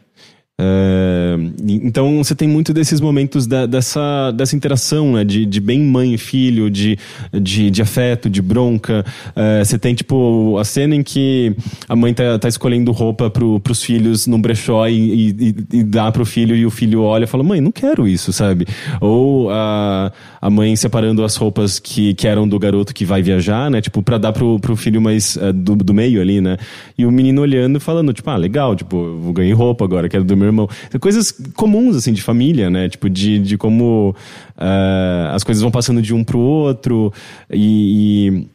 É, 0.62 1.37
então 1.66 2.18
você 2.23 2.35
tem 2.35 2.46
muito 2.46 2.75
desses 2.75 3.01
momentos 3.01 3.46
da- 3.46 3.64
dessa, 3.64 4.31
dessa 4.33 4.55
interação, 4.55 5.12
né? 5.14 5.25
De, 5.25 5.46
de 5.46 5.59
bem 5.59 5.81
mãe 5.81 6.12
e 6.12 6.18
filho, 6.18 6.68
de, 6.68 6.99
de, 7.33 7.70
de 7.70 7.81
afeto, 7.81 8.29
de 8.29 8.42
bronca. 8.42 9.03
É, 9.35 9.64
você 9.64 9.79
tem, 9.79 9.94
tipo, 9.94 10.59
a 10.59 10.64
cena 10.64 10.94
em 10.94 11.03
que 11.03 11.57
a 11.88 11.96
mãe 11.96 12.12
tá, 12.12 12.38
tá 12.38 12.46
escolhendo 12.49 12.92
roupa 12.92 13.31
pro, 13.31 13.59
pros 13.61 13.83
filhos 13.83 14.27
num 14.27 14.38
brechó 14.40 14.87
e, 14.87 15.31
e, 15.31 15.55
e 15.79 15.83
dá 15.83 16.12
pro 16.12 16.27
filho 16.27 16.55
e 16.55 16.66
o 16.66 16.70
filho 16.70 17.03
olha 17.03 17.25
e 17.25 17.27
fala, 17.27 17.42
mãe, 17.42 17.61
não 17.61 17.73
quero 17.73 18.07
isso, 18.07 18.31
sabe? 18.31 18.66
Ou 19.01 19.51
a, 19.51 20.12
a 20.42 20.51
mãe 20.51 20.77
separando 20.77 21.25
as 21.25 21.37
roupas 21.37 21.79
que, 21.79 22.12
que 22.12 22.27
eram 22.29 22.46
do 22.46 22.59
garoto 22.59 22.92
que 22.92 23.07
vai 23.07 23.23
viajar, 23.23 23.70
né? 23.70 23.81
Tipo, 23.81 24.03
pra 24.03 24.18
dar 24.18 24.33
pro, 24.33 24.59
pro 24.61 24.77
filho 24.77 25.01
mais 25.01 25.38
eh, 25.38 25.53
do, 25.53 25.75
do 25.77 25.94
meio 25.94 26.20
ali, 26.20 26.40
né? 26.42 26.59
E 26.99 27.07
o 27.07 27.11
menino 27.11 27.40
olhando 27.40 27.79
e 27.79 27.81
falando, 27.81 28.12
tipo, 28.12 28.29
ah, 28.29 28.37
legal, 28.37 28.77
tipo, 28.77 28.96
eu 29.27 29.33
ganhar 29.33 29.55
roupa 29.57 29.85
agora, 29.87 30.07
quero 30.09 30.23
do 30.25 30.37
meu 30.37 30.49
irmão. 30.50 30.68
Coisas 31.00 31.32
comuns, 31.54 31.96
assim, 31.96 32.12
de 32.12 32.22
família, 32.22 32.68
né? 32.70 32.88
Tipo, 32.88 33.08
de, 33.08 33.38
de 33.38 33.56
como 33.56 34.14
eh, 34.58 35.30
as 35.32 35.42
coisas 35.44 35.62
vão 35.62 35.70
passando 35.70 36.02
de 36.02 36.12
um 36.14 36.22
pro 36.22 36.38
outro 36.38 37.12
e- 37.50 38.28
e 38.28 38.46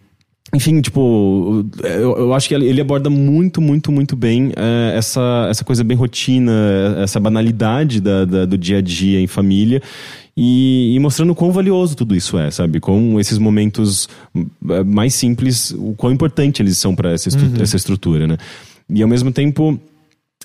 enfim, 0.54 0.80
tipo, 0.80 1.66
eu, 1.84 2.16
eu 2.18 2.34
acho 2.34 2.48
que 2.48 2.54
ele 2.54 2.80
aborda 2.80 3.10
muito, 3.10 3.60
muito, 3.60 3.92
muito 3.92 4.16
bem 4.16 4.54
eh, 4.56 4.94
essa, 4.96 5.48
essa 5.50 5.66
coisa 5.66 5.84
bem 5.84 5.98
rotina, 5.98 6.52
essa 7.04 7.20
banalidade 7.20 8.00
da, 8.00 8.24
da- 8.24 8.46
do 8.46 8.58
dia 8.58 8.78
a 8.78 8.82
dia 8.82 9.20
em 9.20 9.28
família. 9.28 9.82
E, 10.38 10.94
e 10.96 11.00
mostrando 11.00 11.34
quão 11.34 11.52
valioso 11.52 11.96
tudo 11.96 12.14
isso 12.16 12.38
é, 12.38 12.52
sabe? 12.52 12.80
Com 12.82 13.18
esses 13.20 13.38
momentos 13.38 14.08
eh, 14.70 14.84
mais 14.84 15.14
simples, 15.14 15.72
o 15.78 15.94
quão 15.98 16.12
importante 16.14 16.62
eles 16.62 16.78
são 16.78 16.94
para 16.96 17.12
essa, 17.12 17.30
estru- 17.30 17.62
essa 17.62 17.76
estrutura, 17.78 18.28
né? 18.28 18.38
E 18.90 19.02
ao 19.02 19.08
mesmo 19.10 19.32
tempo, 19.32 19.80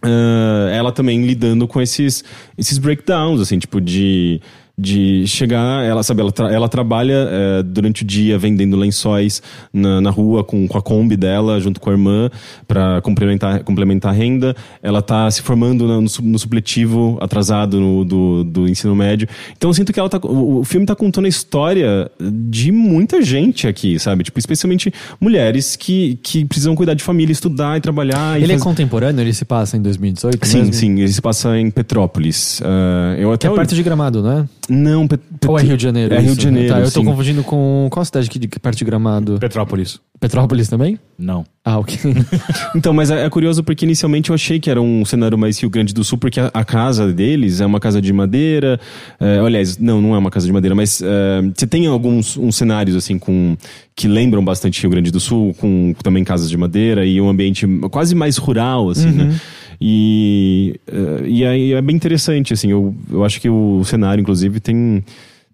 ah, 0.02 0.70
ela 0.72 0.92
também 0.92 1.24
lidando 1.24 1.66
com 1.66 1.80
esses, 1.80 2.24
esses 2.56 2.78
breakdowns, 2.78 3.40
assim, 3.40 3.58
tipo, 3.58 3.80
de, 3.80 4.40
de 4.81 5.27
chegar, 5.27 5.85
ela 5.85 6.03
sabe, 6.03 6.21
ela, 6.23 6.33
tra- 6.33 6.53
ela 6.53 6.69
trabalha 6.69 7.29
eh, 7.31 7.62
durante 7.62 8.03
o 8.03 8.07
dia 8.07 8.38
vendendo 8.38 8.77
lençóis 8.77 9.43
na, 9.73 10.01
na 10.01 10.11
rua 10.11 10.43
com, 10.43 10.66
com 10.66 10.79
a 10.79 10.83
Kombi 10.83 11.16
dela, 11.16 11.61
junto 11.61 11.81
com 11.81 11.90
a 11.90 11.93
irmã, 11.93 12.31
para 12.66 13.01
complementar, 13.03 13.62
complementar 13.64 14.12
a 14.12 14.14
renda. 14.14 14.57
Ela 14.83 15.03
tá 15.03 15.31
se 15.31 15.43
formando 15.43 15.87
no, 15.87 16.01
no 16.01 16.38
supletivo 16.38 17.19
atrasado 17.21 17.79
no- 17.81 18.05
do, 18.05 18.45
do 18.45 18.69
ensino 18.69 18.95
médio. 18.97 19.29
Então 19.57 19.69
eu 19.71 19.75
sinto 19.75 19.93
que 19.93 20.01
ela 20.01 20.09
tá, 20.09 20.19
o, 20.23 20.61
o 20.61 20.64
filme 20.64 20.87
tá 20.87 20.95
contando 20.95 21.27
a 21.27 21.29
história 21.29 22.11
de 22.21 22.73
muita 22.73 23.21
gente 23.23 23.66
aqui, 23.69 23.99
sabe? 23.99 24.25
Tipo, 24.25 24.38
especialmente 24.38 24.93
mulheres 25.21 25.77
que, 25.77 26.19
que 26.23 26.45
precisam 26.45 26.75
cuidar 26.75 26.95
de 26.95 27.03
família, 27.03 27.33
estudar 27.33 27.77
e 27.77 27.81
trabalhar. 27.81 28.40
e 28.40 28.45
Ele 28.45 28.53
é 28.53 28.57
fazer- 28.57 28.64
contemporâneo? 28.64 29.21
Ele 29.21 29.33
se 29.33 29.45
passa 29.45 29.77
em 29.77 29.83
2018 29.83 30.47
Sim, 30.47 30.59
mesmo? 30.59 30.73
sim, 30.73 30.99
ele 31.01 31.09
se 31.12 31.21
passa 31.21 31.59
em 31.59 31.71
Petrópolis. 31.71 32.62
Ah, 32.64 33.14
eu 33.19 33.29
Que 33.31 33.35
até 33.35 33.49
é 33.49 33.51
perto 33.55 33.75
de 33.75 33.83
Gramado, 33.83 34.23
não 34.23 34.33
é? 34.40 34.49
Não, 34.70 35.09
Pet... 35.09 35.20
Ou 35.48 35.59
é 35.59 35.62
Rio 35.62 35.76
de 35.76 35.83
Janeiro? 35.83 36.14
É 36.14 36.18
Rio 36.20 36.28
isso? 36.28 36.37
de 36.37 36.44
Janeiro. 36.44 36.72
Tá, 36.72 36.78
eu 36.78 36.85
tô 36.85 37.00
sim. 37.00 37.04
confundindo 37.04 37.42
com. 37.42 37.88
Qual 37.90 38.04
cidade 38.04 38.30
que 38.30 38.38
de 38.38 38.46
que 38.46 38.61
perto 38.61 38.78
de 38.78 38.85
Gramado? 38.85 39.37
Petrópolis. 39.40 39.98
Petrópolis 40.20 40.68
também? 40.68 40.96
Não. 41.18 41.44
Ah, 41.64 41.78
ok. 41.78 41.98
Então, 42.76 42.92
mas 42.92 43.11
é, 43.11 43.24
é 43.24 43.28
curioso 43.28 43.64
porque 43.64 43.85
inicialmente 43.85 44.30
eu 44.30 44.35
achei 44.35 44.61
que 44.61 44.70
era 44.70 44.80
um 44.80 45.04
cenário 45.04 45.37
mais 45.37 45.59
Rio 45.59 45.68
Grande 45.68 45.92
do 45.92 46.04
Sul, 46.04 46.18
porque 46.18 46.38
a, 46.38 46.50
a 46.54 46.64
casa 46.64 47.12
deles 47.12 47.61
é 47.61 47.66
uma 47.66 47.80
casa 47.80 48.00
de 48.00 48.12
madeira. 48.12 48.78
É, 49.18 49.38
aliás, 49.38 49.76
não, 49.76 50.00
não 50.00 50.14
é 50.14 50.18
uma 50.18 50.30
casa 50.30 50.46
de 50.46 50.52
madeira, 50.52 50.74
mas 50.74 51.02
é, 51.02 51.42
você 51.54 51.66
tem 51.66 51.87
alguns 51.87 52.37
uns 52.37 52.54
cenários 52.54 52.94
assim 52.94 53.18
com 53.18 53.56
que 53.96 54.06
lembram 54.06 54.44
bastante 54.44 54.80
Rio 54.80 54.90
Grande 54.90 55.11
do 55.11 55.18
Sul, 55.18 55.52
com 55.54 55.92
também 56.02 56.22
casas 56.22 56.48
de 56.48 56.56
madeira 56.56 57.04
e 57.04 57.20
um 57.20 57.28
ambiente 57.28 57.66
quase 57.90 58.14
mais 58.14 58.37
rural, 58.37 58.90
assim, 58.90 59.11
né? 59.11 59.40
E, 59.81 60.79
é, 60.87 61.27
e 61.29 61.45
aí 61.45 61.73
é 61.73 61.81
bem 61.83 61.97
interessante, 61.97 62.53
assim, 62.53 62.71
eu, 62.71 62.95
eu 63.11 63.25
acho 63.25 63.40
que 63.40 63.49
o 63.49 63.83
cenário, 63.85 64.21
inclusive, 64.21 64.61
tem 64.61 65.03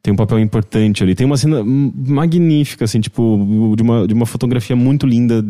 tem 0.02 0.12
um 0.12 0.16
papel 0.16 0.38
importante 0.38 1.02
ali. 1.02 1.16
Tem 1.16 1.26
uma 1.26 1.36
cena 1.36 1.64
magnífica, 1.64 2.84
assim, 2.84 3.00
tipo, 3.00 3.74
de 3.76 3.82
uma, 3.82 4.06
de 4.06 4.14
uma 4.14 4.24
fotografia 4.24 4.76
muito 4.76 5.04
linda 5.04 5.44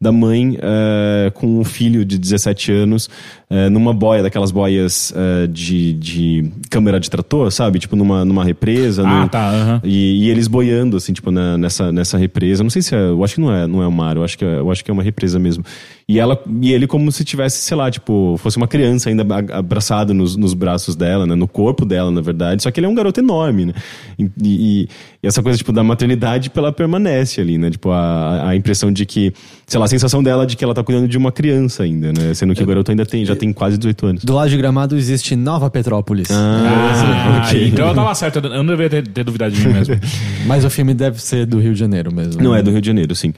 da 0.00 0.10
mãe 0.10 0.56
eh, 0.58 1.30
com 1.34 1.60
um 1.60 1.64
filho 1.64 2.02
de 2.02 2.16
17 2.16 2.72
anos 2.72 3.10
eh, 3.50 3.68
numa 3.68 3.92
boia, 3.92 4.22
daquelas 4.22 4.50
boias 4.50 5.12
eh, 5.14 5.46
de, 5.48 5.92
de 5.92 6.50
câmera 6.70 6.98
de 6.98 7.10
trator, 7.10 7.52
sabe? 7.52 7.78
Tipo, 7.78 7.94
numa, 7.94 8.24
numa 8.24 8.42
represa. 8.42 9.06
Ah, 9.06 9.22
no- 9.24 9.28
tá. 9.28 9.80
E, 9.84 10.24
e 10.24 10.30
eles 10.30 10.48
boiando, 10.48 10.96
assim, 10.96 11.12
tipo, 11.12 11.30
na- 11.30 11.58
nessa, 11.58 11.92
nessa 11.92 12.16
represa. 12.16 12.62
Não 12.62 12.70
sei 12.70 12.80
se 12.80 12.94
é. 12.94 12.98
Eu 13.10 13.22
acho 13.22 13.34
que 13.34 13.40
não 13.42 13.52
é, 13.54 13.66
não 13.66 13.82
é 13.82 13.86
o 13.86 13.92
mar, 13.92 14.16
eu 14.16 14.24
acho 14.24 14.38
que 14.38 14.46
é, 14.46 14.60
eu 14.60 14.70
acho 14.70 14.82
que 14.82 14.90
é 14.90 14.94
uma 14.94 15.02
represa 15.02 15.38
mesmo. 15.38 15.62
E, 16.10 16.18
ela, 16.18 16.36
e 16.60 16.72
ele 16.72 16.88
como 16.88 17.12
se 17.12 17.22
tivesse, 17.24 17.58
sei 17.62 17.76
lá, 17.76 17.88
tipo, 17.88 18.34
fosse 18.38 18.56
uma 18.56 18.66
criança 18.66 19.08
ainda 19.08 19.24
abraçado 19.52 20.12
nos, 20.12 20.34
nos 20.36 20.54
braços 20.54 20.96
dela, 20.96 21.24
né? 21.24 21.36
No 21.36 21.46
corpo 21.46 21.84
dela, 21.84 22.10
na 22.10 22.20
verdade. 22.20 22.64
Só 22.64 22.70
que 22.72 22.80
ele 22.80 22.86
é 22.86 22.88
um 22.88 22.94
garoto 22.96 23.20
enorme, 23.20 23.66
né? 23.66 23.72
E, 24.18 24.28
e- 24.42 24.88
e 25.22 25.26
essa 25.26 25.40
coisa, 25.40 25.56
tipo, 25.56 25.70
da 25.70 25.84
maternidade, 25.84 26.50
ela 26.56 26.72
permanece 26.72 27.40
ali, 27.40 27.56
né? 27.58 27.70
Tipo, 27.70 27.90
a, 27.90 28.48
a 28.48 28.56
impressão 28.56 28.90
de 28.90 29.06
que, 29.06 29.32
sei 29.68 29.78
lá, 29.78 29.84
a 29.84 29.88
sensação 29.88 30.20
dela 30.20 30.44
de 30.46 30.56
que 30.56 30.64
ela 30.64 30.74
tá 30.74 30.82
cuidando 30.82 31.06
de 31.06 31.16
uma 31.16 31.30
criança 31.30 31.84
ainda, 31.84 32.12
né? 32.12 32.34
Sendo 32.34 32.54
que 32.56 32.62
o 32.62 32.66
garoto 32.66 32.90
ainda 32.90 33.06
tem, 33.06 33.24
já 33.24 33.36
tem 33.36 33.52
quase 33.52 33.78
18 33.78 34.06
anos. 34.06 34.24
Do 34.24 34.34
lado 34.34 34.50
de 34.50 34.56
Gramado 34.56 34.96
existe 34.96 35.36
Nova 35.36 35.70
Petrópolis. 35.70 36.28
Ah, 36.32 37.44
ok. 37.46 37.68
então 37.68 37.86
eu 37.88 37.94
tava 37.94 38.12
certo. 38.16 38.38
Eu 38.40 38.64
não 38.64 38.66
deveria 38.66 39.00
ter, 39.02 39.08
ter 39.08 39.22
duvidado 39.22 39.54
de 39.54 39.64
mim 39.64 39.74
mesmo. 39.74 39.94
Mas 40.44 40.64
o 40.64 40.70
filme 40.70 40.92
deve 40.92 41.22
ser 41.22 41.46
do 41.46 41.60
Rio 41.60 41.72
de 41.72 41.78
Janeiro 41.78 42.12
mesmo. 42.12 42.42
Não, 42.42 42.52
é 42.54 42.62
do 42.62 42.70
Rio 42.72 42.80
de 42.80 42.86
Janeiro, 42.88 43.14
sim. 43.14 43.32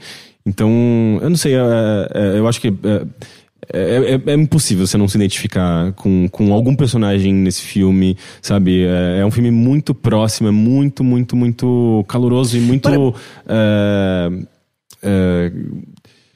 Então, 0.45 0.69
eu 1.21 1.29
não 1.29 1.37
sei, 1.37 1.55
é, 1.55 1.59
é, 2.13 2.39
eu 2.39 2.47
acho 2.47 2.59
que 2.59 2.67
é, 2.67 3.05
é, 3.71 4.15
é, 4.15 4.31
é 4.31 4.33
impossível 4.33 4.85
você 4.85 4.97
não 4.97 5.07
se 5.07 5.17
identificar 5.17 5.93
com, 5.93 6.27
com 6.29 6.53
algum 6.53 6.75
personagem 6.75 7.33
nesse 7.33 7.61
filme, 7.61 8.17
sabe? 8.41 8.83
É, 8.83 9.19
é 9.19 9.25
um 9.25 9.31
filme 9.31 9.51
muito 9.51 9.93
próximo, 9.93 10.49
é 10.49 10.51
muito, 10.51 11.03
muito, 11.03 11.35
muito 11.35 12.03
caloroso 12.07 12.57
e 12.57 12.59
muito. 12.59 12.89
é, 13.47 14.29
é, 15.01 15.51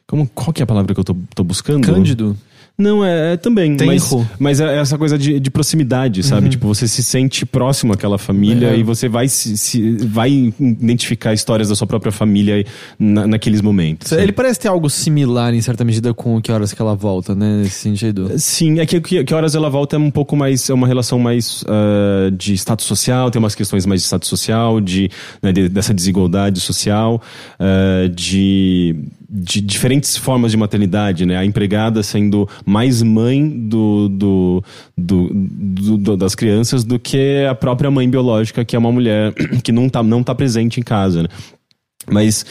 como, 0.05 0.28
qual 0.34 0.53
que 0.53 0.62
é 0.62 0.64
a 0.64 0.68
palavra 0.68 0.93
que 0.93 0.99
eu 0.99 1.03
tô, 1.03 1.16
tô 1.36 1.43
buscando? 1.43 1.86
Cândido. 1.86 2.38
Não, 2.78 3.03
é, 3.03 3.34
é 3.34 3.38
também. 3.38 3.75
Mas, 3.84 4.07
Tenro. 4.09 4.30
mas 4.38 4.59
é 4.59 4.78
essa 4.78 4.97
coisa 4.99 5.17
de, 5.17 5.39
de 5.39 5.49
proximidade, 5.49 6.21
sabe? 6.21 6.47
Tipo, 6.49 6.67
você 6.67 6.88
se 6.88 7.01
sente 7.01 7.43
próximo 7.43 7.91
àquela 7.93 8.19
família 8.19 8.67
É. 8.67 8.78
e 8.78 8.84
você 8.84 9.09
vai, 9.09 9.28
se, 9.28 9.57
se- 9.57 9.97
vai 10.05 10.53
identificar 10.59 11.34
histórias 11.34 11.69
da 11.69 11.75
sua 11.75 11.88
própria 11.88 12.11
família 12.11 12.63
na, 12.99 13.25
naqueles 13.25 13.61
momentos. 13.61 14.09
sabe? 14.09 14.21
Ele 14.21 14.32
parece 14.32 14.59
ter 14.59 14.67
algo 14.67 14.89
similar 14.91 15.55
em 15.55 15.61
certa 15.61 15.84
medida 15.84 16.13
com 16.13 16.39
que 16.39 16.51
horas 16.51 16.71
que 16.71 16.80
ela 16.82 16.95
volta, 16.95 17.34
né? 17.34 17.61
Nesse 17.63 17.80
sentido. 17.80 18.32
Sim, 18.38 18.80
é 18.80 18.86
que, 18.86 19.01
que, 19.01 19.23
que 19.23 19.34
horas 19.34 19.55
ela 19.55 19.69
volta 19.71 19.95
é 19.95 19.99
um 19.99 20.11
pouco 20.11 20.36
mais. 20.36 20.69
É 20.69 20.73
uma 20.73 20.86
relação 20.86 21.17
mais 21.17 21.63
ah, 21.67 22.30
de 22.32 22.53
status 22.53 22.86
social, 22.86 23.32
tem 23.32 23.39
umas 23.39 23.55
questões 23.55 23.88
mais 23.88 24.01
de 24.01 24.05
status 24.05 24.30
social, 24.30 24.80
de, 24.80 25.09
né, 25.41 25.51
de- 25.51 25.67
dessa 25.67 25.93
desigualdade 25.95 26.59
social, 26.59 27.19
ah, 27.59 28.07
de, 28.13 28.95
de 29.30 29.59
diferentes 29.59 30.15
formas 30.15 30.51
de 30.51 30.57
maternidade, 30.57 31.25
né? 31.25 31.36
A 31.38 31.43
empregada 31.45 32.01
sendo 32.01 32.47
mais 32.65 33.01
mãe 33.01 33.47
do, 33.49 34.07
do, 34.07 34.63
do, 34.97 35.30
do- 35.34 35.97
do- 35.97 36.17
das 36.17 36.34
crianças 36.34 36.84
do 36.84 36.97
que 36.97 37.45
a 37.49 37.53
própria 37.53 37.91
mãe 37.91 38.09
biológica, 38.09 38.63
que 38.63 38.75
é 38.75 38.80
uma 38.80 38.91
mulher 38.91 39.34
que 39.63 39.71
não 39.71 39.89
tá, 39.89 40.01
não 40.01 40.23
tá 40.23 40.34
presente 40.34 40.80
em 40.80 40.84
casa, 40.84 41.23
né? 41.23 41.30
Mas 42.09 42.45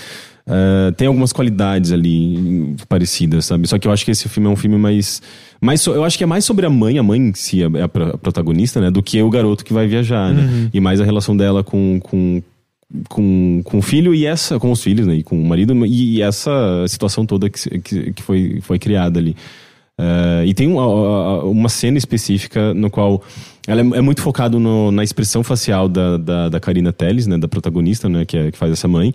eh, 0.46 0.92
tem 0.98 1.08
algumas 1.08 1.32
qualidades 1.32 1.92
ali 1.92 2.76
parecidas, 2.88 3.46
sabe? 3.46 3.66
Só 3.66 3.78
que 3.78 3.88
eu 3.88 3.92
acho 3.92 4.04
que 4.04 4.10
esse 4.10 4.28
filme 4.28 4.46
é 4.48 4.52
um 4.52 4.56
filme 4.56 4.76
mais. 4.76 5.22
mais 5.60 5.80
so- 5.80 5.92
eu 5.94 6.04
acho 6.04 6.18
que 6.18 6.24
é 6.24 6.26
mais 6.26 6.44
sobre 6.44 6.66
a 6.66 6.70
mãe, 6.70 6.98
a 6.98 7.02
mãe 7.02 7.18
em 7.18 7.32
si 7.34 7.62
é 7.62 7.82
a, 7.82 7.88
pro- 7.88 8.10
a 8.14 8.18
protagonista, 8.18 8.80
né? 8.82 8.90
Do 8.90 9.02
que 9.02 9.20
o 9.22 9.30
garoto 9.30 9.64
que 9.64 9.72
vai 9.72 9.86
viajar, 9.86 10.34
né? 10.34 10.68
E 10.74 10.78
mais 10.80 11.00
a 11.00 11.04
relação 11.06 11.34
dela 11.34 11.64
com. 11.64 11.98
com 12.02 12.42
com, 13.08 13.60
com 13.64 13.78
o 13.78 13.82
filho 13.82 14.14
e 14.14 14.24
essa 14.26 14.58
com 14.58 14.70
os 14.70 14.82
filhos 14.82 15.06
né, 15.06 15.16
e 15.16 15.22
com 15.22 15.40
o 15.40 15.44
marido 15.44 15.74
e, 15.86 16.16
e 16.18 16.22
essa 16.22 16.84
situação 16.88 17.26
toda 17.26 17.50
que, 17.50 17.78
que, 17.80 18.12
que 18.12 18.22
foi, 18.22 18.60
foi 18.62 18.78
criada 18.78 19.18
ali 19.18 19.34
Eh, 19.98 20.44
e 20.48 20.52
tem 20.52 20.68
uma, 20.68 21.42
uma 21.44 21.70
cena 21.70 21.96
específica 21.96 22.74
no 22.74 22.90
qual 22.90 23.22
ela 23.66 23.80
é, 23.80 23.84
é 23.96 24.00
muito 24.02 24.20
focado 24.20 24.60
no- 24.60 24.92
na 24.92 25.02
expressão 25.02 25.42
facial 25.42 25.88
da, 25.88 26.18
da, 26.18 26.48
da 26.50 26.60
Karina 26.60 26.92
Telles, 26.92 27.26
né, 27.26 27.38
da 27.38 27.48
protagonista, 27.48 28.06
né, 28.06 28.26
que, 28.26 28.36
é, 28.36 28.50
que 28.50 28.58
faz 28.58 28.70
essa 28.72 28.86
mãe, 28.86 29.14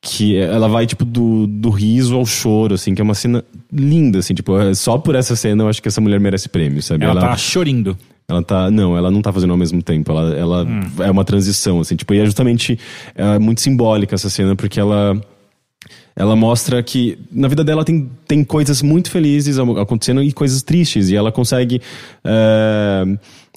que 0.00 0.34
ela 0.38 0.68
vai, 0.68 0.86
tipo, 0.86 1.04
do, 1.04 1.46
do 1.46 1.68
riso 1.68 2.16
ao 2.16 2.24
choro, 2.24 2.76
assim, 2.76 2.94
que 2.94 3.02
é 3.02 3.04
uma 3.04 3.12
cena 3.12 3.44
linda, 3.70 4.20
assim, 4.20 4.32
tipo, 4.32 4.58
é- 4.58 4.72
só 4.72 4.96
por 4.96 5.14
essa 5.14 5.36
cena 5.36 5.64
eu 5.64 5.68
acho 5.68 5.82
que 5.82 5.88
essa 5.88 6.00
mulher 6.00 6.18
merece 6.18 6.48
prêmio, 6.48 6.82
sabe? 6.82 7.04
Ela, 7.04 7.20
tá 7.20 7.36
chorindo. 7.36 7.94
Ela 8.32 8.42
tá. 8.42 8.70
Não, 8.70 8.96
ela 8.96 9.10
não 9.10 9.20
tá 9.22 9.32
fazendo 9.32 9.50
ao 9.50 9.56
mesmo 9.56 9.82
tempo. 9.82 10.10
Ela, 10.10 10.34
ela 10.34 10.66
é 11.00 11.10
uma 11.10 11.24
transição, 11.24 11.80
assim, 11.80 11.94
tipo, 11.96 12.12
e 12.14 12.18
é 12.18 12.24
justamente 12.24 12.78
é 13.14 13.38
muito 13.38 13.60
simbólica 13.60 14.14
essa 14.14 14.28
cena, 14.30 14.56
porque 14.56 14.80
ela. 14.80 15.20
Ela 16.14 16.36
mostra 16.36 16.82
que 16.82 17.18
na 17.32 17.48
vida 17.48 17.64
dela 17.64 17.84
tem, 17.86 18.10
tem 18.28 18.44
coisas 18.44 18.82
muito 18.82 19.10
felizes 19.10 19.58
acontecendo 19.58 20.22
e 20.22 20.30
coisas 20.30 20.62
tristes. 20.62 21.08
E 21.08 21.16
ela 21.16 21.32
consegue. 21.32 21.80
é, 22.22 23.04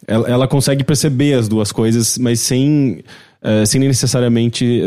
ela, 0.07 0.29
ela 0.29 0.47
consegue 0.47 0.83
perceber 0.83 1.33
as 1.33 1.47
duas 1.49 1.71
coisas, 1.71 2.17
mas 2.17 2.39
sem. 2.39 3.03
é, 3.41 3.65
sem 3.65 3.81
necessariamente. 3.81 4.65
é, 4.65 4.85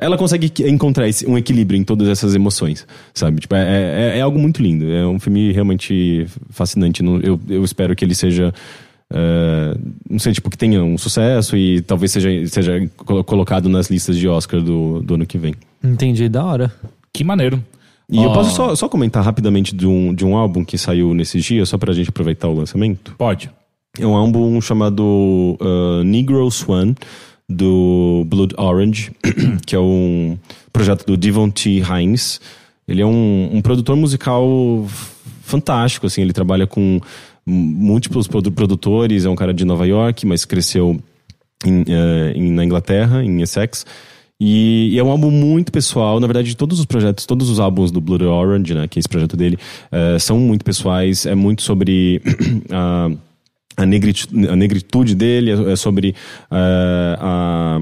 é, 0.00 0.04
ela 0.04 0.16
consegue 0.16 0.52
encontrar 0.68 1.08
esse- 1.08 1.26
um 1.26 1.36
equilíbrio 1.36 1.78
em 1.78 1.82
todas 1.84 2.06
essas 2.08 2.34
emoções, 2.36 2.86
sabe? 3.12 3.40
Tipo, 3.40 3.56
é, 3.56 4.12
é, 4.14 4.18
é 4.18 4.20
algo 4.20 4.38
muito 4.38 4.62
lindo. 4.62 4.90
É 4.92 5.04
um 5.06 5.18
filme 5.18 5.50
realmente 5.52 6.26
fascinante. 6.50 7.02
Não- 7.02 7.18
Eu, 7.20 7.38
eu 7.48 7.64
espero 7.64 7.96
que 7.96 8.04
ele 8.04 8.14
seja. 8.14 8.54
É, 9.12 9.76
não 10.08 10.18
sei, 10.18 10.32
tipo, 10.32 10.48
que 10.50 10.56
tenha 10.56 10.82
um 10.82 10.96
sucesso 10.96 11.56
e 11.56 11.82
talvez 11.82 12.10
seja, 12.12 12.28
seja 12.46 12.90
colo- 12.96 13.22
colocado 13.22 13.68
nas 13.68 13.90
listas 13.90 14.16
de 14.16 14.26
Oscar 14.26 14.60
do, 14.60 15.02
do 15.02 15.14
ano 15.14 15.26
que 15.26 15.36
vem. 15.38 15.54
Entendi, 15.84 16.28
da 16.28 16.44
hora. 16.44 16.72
Que 17.12 17.22
maneiro. 17.22 17.62
E 18.10 18.16
eu 18.16 18.30
Ó, 18.30 18.34
posso 18.34 18.54
só, 18.54 18.74
só 18.74 18.88
comentar 18.88 19.22
rapidamente 19.24 19.74
de 19.74 19.86
um, 19.86 20.14
de 20.14 20.24
um 20.24 20.36
álbum 20.36 20.64
que 20.64 20.76
saiu 20.76 21.14
nesses 21.14 21.44
dias, 21.44 21.68
só 21.68 21.78
pra 21.78 21.92
gente 21.92 22.08
aproveitar 22.10 22.48
o 22.48 22.54
lançamento? 22.54 23.14
Pode. 23.16 23.50
É 23.98 24.06
um 24.06 24.14
álbum 24.16 24.60
chamado 24.60 25.02
uh, 25.60 26.02
Negro 26.04 26.50
Swan, 26.50 26.94
do 27.48 28.24
Blood 28.26 28.54
Orange, 28.56 29.12
que 29.66 29.74
é 29.76 29.78
um 29.78 30.38
projeto 30.72 31.04
do 31.06 31.16
Devon 31.16 31.50
T. 31.50 31.80
Hines. 31.82 32.40
Ele 32.88 33.02
é 33.02 33.06
um, 33.06 33.50
um 33.52 33.60
produtor 33.62 33.94
musical 33.96 34.86
fantástico, 35.42 36.06
assim, 36.06 36.22
ele 36.22 36.32
trabalha 36.32 36.66
com 36.66 37.00
múltiplos 37.46 38.26
produ- 38.28 38.52
produtores, 38.52 39.24
é 39.24 39.28
um 39.28 39.34
cara 39.34 39.52
de 39.52 39.64
Nova 39.64 39.86
York, 39.86 40.24
mas 40.26 40.44
cresceu 40.44 41.00
em, 41.64 41.84
eh, 41.88 42.32
em- 42.36 42.52
na 42.52 42.64
Inglaterra, 42.64 43.22
em 43.24 43.40
Essex. 43.42 43.84
E, 44.40 44.90
e 44.92 44.98
é 44.98 45.04
um 45.04 45.10
álbum 45.10 45.30
muito 45.30 45.70
pessoal. 45.70 46.18
Na 46.18 46.26
verdade, 46.26 46.56
todos 46.56 46.80
os 46.80 46.84
projetos, 46.86 47.26
todos 47.26 47.48
os 47.48 47.60
álbuns 47.60 47.92
do 47.92 48.00
Blood 48.00 48.24
Orange, 48.24 48.74
né, 48.74 48.88
que 48.88 48.98
é 48.98 49.00
esse 49.00 49.08
projeto 49.08 49.36
dele, 49.36 49.56
eh, 49.92 50.18
são 50.18 50.38
muito 50.40 50.64
pessoais. 50.64 51.26
É 51.26 51.34
muito 51.34 51.62
sobre 51.62 52.20
a, 52.70 53.08
a, 53.76 53.86
negritu- 53.86 54.28
a 54.50 54.56
negritude 54.56 55.14
dele, 55.14 55.50
é, 55.52 55.72
é 55.72 55.76
sobre 55.76 56.14
eh, 56.50 57.16
a 57.20 57.80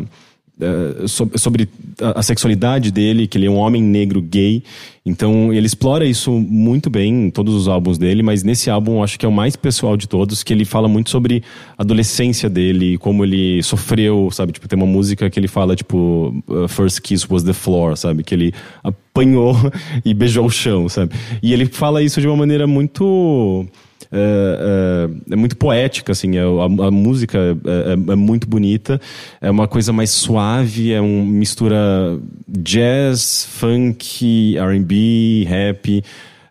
eh, 0.61 1.06
so- 1.08 1.30
sobre 1.36 1.66
a, 2.01 2.22
sexualidade 2.22 2.90
dele, 2.90 3.26
que 3.26 3.36
ele 3.38 3.46
é 3.46 3.51
um 3.51 3.57
homem 3.57 3.82
negro 3.82 4.20
gay. 4.20 4.62
Então 5.05 5.53
ele 5.53 5.66
explora 5.66 6.05
isso 6.05 6.30
muito 6.30 6.90
bem 6.90 7.26
em 7.26 7.30
todos 7.30 7.55
os 7.55 7.68
álbuns 7.68 7.98
dele, 7.98 8.22
mas 8.22 8.42
nesse 8.42 8.70
álbum 8.70 9.03
acho 9.03 9.18
que 9.18 9.24
é 9.24 9.28
o 9.28 9.32
mais 9.32 9.57
pessoal 9.57 9.96
de 9.96 10.07
todos, 10.07 10.42
que 10.42 10.53
ele 10.53 10.64
fala 10.64 10.88
muito 10.88 11.11
sobre 11.11 11.42
a 11.76 11.82
adolescência 11.82 12.48
dele, 12.48 12.98
como 12.98 13.24
ele 13.24 13.62
sofreu, 13.62 14.28
sabe? 14.30 14.53
Tipo, 14.53 14.68
tem 14.68 14.76
uma 14.76 14.86
música 14.86 15.28
que 15.30 15.40
ele 15.40 15.48
fala, 15.48 15.74
tipo, 15.74 16.34
uh, 16.48 16.68
First 16.68 17.01
Kiss 17.01 17.26
was 17.28 17.42
the 17.42 17.53
floor, 17.53 17.96
sabe? 17.96 18.22
Que 18.22 18.34
ele 18.34 18.53
apanhou 18.82 19.55
e 20.05 20.12
beijou 20.12 20.46
o 20.46 20.51
chão, 20.51 20.88
sabe? 20.88 21.14
E 21.42 21.53
ele 21.53 21.66
fala 21.66 22.03
isso 22.03 22.20
de 22.20 22.26
uma 22.26 22.36
maneira 22.36 22.66
muito 22.66 23.66
é, 24.12 25.08
é- 25.30 25.32
é 25.34 25.36
muito 25.36 25.56
poética, 25.56 26.12
assim, 26.12 26.36
é- 26.36 26.40
a, 26.42 26.86
a 26.86 26.90
música 26.90 27.38
é, 27.38 27.90
é- 27.92 28.12
é 28.12 28.16
muito 28.16 28.48
bonita, 28.48 29.00
é 29.40 29.50
uma 29.50 29.68
coisa 29.68 29.92
mais 29.92 30.11
suave, 30.11 30.92
é 30.92 31.00
uma 31.00 31.24
mistura 31.30 32.18
jazz, 32.48 33.46
funk, 33.52 34.56
R&B, 34.56 35.44
rap, 35.48 36.02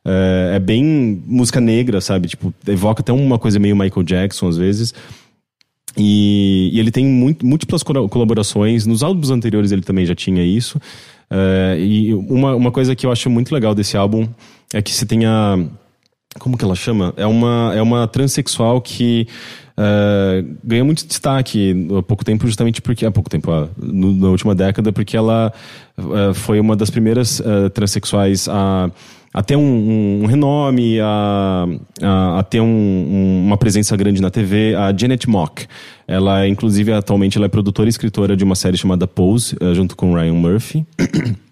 é, 0.06 0.60
bem 0.60 1.22
música 1.28 1.60
negra, 1.60 2.02
sabe? 2.02 2.28
Tipo, 2.30 2.54
evoca 2.68 3.02
até 3.02 3.12
uma 3.12 3.38
coisa 3.38 3.60
meio 3.60 3.76
Michael 3.76 4.04
Jackson 4.04 4.48
às 4.48 4.58
vezes. 4.58 4.94
E, 5.98 6.70
e 6.74 6.80
ele 6.80 6.92
tem 6.92 7.06
muito, 7.06 7.46
múltiplas 7.46 7.84
colaborações. 7.84 8.86
Nos 8.86 9.04
álbuns 9.04 9.30
anteriores 9.32 9.72
ele 9.72 9.82
também 9.82 10.06
já 10.06 10.16
tinha 10.16 10.44
isso. 10.44 10.80
E 11.78 12.14
uma, 12.14 12.56
uma 12.56 12.72
coisa 12.72 12.96
que 12.96 13.06
eu 13.06 13.12
acho 13.12 13.30
muito 13.30 13.54
legal 13.54 13.76
desse 13.76 13.98
álbum 13.98 14.28
é 14.74 14.82
que 14.82 14.92
você 14.94 15.06
tem 15.06 15.26
a. 15.26 15.58
Como 16.38 16.58
que 16.58 16.64
ela 16.64 16.76
chama? 16.76 17.14
É 17.18 17.26
uma, 17.26 17.74
é 17.76 17.82
uma 17.82 18.08
transexual 18.08 18.80
que 18.82 19.28
é, 19.76 20.44
ganha 20.64 20.84
muito 20.84 21.06
destaque 21.08 21.74
há 21.98 22.04
pouco 22.04 22.24
tempo, 22.24 22.46
justamente 22.46 22.82
porque. 22.82 23.06
Há 23.06 23.12
pouco 23.12 23.30
tempo, 23.30 23.50
no- 23.78 24.14
na 24.14 24.28
última 24.30 24.54
década, 24.54 24.92
porque 24.92 25.18
ela 25.18 25.52
é, 25.98 26.34
foi 26.34 26.60
uma 26.60 26.76
das 26.76 26.90
primeiras 26.92 27.42
é, 27.42 27.70
transexuais 27.70 28.48
a, 28.48 28.92
a 29.34 29.42
ter 29.42 29.56
um, 29.56 29.62
um- 29.62 30.24
um 30.24 30.26
renome, 30.28 31.00
a, 31.00 31.66
a, 32.02 32.40
a 32.40 32.44
ter 32.44 32.62
um- 32.62 32.66
um- 32.66 33.44
uma 33.48 33.58
presença 33.58 33.98
grande 33.98 34.22
na 34.22 34.30
TV, 34.30 34.76
a 34.76 34.96
Janet 34.96 35.28
Mock. 35.28 35.66
Ela, 36.08 36.48
inclusive, 36.48 36.92
atualmente 36.94 37.38
ela 37.38 37.48
é 37.48 37.50
produtora 37.50 37.88
e 37.88 37.92
escritora 37.92 38.38
de 38.38 38.44
uma 38.44 38.56
série 38.56 38.78
chamada 38.78 39.08
Pose, 39.08 39.56
eh, 39.60 39.74
junto 39.74 39.96
com 39.96 40.14
Ryan 40.14 40.34
Murphy 40.34 40.86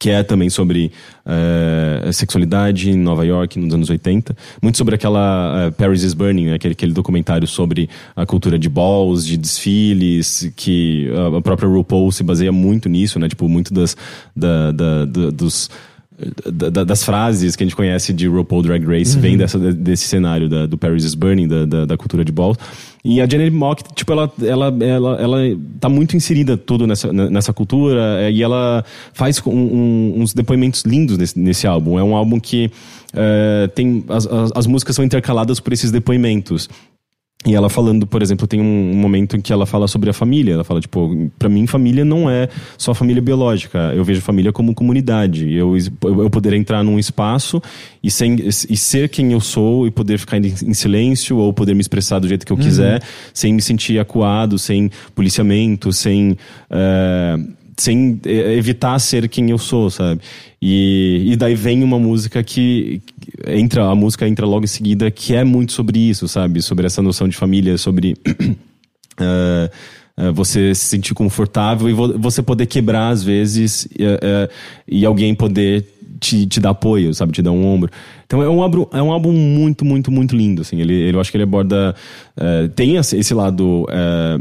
que 0.00 0.08
é 0.08 0.22
também 0.22 0.48
sobre 0.48 0.90
eh, 1.26 2.10
sexualidade 2.12 2.90
em 2.90 2.96
Nova 2.96 3.24
York 3.26 3.58
nos 3.58 3.74
anos 3.74 3.90
80. 3.90 4.34
Muito 4.62 4.78
sobre 4.78 4.94
aquela 4.94 5.66
eh, 5.66 5.70
Paris 5.72 6.02
is 6.02 6.14
Burning, 6.14 6.46
né? 6.46 6.54
aquele, 6.54 6.72
aquele 6.72 6.92
documentário 6.94 7.46
sobre 7.46 7.88
a 8.16 8.24
cultura 8.24 8.58
de 8.58 8.68
balls, 8.70 9.26
de 9.26 9.36
desfiles, 9.36 10.50
que 10.56 11.10
a- 11.36 11.42
própria 11.42 11.68
RuPaul 11.68 12.10
se 12.12 12.22
baseia 12.24 12.50
muito 12.50 12.88
nisso, 12.88 13.18
né? 13.18 13.28
Tipo, 13.28 13.46
muito 13.48 13.74
das, 13.74 13.94
da, 14.34 14.72
da- 14.72 15.04
da- 15.04 15.30
dos 15.30 15.68
da- 16.52 16.68
da- 16.68 16.84
das 16.84 17.02
frases 17.02 17.56
que 17.56 17.62
a 17.62 17.66
gente 17.66 17.74
conhece 17.76 18.12
de 18.12 18.26
RuPaul 18.26 18.62
Drag 18.62 18.84
Race 18.84 19.18
vem 19.18 19.36
dessa, 19.38 19.58
desse 19.58 20.06
cenário 20.06 20.48
da- 20.50 20.66
do 20.66 20.76
Paris 20.76 21.04
is 21.04 21.14
Burning, 21.14 21.48
da, 21.48 21.64
da, 21.64 21.84
da 21.86 21.96
cultura 21.96 22.24
de 22.24 22.30
balls. 22.32 22.58
E 23.02 23.20
a 23.20 23.26
Janet 23.26 23.50
Mock, 23.50 23.82
tipo, 23.94 24.12
ela, 24.12 24.30
ela, 24.42 24.76
ela, 24.84 25.16
ela 25.20 25.38
tá 25.80 25.88
muito 25.88 26.16
inserida 26.16 26.56
tudo 26.56 26.86
nessa, 26.86 27.10
nessa 27.12 27.52
cultura 27.52 28.18
eh, 28.20 28.30
e 28.32 28.42
ela 28.42 28.84
faz 29.14 29.40
um- 29.46 29.50
um- 29.52 30.14
uns 30.18 30.34
depoimentos 30.34 30.82
lindos 30.82 31.16
nesse, 31.16 31.38
nesse 31.38 31.66
álbum. 31.66 31.98
É 31.98 32.02
um 32.04 32.14
álbum 32.14 32.38
que 32.38 32.70
eh, 33.14 33.68
tem... 33.74 34.04
As, 34.08 34.26
as, 34.26 34.50
as 34.54 34.66
músicas 34.66 34.94
são 34.96 35.04
intercaladas 35.04 35.60
por 35.60 35.72
esses 35.72 35.90
depoimentos. 35.90 36.68
E 37.46 37.54
ela 37.54 37.70
falando, 37.70 38.06
por 38.06 38.20
exemplo, 38.20 38.46
tem 38.46 38.60
um 38.60 38.94
momento 38.94 39.34
em 39.34 39.40
que 39.40 39.50
ela 39.50 39.64
fala 39.64 39.88
sobre 39.88 40.10
a 40.10 40.12
família. 40.12 40.52
Ela 40.52 40.62
fala, 40.64 40.78
tipo, 40.78 41.30
pra 41.38 41.48
mim, 41.48 41.66
família 41.66 42.04
não 42.04 42.28
é 42.28 42.50
só 42.76 42.92
família 42.92 43.22
biológica. 43.22 43.78
Eu 43.94 44.04
vejo 44.04 44.20
família 44.20 44.52
como 44.52 44.74
comunidade. 44.74 45.50
Eu, 45.50 45.74
eu 46.02 46.28
poder 46.28 46.52
entrar 46.52 46.84
num 46.84 46.98
espaço 46.98 47.62
e, 48.02 48.10
sem, 48.10 48.34
e 48.46 48.76
ser 48.76 49.08
quem 49.08 49.32
eu 49.32 49.40
sou 49.40 49.86
e 49.86 49.90
poder 49.90 50.18
ficar 50.18 50.36
em, 50.36 50.74
silêncio 50.74 51.38
ou 51.38 51.50
poder 51.54 51.72
me 51.72 51.80
expressar 51.80 52.18
do 52.18 52.28
jeito 52.28 52.44
que 52.44 52.52
eu 52.52 52.58
Uhum. 52.58 52.62
quiser, 52.62 53.02
sem 53.32 53.54
me 53.54 53.62
sentir 53.62 53.98
acuado, 53.98 54.58
sem 54.58 54.90
policiamento, 55.14 55.94
sem. 55.94 56.36
eh, 56.70 57.36
sem 57.80 58.20
eh, 58.26 58.54
evitar 58.56 58.98
ser 58.98 59.28
quem 59.28 59.50
eu 59.50 59.58
sou, 59.58 59.90
sabe? 59.90 60.20
E, 60.60 61.30
e 61.32 61.36
daí 61.36 61.54
vem 61.54 61.82
uma 61.82 61.98
música 61.98 62.42
que 62.42 63.00
entra, 63.46 63.84
a 63.90 63.94
música 63.94 64.28
entra 64.28 64.44
logo 64.46 64.64
em 64.64 64.68
seguida, 64.68 65.10
que 65.10 65.34
é 65.34 65.42
muito 65.44 65.72
sobre 65.72 65.98
isso, 65.98 66.28
sabe? 66.28 66.60
Sobre 66.62 66.86
essa 66.86 67.00
noção 67.00 67.26
de 67.28 67.36
família, 67.36 67.78
sobre 67.78 68.14
eh, 69.18 69.70
você 70.34 70.74
se 70.74 70.84
sentir 70.86 71.14
confortável 71.14 71.88
e 71.88 71.92
vo- 71.94 72.18
você 72.18 72.42
poder 72.42 72.66
quebrar 72.66 73.08
às 73.10 73.22
vezes 73.22 73.88
eh, 73.98 74.48
e 74.86 75.06
alguém 75.06 75.34
poder 75.34 75.86
te, 76.20 76.44
te 76.46 76.60
dar 76.60 76.70
apoio, 76.70 77.14
sabe? 77.14 77.32
Te 77.32 77.40
dar 77.40 77.52
um 77.52 77.64
ombro. 77.64 77.90
Então 78.26 78.42
é 78.42 78.48
um 78.48 78.60
álbum, 78.62 78.86
é 78.92 79.02
um 79.02 79.10
álbum 79.10 79.32
muito, 79.32 79.84
muito, 79.86 80.10
muito 80.12 80.36
lindo, 80.36 80.60
assim. 80.60 80.78
Ele, 80.78 80.92
ele- 80.92 81.16
eu 81.16 81.20
acho 81.20 81.30
que 81.30 81.36
ele 81.38 81.44
aborda... 81.44 81.94
eh, 82.36 82.68
tem 82.76 82.96
esse 82.96 83.32
lado... 83.32 83.86
eh, 83.90 84.38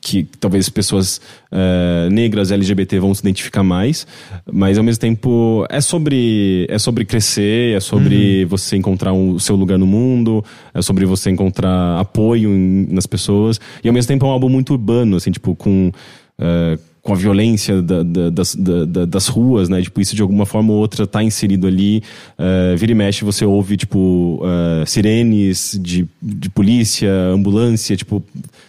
que 0.00 0.26
talvez 0.40 0.68
pessoas 0.68 1.20
eh, 1.52 2.08
negras 2.10 2.50
LGBT 2.50 2.98
vão 2.98 3.12
se 3.14 3.20
identificar 3.20 3.62
mais, 3.62 4.06
mas 4.50 4.78
ao 4.78 4.84
mesmo 4.84 5.00
tempo 5.00 5.66
é 5.68 5.80
sobre 5.80 6.66
é 6.70 6.78
sobre 6.78 7.04
crescer, 7.04 7.76
é 7.76 7.80
sobre 7.80 8.44
você 8.46 8.76
encontrar 8.76 9.12
um- 9.12 9.32
o 9.34 9.40
seu 9.40 9.56
lugar 9.56 9.78
no 9.78 9.86
mundo, 9.86 10.44
é 10.72 10.80
sobre 10.80 11.04
você 11.04 11.30
encontrar 11.30 11.98
apoio 12.00 12.50
em- 12.50 12.86
nas 12.90 13.06
pessoas 13.06 13.60
e 13.84 13.88
ao 13.88 13.94
mesmo 13.94 14.08
tempo 14.08 14.24
é 14.24 14.28
um 14.28 14.32
álbum 14.32 14.48
muito 14.48 14.72
urbano, 14.72 15.16
assim, 15.16 15.30
tipo 15.30 15.54
com 15.54 15.92
eh, 16.40 16.78
com 17.02 17.12
a 17.12 17.16
violência 17.16 17.80
da- 17.80 18.02
da- 18.02 18.30
das, 18.30 18.54
da- 18.54 18.84
da- 18.84 19.04
das 19.06 19.28
ruas, 19.28 19.68
né? 19.68 19.80
Tipo, 19.80 20.00
isso 20.00 20.14
de 20.14 20.20
alguma 20.22 20.44
forma 20.44 20.72
ou 20.72 20.78
outra 20.78 21.06
tá 21.06 21.22
inserido 21.22 21.66
ali. 21.66 22.02
Eh, 22.38 22.74
vira 22.76 22.92
e 22.92 22.94
mexe, 22.94 23.24
você 23.24 23.44
ouve, 23.44 23.76
tipo, 23.76 24.40
eh, 24.44 24.84
sirenes 24.86 25.78
de, 25.82 26.06
de 26.20 26.50
polícia, 26.50 27.10
ambulância, 27.32 27.96
tipo, 27.96 28.22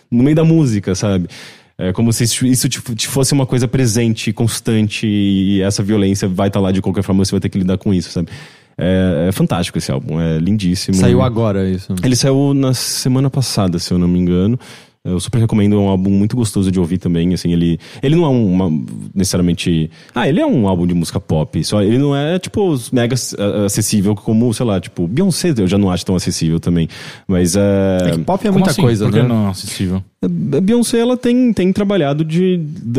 no 0.10 0.24
meio 0.24 0.36
da 0.36 0.44
música, 0.44 0.96
sabe? 0.96 1.28
É 1.78 1.94
como 1.94 2.12
se 2.12 2.24
isso 2.26 2.68
tipo, 2.68 2.94
te 2.94 3.08
fosse 3.08 3.32
uma 3.34 3.46
coisa 3.46 3.66
presente, 3.68 4.34
constante, 4.34 5.08
e 5.08 5.62
essa 5.62 5.82
violência 5.82 6.28
vai 6.28 6.48
estar 6.50 6.60
lá 6.60 6.72
de 6.74 6.82
qualquer 6.82 7.04
forma, 7.04 7.24
você 7.24 7.32
vai 7.32 7.40
ter 7.40 7.48
que 7.50 7.58
lidar 7.58 7.78
com 7.78 7.94
isso, 7.94 8.10
sabe? 8.12 8.28
É, 8.78 9.28
é 9.30 9.32
fantástico 9.32 9.78
esse 9.78 9.92
álbum, 9.92 10.20
é 10.20 10.38
lindíssimo. 10.40 10.96
Saiu 10.98 11.22
agora 11.22 11.70
isso. 11.70 11.94
Ele 12.04 12.16
saiu 12.16 12.54
na 12.54 12.74
semana 12.74 13.30
passada, 13.30 13.80
se 13.80 13.94
eu 13.94 13.98
não 13.98 14.08
me 14.08 14.20
engano. 14.20 14.58
Eu 15.06 15.18
super 15.20 15.40
recomendo, 15.40 15.76
é 15.76 15.80
um 15.80 15.88
álbum 15.88 16.10
muito 16.10 16.36
gostoso 16.36 16.70
de 16.70 16.78
ouvir 16.80 16.98
também, 16.98 17.34
assim, 17.34 17.54
ele... 17.54 17.80
Ele 18.04 18.16
não 18.18 18.26
é 18.26 18.30
um, 18.30 18.52
uma, 18.52 18.84
necessariamente... 19.16 19.90
Ah, 20.14 20.28
ele 20.28 20.42
é 20.42 20.46
um 20.46 20.68
álbum 20.68 20.86
de 20.86 20.94
música 20.94 21.20
pop, 21.22 21.64
só 21.64 21.82
ele 21.82 21.98
não 21.98 22.14
é, 22.16 22.38
tipo, 22.38 22.76
mega 22.92 23.16
acessível 23.66 24.14
como, 24.14 24.54
sei 24.54 24.66
lá, 24.66 24.80
tipo, 24.80 25.08
Beyoncé 25.08 25.54
eu 25.58 25.68
já 25.68 25.78
não 25.78 25.90
acho 25.90 26.06
tão 26.06 26.16
acessível 26.18 26.60
também, 26.60 26.90
mas 27.28 27.56
é... 27.56 27.98
É 28.08 28.12
que 28.12 28.20
pop 28.20 28.42
é 28.44 28.48
Como 28.50 28.60
muita 28.60 28.72
assim? 28.72 28.82
coisa, 28.82 29.06
Por 29.06 29.14
que 29.14 29.22
né? 29.22 29.28
não 29.28 29.48
é 29.48 29.50
acessível? 29.52 30.04
A 30.22 30.28
Beyoncé, 30.28 31.00
ela 31.00 31.16
tem, 31.16 31.54
tem 31.54 31.72
trabalhado 31.72 32.26
de, 32.26 32.58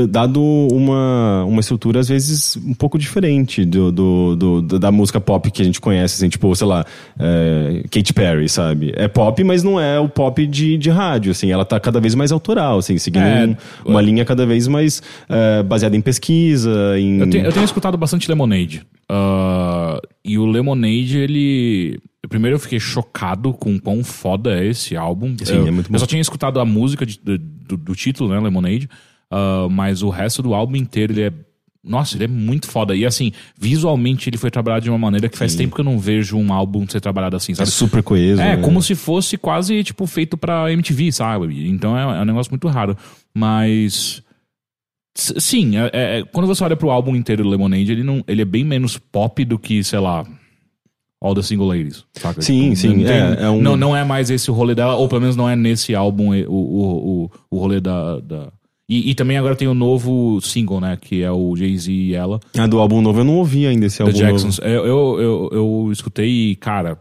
dado 0.09 0.43
uma, 0.43 1.45
uma 1.45 1.61
estrutura, 1.61 2.01
às 2.01 2.09
vezes, 2.09 2.57
um 2.57 2.73
pouco 2.73 2.99
diferente 2.99 3.63
do, 3.63 3.93
do, 3.93 4.37
do- 4.37 4.63
do- 4.63 4.79
da 4.79 4.91
música 4.91 5.21
pop 5.21 5.51
que 5.51 5.61
a 5.61 5.65
gente 5.67 5.79
conhece, 5.83 6.15
assim, 6.15 6.31
tipo, 6.31 6.55
sei 6.57 6.67
lá, 6.67 6.83
é, 7.19 7.83
Katy 7.91 8.15
Perry, 8.15 8.49
sabe? 8.49 8.95
É 8.97 9.07
pop, 9.07 9.45
mas 9.45 9.63
não 9.63 9.79
é 9.79 10.01
o 10.01 10.09
pop 10.09 10.47
de, 10.47 10.79
de 10.79 10.89
rádio, 10.89 11.31
assim, 11.33 11.51
ela 11.53 11.65
tá 11.67 11.79
cada 11.91 12.01
vez 12.01 12.15
mais 12.15 12.33
autoral, 12.33 12.79
assim, 12.79 12.97
seguindo 12.99 13.23
É, 13.25 13.47
um- 13.47 13.91
uma 13.91 14.01
linha 14.01 14.25
cada 14.25 14.47
vez 14.47 14.67
mais 14.69 15.03
é, 15.29 15.63
baseada 15.63 15.97
em 15.97 16.01
pesquisa, 16.01 16.99
em... 16.99 17.19
Eu 17.21 17.31
tenho, 17.31 17.45
eu 17.47 17.53
tenho 17.53 17.65
escutado 17.65 17.97
bastante 17.99 18.29
Lemonade. 18.29 18.83
Ah, 19.09 20.01
e 20.25 20.39
o 20.39 20.47
Lemonade, 20.47 21.19
ele. 21.19 21.99
Primeiro 22.29 22.57
eu 22.57 22.61
fiquei 22.61 22.79
chocado 22.79 23.53
com 23.53 23.75
o 23.75 23.81
quão 23.81 24.05
foda 24.05 24.59
é 24.61 24.67
esse 24.67 24.97
álbum. 24.97 25.35
Sim, 25.43 25.55
eu, 25.57 25.67
é 25.67 25.71
muito 25.71 25.89
bom. 25.91 25.97
eu 25.97 25.99
só 25.99 26.07
tinha 26.07 26.21
escutado 26.23 26.61
a 26.61 26.65
música 26.65 27.05
de- 27.05 27.19
do, 27.19 27.77
do- 27.77 27.95
título, 27.95 28.31
né? 28.31 28.39
Lemonade. 28.39 28.89
Ah, 29.31 29.67
mas 29.71 30.03
o 30.03 30.11
resto 30.11 30.43
do 30.43 30.55
álbum 30.55 30.77
inteiro, 30.77 31.13
ele 31.13 31.23
é. 31.23 31.33
Nossa, 31.83 32.15
ele 32.17 32.25
é 32.25 32.29
muito 32.29 32.69
foda. 32.69 32.95
E 32.95 33.07
assim, 33.07 33.33
visualmente 33.59 34.29
ele 34.29 34.37
foi 34.37 34.51
trabalhado 34.51 34.85
de 34.85 34.91
uma 34.91 34.99
maneira 34.99 35.29
que 35.31 35.39
faz 35.39 35.55
tempo 35.55 35.75
que 35.75 35.81
eu 35.81 35.85
não 35.85 35.99
vejo 35.99 36.37
um 36.37 36.53
álbum 36.53 36.87
ser 36.87 37.01
trabalhado 37.01 37.37
assim, 37.37 37.53
É 37.53 37.55
sabe? 37.55 37.71
super 37.71 38.03
coeso. 38.03 38.41
É, 38.41 38.57
né? 38.57 38.63
como 38.63 38.83
se 38.83 38.95
fosse 38.95 39.39
quase, 39.39 39.83
tipo, 39.83 40.07
feito 40.07 40.37
pra 40.37 40.71
MTV, 40.73 41.11
sabe? 41.13 41.69
Então 41.69 41.97
é, 41.97 42.19
é 42.19 42.23
um 42.23 42.25
negócio 42.27 42.53
muito 42.53 42.69
raro. 42.69 42.97
Mas. 43.35 44.23
Sim, 45.17 45.77
é- 45.77 45.91
é- 45.93 46.23
quando 46.33 46.47
você 46.47 46.63
olha 46.63 46.77
pro 46.77 46.91
álbum 46.91 47.17
inteiro 47.17 47.43
do 47.43 47.49
Lemonade, 47.49 47.91
ele, 47.91 48.03
não, 48.05 48.23
ele 48.29 48.43
é 48.43 48.45
bem 48.45 48.65
menos 48.65 48.97
pop 48.97 49.45
do 49.45 49.59
que, 49.59 49.83
sei 49.83 49.99
lá. 49.99 50.25
All 51.23 51.35
the 51.35 51.43
Single 51.43 51.67
Ladies, 51.69 52.05
saca? 52.15 52.41
Sim, 52.41 52.75
sim, 52.75 53.05
não, 53.05 53.11
é, 53.11 53.43
é 53.43 53.51
um- 53.51 53.61
não, 53.61 53.77
não 53.77 53.97
é 53.97 54.03
mais 54.05 54.31
esse 54.31 54.51
o 54.51 54.55
rolê 54.55 54.75
dela, 54.75 54.95
ou 54.95 55.07
pelo 55.07 55.21
menos 55.21 55.37
não 55.37 55.47
é 55.49 55.55
nesse 55.55 55.95
álbum 55.95 56.31
o, 56.31 56.51
o, 56.51 57.25
o, 57.25 57.31
o 57.51 57.59
rolê 57.59 57.79
da. 57.81 58.21
da... 58.21 58.53
E, 58.93 59.11
e 59.11 59.15
também 59.15 59.39
agora 59.39 59.55
tem 59.55 59.69
o 59.69 59.75
novo 59.75 60.41
single, 60.41 60.81
né? 60.81 60.99
Que 61.01 61.23
é 61.23 61.31
o 61.31 61.55
Jay-Z 61.55 61.93
e 61.93 62.13
ela. 62.15 62.41
A 62.59 62.67
do 62.67 62.81
álbum 62.81 63.01
novo 63.01 63.21
eu 63.21 63.25
não 63.25 63.37
ouvi 63.37 63.65
ainda, 63.65 63.87
esse 63.87 63.99
The 63.99 64.03
álbum 64.03 64.19
Jacksons. 64.19 64.59
novo. 64.59 64.69
Eu, 64.71 64.85
eu, 64.87 65.21
eu, 65.21 65.51
eu 65.53 65.93
escutei, 65.93 66.57
cara, 66.57 66.99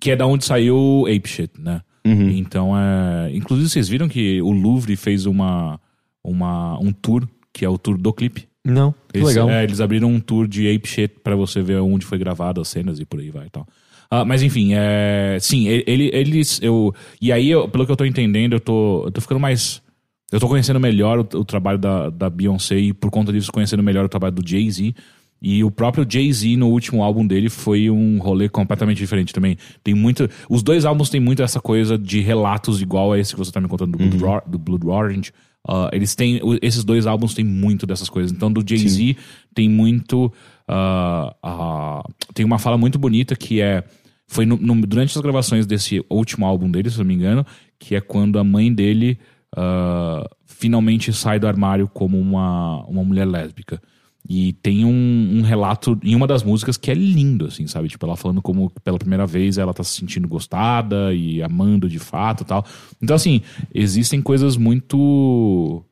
que 0.00 0.10
é 0.10 0.16
da 0.16 0.26
onde 0.26 0.44
saiu 0.46 1.04
Ape 1.06 1.28
Shit, 1.28 1.52
né? 1.58 1.82
Uhum. 2.06 2.30
Então 2.30 2.72
é. 2.78 3.30
Inclusive, 3.34 3.68
vocês 3.68 3.86
viram 3.88 4.08
que 4.08 4.40
o 4.40 4.50
Louvre 4.50 4.96
fez 4.96 5.26
uma, 5.26 5.78
uma, 6.24 6.78
um 6.80 6.90
tour, 6.90 7.28
que 7.52 7.64
é 7.64 7.68
o 7.68 7.76
tour 7.76 7.98
do 7.98 8.12
clipe. 8.12 8.48
Não, 8.64 8.92
que 9.12 9.18
Eles, 9.18 9.28
legal. 9.28 9.50
é, 9.50 9.64
eles 9.64 9.80
abriram 9.80 10.08
um 10.10 10.20
tour 10.20 10.46
de 10.48 10.74
Ape 10.74 10.88
Shit 10.88 11.16
pra 11.22 11.36
você 11.36 11.60
ver 11.62 11.80
onde 11.80 12.04
foi 12.06 12.18
gravado 12.18 12.60
as 12.60 12.68
cenas 12.68 12.98
e 12.98 13.04
por 13.04 13.20
aí 13.20 13.30
vai 13.30 13.46
e 13.46 13.50
tal. 13.50 13.66
Ah, 14.10 14.24
mas 14.24 14.42
enfim, 14.42 14.70
é, 14.72 15.36
sim, 15.40 15.68
ele- 15.68 15.84
ele, 15.86 16.10
eles. 16.14 16.58
Eu, 16.62 16.94
e 17.20 17.30
aí, 17.30 17.50
eu- 17.50 17.68
pelo 17.68 17.84
que 17.84 17.92
eu 17.92 17.96
tô 17.96 18.04
entendendo, 18.06 18.54
eu 18.54 18.60
tô, 18.60 19.04
eu 19.04 19.10
tô 19.10 19.20
ficando 19.20 19.38
mais. 19.40 19.82
Eu 20.30 20.38
tô 20.40 20.48
conhecendo 20.48 20.78
melhor 20.78 21.18
o, 21.20 21.38
o 21.38 21.44
trabalho 21.44 21.78
da, 21.78 22.10
da 22.10 22.28
Beyoncé 22.30 22.78
e 22.78 22.92
por 22.92 23.10
conta 23.10 23.32
disso 23.32 23.50
conhecendo 23.52 23.82
melhor 23.82 24.04
o 24.04 24.08
trabalho 24.08 24.34
do 24.34 24.46
Jay-Z. 24.48 24.94
E 25.40 25.62
o 25.62 25.70
próprio 25.70 26.04
Jay-Z 26.08 26.56
no 26.56 26.68
último 26.68 27.02
álbum 27.02 27.24
dele 27.26 27.48
foi 27.48 27.88
um 27.88 28.18
rolê 28.18 28.48
completamente 28.48 28.98
diferente 28.98 29.32
também. 29.32 29.56
Tem 29.84 29.94
muito. 29.94 30.28
Os 30.50 30.62
dois 30.64 30.84
álbuns 30.84 31.08
têm 31.10 31.20
muito 31.20 31.42
essa 31.42 31.60
coisa 31.60 31.96
de 31.96 32.20
relatos 32.20 32.82
igual 32.82 33.12
a 33.12 33.18
esse 33.18 33.32
que 33.34 33.38
você 33.38 33.52
tá 33.52 33.60
me 33.60 33.68
contando 33.68 33.92
do, 33.96 33.98
Blood, 33.98 34.16
Ro- 34.24 34.42
do 34.46 34.58
Blood 34.58 34.86
Orange. 34.88 35.32
Ah, 35.66 35.88
eles 35.92 36.14
têm. 36.16 36.40
Esses 36.60 36.82
dois 36.82 37.06
álbuns 37.06 37.34
têm 37.34 37.44
muito 37.44 37.86
dessas 37.86 38.08
coisas. 38.08 38.32
Então, 38.32 38.52
do 38.52 38.64
Jay-Z 38.68 39.16
tem 39.54 39.68
muito. 39.68 40.32
ah, 40.66 41.34
ah, 41.42 42.02
tem 42.34 42.44
uma 42.44 42.58
fala 42.58 42.76
muito 42.76 42.98
bonita 42.98 43.36
que 43.36 43.60
é. 43.60 43.84
Foi 44.26 44.44
no- 44.44 44.56
no- 44.58 44.86
durante 44.86 45.16
as 45.16 45.22
gravações 45.22 45.66
desse 45.66 46.04
último 46.10 46.44
álbum 46.44 46.68
dele, 46.70 46.90
se 46.90 46.96
eu 46.98 47.04
não 47.04 47.08
me 47.08 47.14
engano, 47.14 47.46
que 47.78 47.94
é 47.94 48.00
quando 48.00 48.38
a 48.40 48.44
mãe 48.44 48.70
dele 48.74 49.18
ah, 49.56 50.28
finalmente 50.46 51.12
sai 51.12 51.38
do 51.38 51.46
armário 51.46 51.88
como 51.88 52.18
uma, 52.18 52.84
uma 52.86 53.04
mulher 53.04 53.26
lésbica. 53.26 53.80
E 54.28 54.52
tem 54.54 54.84
um, 54.84 55.38
um 55.38 55.42
relato 55.42 55.98
em 56.02 56.14
uma 56.14 56.26
das 56.26 56.42
músicas 56.42 56.76
que 56.76 56.90
é 56.90 56.94
lindo, 56.94 57.46
assim, 57.46 57.66
sabe? 57.66 57.88
Tipo, 57.88 58.04
ela 58.04 58.16
falando 58.16 58.42
como 58.42 58.70
pela 58.84 58.98
primeira 58.98 59.26
vez 59.26 59.56
ela 59.56 59.72
tá 59.72 59.82
se 59.82 59.92
sentindo 59.92 60.28
gostada 60.28 61.14
e 61.14 61.42
amando 61.42 61.88
de 61.88 61.98
fato 61.98 62.44
tal. 62.44 62.64
Então, 63.00 63.16
assim, 63.16 63.40
existem 63.74 64.20
coisas 64.20 64.56
muito. 64.56 65.82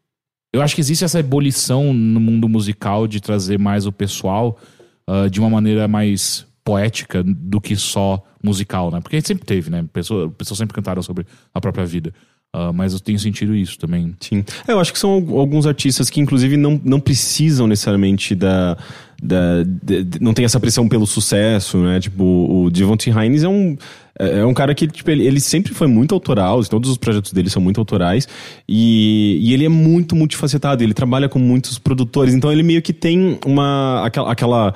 Eu 0.52 0.60
acho 0.60 0.74
que 0.74 0.80
existe 0.80 1.04
essa 1.04 1.20
ebulição 1.20 1.94
no 1.94 2.20
mundo 2.20 2.48
musical 2.48 3.06
de 3.06 3.20
trazer 3.20 3.58
mais 3.58 3.86
o 3.86 3.92
pessoal 3.92 4.58
ah, 5.06 5.28
de 5.28 5.40
uma 5.40 5.48
maneira 5.48 5.88
mais 5.88 6.46
poética 6.62 7.22
do 7.22 7.60
que 7.60 7.76
só 7.76 8.22
musical, 8.42 8.90
né? 8.90 9.00
Porque 9.00 9.20
sempre 9.22 9.46
teve, 9.46 9.70
né? 9.70 9.84
Pessoas, 9.92 10.30
pessoas 10.36 10.58
sempre 10.58 10.74
cantaram 10.74 11.00
sobre 11.00 11.24
a 11.54 11.60
própria 11.60 11.86
vida. 11.86 12.12
Ah, 12.58 12.72
mas 12.72 12.94
eu 12.94 13.00
tenho 13.00 13.18
sentido 13.18 13.54
isso 13.54 13.78
também. 13.78 14.14
Sim. 14.18 14.42
É, 14.66 14.72
eu 14.72 14.80
acho 14.80 14.90
que 14.90 14.98
são 14.98 15.10
al- 15.10 15.38
alguns 15.38 15.66
artistas 15.66 16.08
que, 16.08 16.20
inclusive, 16.22 16.56
não, 16.56 16.80
não 16.82 16.98
precisam 16.98 17.66
necessariamente 17.66 18.34
da. 18.34 18.78
da 19.22 19.62
de- 19.62 20.04
de- 20.04 20.20
não 20.22 20.32
tem 20.32 20.44
essa 20.46 20.58
pressão 20.58 20.88
pelo 20.88 21.06
sucesso, 21.06 21.76
né? 21.78 22.00
Tipo, 22.00 22.24
o 22.24 22.70
Devontae 22.70 23.12
Hines 23.12 23.42
é 23.42 23.48
um. 23.48 23.76
É 24.18 24.38
é 24.38 24.46
um 24.46 24.54
cara 24.54 24.74
que, 24.74 24.86
tipo, 24.88 25.10
ele, 25.10 25.26
ele 25.26 25.38
sempre 25.40 25.74
foi 25.74 25.86
muito 25.86 26.14
autoral, 26.14 26.64
todos 26.64 26.88
os 26.88 26.96
projetos 26.96 27.34
dele 27.34 27.50
são 27.50 27.60
muito 27.60 27.78
autorais, 27.78 28.26
e, 28.66 29.38
e 29.42 29.52
ele 29.52 29.66
é 29.66 29.68
muito 29.68 30.16
multifacetado, 30.16 30.82
ele 30.82 30.94
trabalha 30.94 31.28
com 31.28 31.38
muitos 31.38 31.78
produtores, 31.78 32.32
então 32.32 32.50
ele 32.50 32.62
meio 32.62 32.80
que 32.80 32.94
tem 32.94 33.38
uma. 33.44 34.02
aquela. 34.06 34.32
aquela 34.32 34.74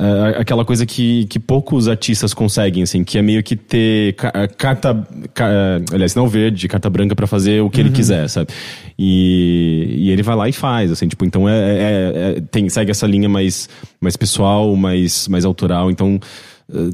é, 0.00 0.40
aquela 0.40 0.64
coisa 0.64 0.86
que, 0.86 1.26
que 1.26 1.40
poucos 1.40 1.88
artistas 1.88 2.32
conseguem, 2.32 2.84
assim, 2.84 3.02
que 3.02 3.18
é 3.18 3.22
meio 3.22 3.42
que 3.42 3.56
ter 3.56 4.14
ca- 4.14 4.46
carta, 4.56 5.06
ca- 5.34 5.48
é, 5.50 5.80
aliás, 5.92 6.14
não 6.14 6.28
verde, 6.28 6.68
carta 6.68 6.88
branca 6.88 7.16
pra 7.16 7.26
fazer 7.26 7.60
o 7.62 7.68
que 7.68 7.80
ele 7.80 7.90
quiser, 7.90 8.28
sabe? 8.28 8.48
E, 8.96 9.96
e 9.98 10.10
ele 10.10 10.22
vai 10.22 10.36
lá 10.36 10.48
e 10.48 10.52
faz, 10.52 10.92
assim, 10.92 11.08
tipo, 11.08 11.24
então 11.24 11.48
é, 11.48 11.52
é- 11.58 12.12
é- 12.36 12.40
tem, 12.50 12.68
segue 12.68 12.90
essa 12.90 13.06
linha 13.06 13.28
mais, 13.28 13.68
mais 14.00 14.16
pessoal, 14.16 14.74
mais, 14.76 15.26
mais 15.28 15.44
autoral, 15.44 15.90
então 15.90 16.20
eh, 16.72 16.90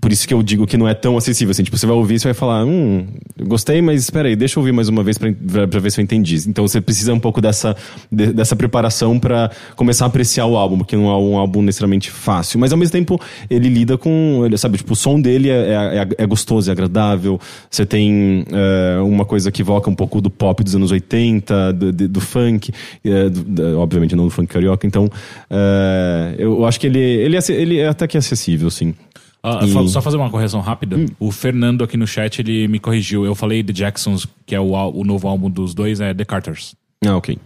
por 0.00 0.12
isso 0.12 0.26
que 0.26 0.34
eu 0.34 0.42
digo 0.42 0.66
que 0.66 0.76
não 0.76 0.86
é 0.88 0.94
tão 0.94 1.16
acessível 1.16 1.50
assim. 1.52 1.62
Tipo, 1.62 1.76
você 1.76 1.86
vai 1.86 1.96
ouvir 1.96 2.14
e 2.16 2.18
vai 2.18 2.34
falar, 2.34 2.64
hum, 2.64 3.06
gostei, 3.44 3.80
mas 3.82 4.02
espera 4.02 4.28
aí, 4.28 4.36
deixa 4.36 4.58
eu 4.58 4.60
ouvir 4.62 4.72
mais 4.72 4.88
uma 4.88 5.02
vez 5.02 5.16
pra 5.18 5.80
ver 5.80 5.90
se 5.90 6.00
eu 6.00 6.02
entendi. 6.04 6.36
Então 6.46 6.66
você 6.66 6.80
precisa 6.80 7.12
um 7.14 7.20
pouco 7.20 7.40
dessa, 7.40 7.76
de- 8.10 8.32
dessa 8.32 8.54
preparação 8.56 9.18
pra 9.18 9.50
começar 9.74 10.04
a 10.04 10.08
apreciar 10.08 10.46
o 10.46 10.56
álbum, 10.56 10.78
porque 10.78 10.96
não 10.96 11.08
é 11.10 11.16
um 11.18 11.36
álbum 11.36 11.62
necessariamente 11.62 12.10
fácil. 12.10 12.58
Mas 12.58 12.72
ao 12.72 12.78
mesmo 12.78 12.92
tempo, 12.92 13.20
ele 13.48 13.68
lida 13.68 13.96
com. 13.98 14.42
Ele, 14.44 14.56
sabe, 14.58 14.78
tipo, 14.78 14.92
o 14.92 14.96
som 14.96 15.20
dele 15.20 15.48
é, 15.50 15.98
é, 16.02 16.08
é 16.18 16.26
gostoso, 16.26 16.70
é 16.70 16.72
agradável. 16.72 17.40
Você 17.70 17.84
tem 17.86 18.44
é, 18.52 18.98
uma 19.00 19.24
coisa 19.24 19.50
que 19.50 19.62
evoca 19.62 19.88
um 19.90 19.94
pouco 19.94 20.20
do 20.20 20.30
pop 20.30 20.62
dos 20.62 20.74
anos 20.74 20.90
80, 20.90 21.72
do, 21.72 21.92
do 21.92 22.20
funk, 22.20 22.72
é, 23.04 23.28
do- 23.28 23.78
obviamente 23.80 24.14
não 24.16 24.24
do 24.24 24.30
funk 24.30 24.48
carioca. 24.52 24.86
Então, 24.86 25.08
é, 25.50 26.34
eu 26.38 26.64
acho 26.66 26.78
que 26.80 26.86
ele, 26.86 26.98
ele, 27.00 27.36
é, 27.36 27.40
ele 27.50 27.78
é 27.78 27.88
até 27.88 28.06
que 28.06 28.16
acessível, 28.18 28.70
sim. 28.70 28.94
Ah, 29.42 29.60
E- 29.64 29.88
Só 29.88 30.02
fazer 30.02 30.16
uma 30.16 30.30
correção 30.30 30.60
rápida. 30.60 30.96
O 31.20 31.30
Fernando 31.30 31.84
aqui 31.84 31.96
no 31.96 32.06
chat, 32.06 32.40
ele 32.40 32.66
me 32.68 32.78
corrigiu. 32.80 33.24
Eu 33.24 33.34
falei 33.34 33.62
The 33.62 33.72
Jacksons, 33.72 34.26
que 34.44 34.54
é 34.54 34.60
o, 34.60 34.72
o 34.90 35.04
novo 35.04 35.28
álbum 35.28 35.48
dos 35.50 35.72
dois, 35.74 36.00
é 36.00 36.12
The 36.12 36.24
Carters. 36.24 36.74
Ah, 37.04 37.16
ok. 37.16 37.38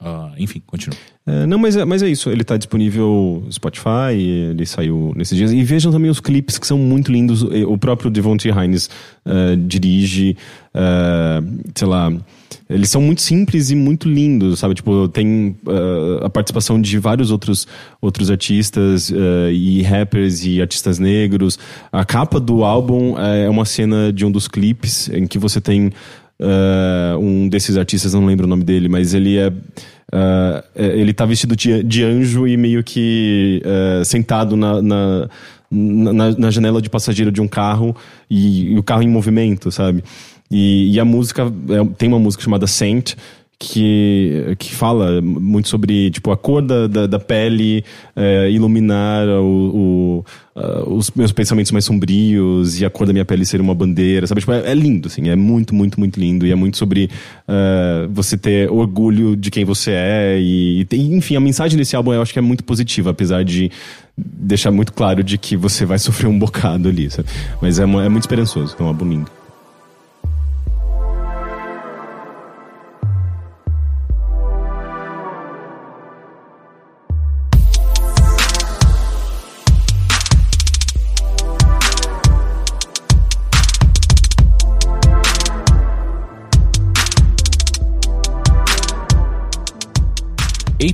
Ah, 0.00 0.30
enfim, 0.38 0.62
continua. 0.66 0.96
É, 1.26 1.44
não, 1.46 1.58
mas 1.58 1.74
é, 1.76 1.84
mas 1.84 2.02
é 2.02 2.08
isso. 2.08 2.30
Ele 2.30 2.44
tá 2.44 2.56
disponível 2.56 3.42
no 3.44 3.52
Spotify, 3.52 4.14
ele 4.14 4.64
saiu 4.66 5.12
nesses 5.16 5.36
dias. 5.36 5.52
E 5.52 5.62
vejam 5.64 5.90
também 5.90 6.10
os 6.10 6.20
clipes 6.20 6.58
que 6.58 6.66
são 6.66 6.78
muito 6.78 7.10
lindos. 7.10 7.42
O 7.42 7.76
próprio 7.76 8.10
Devontae 8.10 8.50
Hines 8.52 8.88
eh, 9.26 9.56
dirige, 9.56 10.36
eh, 10.74 11.40
sei 11.74 11.88
lá. 11.88 12.12
Eles 12.68 12.90
são 12.90 13.00
muito 13.00 13.22
simples 13.22 13.70
e 13.70 13.74
muito 13.74 14.08
lindos, 14.08 14.58
sabe? 14.58 14.74
Tipo, 14.74 15.08
tem 15.08 15.56
eh, 15.66 16.26
a 16.26 16.28
participação 16.28 16.80
de 16.80 16.98
vários 16.98 17.30
outros, 17.30 17.66
outros 18.00 18.30
artistas 18.30 19.10
eh, 19.10 19.52
e 19.52 19.82
rappers 19.82 20.44
e 20.44 20.60
artistas 20.60 20.98
negros. 20.98 21.58
A 21.90 22.04
capa 22.04 22.38
do 22.38 22.64
álbum 22.64 23.18
é 23.18 23.48
uma 23.48 23.64
cena 23.64 24.12
de 24.12 24.26
um 24.26 24.30
dos 24.30 24.46
clipes 24.48 25.08
em 25.08 25.26
que 25.26 25.38
você 25.38 25.60
tem 25.60 25.90
eh, 26.38 27.16
um 27.18 27.48
desses 27.48 27.78
artistas, 27.78 28.12
não 28.12 28.26
lembro 28.26 28.44
o 28.46 28.48
nome 28.48 28.64
dele, 28.64 28.88
mas 28.88 29.14
ele 29.14 29.38
é 29.38 29.52
Uh, 30.10 30.64
é, 30.74 30.86
ele 30.98 31.12
tá 31.12 31.26
vestido 31.26 31.54
de, 31.54 31.82
de 31.82 32.02
anjo 32.02 32.48
e 32.48 32.56
meio 32.56 32.82
que 32.82 33.62
uh, 33.62 34.02
sentado 34.06 34.56
na, 34.56 34.80
na, 34.80 35.28
na, 35.70 36.30
na 36.30 36.50
janela 36.50 36.80
de 36.80 36.88
passageiro 36.88 37.30
de 37.30 37.42
um 37.42 37.46
carro 37.46 37.94
e, 38.30 38.72
e 38.72 38.78
o 38.78 38.82
carro 38.82 39.02
em 39.02 39.08
movimento, 39.08 39.70
sabe? 39.70 40.02
E, 40.50 40.94
e 40.94 41.00
a 41.00 41.04
música, 41.04 41.42
é, 41.42 41.84
tem 41.96 42.08
uma 42.08 42.18
música 42.18 42.42
chamada 42.42 42.66
Saint, 42.66 43.14
que, 43.58 44.54
que 44.56 44.72
fala 44.72 45.20
muito 45.20 45.68
sobre 45.68 46.10
tipo, 46.12 46.30
a 46.30 46.36
cor 46.36 46.62
da, 46.62 46.86
da, 46.86 47.06
da 47.08 47.18
pele 47.18 47.84
é, 48.14 48.48
iluminar 48.50 49.26
o, 49.26 49.44
o, 49.44 50.24
uh, 50.54 50.94
os 50.94 51.10
meus 51.10 51.32
pensamentos 51.32 51.72
mais 51.72 51.84
sombrios 51.84 52.80
e 52.80 52.84
a 52.84 52.90
cor 52.90 53.04
da 53.04 53.12
minha 53.12 53.24
pele 53.24 53.44
ser 53.44 53.60
uma 53.60 53.74
bandeira, 53.74 54.28
sabe? 54.28 54.40
Tipo, 54.42 54.52
é, 54.52 54.70
é 54.70 54.74
lindo, 54.74 55.08
assim, 55.08 55.28
é 55.28 55.34
muito, 55.34 55.74
muito, 55.74 55.98
muito 55.98 56.20
lindo. 56.20 56.46
E 56.46 56.52
é 56.52 56.54
muito 56.54 56.76
sobre 56.76 57.10
uh, 57.48 58.08
você 58.12 58.38
ter 58.38 58.70
orgulho 58.70 59.34
de 59.34 59.50
quem 59.50 59.64
você 59.64 59.90
é. 59.90 60.38
E, 60.40 60.86
e 60.92 61.14
enfim, 61.16 61.34
a 61.34 61.40
mensagem 61.40 61.76
desse 61.76 61.96
álbum 61.96 62.12
eu 62.12 62.22
acho 62.22 62.32
que 62.32 62.38
é 62.38 62.42
muito 62.42 62.62
positiva, 62.62 63.10
apesar 63.10 63.44
de 63.44 63.72
deixar 64.16 64.70
muito 64.70 64.92
claro 64.92 65.24
de 65.24 65.36
que 65.36 65.56
você 65.56 65.84
vai 65.84 65.98
sofrer 65.98 66.28
um 66.28 66.38
bocado 66.38 66.88
ali, 66.88 67.10
sabe? 67.10 67.28
Mas 67.60 67.80
é, 67.80 67.82
é 67.82 68.08
muito 68.08 68.22
esperançoso, 68.22 68.76
é 68.78 68.82
um 68.84 68.86
álbum 68.86 69.04
lindo. 69.04 69.37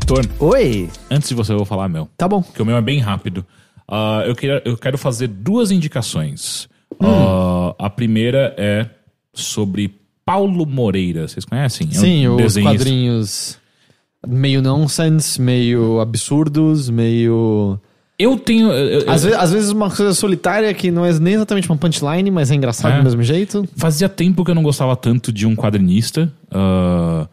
Heitor, 0.07 0.27
Oi! 0.39 0.91
antes 1.11 1.31
de 1.31 1.35
você 1.35 1.51
eu 1.53 1.57
vou 1.57 1.65
falar 1.65 1.89
meu, 1.89 2.07
Tá 2.15 2.29
bom. 2.29 2.43
que 2.43 2.61
o 2.61 2.67
meu 2.67 2.77
é 2.77 2.83
bem 2.83 2.99
rápido. 2.99 3.43
Ah, 3.89 4.23
eu, 4.27 4.35
queria, 4.35 4.61
eu 4.63 4.77
quero 4.77 4.99
fazer 4.99 5.29
duas 5.29 5.71
indicações. 5.71 6.69
Ah, 7.01 7.75
a 7.79 7.89
primeira 7.89 8.55
é 8.59 8.87
sobre 9.33 9.95
Paulo 10.23 10.67
Moreira. 10.67 11.27
Vocês 11.27 11.47
conhecem? 11.47 11.89
É 11.91 11.97
um 11.97 12.01
Sim, 12.01 12.29
os 12.29 12.55
quadrinhos 12.59 13.59
meio 14.27 14.61
nonsense, 14.61 15.41
meio 15.41 15.99
absurdos, 16.01 16.91
meio. 16.91 17.81
Eu 18.19 18.37
tenho. 18.37 18.71
eu- 18.73 19.01
eu- 19.01 19.11
Às, 19.11 19.25
ve- 19.25 19.35
às 19.35 19.53
vezes 19.53 19.71
uma 19.71 19.89
coisa 19.89 20.13
solitária 20.13 20.73
que 20.75 20.91
não 20.91 21.05
é 21.07 21.19
nem 21.19 21.33
exatamente 21.33 21.67
uma 21.71 21.79
punchline, 21.79 22.31
mas 22.31 22.51
é 22.51 22.55
engraçado 22.55 22.93
É. 22.93 22.99
do 22.99 23.05
mesmo 23.05 23.23
jeito. 23.23 23.67
Fazia 23.75 24.09
tempo 24.11 24.45
que 24.45 24.51
eu 24.51 24.55
não 24.55 24.63
gostava 24.63 24.95
tanto 24.97 25.33
de 25.33 25.47
um 25.47 25.57
quadrinista 25.57 26.31
ah, 26.51 27.27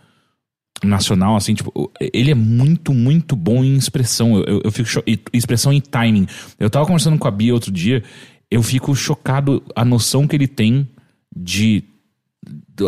nacional, 0.84 1.36
assim, 1.36 1.54
tipo, 1.54 1.92
ele 2.00 2.32
é 2.32 2.36
muito, 2.36 2.94
muito 2.94 3.36
bom 3.36 3.64
em 3.64 3.76
expressão. 3.76 4.38
Eu, 4.38 4.44
eu, 4.46 4.62
eu 4.66 4.72
fico 4.72 4.88
cho- 4.90 5.04
expressão 5.34 5.72
e 5.74 5.80
timing. 5.82 6.28
Eu 6.60 6.70
tava 6.70 6.86
conversando 6.86 7.18
com 7.18 7.28
a 7.28 7.32
Bia 7.32 7.54
outro 7.54 7.72
dia, 7.72 8.04
eu 8.50 8.62
fico 8.64 8.96
chocado 8.96 9.64
a 9.76 9.86
noção 9.86 10.28
que 10.28 10.36
ele 10.36 10.48
tem 10.48 10.88
de 11.36 11.84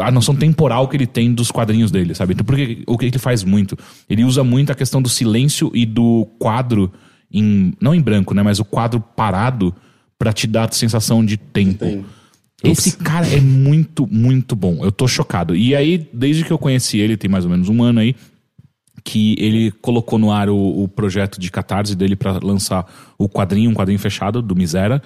a 0.01 0.09
noção 0.09 0.35
temporal 0.35 0.87
que 0.87 0.97
ele 0.97 1.05
tem 1.05 1.31
dos 1.33 1.51
quadrinhos 1.51 1.91
dele, 1.91 2.15
sabe? 2.15 2.33
Então, 2.33 2.43
porque 2.43 2.83
o 2.87 2.97
que 2.97 3.05
ele 3.05 3.19
faz 3.19 3.43
muito? 3.43 3.77
Ele 4.09 4.23
usa 4.23 4.43
muito 4.43 4.71
a 4.71 4.75
questão 4.75 4.99
do 5.01 5.07
silêncio 5.09 5.71
e 5.75 5.85
do 5.85 6.25
quadro 6.39 6.91
em 7.31 7.73
não 7.79 7.93
em 7.93 8.01
branco, 8.01 8.33
né, 8.33 8.41
mas 8.41 8.59
o 8.59 8.65
quadro 8.65 8.99
parado 8.99 9.73
pra 10.17 10.33
te 10.33 10.47
dar 10.47 10.67
a 10.67 10.71
sensação 10.71 11.23
de 11.23 11.37
tempo. 11.37 11.85
Esse 12.63 12.97
cara 12.97 13.27
é 13.27 13.39
muito, 13.41 14.07
muito 14.07 14.55
bom. 14.55 14.83
Eu 14.83 14.91
tô 14.91 15.07
chocado. 15.07 15.55
E 15.55 15.75
aí, 15.75 16.07
desde 16.13 16.43
que 16.43 16.51
eu 16.51 16.57
conheci 16.57 16.97
ele, 16.97 17.17
tem 17.17 17.29
mais 17.29 17.43
ou 17.43 17.51
menos 17.51 17.67
um 17.67 17.83
ano 17.83 17.99
aí, 17.99 18.15
que 19.03 19.35
ele 19.37 19.71
colocou 19.71 20.17
no 20.17 20.31
ar 20.31 20.49
o, 20.49 20.83
o 20.83 20.87
projeto 20.87 21.39
de 21.39 21.51
catarse 21.51 21.95
dele 21.95 22.15
pra 22.15 22.39
lançar 22.41 22.85
o 23.17 23.27
quadrinho, 23.27 23.69
um 23.69 23.73
quadrinho 23.73 23.99
fechado 23.99 24.41
do 24.41 24.55
Misera. 24.55 25.01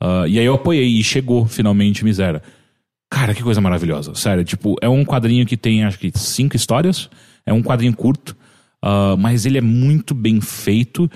Ah, 0.00 0.24
e 0.26 0.38
aí 0.38 0.44
eu 0.44 0.54
apoiei 0.54 0.88
e 0.88 1.04
chegou 1.04 1.46
finalmente 1.46 2.04
Misera. 2.04 2.42
Cara, 3.08 3.34
que 3.34 3.42
coisa 3.42 3.60
maravilhosa. 3.60 4.14
Sério, 4.14 4.42
tipo, 4.42 4.74
é 4.80 4.88
um 4.88 5.04
quadrinho 5.04 5.46
que 5.46 5.56
tem 5.56 5.84
acho 5.84 5.98
que 5.98 6.10
cinco 6.18 6.56
histórias. 6.56 7.08
É 7.44 7.52
um 7.52 7.62
quadrinho 7.62 7.94
curto. 7.94 8.34
Ah, 8.82 9.16
mas 9.18 9.46
ele 9.46 9.58
é 9.58 9.60
muito 9.62 10.12
bem 10.14 10.40
feito. 10.40 11.08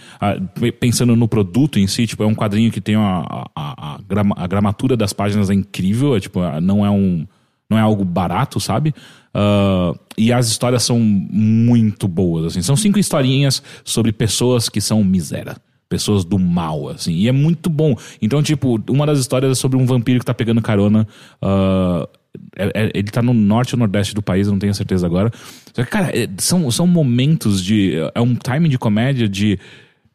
Pe- 0.59 0.73
pensando 0.73 1.17
no 1.17 1.27
produto 1.27 1.79
em 1.79 1.87
si, 1.87 2.07
tipo, 2.07 2.23
é 2.23 2.27
um 2.27 2.35
quadrinho 2.35 2.71
que 2.71 2.81
tem 2.81 2.97
uma, 2.97 3.49
a, 3.55 3.95
a, 3.95 3.99
grama- 4.09 4.35
a 4.39 4.47
gramatura 4.47 4.97
das 4.97 5.13
páginas 5.13 5.51
é 5.51 5.55
incrível. 5.55 6.17
É, 6.17 6.21
tipo, 6.21 6.41
ah, 6.41 6.61
não 6.61 6.87
é 6.87 6.91
um. 6.91 7.27
Não 7.69 7.77
é 7.77 7.81
algo 7.81 8.05
barato, 8.05 8.61
sabe? 8.61 8.95
Ah, 9.35 9.93
e 10.17 10.33
as 10.33 10.49
histórias 10.49 10.85
são 10.85 10.99
muito 11.01 12.07
boas, 12.07 12.45
assim. 12.47 12.63
São 12.63 12.77
cinco 12.77 12.99
historinhas 12.99 13.61
sobre 13.85 14.13
pessoas 14.13 14.69
que 14.69 14.81
são 14.81 15.03
misera. 15.03 15.57
Pessoas 15.89 16.25
do 16.25 16.39
mal, 16.39 16.89
assim. 16.89 17.13
E 17.13 17.29
é 17.29 17.33
muito 17.33 17.69
bom. 17.71 17.95
Então, 18.23 18.43
tipo, 18.43 18.81
uma 18.89 19.07
das 19.07 19.19
histórias 19.21 19.53
é 19.53 19.55
sobre 19.55 19.77
um 19.77 19.87
vampiro 19.87 20.19
que 20.21 20.25
tá 20.27 20.35
pegando 20.35 20.61
carona. 20.63 21.07
ah, 21.43 22.09
é- 22.57 22.73
é- 22.75 22.91
ele 22.95 23.09
tá 23.11 23.21
no 23.23 23.33
norte 23.35 23.75
ou 23.75 23.79
nordeste 23.79 24.15
do 24.15 24.23
país, 24.23 24.47
eu 24.47 24.53
não 24.53 24.59
tenho 24.59 24.75
certeza 24.75 25.07
agora. 25.07 25.31
Só 25.75 25.85
que, 25.85 25.91
cara, 25.91 26.11
é- 26.17 26.29
são, 26.39 26.71
são 26.71 26.87
momentos 26.87 27.63
de. 27.63 27.93
É 28.15 28.21
um 28.21 28.35
timing 28.35 28.69
de 28.69 28.79
comédia 28.79 29.29
de. 29.29 29.59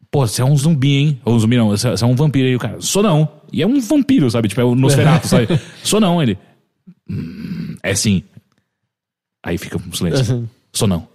Pô, 0.10 0.28
você 0.28 0.42
é 0.42 0.46
um 0.46 0.56
zumbi, 0.58 0.96
hein? 0.98 1.22
Ou 1.24 1.36
um 1.36 1.40
zumbi 1.40 1.56
não, 1.58 1.70
você 1.70 1.90
você 1.90 2.04
é 2.04 2.08
um 2.08 2.16
vampiro 2.16 2.48
aí, 2.48 2.56
o 2.56 2.60
cara. 2.60 2.78
Sou 2.82 3.02
não. 3.02 3.30
E 3.52 3.62
é 3.62 3.68
um 3.68 3.80
vampiro, 3.80 4.30
sabe? 4.30 4.48
Tipo, 4.50 4.62
é 4.62 4.64
o 4.66 4.76
Nosferatu, 4.76 5.28
sabe? 5.30 5.48
Sou 5.84 6.00
não, 6.00 6.22
ele. 6.22 6.38
"Hum, 7.10 7.76
é 7.84 7.94
sim. 7.96 8.24
Aí 9.44 9.58
fica 9.58 9.78
um 9.78 9.94
silêncio. 9.94 10.50
Sou 10.74 10.88
não. 10.88 11.06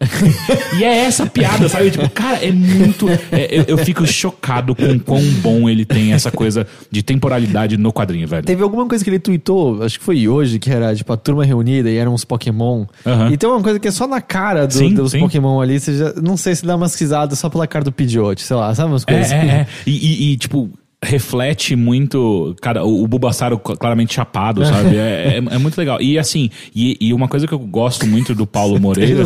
e 0.78 0.84
é 0.84 1.07
essa 1.07 1.22
a 1.22 1.26
piada, 1.26 1.66
sabe? 1.68 1.90
Tipo, 1.90 2.09
cara, 2.11 2.44
é 2.44 2.52
muito. 2.52 3.09
é, 3.32 3.48
eu, 3.50 3.64
eu 3.68 3.78
fico 3.78 4.07
chocado 4.07 4.74
com 4.74 4.98
quão 4.98 5.22
bom 5.40 5.66
ele 5.66 5.84
tem 5.86 6.12
essa 6.12 6.30
coisa 6.30 6.66
de 6.90 7.02
temporalidade 7.02 7.78
no 7.78 7.90
quadrinho, 7.90 8.28
velho. 8.28 8.44
Teve 8.44 8.62
alguma 8.62 8.86
coisa 8.86 9.02
que 9.02 9.09
ele 9.09 9.18
tweetou, 9.18 9.82
acho 9.82 9.98
que 9.98 10.04
foi 10.04 10.28
hoje, 10.28 10.59
que 10.59 10.70
era 10.70 10.94
tipo 10.94 11.11
a 11.11 11.16
turma 11.16 11.42
reunida 11.42 11.90
e 11.90 11.96
eram 11.96 12.12
uns 12.12 12.22
Pokémon. 12.24 12.84
Aham. 13.07 13.30
E 13.32 13.38
tem 13.38 13.48
uma 13.48 13.62
coisa 13.62 13.80
que 13.80 13.88
é 13.88 13.90
só 13.90 14.07
na 14.07 14.20
cara 14.20 14.66
do- 14.66 14.74
Sim, 14.74 14.92
dos 14.92 15.12
sim. 15.12 15.20
Pokémon 15.20 15.59
ali, 15.61 15.80
você 15.80 15.96
já, 15.96 16.12
não 16.22 16.36
sei 16.36 16.54
se 16.54 16.66
dá 16.66 16.76
umas 16.76 16.94
risadas 16.94 17.38
só 17.38 17.48
pela 17.48 17.66
cara 17.66 17.82
do 17.84 17.90
Pidgeot, 17.92 18.42
sei 18.42 18.57
lá, 18.57 18.74
sabe 18.74 18.90
umas 18.90 19.04
É, 19.07 19.12
coisas 19.12 19.32
assim? 19.32 19.48
é, 19.48 19.50
é. 19.52 19.66
E, 19.86 19.90
e- 19.90 20.32
e, 20.32 20.36
tipo, 20.36 20.68
reflete 21.03 21.76
muito. 21.76 22.55
Cara, 22.61 22.84
o, 22.84 23.03
o 23.03 23.07
Bulbasauro 23.07 23.59
claramente 23.59 24.14
chapado, 24.14 24.64
sabe? 24.64 24.97
É, 24.97 25.34
é, 25.34 25.36
é 25.36 25.59
muito 25.59 25.76
legal. 25.76 26.01
E 26.01 26.18
assim, 26.18 26.51
e, 26.74 26.97
e 27.01 27.12
uma 27.12 27.28
coisa 27.28 27.47
que 27.47 27.53
eu 27.53 27.59
gosto 27.59 28.07
muito 28.07 28.34
do 28.34 28.47
Paulo 28.47 28.80
Moreira. 28.80 29.24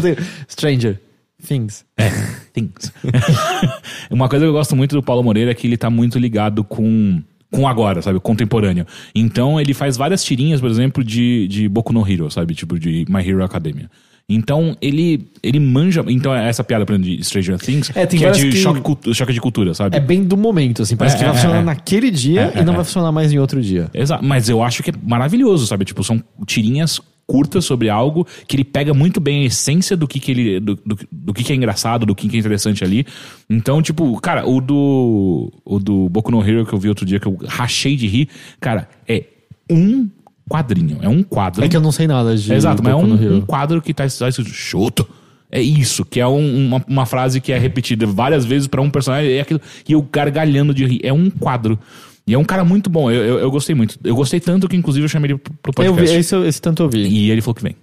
Stranger 0.49 0.99
Things. 1.47 1.85
É, 1.97 2.11
things. 2.53 2.93
Uma 4.11 4.29
coisa 4.29 4.45
que 4.45 4.49
eu 4.49 4.53
gosto 4.53 4.77
muito 4.77 4.95
do 4.95 5.03
Paulo 5.03 5.23
Moreira 5.23 5.51
é 5.51 5.55
que 5.55 5.66
ele 5.66 5.77
tá 5.77 5.91
muito 5.91 6.18
ligado 6.18 6.62
com 6.62 7.23
com 7.51 7.66
agora, 7.66 8.01
sabe? 8.01 8.21
Contemporâneo. 8.21 8.87
Então 9.12 9.61
ele 9.61 9.75
faz 9.75 9.97
várias 9.97 10.23
tirinhas, 10.23 10.61
por 10.61 10.71
exemplo, 10.71 11.03
de, 11.03 11.49
de 11.49 11.68
Boku 11.68 11.93
no 11.93 12.09
Hero, 12.09 12.31
sabe? 12.31 12.55
Tipo, 12.55 12.79
de 12.79 13.05
My 13.09 13.27
Hero 13.29 13.43
Academia. 13.43 13.91
Então, 14.33 14.76
ele, 14.81 15.26
ele 15.43 15.59
manja. 15.59 16.05
Então, 16.09 16.35
é 16.35 16.49
essa 16.49 16.62
piada, 16.62 16.87
por 16.87 16.93
exemplo, 16.95 17.11
de 17.16 17.24
Stranger 17.24 17.59
Things, 17.59 17.91
É, 17.95 18.07
tem 18.07 18.20
que 18.20 18.24
é 18.24 18.31
de 18.31 18.49
que- 18.51 18.57
choque, 18.57 18.81
cultu- 18.81 19.12
choque 19.14 19.33
de 19.33 19.41
cultura, 19.41 19.74
sabe? 19.74 19.97
É 19.97 20.01
bem 20.01 20.22
do 20.22 20.37
momento, 20.37 20.83
assim. 20.83 20.97
Parece 20.97 21.16
É, 21.16 21.18
que 21.18 21.24
vai 21.24 21.33
é, 21.33 21.37
funcionar 21.37 21.59
é. 21.59 21.62
naquele 21.64 22.11
dia 22.11 22.53
É, 22.55 22.61
e 22.61 22.64
não 22.64 22.74
vai 22.74 22.85
funcionar 22.85 23.11
mais 23.12 23.33
em 23.33 23.39
outro 23.39 23.61
dia. 23.61 23.91
Exato, 23.93 24.24
mas 24.24 24.49
eu 24.49 24.62
acho 24.62 24.83
que 24.83 24.91
é 24.91 24.95
maravilhoso, 25.03 25.66
sabe? 25.66 25.85
Tipo, 25.85 26.05
são 26.05 26.22
tirinhas 26.47 27.01
curtas 27.26 27.64
sobre 27.64 27.89
algo 27.89 28.26
que 28.49 28.57
ele 28.57 28.64
pega 28.64 28.93
muito 28.93 29.20
bem 29.20 29.43
a 29.43 29.47
essência 29.47 29.97
do 29.97 30.09
que, 30.09 30.18
que 30.18 30.33
ele 30.33 30.59
do, 30.61 30.74
do, 30.85 30.99
do 31.12 31.33
que, 31.33 31.45
que 31.45 31.53
é 31.53 31.57
engraçado, 31.57 32.05
do 32.05 32.12
que, 32.14 32.28
que 32.28 32.37
é 32.37 32.41
interessante 32.41 32.83
ali. 32.83 33.07
Então, 33.49 33.81
tipo, 33.81 34.20
cara, 34.20 34.49
o 34.49 34.61
do 34.61 35.53
o 35.64 35.78
do 35.78 36.09
Boku 36.09 36.33
no 36.33 36.43
Hero 36.43 36.66
que 36.66 36.72
eu 36.72 36.78
vi 36.78 36.89
outro 36.89 37.07
dia 37.07 37.20
que 37.20 37.26
eu 37.26 37.37
rachei 37.47 37.95
de 37.97 38.09
rir, 38.09 38.28
cara, 38.61 38.89
é 39.09 39.24
um 39.70 40.09
quadrinho, 40.51 40.98
é 41.01 41.09
um 41.09 41.22
quadro. 41.22 41.64
É 41.64 41.68
que 41.68 41.76
eu 41.76 41.80
não 41.80 41.92
sei 41.92 42.07
nada 42.07 42.36
de. 42.36 42.53
Exato, 42.53 42.82
mas 42.82 42.92
é 42.92 42.96
um, 42.96 43.36
um 43.36 43.40
quadro 43.40 43.80
que 43.80 43.94
tá 43.94 44.05
tá 44.07 44.28
escrito 44.28 44.51
Shoto. 44.51 45.09
É 45.53 45.61
isso, 45.61 46.05
que 46.05 46.20
é 46.20 46.26
um- 46.26 46.66
uma, 46.66 46.84
uma 46.86 47.07
frase 47.07 47.40
que 47.40 47.53
é 47.53 47.59
repetida 47.59 48.07
várias 48.07 48.44
vezes 48.44 48.68
pra 48.68 48.80
um 48.80 48.88
personagem, 48.90 49.32
é 49.32 49.40
aquilo, 49.40 49.61
e 49.88 49.92
eu 49.92 50.03
gargalhando 50.12 50.72
de 50.74 50.84
rir. 50.84 51.01
É 51.03 51.12
um 51.12 51.28
quadro. 51.30 51.78
E 52.26 52.34
é 52.34 52.38
um 52.38 52.44
cara 52.44 52.64
muito 52.64 52.88
bom, 52.88 53.11
eu, 53.11 53.22
eu, 53.24 53.38
eu 53.40 53.51
gostei 53.51 53.74
muito. 53.74 53.98
Eu 54.05 54.14
gostei 54.14 54.38
tanto 54.38 54.68
que, 54.68 54.76
inclusive, 54.76 55.05
eu 55.05 55.09
chamei 55.09 55.32
ele 55.32 55.38
pro 55.38 55.72
pro 55.72 55.84
Eu 55.84 55.92
vi, 55.94 56.01
podcast. 56.03 56.20
esse, 56.20 56.36
esse 56.46 56.61
tanto 56.62 56.84
eu 56.84 56.88
vi. 56.88 57.01
E 57.09 57.30
ele 57.30 57.40
falou 57.40 57.55
que 57.57 57.62
vem. 57.64 57.74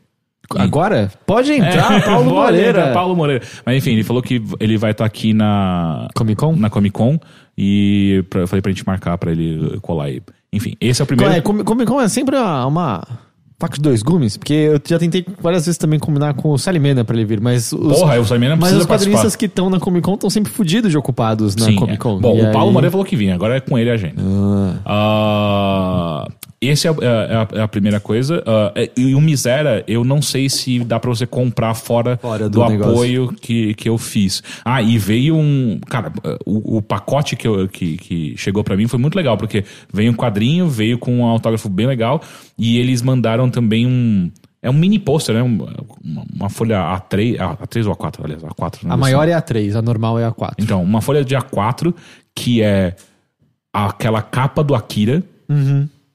Agora? 0.56 1.12
Pode 1.26 1.52
entrar, 1.52 2.02
Paulo 2.06 2.30
Pode 2.32 2.54
Moreira. 2.56 2.94
Paulo 2.94 3.16
Moreira. 3.18 3.44
Mas 3.66 3.78
enfim, 3.78 3.92
ele 3.92 4.04
falou 4.04 4.22
que 4.24 4.42
ele 4.62 4.78
vai 4.78 4.92
estar 4.92 5.04
aqui 5.04 5.34
na 5.34 6.08
Comic 6.16 6.38
Con? 6.40 6.56
na 6.56 6.70
Comic 6.70 6.94
Con 6.94 7.20
e 7.58 8.24
pra, 8.30 8.42
eu 8.42 8.48
falei 8.48 8.62
pra 8.62 8.72
gente 8.72 8.86
marcar 8.88 9.18
pra 9.18 9.32
ele 9.32 9.78
colar 9.82 10.06
aí. 10.06 10.22
Enfim, 10.52 10.76
esse 10.80 11.02
é 11.02 11.04
o 11.04 11.08
primeiro. 11.08 11.34
É, 11.34 11.42
Comic 11.42 11.86
Con 11.86 12.02
é 12.02 12.08
sempre 12.08 12.38
uma, 12.38 13.04
uma 13.60 13.68
faca 13.68 13.76
de 13.78 13.82
dois 13.82 14.04
gumes, 14.04 14.38
porque 14.38 14.54
eu 14.54 14.80
já 14.88 15.00
tentei 15.00 15.26
várias 15.42 15.66
vezes 15.66 15.80
também 15.80 15.98
combinar 15.98 16.36
com 16.36 16.52
o 16.52 16.58
Salimena 16.60 17.04
pra 17.04 17.16
ele 17.16 17.26
vir, 17.26 17.42
mas 17.42 17.74
os, 17.74 18.00
Porra, 18.00 18.20
o 18.20 18.26
Salimena 18.26 18.56
mas 18.56 18.70
precisa 18.70 18.82
os 18.82 18.86
quadrinistas 18.86 19.22
participar. 19.24 19.40
que 19.40 19.46
estão 19.46 19.70
na 19.72 19.80
Comic 19.80 20.04
Con 20.06 20.14
estão 20.14 20.30
sempre 20.30 20.52
fodidos 20.52 20.92
de 20.92 20.98
ocupados 20.98 21.56
na 21.56 21.66
Sim, 21.66 21.76
Comic 21.76 21.96
é. 21.96 21.98
Con. 21.98 22.20
Bom, 22.20 22.38
E 22.38 22.42
o 22.42 22.52
Paulo 22.52 22.68
aí- 22.68 22.74
Moreira 22.74 22.92
falou 22.92 23.06
que 23.06 23.16
vinha, 23.16 23.34
agora 23.34 23.58
é 23.58 23.60
com 23.60 23.76
ele 23.78 23.90
a 23.90 23.94
agenda. 23.96 24.22
Ah, 24.86 26.28
esse 26.62 26.88
é, 26.88 26.92
é- 26.92 26.94
é 27.04 27.36
a, 27.36 27.48
é 27.54 27.62
a 27.62 27.68
primeira 27.68 28.00
coisa. 28.00 28.44
É- 28.76 28.92
e 28.96 29.16
o 29.16 29.22
Misera, 29.22 29.84
eu 29.88 30.04
não 30.04 30.22
sei 30.22 30.50
se 30.50 30.80
dá 30.80 31.00
pra 31.00 31.10
você 31.10 31.26
comprar 31.26 31.74
fora, 31.74 32.18
Fora 32.22 32.50
do, 32.50 32.60
do 32.60 32.64
apoio 32.64 33.30
que, 33.42 33.74
que 33.74 33.90
eu 33.90 33.98
fiz. 33.98 34.42
Ah, 34.64 34.82
e 34.84 34.98
veio 34.98 35.36
um. 35.36 35.80
Cara, 35.88 36.12
o, 36.46 36.78
o 36.78 36.82
pacote 36.82 37.36
que, 37.36 37.48
eu- 37.48 37.68
que, 37.68 37.98
que 37.98 38.34
chegou 38.38 38.64
pra 38.64 38.76
mim 38.78 38.88
foi 38.88 39.00
muito 39.00 39.16
legal, 39.16 39.36
porque 39.38 39.64
veio 39.92 40.12
um 40.12 40.16
quadrinho, 40.16 40.68
veio 40.68 40.98
com 40.98 41.20
um 41.20 41.26
autógrafo 41.26 41.70
bem 41.70 41.88
legal, 41.88 42.22
e 42.58 42.78
eles 42.78 43.02
mandaram 43.02 43.50
também 43.50 43.86
um. 43.86 44.32
É 44.62 44.70
um 44.70 44.74
mini 44.74 44.98
pôster, 45.00 45.36
né? 45.36 45.44
Um- 45.44 45.68
Uma, 46.04 46.24
uma 46.34 46.50
folha 46.50 46.78
A3, 46.80 47.40
A- 47.40 47.56
A3 47.58 47.86
ou 47.88 47.96
A4, 47.96 48.24
aliás, 48.24 48.44
A4. 48.44 48.80
A 48.90 48.98
maior 48.98 49.28
é 49.28 49.34
a 49.34 49.42
3, 49.42 49.76
a 49.76 49.82
normal 49.82 50.18
é 50.20 50.26
a 50.26 50.32
4. 50.32 50.56
Então, 50.64 50.82
uma 50.84 51.02
folha 51.02 51.24
de 51.24 51.36
A4, 51.36 51.94
que 52.36 52.62
é 52.62 52.96
aquela 53.74 54.22
capa 54.22 54.64
do 54.64 54.74
Akira, 54.76 55.24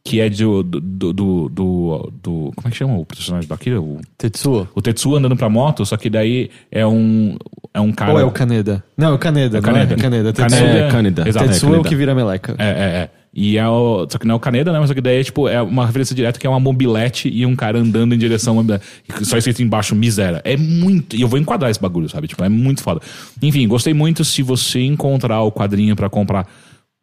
que 0.05 0.20
é 0.20 0.28
de, 0.28 0.43
do, 0.45 0.62
do, 0.64 1.12
do, 1.49 1.49
do- 1.49 2.53
Como 2.57 2.66
é 2.66 2.70
que 2.70 2.76
chama 2.76 2.99
o 2.99 3.07
personagem 3.07 3.47
do 3.49 3.55
Akira? 3.55 3.80
O, 3.80 4.01
Tetsuo? 4.18 4.66
o 4.74 4.82
Tetsuo 4.82 5.16
andando 5.16 5.36
pra 5.36 5.49
moto, 5.49 5.86
só 5.86 5.97
que 5.97 6.11
daí 6.11 6.51
é 6.70 6.84
um. 6.86 7.36
É 7.72 7.80
um 7.80 7.93
cara. 7.93 8.12
Ou 8.12 8.18
é 8.20 8.24
o 8.24 8.30
Kaneda? 8.30 8.82
Não, 8.97 9.11
é 9.11 9.12
o 9.12 9.18
Kaneda. 9.18 9.59
É 9.59 9.61
não 9.61 9.66
Kaneda. 9.66 9.95
É 9.95 9.97
Kaneda. 9.97 10.32
Tetsuo, 10.32 10.59
É, 10.59 10.90
Kaneda. 10.90 11.28
Exato. 11.28 11.47
Tetsuo 11.49 11.74
é 11.76 11.78
o 11.78 11.82
que 11.84 11.95
vira 11.95 12.14
meleca. 12.14 12.55
É, 12.59 12.64
é, 12.68 12.70
é. 13.05 13.11
E 13.35 13.57
é 13.57 13.66
o. 13.66 14.07
Só 14.11 14.18
que 14.18 14.26
não 14.26 14.35
é 14.35 14.37
o 14.37 14.41
Caneda, 14.41 14.72
né? 14.72 14.78
Mas 14.78 14.89
só 14.89 14.95
que 14.95 15.01
daí 15.01 15.20
é 15.20 15.24
tipo, 15.24 15.49
é 15.49 15.62
uma 15.62 15.87
referência 15.87 16.14
direta 16.14 16.39
que 16.39 16.47
é 16.47 16.51
uma 16.51 16.61
mobilete 16.61 17.30
e 17.33 17.47
um 17.47 17.57
cara 17.57 17.78
andando 17.78 18.14
em 18.14 18.18
direção 18.18 18.55
mobilete. 18.55 18.85
E 19.20 19.24
Só 19.24 19.39
escrito 19.39 19.62
embaixo, 19.62 19.95
miséria. 19.95 20.43
É 20.45 20.57
muito. 20.57 21.16
E 21.16 21.22
eu 21.22 21.28
vou 21.28 21.39
enquadrar 21.39 21.70
esse 21.70 21.80
bagulho, 21.80 22.09
sabe? 22.11 22.28
Tipo, 22.28 22.45
é 22.45 22.49
muito 22.49 22.83
foda. 22.83 23.01
Enfim, 23.41 23.66
gostei 23.66 23.95
muito. 23.95 24.22
Se 24.22 24.43
você 24.43 24.80
encontrar 24.80 25.41
o 25.43 25.51
quadrinho 25.51 25.97
pra 25.97 26.11
comprar 26.11 26.47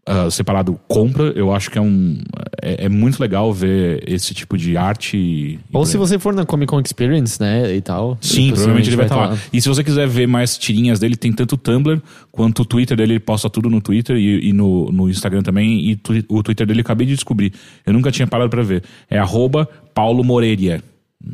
ah, 0.05 0.29
separado, 0.31 0.79
compra. 0.87 1.25
Eu 1.35 1.53
acho 1.53 1.69
que 1.69 1.77
é 1.77 1.81
um. 1.81 2.17
É, 2.61 2.85
é 2.85 2.89
muito 2.89 3.19
legal 3.21 3.53
ver 3.53 4.03
esse 4.07 4.33
tipo 4.33 4.57
de 4.57 4.75
arte. 4.75 5.15
e- 5.17 5.59
Ou 5.71 5.83
e 5.83 5.85
se 5.85 5.97
você 5.97 6.17
for 6.17 6.33
na 6.33 6.45
Comic 6.45 6.67
Con 6.69 6.79
Experience, 6.81 7.39
né, 7.39 7.75
e 7.75 7.81
tal. 7.81 8.17
Sim, 8.21 8.47
provavelmente 8.49 8.89
ele 8.89 8.95
vai 8.95 9.05
estar 9.05 9.15
lá. 9.15 9.27
tá 9.29 9.37
E 9.53 9.61
se 9.61 9.69
você 9.69 9.83
quiser 9.83 10.07
ver 10.07 10.27
mais 10.27 10.57
tirinhas 10.57 10.99
dele, 10.99 11.15
tem 11.15 11.31
tanto 11.31 11.53
o 11.53 11.57
Tumblr 11.57 12.01
quanto 12.31 12.63
o 12.63 12.65
Twitter 12.65 12.97
dele. 12.97 13.13
Ele 13.13 13.19
posta 13.19 13.49
tudo 13.49 13.69
no 13.69 13.79
Twitter 13.81 14.15
e, 14.17 14.49
e 14.49 14.53
no, 14.53 14.91
no 14.91 15.09
Instagram 15.09 15.41
também. 15.43 15.89
E 15.89 15.95
tu- 15.95 16.23
o 16.27 16.41
Twitter 16.41 16.65
dele 16.65 16.79
eu 16.79 16.83
acabei 16.83 17.05
de 17.05 17.13
descobrir. 17.13 17.53
Eu 17.85 17.93
nunca 17.93 18.11
tinha 18.11 18.25
parado 18.27 18.49
pra 18.49 18.63
ver. 18.63 18.83
É 19.09 19.19
arroba 19.19 19.67
Paulo 19.93 20.23
Moreira. 20.23 20.81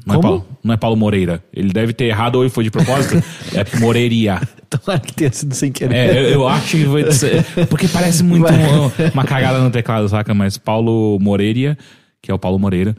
Não 0.05 0.15
é? 0.15 0.21
Paulo, 0.21 0.45
não 0.63 0.73
é 0.73 0.77
Paulo 0.77 0.97
Moreira. 0.97 1.43
Ele 1.53 1.71
deve 1.71 1.93
ter 1.93 2.05
errado 2.05 2.35
ou 2.35 2.43
ele 2.43 2.49
foi 2.49 2.63
de 2.63 2.71
propósito. 2.71 3.23
é 3.53 3.79
Moreiria. 3.79 4.41
Tomara 4.69 4.99
que 4.99 5.13
tenha 5.13 5.31
sido 5.31 5.53
sem 5.53 5.71
querer. 5.71 5.95
É, 5.95 6.19
eu, 6.19 6.29
eu 6.31 6.47
acho 6.47 6.71
que 6.77 6.83
vai 6.85 7.11
ser. 7.11 7.45
Porque 7.69 7.87
parece 7.87 8.23
muito 8.23 8.47
uma, 8.47 9.11
uma 9.13 9.23
cagada 9.23 9.59
no 9.59 9.69
teclado, 9.69 10.09
saca? 10.09 10.33
Mas 10.33 10.57
Paulo 10.57 11.19
Moreira, 11.21 11.77
que 12.21 12.31
é 12.31 12.33
o 12.33 12.39
Paulo 12.39 12.57
Moreira. 12.57 12.95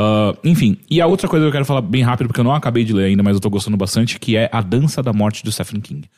Ah, 0.00 0.32
enfim, 0.44 0.76
e 0.88 1.00
a 1.00 1.08
outra 1.08 1.26
coisa 1.26 1.44
que 1.44 1.48
eu 1.48 1.52
quero 1.52 1.64
falar 1.64 1.80
bem 1.80 2.02
rápido, 2.02 2.28
porque 2.28 2.38
eu 2.38 2.44
não 2.44 2.54
acabei 2.54 2.84
de 2.84 2.92
ler 2.92 3.06
ainda, 3.06 3.22
mas 3.22 3.34
eu 3.34 3.40
tô 3.40 3.50
gostando 3.50 3.76
bastante, 3.76 4.20
que 4.20 4.36
é 4.36 4.48
A 4.52 4.60
Dança 4.60 5.02
da 5.02 5.12
Morte 5.12 5.42
do 5.42 5.50
Stephen 5.50 5.80
King. 5.80 6.08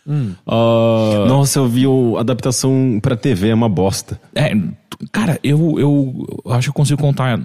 Ah, 0.46 1.24
Nossa, 1.26 1.60
eu 1.60 1.66
vi 1.66 1.86
o 1.86 2.18
a 2.18 2.20
adaptação 2.20 2.98
pra 3.00 3.16
TV, 3.16 3.48
é 3.48 3.54
uma 3.54 3.70
bosta. 3.70 4.20
é, 4.34 4.52
cara, 5.10 5.40
eu, 5.42 5.76
eu 5.78 6.26
acho 6.52 6.66
que 6.66 6.70
eu 6.70 6.74
consigo 6.74 7.00
contar 7.00 7.40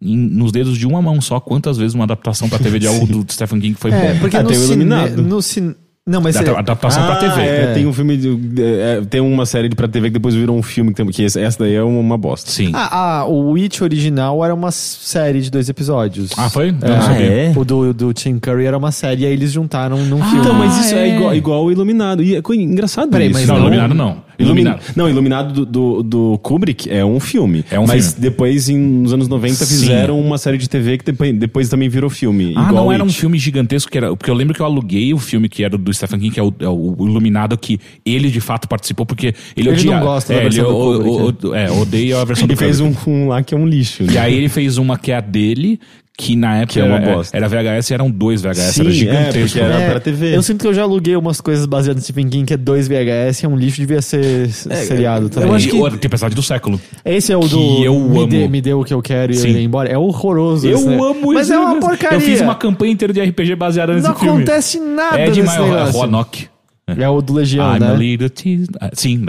em- 0.00 0.16
nos 0.16 0.52
dedos 0.52 0.76
de 0.78 0.86
uma 0.86 1.00
mão 1.00 1.20
só 1.20 1.40
quantas 1.40 1.76
vezes 1.78 1.94
uma 1.94 2.04
adaptação 2.04 2.48
pra 2.48 2.58
TV 2.58 2.78
de 2.78 2.86
algo 2.86 3.06
do 3.06 3.32
Stephen 3.32 3.60
King 3.60 3.74
foi 3.78 3.90
É, 3.92 4.14
bom. 4.14 4.20
porque 4.20 4.36
Ah, 4.36 4.42
no, 4.42 4.48
tem 4.48 4.56
o 4.58 4.60
cine... 4.60 4.72
Iluminado. 4.74 5.22
no 5.22 5.42
cine... 5.42 5.74
Não, 6.08 6.20
mas 6.20 6.36
Da- 6.36 6.42
é... 6.52 6.56
Adaptação 6.56 7.02
pra 7.04 7.14
Ah, 7.14 7.16
TV. 7.16 7.40
É, 7.40 7.62
É. 7.62 7.74
tem 7.74 7.84
um 7.84 7.92
filme. 7.92 8.16
de- 8.16 8.62
é, 8.62 9.00
tem 9.10 9.20
uma 9.20 9.44
série 9.44 9.68
de 9.68 9.74
pra 9.74 9.88
TV 9.88 10.06
que 10.06 10.12
depois 10.14 10.36
virou 10.36 10.56
um 10.56 10.62
filme, 10.62 10.90
que, 10.92 10.96
tem, 11.02 11.06
que 11.10 11.24
essa 11.24 11.58
daí 11.58 11.74
é 11.74 11.82
uma, 11.82 11.98
uma 11.98 12.16
bosta. 12.16 12.48
Sim. 12.48 12.70
Ah, 12.74 13.22
ah, 13.22 13.24
o 13.26 13.50
Witch 13.50 13.80
original 13.80 14.44
era 14.44 14.54
uma 14.54 14.70
série 14.70 15.40
de 15.40 15.50
dois 15.50 15.68
episódios. 15.68 16.30
Ah, 16.36 16.48
foi? 16.48 16.68
É. 16.80 17.00
sabia. 17.00 17.26
é? 17.26 17.52
O 17.56 17.64
do, 17.64 17.92
do 17.92 18.12
Tim 18.14 18.38
Curry 18.38 18.66
era 18.66 18.78
uma 18.78 18.92
série, 18.92 19.22
e 19.22 19.26
aí 19.26 19.32
eles 19.32 19.50
juntaram 19.50 19.98
num 20.04 20.22
filme. 20.22 20.38
Então, 20.38 20.54
mas 20.54 20.76
Ah, 20.76 20.80
isso 20.80 20.94
é, 20.94 21.08
é. 21.08 21.16
igual, 21.16 21.34
igual 21.34 21.64
o 21.64 21.72
Iluminado. 21.72 22.22
E 22.22 22.36
é 22.36 22.40
engraçado 22.54 23.10
Peraí, 23.10 23.26
isso. 23.30 23.40
mas 23.40 23.48
Não, 23.48 23.56
não- 23.56 23.62
Iluminado 23.62 23.94
não. 23.94 24.26
Iluminado. 24.38 24.80
Não, 24.94 25.08
Iluminado 25.08 25.52
do, 25.52 25.64
do, 25.66 26.02
do 26.02 26.38
Kubrick 26.42 26.88
é 26.90 27.02
um 27.04 27.18
filme. 27.18 27.64
É 27.70 27.80
um 27.80 27.86
mas 27.86 28.08
filme. 28.12 28.20
depois, 28.20 28.68
em, 28.68 28.76
nos 28.76 29.12
anos 29.12 29.26
90, 29.28 29.64
Sim. 29.64 29.74
fizeram 29.80 30.20
uma 30.20 30.36
série 30.38 30.58
de 30.58 30.68
TV 30.68 30.98
que 30.98 31.06
depois, 31.06 31.34
depois 31.34 31.68
também 31.70 31.88
virou 31.88 32.08
filme. 32.10 32.52
Ah, 32.54 32.68
igual 32.68 32.84
não 32.84 32.92
era 32.92 33.02
um 33.02 33.08
filme 33.08 33.38
gigantesco 33.38 33.90
que 33.90 33.96
era. 33.98 34.14
Porque 34.14 34.30
eu 34.30 34.34
lembro 34.34 34.54
que 34.54 34.60
eu 34.60 34.66
aluguei 34.66 35.12
o 35.14 35.18
filme 35.18 35.48
que 35.48 35.64
era 35.64 35.76
do 35.76 35.90
Stephen 35.96 36.18
King, 36.20 36.30
que 36.34 36.40
é 36.40 36.42
o, 36.42 36.52
é 36.60 36.68
o 36.68 36.96
Iluminado, 37.00 37.56
que 37.58 37.80
ele 38.04 38.30
de 38.30 38.40
fato 38.40 38.68
participou, 38.68 39.04
porque 39.06 39.28
ele, 39.56 39.68
Ele 39.68 39.70
odia. 39.70 39.90
não 39.96 40.00
gosta 40.00 40.32
da 40.34 40.40
é, 40.40 40.44
ele 40.46 40.54
versão 40.54 40.70
do 40.72 40.76
o- 40.78 40.92
Kubrick, 40.98 41.46
o- 41.46 41.50
o- 41.50 41.54
é, 41.54 41.70
odeia 41.70 42.20
a 42.20 42.24
versão 42.24 42.44
Ele 42.46 42.54
do 42.54 42.58
fez 42.58 42.80
Kubrick. 42.80 43.08
um, 43.10 43.12
um 43.24 43.28
lá 43.28 43.42
que 43.42 43.54
é 43.54 43.58
um 43.58 43.66
lixo. 43.66 44.04
E 44.10 44.16
aí 44.18 44.34
ele 44.34 44.48
fez 44.48 44.78
uma 44.78 44.98
que 44.98 45.10
é 45.12 45.16
a 45.16 45.20
dele, 45.20 45.80
que 46.18 46.34
na 46.34 46.56
época 46.58 46.72
Que 46.72 46.80
é 46.80 46.84
uma 46.84 46.96
era, 46.96 47.14
bosta. 47.14 47.36
era 47.36 47.46
VHS 47.48 47.90
e 47.90 47.94
eram 47.94 48.10
dois 48.10 48.40
VHS, 48.40 48.74
Sim, 48.74 48.80
era 48.80 48.88
é, 48.88 48.92
gigantesco. 48.92 49.40
porque 49.40 49.60
era- 49.60 49.90
pra 49.90 50.00
TV. 50.00 50.34
Eu 50.36 50.42
sinto 50.42 50.60
que 50.62 50.66
eu 50.66 50.72
já 50.74 50.82
aluguei 50.82 51.14
umas 51.14 51.40
coisas 51.40 51.66
baseadas 51.66 52.02
em 52.02 52.04
Stephen 52.04 52.28
King, 52.28 52.46
que 52.46 52.54
é 52.54 52.56
2 52.56 52.88
VHS, 52.88 53.44
é 53.44 53.48
um 53.48 53.56
lixo, 53.56 53.78
devia 53.78 54.00
ser 54.00 54.48
seriado 54.50 55.28
também. 55.28 55.48
eu 55.50 55.54
acho 55.54 55.68
que. 55.68 55.76
O 55.76 55.90
Tempestade 55.98 56.34
do 56.34 56.42
século. 56.42 56.80
Esse 57.04 57.32
é 57.32 57.36
o 57.36 57.40
que 57.40 57.48
do 57.48 57.84
eu 57.84 57.94
me, 58.00 58.18
amo. 58.18 58.26
dê- 58.26 58.48
me 58.48 58.60
deu 58.62 58.80
o 58.80 58.84
que 58.84 58.94
eu 58.94 59.02
quero 59.02 59.32
e 59.32 59.36
Sim. 59.36 59.50
eu 59.50 59.58
ir 59.58 59.64
embora. 59.64 59.88
É 59.90 59.98
horroroso 59.98 60.66
Eu 60.66 60.76
esse, 60.78 60.86
né? 60.86 60.94
amo 60.96 61.32
Mas 61.34 61.42
esse 61.42 61.52
é 61.52 61.58
uma 61.58 61.78
porcaria. 61.80 62.16
Eu 62.16 62.20
fiz 62.20 62.40
uma 62.40 62.54
campanha 62.54 62.92
inteira 62.92 63.12
de 63.12 63.20
RPG 63.20 63.54
baseada 63.54 63.92
nesse 63.94 64.08
Não 64.08 64.14
filme. 64.14 64.42
acontece 64.42 64.78
nada 64.80 65.18
É 65.20 65.30
demais, 65.30 65.58
nesse 65.60 65.72
é. 65.72 65.90
Roanoke. 65.90 66.48
É 66.88 67.08
o 67.08 67.20
do 67.20 67.32
Legião, 67.32 67.74
I'm 67.74 67.80
né? 67.80 67.90
a 67.90 67.94
little 67.94 68.30
teased. 68.30 68.70
Ah, 68.80 68.90
Sim, 68.92 69.24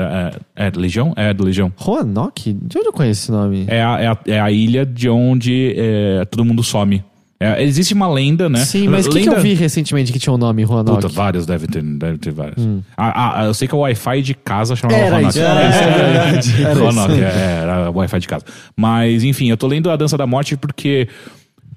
é, 0.55 0.67
é 0.67 0.71
do 0.71 0.79
Legião? 0.79 1.13
É 1.15 1.33
do 1.33 1.43
Legião. 1.43 1.73
Roanoke? 1.75 2.53
De 2.53 2.77
onde 2.77 2.87
eu 2.87 2.93
conheço 2.93 3.23
esse 3.23 3.31
nome? 3.31 3.65
É 3.67 3.83
a, 3.83 3.99
é 3.99 4.07
a, 4.07 4.17
é 4.27 4.39
a 4.39 4.51
ilha 4.51 4.85
de 4.85 5.09
onde 5.09 5.73
é, 5.75 6.23
todo 6.25 6.45
mundo 6.45 6.63
some. 6.63 7.03
É, 7.39 7.63
existe 7.63 7.95
uma 7.95 8.07
lenda, 8.07 8.47
né? 8.47 8.63
Sim, 8.63 8.87
mas 8.87 9.07
o 9.07 9.09
que, 9.09 9.19
que 9.19 9.25
lenda... 9.25 9.39
eu 9.39 9.43
vi 9.43 9.55
recentemente 9.55 10.11
que 10.13 10.19
tinha 10.19 10.33
um 10.33 10.37
nome, 10.37 10.63
Roanoke? 10.63 11.01
Puta, 11.01 11.07
vários 11.07 11.47
deve 11.47 11.67
ter, 11.67 11.81
deve 11.81 12.19
ter 12.19 12.31
vários. 12.31 12.63
Ah, 12.95 13.41
ah, 13.41 13.45
eu 13.45 13.53
sei 13.55 13.67
que 13.67 13.75
o 13.75 13.79
Wi-Fi 13.79 14.21
de 14.21 14.33
casa 14.35 14.75
chamava 14.75 14.99
Era 14.99 15.15
Roanoke. 15.17 15.37
isso, 15.37 15.39
era 15.39 15.69
isso, 15.69 15.79
é 15.79 15.91
verdade. 15.91 16.79
Roanoke, 16.79 17.21
é, 17.23 17.59
era 17.61 17.89
o 17.89 17.97
Wi-Fi 17.97 18.19
de 18.19 18.27
casa. 18.27 18.45
Mas, 18.75 19.23
enfim, 19.23 19.49
eu 19.49 19.57
tô 19.57 19.65
lendo 19.65 19.89
A 19.89 19.95
Dança 19.95 20.15
da 20.15 20.27
Morte 20.27 20.57
porque 20.57 21.07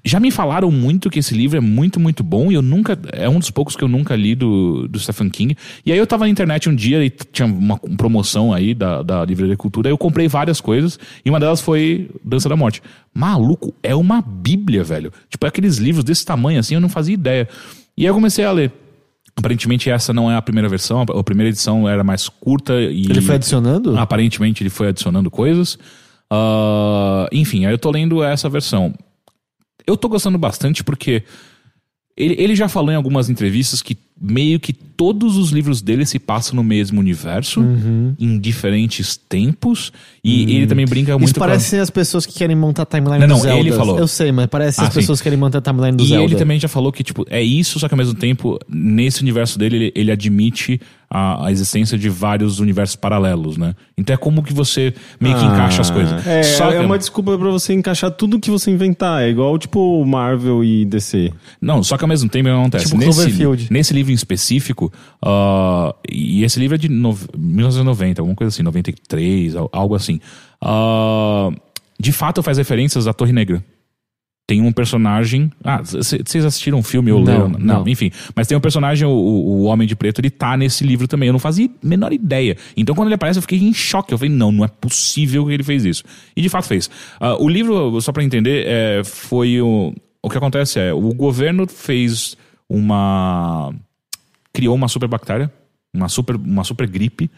já 0.03 0.19
me 0.19 0.31
falaram 0.31 0.71
muito 0.71 1.09
que 1.09 1.19
esse 1.19 1.33
livro 1.33 1.57
é 1.57 1.61
muito, 1.61 1.99
muito 1.99 2.23
bom 2.23 2.51
e 2.51 2.55
eu 2.55 2.61
nunca. 2.61 2.97
É 3.13 3.29
um 3.29 3.39
dos 3.39 3.51
poucos 3.51 3.75
que 3.75 3.83
eu 3.83 3.87
nunca 3.87 4.15
li 4.15 4.33
do, 4.33 4.87
do 4.87 4.99
Stephen 4.99 5.29
King. 5.29 5.55
E 5.85 5.91
aí 5.91 5.97
eu 5.97 6.07
tava 6.07 6.25
na 6.25 6.29
internet 6.29 6.67
um 6.69 6.75
dia 6.75 7.03
e 7.05 7.09
tinha 7.09 7.45
uma 7.45 7.77
promoção 7.77 8.51
aí 8.51 8.73
da, 8.73 9.03
da 9.03 9.23
Livraria 9.23 9.55
Cultura. 9.55 9.89
Eu 9.89 9.97
comprei 9.97 10.27
várias 10.27 10.59
coisas 10.59 10.99
e 11.23 11.29
uma 11.29 11.39
delas 11.39 11.61
foi 11.61 12.09
Dança 12.23 12.49
da 12.49 12.55
Morte. 12.55 12.81
Maluco, 13.13 13.73
é 13.83 13.95
uma 13.95 14.21
bíblia, 14.21 14.83
velho. 14.83 15.11
Tipo, 15.29 15.45
é 15.45 15.49
aqueles 15.49 15.77
livros 15.77 16.03
desse 16.03 16.25
tamanho 16.25 16.59
assim, 16.59 16.75
eu 16.75 16.81
não 16.81 16.89
fazia 16.89 17.13
ideia. 17.13 17.47
E 17.95 18.01
aí 18.03 18.07
eu 18.07 18.13
comecei 18.13 18.43
a 18.43 18.51
ler. 18.51 18.71
Aparentemente 19.35 19.89
essa 19.89 20.11
não 20.11 20.29
é 20.29 20.35
a 20.35 20.41
primeira 20.41 20.67
versão, 20.67 21.01
a 21.01 21.23
primeira 21.23 21.49
edição 21.49 21.87
era 21.87 22.03
mais 22.03 22.27
curta 22.27 22.73
e. 22.73 23.05
Ele 23.05 23.21
foi 23.21 23.35
adicionando? 23.35 23.97
Aparentemente 23.97 24.63
ele 24.63 24.69
foi 24.69 24.89
adicionando 24.89 25.29
coisas. 25.29 25.77
Ah, 26.29 27.27
enfim, 27.31 27.65
aí 27.65 27.73
eu 27.73 27.77
tô 27.77 27.91
lendo 27.91 28.23
essa 28.23 28.49
versão. 28.49 28.93
Eu 29.85 29.97
tô 29.97 30.07
gostando 30.09 30.37
bastante 30.37 30.83
porque 30.83 31.23
Ele, 32.17 32.35
ele 32.37 32.55
já 32.55 32.67
falou 32.67 32.91
em 32.91 32.95
algumas 32.95 33.29
entrevistas 33.29 33.81
que 33.81 33.97
meio 34.23 34.59
que 34.59 34.73
todos 34.73 35.37
os 35.37 35.49
livros 35.51 35.81
dele 35.81 36.05
se 36.05 36.19
passam 36.19 36.55
no 36.55 36.63
mesmo 36.63 36.99
universo, 36.99 37.59
em 38.19 38.37
diferentes 38.37 39.17
tempos, 39.17 39.91
e 40.23 40.55
ele 40.57 40.67
também 40.67 40.85
brinca 40.85 41.13
muito 41.13 41.23
Isso 41.29 41.33
com 41.33 41.39
parece 41.39 41.77
as 41.77 41.89
pessoas 41.89 42.25
que 42.27 42.33
querem 42.37 42.55
montar 42.55 42.83
a 42.83 42.85
timeline 42.85 43.19
Não, 43.21 43.27
do 43.27 43.33
não, 43.33 43.39
Zelda. 43.39 43.59
ele 43.59 43.71
falou. 43.71 43.97
Eu 43.97 44.07
sei, 44.07 44.31
mas 44.31 44.45
parece 44.47 44.79
Ah, 44.79 44.83
as 44.83 44.93
sim. 44.93 44.99
pessoas 44.99 45.19
que 45.19 45.23
querem 45.23 45.39
montar 45.39 45.57
a 45.57 45.61
timeline 45.61 45.97
do 45.97 46.03
E 46.03 46.07
Zelda. 46.07 46.23
ele 46.25 46.35
também 46.35 46.59
já 46.59 46.67
falou 46.67 46.91
que, 46.91 47.03
tipo, 47.03 47.25
é 47.29 47.41
isso, 47.41 47.79
só 47.79 47.87
que 47.87 47.95
ao 47.95 47.97
mesmo 47.97 48.13
tempo, 48.13 48.59
nesse 48.69 49.21
universo 49.23 49.57
dele, 49.57 49.77
ele, 49.77 49.91
ele 49.95 50.11
admite 50.11 50.79
a, 51.13 51.47
a 51.47 51.51
existência 51.51 51.97
de 51.97 52.07
vários 52.07 52.59
universos 52.59 52.95
paralelos, 52.95 53.57
né? 53.57 53.75
Então 53.97 54.13
é 54.13 54.17
como 54.17 54.41
que 54.41 54.53
você 54.53 54.93
meio 55.19 55.35
que 55.37 55.43
encaixa 55.43 55.81
as 55.81 55.89
coisas. 55.91 56.25
É, 56.25 56.41
Só 56.41 56.71
é 56.71 56.79
uma 56.79 56.97
desculpa 56.97 57.37
pra 57.37 57.49
você 57.49 57.73
encaixar 57.73 58.09
tudo 58.11 58.39
que 58.39 58.49
você 58.49 58.71
inventar. 58.71 59.21
É 59.21 59.29
igual, 59.29 59.57
tipo, 59.59 60.05
Marvel 60.05 60.63
e 60.63 60.85
DC. 60.85 61.33
Não, 61.61 61.83
só 61.83 61.97
que 61.97 62.05
ao 62.05 62.07
mesmo 62.07 62.29
tempo 62.29 62.45
que 62.45 62.49
acontece. 62.55 62.85
Tipo 62.85 62.95
nesse, 62.97 63.19
nesse 63.69 63.93
livro 63.93 64.11
em 64.13 64.15
específico, 64.15 64.91
ah, 65.21 65.93
e 66.09 66.45
esse 66.45 66.57
livro 66.57 66.75
é 66.75 66.77
de 66.77 66.87
nove- 66.87 67.27
1990, 67.37 68.21
alguma 68.21 68.35
coisa 68.35 68.47
assim, 68.55 68.63
93, 68.63 69.55
al- 69.57 69.69
algo 69.73 69.95
assim. 69.95 70.21
Ah, 70.61 71.49
de 71.99 72.11
fato 72.11 72.41
faz 72.41 72.57
referências 72.57 73.05
à 73.05 73.13
Torre 73.13 73.33
Negra. 73.33 73.61
Tem 74.51 74.61
um 74.61 74.73
personagem. 74.73 75.49
Ah, 75.63 75.81
vocês 75.81 76.43
assistiram 76.43 76.77
um 76.79 76.83
filme 76.83 77.09
ou 77.09 77.19
Não, 77.23 77.25
leram? 77.25 77.49
não. 77.57 77.87
enfim. 77.87 78.11
Mas 78.35 78.47
tem 78.47 78.57
um 78.57 78.59
personagem, 78.59 79.07
o, 79.07 79.09
o 79.09 79.63
Homem 79.63 79.87
de 79.87 79.95
Preto, 79.95 80.19
ele 80.19 80.29
tá 80.29 80.57
nesse 80.57 80.83
livro 80.83 81.07
também. 81.07 81.27
Eu 81.27 81.31
não 81.31 81.39
fazia 81.39 81.67
a 81.67 81.87
menor 81.87 82.11
ideia. 82.11 82.57
Então 82.75 82.93
quando 82.93 83.07
ele 83.07 83.15
aparece, 83.15 83.37
eu 83.39 83.41
fiquei 83.41 83.59
em 83.59 83.73
choque. 83.73 84.13
Eu 84.13 84.17
falei, 84.17 84.33
não, 84.33 84.51
não 84.51 84.65
é 84.65 84.67
possível 84.67 85.45
que 85.45 85.53
ele 85.53 85.63
fez 85.63 85.85
isso. 85.85 86.03
E 86.35 86.41
de 86.41 86.49
fato 86.49 86.67
fez. 86.67 86.89
Ah, 87.17 87.37
o 87.41 87.47
livro, 87.47 88.01
só 88.01 88.11
pra 88.11 88.25
entender, 88.25 88.65
é, 88.67 89.01
foi 89.05 89.61
o. 89.61 89.93
O 90.21 90.29
que 90.29 90.37
acontece 90.37 90.77
é, 90.81 90.91
o 90.93 91.13
governo 91.13 91.65
fez 91.65 92.35
uma. 92.69 93.73
criou 94.51 94.75
uma 94.75 94.89
super 94.89 95.07
bactéria, 95.07 95.49
uma 95.93 96.09
super, 96.09 96.35
uma 96.35 96.65
super 96.65 96.87
gripe, 96.89 97.31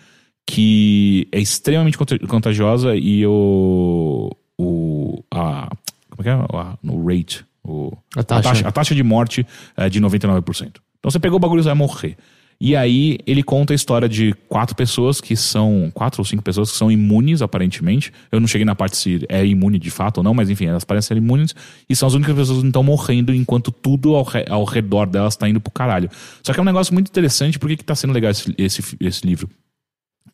que 0.48 1.28
é 1.32 1.40
extremamente 1.40 1.96
conta- 1.96 2.18
contagiosa 2.28 2.96
e 2.96 3.24
o. 3.28 4.32
o 4.58 5.24
a, 5.32 5.70
como 6.16 6.22
é 6.22 6.24
que 6.24 6.30
é? 6.30 6.58
A- 6.58 6.78
no 6.82 7.06
rate. 7.06 7.46
O, 7.64 7.92
A 8.16 8.24
taxa. 8.24 8.68
a 8.68 8.72
taxa 8.72 8.94
de 8.96 9.04
morte 9.04 9.46
é 9.78 9.90
de 9.90 10.00
99%. 10.02 10.82
Então 11.00 11.10
você 11.12 11.20
pegou 11.20 11.38
o 11.38 11.40
bagulho 11.40 11.60
e 11.60 11.64
você 11.64 11.70
vai 11.70 11.78
morrer. 11.78 12.18
E 12.62 12.76
aí 12.76 13.18
ele 13.26 13.42
conta 13.44 13.74
a 13.74 13.76
história 13.76 14.08
de 14.08 14.34
quatro 14.48 14.76
pessoas 14.76 15.20
que 15.20 15.36
são. 15.36 15.92
Quatro 15.94 16.22
ou 16.22 16.26
cinco 16.26 16.42
pessoas 16.44 16.72
que 16.72 16.78
são 16.78 16.92
imunes, 16.92 17.42
aparentemente. 17.42 18.12
Eu 18.32 18.40
não 18.40 18.48
cheguei 18.48 18.64
na 18.64 18.76
parte 18.76 18.96
se 18.96 19.26
é 19.28 19.46
imune 19.46 19.80
de 19.80 19.90
fato 19.90 20.20
ou 20.20 20.24
não, 20.24 20.34
mas 20.34 20.50
enfim, 20.50 20.66
elas 20.68 20.84
parecem 20.86 21.10
ser 21.10 21.18
imunes 21.18 21.54
e 21.90 21.96
são 21.96 22.08
as 22.08 22.14
únicas 22.14 22.36
pessoas 22.36 22.62
que 22.62 22.68
estão 22.68 22.84
morrendo 22.84 23.34
enquanto 23.34 23.72
tudo 23.72 24.16
ao, 24.16 24.26
ao 24.50 24.64
redor 24.66 25.08
delas 25.08 25.34
está 25.34 25.50
indo 25.50 25.60
pro 25.60 25.72
caralho. 25.72 26.10
Só 26.42 26.54
que 26.54 26.60
é 26.60 26.62
um 26.62 26.66
negócio 26.66 26.94
muito 26.94 27.08
interessante, 27.10 27.58
por 27.60 27.68
que 27.70 27.78
que 27.78 27.84
tá 27.84 27.96
sendo 27.96 28.14
legal 28.14 28.32
esse, 28.32 28.54
esse, 28.58 28.98
esse 29.02 29.26
livro? 29.26 29.50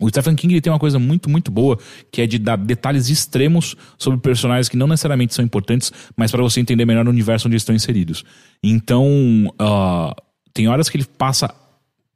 O 0.02 0.08
Stephen 0.10 0.36
King 0.36 0.54
ele 0.54 0.62
tem 0.62 0.72
uma 0.72 0.80
coisa 0.80 0.98
muito, 0.98 1.30
muito 1.30 1.52
boa, 1.52 1.78
que 2.12 2.22
é 2.22 2.28
de 2.28 2.40
dar 2.40 2.56
detalhes 2.58 3.10
extremos 3.10 3.76
sobre 3.98 4.18
personagens 4.20 4.70
que 4.70 4.78
não 4.78 4.88
necessariamente 4.88 5.34
são 5.36 5.44
importantes, 5.44 5.92
mas 6.16 6.32
para 6.32 6.42
você 6.42 6.62
entender 6.62 6.86
melhor 6.86 7.06
o 7.06 7.10
universo 7.10 7.48
onde 7.48 7.58
estão 7.58 7.76
inseridos. 7.76 8.24
Então, 8.64 9.54
ah, 9.60 10.16
tem 10.54 10.68
horas 10.70 10.88
que 10.90 10.96
ele 10.98 11.06
passa 11.18 11.54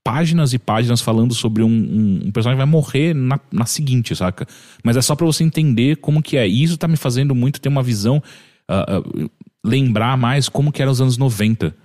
páginas 0.04 0.54
e 0.54 0.60
páginas 0.60 1.02
falando 1.02 1.34
sobre 1.34 1.64
um, 1.64 1.68
um- 1.70 2.22
um 2.28 2.32
personagem 2.32 2.58
que 2.58 2.66
vai 2.66 2.72
morrer 2.72 3.14
na, 3.14 3.40
na 3.52 3.66
seguinte, 3.66 4.16
saca? 4.16 4.46
Mas 4.84 4.96
é 4.98 5.02
só 5.02 5.16
pra 5.16 5.26
você 5.26 5.44
entender 5.44 5.98
como 5.98 6.22
que 6.22 6.38
é. 6.38 6.48
E 6.48 6.64
isso 6.64 6.78
tá 6.78 6.88
me 6.88 6.98
fazendo 6.98 7.34
muito 7.36 7.60
ter 7.60 7.70
uma 7.70 7.84
visão, 7.84 8.22
ah, 8.68 8.86
ah, 8.98 9.28
lembrar 9.66 10.18
mais 10.18 10.48
como 10.50 10.72
que 10.72 10.82
eram 10.82 10.92
os 10.92 11.02
anos 11.02 11.18
90. 11.18 11.76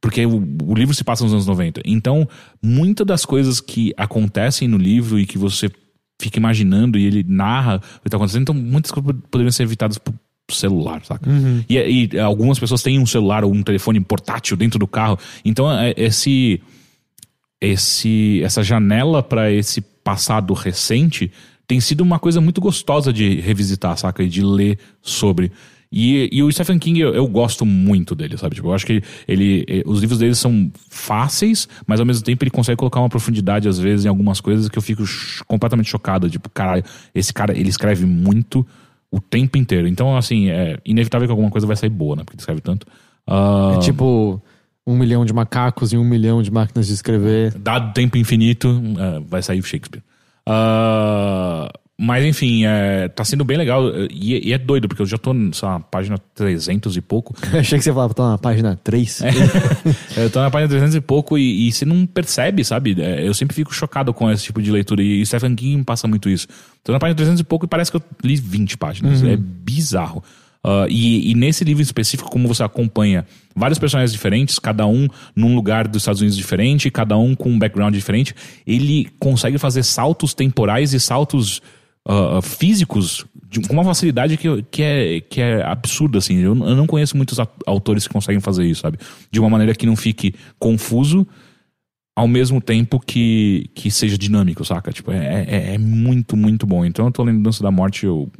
Porque 0.00 0.24
o, 0.26 0.42
o 0.64 0.74
livro 0.74 0.94
se 0.94 1.02
passa 1.02 1.24
nos 1.24 1.32
anos 1.32 1.46
90. 1.46 1.80
Então, 1.84 2.28
muitas 2.62 3.06
das 3.06 3.24
coisas 3.24 3.60
que 3.60 3.92
acontecem 3.96 4.68
no 4.68 4.76
livro 4.76 5.18
e 5.18 5.26
que 5.26 5.38
você 5.38 5.70
fica 6.20 6.38
imaginando 6.38 6.98
e 6.98 7.04
ele 7.04 7.24
narra 7.26 7.80
o 7.98 8.02
que 8.02 8.10
tá 8.10 8.16
acontecendo, 8.16 8.42
então 8.42 8.54
muitas 8.54 8.90
coisas 8.90 9.14
poderiam 9.30 9.52
ser 9.52 9.64
evitadas 9.64 9.98
por 9.98 10.14
celular, 10.50 11.04
saca? 11.04 11.28
E, 11.68 12.08
e 12.12 12.18
algumas 12.20 12.58
pessoas 12.58 12.82
têm 12.82 12.98
um 12.98 13.06
celular 13.06 13.44
ou 13.44 13.52
um 13.52 13.62
telefone 13.62 14.00
portátil 14.00 14.56
dentro 14.56 14.78
do 14.78 14.86
carro. 14.86 15.18
Então, 15.44 15.70
é- 15.72 15.92
esse 15.96 16.60
esse 17.60 18.42
essa 18.44 18.62
janela 18.62 19.22
para 19.22 19.50
esse 19.50 19.80
passado 19.80 20.52
recente 20.54 21.32
tem 21.66 21.80
sido 21.80 22.02
uma 22.02 22.18
coisa 22.18 22.40
muito 22.40 22.60
gostosa 22.60 23.12
de 23.12 23.40
revisitar, 23.40 23.96
saca? 23.96 24.22
E 24.22 24.28
de 24.28 24.42
ler 24.42 24.78
sobre. 25.02 25.50
E, 25.98 26.28
e 26.30 26.42
o 26.42 26.52
Stephen 26.52 26.78
King, 26.78 27.00
eu, 27.00 27.14
eu 27.14 27.26
gosto 27.26 27.64
muito 27.64 28.14
dele, 28.14 28.36
sabe? 28.36 28.54
Tipo, 28.54 28.68
eu 28.68 28.74
acho 28.74 28.84
que 28.84 29.02
ele, 29.26 29.64
eh, 29.66 29.82
os 29.86 30.00
livros 30.00 30.18
dele 30.18 30.34
são 30.34 30.70
fáceis, 30.90 31.66
mas 31.86 32.00
ao 32.00 32.04
mesmo 32.04 32.22
tempo 32.22 32.44
ele 32.44 32.50
consegue 32.50 32.76
colocar 32.76 33.00
uma 33.00 33.08
profundidade, 33.08 33.66
às 33.66 33.78
vezes, 33.78 34.04
em 34.04 34.08
algumas 34.08 34.38
coisas 34.38 34.68
que 34.68 34.76
eu 34.76 34.82
fico 34.82 35.04
completamente 35.46 35.88
chocado. 35.88 36.28
Tipo, 36.28 36.50
caralho, 36.50 36.84
esse 37.14 37.32
cara, 37.32 37.56
ele 37.58 37.70
escreve 37.70 38.04
muito 38.04 38.66
o 39.10 39.20
tempo 39.20 39.56
inteiro. 39.56 39.88
Então, 39.88 40.14
assim, 40.14 40.50
é 40.50 40.78
inevitável 40.84 41.26
que 41.26 41.32
alguma 41.32 41.50
coisa 41.50 41.66
vai 41.66 41.76
sair 41.76 41.88
boa, 41.88 42.14
né? 42.14 42.24
Porque 42.24 42.34
ele 42.36 42.42
escreve 42.42 42.60
tanto. 42.60 42.86
Ah, 43.26 43.76
É 43.76 43.78
tipo 43.80 44.38
um 44.86 44.98
milhão 44.98 45.24
de 45.24 45.32
macacos 45.32 45.94
e 45.94 45.96
um 45.96 46.04
milhão 46.04 46.42
de 46.42 46.50
máquinas 46.50 46.86
de 46.86 46.92
escrever. 46.92 47.54
dado 47.54 47.94
tempo 47.94 48.18
infinito, 48.18 48.68
é, 48.98 49.20
vai 49.26 49.42
sair 49.42 49.62
Shakespeare. 49.62 50.02
Ah, 50.44 51.70
mas 51.98 52.24
enfim, 52.24 52.64
é, 52.66 53.08
tá 53.08 53.24
sendo 53.24 53.44
bem 53.44 53.56
legal. 53.56 53.84
E, 54.10 54.48
e 54.48 54.52
é 54.52 54.58
doido, 54.58 54.86
porque 54.86 55.02
eu 55.02 55.06
já 55.06 55.16
tô 55.16 55.32
nessa 55.32 55.80
página 55.80 56.18
300 56.34 56.96
e 56.96 57.00
pouco. 57.00 57.34
Achei 57.58 57.78
que 57.78 57.84
você 57.84 57.92
falava, 57.92 58.12
tá 58.12 58.30
na 58.30 58.38
página 58.38 58.78
3. 58.82 59.20
eu 60.16 60.30
tô 60.30 60.40
na 60.40 60.50
página 60.50 60.68
300 60.68 60.94
e 60.94 61.00
pouco 61.00 61.38
e, 61.38 61.68
e 61.68 61.72
você 61.72 61.84
não 61.84 62.06
percebe, 62.06 62.64
sabe? 62.64 63.00
É, 63.00 63.26
eu 63.26 63.32
sempre 63.32 63.54
fico 63.54 63.74
chocado 63.74 64.12
com 64.12 64.30
esse 64.30 64.44
tipo 64.44 64.60
de 64.60 64.70
leitura. 64.70 65.02
E 65.02 65.24
Stephen 65.24 65.54
King 65.54 65.84
passa 65.84 66.06
muito 66.06 66.28
isso. 66.28 66.46
Tô 66.84 66.92
na 66.92 66.98
página 66.98 67.16
300 67.16 67.40
e 67.40 67.44
pouco 67.44 67.64
e 67.64 67.68
parece 67.68 67.90
que 67.90 67.96
eu 67.96 68.02
li 68.22 68.36
20 68.36 68.76
páginas. 68.76 69.22
É 69.22 69.36
bizarro. 69.36 70.22
Ah, 70.66 70.86
e, 70.88 71.30
e 71.30 71.34
nesse 71.34 71.62
livro 71.62 71.80
específico, 71.80 72.28
como 72.28 72.48
você 72.48 72.64
acompanha 72.64 73.24
vários 73.54 73.78
personagens 73.78 74.10
diferentes, 74.10 74.58
cada 74.58 74.84
um 74.84 75.06
num 75.34 75.54
lugar 75.54 75.86
dos 75.86 76.02
Estados 76.02 76.20
Unidos 76.20 76.36
diferente, 76.36 76.90
cada 76.90 77.16
um 77.16 77.36
com 77.36 77.50
um 77.50 77.58
background 77.58 77.94
diferente, 77.94 78.34
ele 78.66 79.08
consegue 79.20 79.58
fazer 79.58 79.84
saltos 79.84 80.34
temporais 80.34 80.92
e 80.92 80.98
saltos 80.98 81.62
ah, 82.06 82.40
físicos 82.40 83.26
com 83.66 83.72
uma 83.72 83.84
facilidade 83.84 84.36
que, 84.36 84.62
que, 84.70 84.82
é, 84.82 85.20
que 85.20 85.40
é 85.40 85.62
absurda, 85.64 86.18
assim. 86.18 86.36
Eu, 86.36 86.56
eu 86.56 86.76
não 86.76 86.86
conheço 86.86 87.16
muitos 87.16 87.38
autores 87.66 88.06
que 88.06 88.12
conseguem 88.12 88.40
fazer 88.40 88.64
isso, 88.64 88.82
sabe? 88.82 88.98
De 89.30 89.40
uma 89.40 89.48
maneira 89.48 89.74
que 89.74 89.86
não 89.86 89.96
fique 89.96 90.34
confuso, 90.58 91.26
ao 92.14 92.26
mesmo 92.26 92.60
tempo 92.60 92.98
que, 92.98 93.70
que 93.74 93.90
seja 93.90 94.16
dinâmico, 94.16 94.64
saca? 94.64 94.92
Tipo, 94.92 95.12
é, 95.12 95.44
é, 95.48 95.74
é 95.74 95.78
muito, 95.78 96.36
muito 96.36 96.66
bom. 96.66 96.84
Então 96.84 97.06
eu 97.06 97.12
tô 97.12 97.22
lendo 97.22 97.42
Dança 97.42 97.62
da 97.62 97.70
Morte, 97.70 98.06
eu 98.06 98.30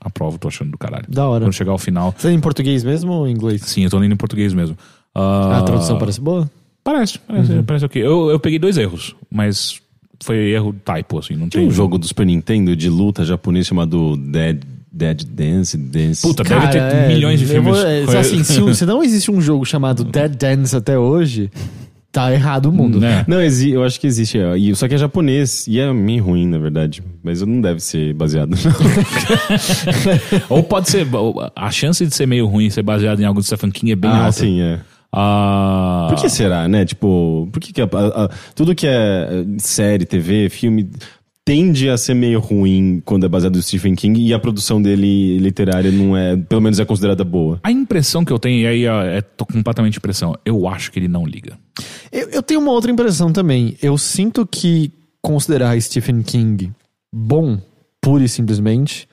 aprovo, 0.00 0.38
tô 0.38 0.48
achando 0.48 0.70
do 0.70 0.78
caralho. 0.78 1.04
Da 1.08 1.28
hora. 1.28 1.44
Quando 1.44 1.54
chegar 1.54 1.72
ao 1.72 1.78
final. 1.78 2.14
Você 2.16 2.28
é 2.28 2.32
em 2.32 2.40
português 2.40 2.84
mesmo 2.84 3.12
ou 3.12 3.28
em 3.28 3.32
inglês? 3.32 3.62
Sim, 3.62 3.84
eu 3.84 3.90
tô 3.90 3.98
lendo 3.98 4.12
em 4.12 4.16
português 4.16 4.52
mesmo. 4.52 4.76
Ah, 5.14 5.58
A 5.58 5.62
tradução 5.62 5.98
parece 5.98 6.20
boa? 6.20 6.50
Parece, 6.84 7.18
parece, 7.20 7.62
parece 7.62 7.84
ok. 7.84 8.04
Eu, 8.04 8.30
eu 8.30 8.40
peguei 8.40 8.58
dois 8.58 8.76
erros, 8.76 9.14
mas 9.30 9.80
foi 10.22 10.50
erro 10.50 10.74
typo, 10.84 11.18
assim, 11.18 11.34
não 11.34 11.48
Tem 11.48 11.62
tem 11.62 11.68
um 11.68 11.70
jogo 11.70 11.98
do 11.98 12.06
Super 12.06 12.26
Nintendo 12.26 12.74
de 12.76 12.88
luta 12.88 13.24
japonês 13.24 13.66
chamado 13.66 14.16
Dead, 14.16 14.62
Dead 14.90 15.24
Dance, 15.24 15.76
Dance. 15.76 16.22
Puta, 16.22 16.44
deve 16.44 16.68
ter 16.68 16.78
é, 16.78 17.08
milhões 17.08 17.40
de 17.40 17.46
filmes. 17.46 17.76
vou- 17.76 17.86
é, 17.86 18.18
assim, 18.18 18.42
se, 18.44 18.74
se 18.74 18.86
não 18.86 19.02
existe 19.02 19.30
um 19.30 19.40
jogo 19.40 19.64
chamado 19.64 20.04
Dead 20.04 20.34
Dance 20.36 20.76
até 20.76 20.98
hoje, 20.98 21.50
tá 22.12 22.30
errado 22.32 22.66
o 22.66 22.72
mundo. 22.72 23.00
Né? 23.00 23.24
Não, 23.26 23.40
exi 23.40 23.70
eu 23.70 23.82
acho 23.82 23.98
que 23.98 24.06
existe. 24.06 24.38
é, 24.38 24.52
Só 24.74 24.86
que 24.86 24.94
é 24.94 24.98
japonês. 24.98 25.66
E 25.66 25.80
é 25.80 25.90
meio 25.92 26.22
ruim, 26.22 26.46
na 26.46 26.58
verdade. 26.58 27.02
Mas 27.22 27.40
não 27.40 27.60
deve 27.60 27.80
ser 27.80 28.12
baseado. 28.12 28.54
Ou 30.50 30.62
pode 30.62 30.90
ser. 30.90 31.06
A 31.56 31.70
chance 31.70 32.06
de 32.06 32.14
ser 32.14 32.26
meio 32.26 32.46
ruim 32.46 32.66
e 32.66 32.70
ser 32.70 32.82
baseado 32.82 33.20
em 33.20 33.24
algo 33.24 33.40
do 33.40 33.46
Stephen 33.46 33.70
King 33.70 33.92
é 33.92 33.96
bem 33.96 34.10
ah, 34.10 34.26
alta. 34.26 34.32
sim, 34.32 34.60
é. 34.60 34.78
Ah, 35.14 36.06
Por 36.10 36.20
que 36.20 36.28
será, 36.28 36.66
né? 36.68 36.84
Tipo, 36.84 37.48
por 37.52 37.60
que, 37.60 37.72
que 37.72 37.82
a- 37.82 37.88
a- 37.92 38.24
a- 38.24 38.30
tudo 38.54 38.74
que 38.74 38.86
é 38.86 38.90
eh, 39.30 39.44
série, 39.58 40.06
TV, 40.06 40.48
filme 40.48 40.88
tende 41.44 41.88
a 41.90 41.98
ser 41.98 42.14
meio 42.14 42.38
ruim 42.40 43.02
quando 43.04 43.26
é 43.26 43.28
baseado 43.28 43.56
no 43.56 43.62
Stephen 43.62 43.94
King 43.96 44.24
e 44.24 44.32
a 44.32 44.38
produção 44.38 44.80
dele 44.80 45.38
literária 45.38 45.90
não 45.90 46.16
é, 46.16 46.36
pelo 46.36 46.60
menos 46.62 46.78
é 46.78 46.84
considerada 46.84 47.24
boa. 47.24 47.58
A 47.62 47.70
impressão 47.70 48.24
que 48.24 48.32
eu 48.32 48.38
tenho, 48.38 48.60
e 48.60 48.66
aí 48.66 48.86
ó, 48.88 49.02
é 49.02 49.20
tô 49.20 49.44
completamente 49.44 49.98
impressão, 49.98 50.34
eu 50.46 50.66
acho 50.68 50.90
que 50.92 50.98
ele 50.98 51.08
não 51.08 51.26
liga. 51.26 51.58
Eu, 52.10 52.28
eu 52.30 52.42
tenho 52.42 52.60
uma 52.60 52.70
outra 52.70 52.90
impressão 52.90 53.32
também. 53.32 53.76
Eu 53.82 53.98
sinto 53.98 54.46
que 54.46 54.92
considerar 55.20 55.78
Stephen 55.80 56.22
King 56.22 56.70
bom, 57.12 57.58
pura 58.00 58.24
e 58.24 58.28
simplesmente, 58.28 59.08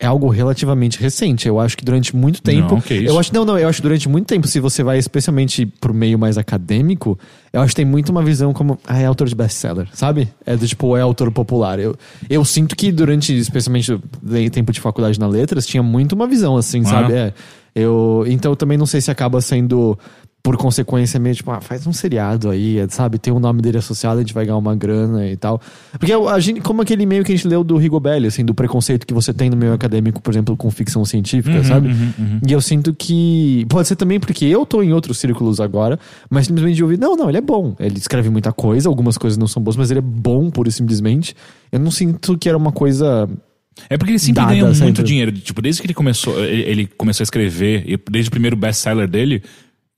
é 0.00 0.06
algo 0.06 0.28
relativamente 0.28 0.98
recente. 1.00 1.48
Eu 1.48 1.58
acho 1.58 1.76
que 1.76 1.84
durante 1.84 2.14
muito 2.14 2.40
tempo. 2.40 2.74
Não, 2.74 2.80
que 2.80 2.94
isso. 2.94 3.06
Eu 3.06 3.18
acho, 3.18 3.34
não, 3.34 3.44
não, 3.44 3.58
eu 3.58 3.68
acho 3.68 3.78
que 3.78 3.82
durante 3.82 4.08
muito 4.08 4.26
tempo, 4.26 4.46
se 4.46 4.60
você 4.60 4.82
vai 4.82 4.96
especialmente 4.98 5.66
pro 5.66 5.92
meio 5.92 6.16
mais 6.18 6.38
acadêmico, 6.38 7.18
eu 7.52 7.60
acho 7.60 7.70
que 7.70 7.76
tem 7.76 7.84
muito 7.84 8.10
uma 8.10 8.22
visão 8.22 8.52
como. 8.52 8.78
Ah, 8.86 9.00
é 9.00 9.06
autor 9.06 9.26
de 9.28 9.34
best-seller, 9.34 9.88
sabe? 9.92 10.28
É 10.46 10.56
do 10.56 10.66
tipo, 10.68 10.96
é 10.96 11.00
autor 11.00 11.32
popular. 11.32 11.80
Eu, 11.80 11.96
eu 12.30 12.44
sinto 12.44 12.76
que 12.76 12.92
durante, 12.92 13.36
especialmente 13.36 13.98
tempo 14.52 14.72
de 14.72 14.80
faculdade 14.80 15.18
na 15.18 15.26
letras, 15.26 15.66
tinha 15.66 15.82
muito 15.82 16.12
uma 16.12 16.28
visão 16.28 16.56
assim, 16.56 16.82
Ah. 16.82 16.90
sabe? 16.90 17.12
É. 17.14 17.32
Eu, 17.74 18.24
então 18.28 18.52
eu 18.52 18.56
também 18.56 18.78
não 18.78 18.86
sei 18.86 19.00
se 19.00 19.10
acaba 19.10 19.40
sendo 19.40 19.98
por 20.48 20.56
consequência, 20.56 21.20
meio 21.20 21.34
tipo, 21.34 21.50
ah, 21.50 21.60
faz 21.60 21.86
um 21.86 21.92
seriado 21.92 22.48
aí, 22.48 22.78
sabe? 22.88 23.18
Tem 23.18 23.30
o 23.30 23.38
nome 23.38 23.60
dele 23.60 23.76
associado, 23.76 24.16
a 24.16 24.22
gente 24.22 24.32
vai 24.32 24.46
ganhar 24.46 24.56
uma 24.56 24.74
grana 24.74 25.28
e 25.28 25.36
tal. 25.36 25.60
Porque 25.98 26.10
a 26.10 26.40
gente, 26.40 26.62
como 26.62 26.80
aquele 26.80 27.02
e-mail 27.02 27.22
que 27.22 27.30
a 27.30 27.36
gente 27.36 27.46
leu 27.46 27.62
do 27.62 27.76
Rigobelli, 27.76 28.28
assim, 28.28 28.42
do 28.42 28.54
preconceito 28.54 29.06
que 29.06 29.12
você 29.12 29.34
tem 29.34 29.50
no 29.50 29.58
meio 29.58 29.74
acadêmico, 29.74 30.22
por 30.22 30.32
exemplo, 30.32 30.56
com 30.56 30.70
ficção 30.70 31.04
científica, 31.04 31.62
sabe? 31.64 31.90
E 32.48 32.50
eu 32.50 32.62
sinto 32.62 32.94
que. 32.94 33.66
Pode 33.68 33.88
ser 33.88 33.96
também 33.96 34.18
porque 34.18 34.46
eu 34.46 34.64
tô 34.64 34.82
em 34.82 34.90
outros 34.90 35.18
círculos 35.18 35.60
agora, 35.60 36.00
mas 36.30 36.46
simplesmente 36.46 36.76
de 36.76 36.82
ouvir, 36.82 36.98
não, 36.98 37.14
não, 37.14 37.28
ele 37.28 37.36
é 37.36 37.42
bom. 37.42 37.76
Ele 37.78 37.98
escreve 37.98 38.30
muita 38.30 38.50
coisa, 38.50 38.88
algumas 38.88 39.18
coisas 39.18 39.36
não 39.36 39.46
são 39.46 39.62
boas, 39.62 39.76
mas 39.76 39.90
ele 39.90 39.98
é 39.98 40.02
bom, 40.02 40.48
pura 40.50 40.70
e 40.70 40.72
simplesmente. 40.72 41.36
Eu 41.70 41.78
não 41.78 41.90
sinto 41.90 42.38
que 42.38 42.48
era 42.48 42.56
uma 42.56 42.72
coisa 42.72 43.28
É 43.90 43.98
porque 43.98 44.12
ele 44.12 44.18
sempre 44.18 44.40
Dada, 44.40 44.52
ganhou 44.54 44.68
muito 44.68 44.78
sempre. 44.78 45.02
dinheiro. 45.02 45.30
Tipo, 45.30 45.60
desde 45.60 45.82
que 45.82 45.86
ele 45.86 45.94
começou, 45.94 46.42
ele 46.42 46.62
ele 46.62 46.86
começou 46.86 47.22
a 47.22 47.26
escrever, 47.26 48.00
desde 48.10 48.28
o 48.28 48.30
primeiro 48.30 48.56
best-seller 48.56 49.06
dele, 49.06 49.42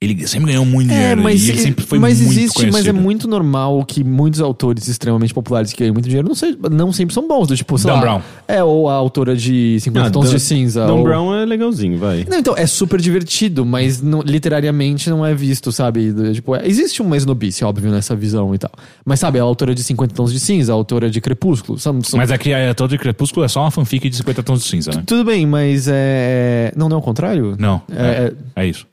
ele 0.02 0.26
sempre 0.26 0.46
ganhou 0.50 0.64
muito 0.64 0.88
dinheiro. 0.88 1.20
e 1.28 1.32
ele 1.50 1.58
sempre 1.58 1.84
foi 1.84 1.98
mas 1.98 2.18
muito 2.20 2.32
existe, 2.32 2.54
conhecido. 2.54 2.72
mas 2.72 2.86
é 2.86 2.92
muito 2.92 3.28
normal 3.28 3.84
que 3.84 4.02
muitos 4.02 4.40
autores 4.40 4.88
extremamente 4.88 5.34
populares 5.34 5.74
que 5.74 5.80
ganham 5.80 5.92
muito 5.92 6.06
dinheiro 6.08 6.26
não, 6.26 6.34
sei, 6.34 6.56
não 6.70 6.90
sempre 6.90 7.12
são 7.12 7.28
bons. 7.28 7.48
do 7.48 7.54
Tipo, 7.54 7.76
sei 7.76 7.90
Dan 7.90 7.94
lá, 7.96 8.00
Brown. 8.00 8.22
É, 8.48 8.64
ou 8.64 8.88
a 8.88 8.94
autora 8.94 9.36
de 9.36 9.78
50 9.78 10.06
Ah, 10.06 10.10
Tons 10.10 10.26
Dan- 10.30 10.34
de 10.36 10.40
Cinza. 10.40 10.86
Dan 10.86 10.94
ou... 10.94 11.04
Brown 11.04 11.34
é 11.34 11.44
legalzinho, 11.44 11.98
vai. 11.98 12.24
Não, 12.26 12.38
então, 12.38 12.56
é 12.56 12.66
super 12.66 12.98
divertido, 12.98 13.66
mas 13.66 14.00
não- 14.00 14.22
literariamente 14.22 15.10
não 15.10 15.24
é 15.24 15.34
visto, 15.34 15.70
sabe? 15.70 16.10
Do- 16.12 16.32
Tipo, 16.32 16.56
é- 16.56 16.66
existe 16.66 17.02
uma 17.02 17.14
snobice, 17.18 17.62
óbvio, 17.62 17.90
nessa 17.90 18.16
visão 18.16 18.54
e 18.54 18.58
tal. 18.58 18.70
Mas, 19.04 19.20
sabe, 19.20 19.38
a 19.38 19.42
autora 19.42 19.74
de 19.74 19.82
50 19.84 20.14
Tons 20.14 20.32
de 20.32 20.40
Cinza, 20.40 20.72
a 20.72 20.74
autora 20.74 21.10
de 21.10 21.20
Crepúsculo, 21.20 21.78
são, 21.78 22.02
são- 22.02 22.16
Mas 22.16 22.30
aqui 22.30 22.52
é 22.54 22.72
todo 22.72 22.88
de 22.90 22.96
Crepúsculo 22.98 23.44
é 23.44 23.48
só 23.48 23.60
uma 23.60 23.70
fanfic 23.70 24.08
de 24.08 24.16
50 24.16 24.42
tons 24.42 24.62
de 24.62 24.68
cinza, 24.68 24.92
né? 24.92 25.02
Tudo 25.06 25.24
bem, 25.24 25.44
mas 25.44 25.86
é... 25.88 26.72
Não, 26.74 26.88
não 26.88 26.96
é 26.96 27.00
o 27.00 27.02
contrário? 27.02 27.54
Não, 27.58 27.82
É- 27.92 28.32
é, 28.56 28.62
é 28.62 28.66
isso. 28.66 28.86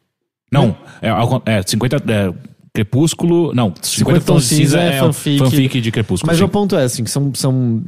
Não, 0.52 0.76
é, 1.02 1.58
é 1.58 1.64
50. 1.66 1.98
É, 2.08 2.34
Crepúsculo. 2.74 3.54
Não, 3.56 3.74
50, 3.82 4.22
tons 4.22 4.48
de 4.48 4.56
cinza 4.56 4.80
é, 4.80 5.00
fanfic. 5.00 5.40
fanfic 5.40 5.82
de 5.82 5.92
Crepúsculo. 5.92 6.28
Mas 6.28 6.38
sim. 6.38 6.44
o 6.44 6.50
ponto 6.50 6.76
é, 6.76 6.84
assim, 6.84 7.04
que 7.04 7.10
são, 7.10 7.32
são 7.34 7.84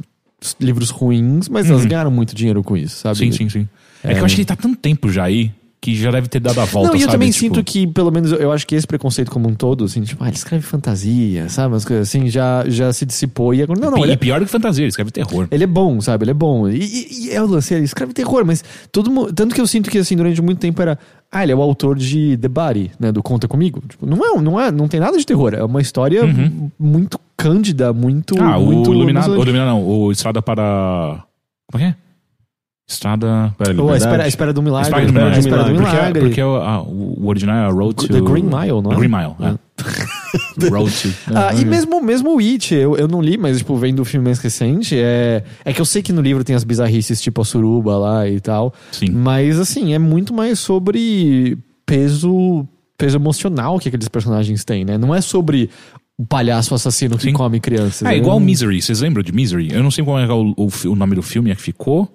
livros 0.60 0.90
ruins, 0.90 1.48
mas 1.48 1.70
elas 1.70 1.84
ganharam 1.84 2.10
muito 2.10 2.34
dinheiro 2.34 2.62
com 2.62 2.76
isso, 2.76 2.96
sabe? 2.96 3.18
Sim, 3.18 3.30
sim, 3.30 3.48
sim. 3.48 3.68
É, 4.02 4.14
que 4.14 4.20
eu 4.20 4.24
acho 4.24 4.34
que 4.34 4.40
ele 4.40 4.46
tá 4.46 4.56
tanto 4.56 4.76
tempo 4.76 5.10
já 5.10 5.24
aí 5.24 5.52
que 5.80 5.94
já 5.96 6.10
deve 6.10 6.28
ter 6.28 6.40
dado 6.40 6.60
a 6.60 6.64
volta, 6.66 6.88
Não, 6.90 6.94
e 6.94 6.98
eu 6.98 7.06
sabe? 7.06 7.12
também 7.12 7.30
Tipo, 7.30 7.40
sinto 7.54 7.64
que, 7.64 7.86
pelo 7.86 8.10
menos, 8.10 8.32
eu- 8.32 8.52
acho 8.52 8.66
que 8.66 8.74
esse 8.74 8.86
preconceito 8.86 9.30
como 9.30 9.48
um 9.48 9.54
todo, 9.54 9.84
assim, 9.84 10.02
tipo, 10.02 10.22
ah, 10.22 10.26
ele 10.28 10.36
escreve 10.36 10.62
fantasia, 10.62 11.48
sabe? 11.48 11.72
Umas 11.72 11.86
coisas 11.86 12.06
assim, 12.06 12.28
já, 12.28 12.64
já 12.68 12.92
se 12.92 13.06
dissipou. 13.06 13.54
E 13.54 13.62
agora, 13.62 13.80
não, 13.80 13.90
não, 13.92 13.98
e 13.98 14.02
ele 14.02 14.12
é, 14.12 14.16
pior 14.16 14.40
do 14.40 14.44
que 14.46 14.52
fantasia, 14.52 14.82
ele 14.84 14.90
escreve 14.90 15.10
terror. 15.10 15.48
ele 15.50 15.64
é 15.64 15.66
bom, 15.66 15.98
sabe? 16.02 16.24
Ele 16.24 16.32
é 16.32 16.34
bom. 16.34 16.68
E, 16.68 16.76
e, 16.82 17.26
e 17.28 17.30
é 17.30 17.40
o 17.42 17.46
lance, 17.46 17.72
ele 17.72 17.84
escreve 17.84 18.12
terror, 18.12 18.44
mas 18.44 18.62
todo 18.92 19.10
mundo. 19.10 19.32
Tanto 19.32 19.54
que 19.54 19.60
eu 19.60 19.66
sinto 19.66 19.90
que, 19.90 19.96
assim, 19.96 20.16
durante 20.16 20.42
muito 20.42 20.58
tempo 20.58 20.82
era. 20.82 20.98
Ah, 21.32 21.44
ele 21.44 21.52
é 21.52 21.54
o 21.54 21.62
autor 21.62 21.96
de 21.96 22.36
The 22.36 22.48
Body, 22.48 22.90
né? 22.98 23.12
Do 23.12 23.22
Conta 23.22 23.46
Comigo. 23.46 23.80
Tipo, 23.88 24.04
não 24.04 24.16
é, 24.24 24.40
não 24.40 24.60
é, 24.60 24.70
não 24.72 24.88
tem 24.88 24.98
nada 24.98 25.16
de 25.16 25.24
terror. 25.24 25.54
É 25.54 25.62
uma 25.62 25.80
história 25.80 26.22
muito 26.78 27.20
cândida, 27.36 27.92
muito. 27.92 28.36
Uhum. 28.36 28.44
Ah, 28.44 28.58
muito 28.58 28.90
o 28.90 28.94
Iluminado. 28.94 29.30
O. 29.32 29.42
Iluminado 29.42 29.66
não, 29.68 29.86
o 29.86 30.10
Estrada 30.10 30.42
para. 30.42 31.22
Como 31.70 31.84
é 31.84 31.86
que 31.86 31.92
é? 31.92 31.96
Estrada. 32.88 33.54
Para 33.56 33.72
a 33.72 33.82
Ou 33.82 33.92
a 33.92 33.96
espera, 33.96 34.24
a 34.24 34.28
espera 34.28 34.52
do 34.52 34.60
milagre. 34.60 34.88
Espera 34.88 35.06
do 35.06 35.10
A 35.10 35.12
Milagre. 35.12 35.38
espera 35.38 35.62
do 35.62 35.74
Porque, 35.74 35.90
milagre. 35.96 36.20
porque 36.22 36.42
o, 36.42 36.56
ah, 36.56 36.82
o 36.82 37.28
original 37.28 37.56
é 37.56 37.64
a 37.66 37.68
Road 37.68 37.94
to. 37.94 38.08
The 38.08 38.20
Green 38.20 38.42
Mile, 38.42 38.82
não 38.82 38.90
é? 38.92 38.96
Green 38.96 39.08
Mile, 39.08 39.34
é. 39.38 39.54
Road. 40.70 41.16
Ah, 41.34 41.54
e 41.54 41.64
mesmo, 41.64 42.02
mesmo 42.02 42.34
o 42.34 42.38
It, 42.38 42.74
eu, 42.74 42.96
eu 42.96 43.08
não 43.08 43.20
li, 43.22 43.38
mas, 43.38 43.58
tipo, 43.58 43.76
vendo 43.76 44.00
o 44.00 44.04
filme 44.04 44.24
mais 44.24 44.38
recente, 44.38 44.94
é, 44.98 45.42
é 45.64 45.72
que 45.72 45.80
eu 45.80 45.84
sei 45.84 46.02
que 46.02 46.12
no 46.12 46.20
livro 46.20 46.42
tem 46.44 46.54
as 46.56 46.64
bizarrices, 46.64 47.20
tipo 47.20 47.40
a 47.40 47.44
suruba 47.44 47.96
lá 47.96 48.28
e 48.28 48.40
tal. 48.40 48.74
Sim. 48.92 49.10
Mas, 49.10 49.58
assim, 49.58 49.94
é 49.94 49.98
muito 49.98 50.34
mais 50.34 50.58
sobre 50.58 51.56
peso, 51.86 52.66
peso 52.96 53.16
emocional 53.16 53.78
que 53.78 53.88
aqueles 53.88 54.08
personagens 54.08 54.64
têm, 54.64 54.84
né? 54.84 54.96
Não 54.98 55.14
é 55.14 55.20
sobre 55.20 55.70
o 56.18 56.26
palhaço 56.26 56.74
assassino 56.74 57.16
que 57.16 57.24
Sim. 57.24 57.32
come 57.32 57.58
crianças. 57.60 58.06
É 58.06 58.16
igual 58.16 58.38
Misery. 58.38 58.82
Vocês 58.82 59.00
lembram 59.00 59.22
de 59.22 59.32
Misery? 59.32 59.72
Eu 59.72 59.82
não 59.82 59.90
sei 59.90 60.04
qual 60.04 60.18
é 60.18 60.30
o, 60.30 60.54
o, 60.56 60.68
o 60.88 60.94
nome 60.94 61.14
do 61.14 61.22
filme 61.22 61.50
é 61.50 61.54
que 61.54 61.62
ficou. 61.62 62.14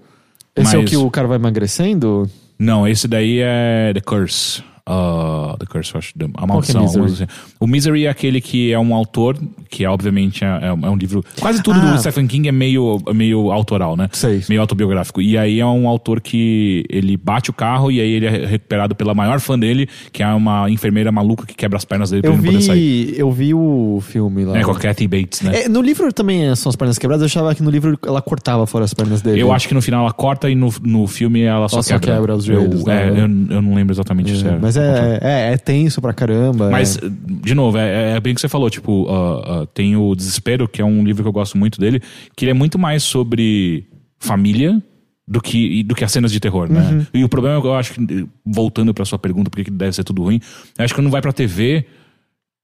Esse 0.56 0.76
é 0.76 0.78
o 0.78 0.82
mas- 0.82 0.90
que 0.92 0.96
o 0.96 1.10
cara 1.10 1.28
vai 1.28 1.38
emagrecendo? 1.38 2.30
Não, 2.58 2.88
esse 2.88 3.08
daí 3.08 3.40
é 3.42 3.92
The 3.94 4.00
Curse. 4.02 4.64
Uh, 4.88 5.58
The 5.58 5.66
Curse, 5.66 5.94
eu 5.96 5.98
acho. 6.00 6.14
The- 6.18 6.26
A 6.38 6.44
é 6.44 6.48
maldição. 6.48 6.82
Misery? 6.82 7.00
alguma 7.00 7.08
coisa 7.08 7.24
assim. 7.24 7.56
O 7.60 7.68
Misery 7.68 8.06
é 8.06 8.10
aquele 8.10 8.40
que 8.40 8.72
é 8.72 8.78
um 8.80 8.94
autor, 8.94 9.36
que 9.70 9.84
é, 9.84 9.90
obviamente 9.90 10.44
é, 10.44 10.60
é 10.68 10.72
um 10.90 10.96
livro. 10.96 11.24
Quase 11.40 11.64
tudo 11.64 11.80
Ah. 11.80 11.94
do 11.94 12.00
Stephen 12.00 12.28
King 12.28 12.48
é 12.48 12.52
meio, 12.52 13.02
é 13.08 13.14
meio 13.14 13.52
autoral, 13.52 13.98
né? 13.98 14.08
Sei. 14.12 14.44
Meio 14.48 14.62
autobiográfico. 14.62 15.22
E 15.22 15.38
aí 15.38 15.60
é 15.60 15.66
um 15.66 15.88
autor 15.88 16.22
que 16.22 16.84
ele 16.90 17.18
bate 17.18 17.50
o 17.50 17.54
carro 17.54 17.92
e 17.92 18.00
aí 18.00 18.12
ele 18.12 18.28
é 18.28 18.46
recuperado 18.46 18.94
pela 18.96 19.14
maior 19.16 19.40
fã 19.40 19.58
dele, 19.58 19.90
que 20.12 20.22
é 20.22 20.28
uma 20.28 20.70
enfermeira 20.70 21.12
maluca 21.12 21.46
que 21.48 21.56
quebra 21.56 21.78
as 21.78 21.86
pernas 21.86 22.12
dele 22.12 22.22
pra 22.22 22.32
Eu 22.32 22.36
ele 22.36 22.42
não 22.44 22.52
poder 22.54 22.62
sair. 22.64 23.06
vi, 23.08 23.20
eu 23.20 23.32
vi 23.32 23.54
o 23.54 24.00
filme 24.02 24.46
lá. 24.46 24.58
É, 24.58 24.62
com 24.64 24.72
a 24.72 24.76
Kathy 24.80 25.08
Bates, 25.08 25.42
né? 25.42 25.64
É, 25.64 25.70
no 25.70 25.82
livro 25.82 26.14
também 26.14 26.56
são 26.56 26.70
as 26.70 26.76
pernas 26.76 27.00
quebradas, 27.00 27.22
eu 27.24 27.26
achava 27.26 27.56
que 27.56 27.64
no 27.64 27.72
livro 27.72 27.98
ela 28.06 28.22
cortava 28.22 28.68
fora 28.68 28.86
as 28.86 28.94
pernas 28.94 29.22
dele. 29.22 29.42
Eu 29.42 29.52
acho 29.52 29.68
que 29.68 29.74
no 29.74 29.82
final 29.82 30.02
ela 30.04 30.14
corta 30.14 30.48
e 30.50 30.54
no, 30.56 30.72
no 30.84 31.08
filme 31.08 31.42
ela 31.42 31.68
só, 31.68 31.78
Ela 31.78 31.84
só 31.84 31.94
quebra. 32.00 32.16
quebra 32.16 32.36
os 32.36 32.48
eu, 32.48 32.56
joelhos, 32.62 32.88
é, 32.88 33.12
né? 33.12 33.20
eu, 33.22 33.56
eu 33.56 33.62
não 33.62 33.74
lembro 33.74 33.94
exatamente 33.94 34.32
É, 34.32 34.50
é. 34.50 34.58
Mas 34.76 34.88
é, 34.88 35.20
é, 35.22 35.54
é 35.54 35.58
tenso 35.58 36.02
pra 36.02 36.14
caramba. 36.14 36.70
Mas, 36.70 36.98
é. 36.98 37.02
de 37.10 37.56
novo, 37.56 37.78
é, 37.78 38.16
é 38.16 38.20
bem 38.20 38.34
o 38.34 38.36
que 38.36 38.42
você 38.42 38.50
falou. 38.50 38.70
Tipo, 38.70 39.08
ah, 39.10 39.62
ah, 39.64 39.68
tem 39.74 39.96
o 39.96 40.16
Desespero, 40.16 40.68
que 40.68 40.82
é 40.82 40.86
um 40.86 41.04
livro 41.04 41.24
que 41.24 41.28
eu 41.28 41.34
gosto 41.34 41.58
muito 41.58 41.80
dele, 41.80 42.02
que 42.36 42.46
ele 42.46 42.52
é 42.52 42.54
muito 42.54 42.78
mais 42.78 43.04
sobre 43.04 43.86
família 44.20 44.82
do 45.28 45.42
que, 45.42 45.84
do 45.84 45.96
que 45.96 46.04
as 46.04 46.12
cenas 46.12 46.32
de 46.32 46.40
terror, 46.40 46.72
né? 46.72 46.82
Uhum. 46.82 47.06
E 47.14 47.24
o 47.24 47.30
problema 47.30 47.58
é 47.58 47.62
que 47.62 47.68
eu 47.68 47.76
acho 47.76 47.94
que, 47.94 48.28
voltando 48.46 48.94
pra 48.94 49.06
sua 49.06 49.18
pergunta, 49.18 49.50
por 49.50 49.58
que 49.58 49.66
que 49.66 49.72
deve 49.72 49.94
ser 49.94 50.04
tudo 50.04 50.24
ruim, 50.24 50.40
eu 50.78 50.86
acho 50.86 50.94
que 50.94 51.00
quando 51.00 51.10
vai 51.10 51.22
pra 51.22 51.34
TV, 51.34 51.86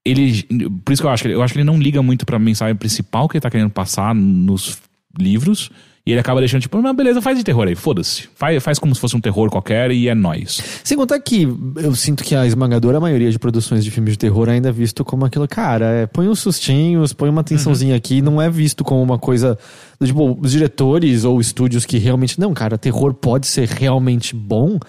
ele. 0.04 0.42
Por 0.84 0.92
isso 0.92 1.02
que 1.02 1.06
eu 1.06 1.10
acho 1.10 1.22
que 1.22 1.28
ele, 1.28 1.34
eu 1.34 1.42
acho 1.42 1.52
que 1.52 1.58
ele 1.58 1.66
não 1.66 1.78
liga 1.78 2.02
muito 2.02 2.24
pra 2.24 2.38
mensagem 2.38 2.76
principal 2.76 3.28
que 3.28 3.36
ele 3.36 3.42
tá 3.42 3.50
querendo 3.50 3.70
passar 3.70 4.14
nos 4.14 4.78
livros. 5.18 5.70
E 6.04 6.10
ele 6.10 6.18
acaba 6.18 6.40
deixando, 6.40 6.62
tipo, 6.62 6.82
não, 6.82 6.92
beleza, 6.92 7.22
faz 7.22 7.38
de 7.38 7.44
terror 7.44 7.68
aí, 7.68 7.76
foda-se. 7.76 8.28
Faz, 8.34 8.60
faz 8.60 8.78
como 8.78 8.92
se 8.92 9.00
fosse 9.00 9.16
um 9.16 9.20
terror 9.20 9.48
qualquer 9.48 9.92
e 9.92 10.08
é 10.08 10.14
nóis. 10.16 10.60
Sem 10.82 10.96
contar 10.96 11.20
que 11.20 11.46
eu 11.76 11.94
sinto 11.94 12.24
que 12.24 12.34
a 12.34 12.44
esmagadora 12.44 12.98
maioria 12.98 13.30
de 13.30 13.38
produções 13.38 13.84
de 13.84 13.90
filmes 13.92 14.14
de 14.14 14.18
terror 14.18 14.48
ainda 14.48 14.70
é 14.70 14.72
visto 14.72 15.04
como 15.04 15.24
aquilo, 15.24 15.46
cara, 15.46 15.86
é, 15.86 16.06
põe 16.06 16.28
uns 16.28 16.40
sustinhos, 16.40 17.12
põe 17.12 17.28
uma 17.28 17.44
tensãozinha 17.44 17.94
aqui, 17.94 18.20
não 18.20 18.42
é 18.42 18.50
visto 18.50 18.82
como 18.82 19.00
uma 19.00 19.16
coisa. 19.16 19.56
Tipo, 20.02 20.36
os 20.40 20.50
diretores 20.50 21.22
ou 21.22 21.40
estúdios 21.40 21.84
que 21.84 21.98
realmente. 21.98 22.40
Não, 22.40 22.52
cara, 22.52 22.76
terror 22.76 23.14
pode 23.14 23.46
ser 23.46 23.68
realmente 23.68 24.34
bom. 24.34 24.80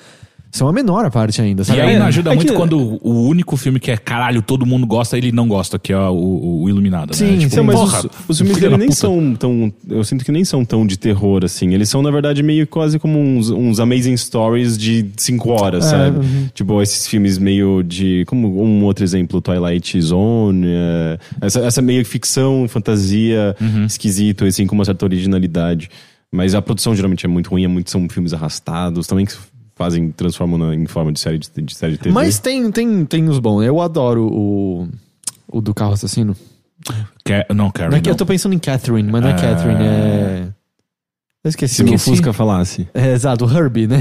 São 0.55 0.67
a 0.67 0.71
menor 0.71 1.03
a 1.03 1.09
parte 1.09 1.41
ainda, 1.41 1.63
sabe? 1.63 1.79
E 1.79 1.81
aí 1.81 1.95
É, 1.95 1.99
não 1.99 2.05
ajuda 2.05 2.31
é 2.31 2.35
muito 2.35 2.53
que- 2.53 2.57
quando 2.57 2.77
o 3.01 3.27
único 3.27 3.57
filme 3.57 3.79
que 3.79 3.89
é 3.89 3.97
caralho, 3.97 4.39
todo 4.43 4.67
mundo 4.67 4.85
gosta, 4.85 5.17
ele 5.17 5.31
não 5.31 5.47
gosta, 5.47 5.79
que 5.79 5.91
é 5.91 5.97
o, 5.97 6.61
o 6.61 6.69
Iluminado. 6.69 7.15
Sim, 7.15 7.37
né? 7.37 7.49
sim, 7.49 7.55
Não, 7.57 7.63
mas 7.63 7.75
porra, 7.75 7.99
os, 7.99 8.09
os 8.29 8.37
filmes 8.37 8.57
dele 8.57 8.77
nem 8.77 8.87
puta. 8.89 8.99
são 8.99 9.33
tão. 9.35 9.73
Eu 9.89 10.03
sinto 10.03 10.23
que 10.23 10.31
nem 10.31 10.45
são 10.45 10.63
tão 10.63 10.85
de 10.85 10.95
terror, 10.95 11.43
assim. 11.43 11.73
Eles 11.73 11.89
são, 11.89 12.03
na 12.03 12.11
verdade, 12.11 12.43
meio 12.43 12.67
quase 12.67 12.99
como 12.99 13.19
uns, 13.19 13.49
uns 13.49 13.79
amazing 13.79 14.15
stories 14.15 14.77
de 14.77 15.07
cinco 15.17 15.49
horas, 15.49 15.85
É, 15.87 15.89
sabe? 15.89 16.17
uhum. 16.19 16.47
Tipo, 16.53 16.81
esses 16.83 17.07
filmes 17.07 17.39
meio 17.39 17.81
de. 17.81 18.23
Como 18.27 18.63
um 18.63 18.83
outro 18.83 19.03
exemplo, 19.03 19.41
Twilight 19.41 19.99
Zone. 20.01 20.67
é, 20.67 21.17
essa, 21.41 21.61
essa 21.61 21.81
meio 21.81 22.05
ficção, 22.05 22.67
fantasia, 22.67 23.55
Uhum. 23.59 23.85
esquisito, 23.85 24.45
assim, 24.45 24.67
com 24.67 24.75
uma 24.75 24.85
certa 24.85 25.03
originalidade. 25.03 25.89
Mas 26.31 26.55
a 26.55 26.61
produção 26.61 26.95
geralmente 26.95 27.25
é 27.25 27.29
muito 27.29 27.49
ruim, 27.49 27.63
é 27.63 27.67
muito, 27.67 27.89
são 27.91 28.07
filmes 28.09 28.33
arrastados, 28.33 29.05
também 29.07 29.25
que 29.25 29.33
fazem, 29.75 30.11
transformam 30.11 30.57
na- 30.57 30.75
em 30.75 30.85
forma 30.85 31.11
de 31.11 31.19
série 31.19 31.37
de, 31.37 31.49
de 31.61 31.75
série 31.75 31.93
de 31.93 31.97
TV. 31.99 32.13
Mas 32.13 32.39
tem, 32.39 32.71
tem, 32.71 33.05
tem 33.05 33.27
os 33.29 33.39
bons. 33.39 33.63
Eu 33.63 33.81
adoro 33.81 34.27
o, 34.31 34.87
o 35.47 35.61
do 35.61 35.73
carro 35.73 35.93
assassino. 35.93 36.35
Ca- 37.23 37.45
não, 37.53 37.71
Carrie, 37.71 37.91
Não 37.91 37.97
é 37.97 38.01
eu 38.11 38.15
tô 38.15 38.25
pensando 38.25 38.53
em 38.53 38.59
Catherine, 38.59 39.09
mas 39.11 39.21
não 39.21 39.29
é 39.29 39.33
Ah. 39.33 39.35
Catherine, 39.35 39.83
é. 39.83 40.47
Eu 41.45 41.49
esqueci. 41.49 41.75
Se 41.75 41.81
o 41.83 41.85
Esqueci. 41.85 42.09
Fusca 42.09 42.31
falasse. 42.31 42.87
É, 42.93 43.11
exato, 43.11 43.45
o 43.45 43.51
Herbie, 43.51 43.85
né? 43.85 43.99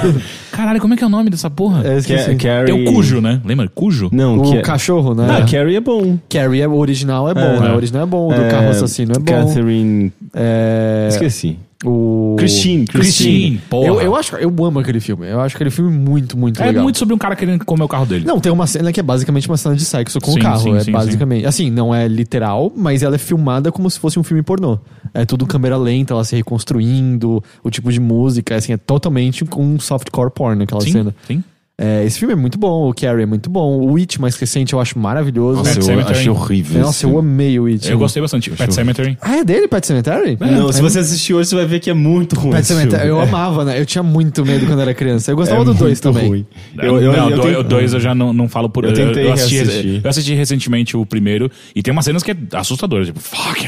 Caralho, 0.52 0.78
como 0.78 0.92
é 0.92 0.96
que 0.96 1.02
é 1.02 1.06
o 1.06 1.10
nome 1.10 1.30
dessa 1.30 1.48
porra? 1.48 1.86
É, 1.86 1.96
esqueci. 1.96 2.34
Ca- 2.36 2.48
Carrie... 2.64 2.66
Tem 2.66 2.86
o 2.88 2.92
Cujo, 2.92 3.20
né? 3.22 3.40
Lembra? 3.44 3.66
Cujo? 3.74 4.10
Não, 4.12 4.36
o 4.38 4.54
é... 4.56 4.60
cachorro, 4.60 5.14
né? 5.14 5.26
Ah, 5.30 5.50
Carrie 5.50 5.76
é 5.76 5.80
bom. 5.80 6.18
Carrie 6.28 6.60
é 6.60 6.68
o 6.68 6.74
original 6.76 7.30
é 7.30 7.34
bom, 7.34 7.40
É. 7.40 7.60
né? 7.60 7.70
O 7.72 7.76
original 7.76 8.02
é 8.02 8.06
bom, 8.06 8.28
o 8.30 8.34
do 8.34 8.40
É, 8.42 8.50
carro 8.50 8.68
assassino 8.68 9.12
é 9.12 9.18
bom. 9.18 9.24
Catherine. 9.24 10.12
É, 10.34 11.06
Esqueci. 11.08 11.58
O 11.84 12.36
Christine. 12.38 12.86
Christine, 12.86 13.58
porra. 13.68 13.86
Eu, 13.86 14.00
eu 14.00 14.16
acho, 14.16 14.36
eu 14.36 14.48
amo 14.64 14.78
aquele 14.78 15.00
filme. 15.00 15.28
Eu 15.28 15.40
acho 15.40 15.56
aquele 15.56 15.70
filme 15.70 15.90
muito, 15.96 16.36
muito 16.38 16.62
É 16.62 16.66
legal. 16.66 16.82
muito 16.82 16.98
sobre 16.98 17.14
um 17.14 17.18
cara 17.18 17.34
querendo 17.36 17.64
comer 17.64 17.84
o 17.84 17.88
carro 17.88 18.06
dele. 18.06 18.24
Não, 18.24 18.40
tem 18.40 18.50
uma 18.52 18.66
cena 18.66 18.92
que 18.92 19.00
é 19.00 19.02
basicamente 19.02 19.48
uma 19.48 19.56
cena 19.56 19.74
de 19.74 19.84
sexo 19.84 20.20
com 20.20 20.32
Sim, 20.32 20.38
o 20.38 20.42
carro. 20.42 20.60
sim, 20.60 20.74
é 20.76 20.80
sim, 20.80 20.92
basicamente. 20.92 21.46
Assim, 21.46 21.70
não 21.70 21.94
é 21.94 22.06
literal, 22.06 22.72
mas 22.76 23.02
ela 23.02 23.14
é 23.14 23.18
filmada 23.18 23.70
como 23.72 23.90
se 23.90 23.98
fosse 23.98 24.18
um 24.18 24.22
filme 24.22 24.42
pornô. 24.42 24.78
É 25.14 25.24
tudo 25.24 25.46
câmera 25.46 25.76
lenta, 25.76 26.14
ela 26.14 26.24
se 26.24 26.34
reconstruindo, 26.36 27.42
o 27.62 27.70
tipo 27.70 27.90
de 27.92 28.00
música, 28.00 28.56
assim, 28.56 28.72
é 28.72 28.76
totalmente 28.76 29.44
com 29.44 29.62
um 29.64 29.78
softcore 29.78 30.30
porn 30.30 30.62
aquela 30.62 30.80
sim, 30.80 30.92
cena. 30.92 31.14
sim. 31.26 31.42
É, 31.84 32.04
esse 32.04 32.16
filme 32.20 32.32
é 32.32 32.36
muito 32.36 32.58
bom, 32.58 32.88
o 32.88 32.94
Carrie 32.94 33.24
é 33.24 33.26
muito 33.26 33.50
bom, 33.50 33.76
o 33.80 33.92
Witch 33.94 34.18
mais 34.18 34.36
recente 34.36 34.72
eu 34.72 34.78
acho 34.80 34.96
maravilhoso. 34.98 35.58
Nossa, 35.58 35.74
Pet 35.80 35.90
eu 35.90 35.98
achei 36.00 36.28
horrível. 36.30 36.80
Nossa, 36.80 37.06
eu 37.06 37.18
amei 37.18 37.58
o 37.58 37.64
Witch. 37.64 37.86
Eu 37.88 37.98
gostei 37.98 38.22
bastante. 38.22 38.50
Pet 38.50 38.72
Cemetery. 38.72 39.18
Ah, 39.20 39.38
é 39.38 39.44
dele, 39.44 39.66
Pet 39.66 39.84
Cemetery? 39.84 40.38
Não, 40.38 40.68
É, 40.68 40.72
se 40.72 40.80
você 40.80 41.00
assistir 41.00 41.34
hoje, 41.34 41.48
você 41.48 41.56
vai 41.56 41.66
ver 41.66 41.80
que 41.80 41.90
é 41.90 41.94
muito 41.94 42.36
ruim. 42.38 42.52
Pet 42.52 42.60
esse 42.62 42.72
Cemetery, 42.72 43.02
filme. 43.02 43.18
eu 43.18 43.20
amava, 43.20 43.64
né? 43.64 43.80
Eu 43.80 43.84
tinha 43.84 44.02
muito 44.04 44.46
medo 44.46 44.64
quando 44.66 44.80
era 44.80 44.94
criança. 44.94 45.30
Eu 45.30 45.34
É 45.34 45.36
gostava 45.36 45.64
do 45.64 45.74
2 45.74 45.80
muito 45.80 46.00
também. 46.02 46.28
ruim. 46.28 46.46
Eu, 46.78 47.00
eu, 47.00 47.12
não, 47.16 47.30
eu 47.30 47.36
do- 47.36 47.42
tenho- 47.42 47.58
o 47.58 47.62
dois 47.64 47.92
eu 47.92 47.98
já 48.00 48.14
não, 48.14 48.32
não 48.32 48.48
falo 48.48 48.70
por. 48.70 48.84
Eu 48.84 48.94
tentei 48.94 49.26
eu 49.26 49.32
assisti, 49.32 49.54
reassistir. 49.56 50.00
eu 50.04 50.10
assisti 50.10 50.34
recentemente 50.34 50.96
o 50.96 51.04
primeiro 51.04 51.50
e 51.74 51.82
tem 51.82 51.90
umas 51.90 52.04
cenas 52.04 52.22
que 52.22 52.30
é 52.30 52.36
assustadoras. 52.52 53.08
Tipo, 53.08 53.18
fuck, 53.18 53.66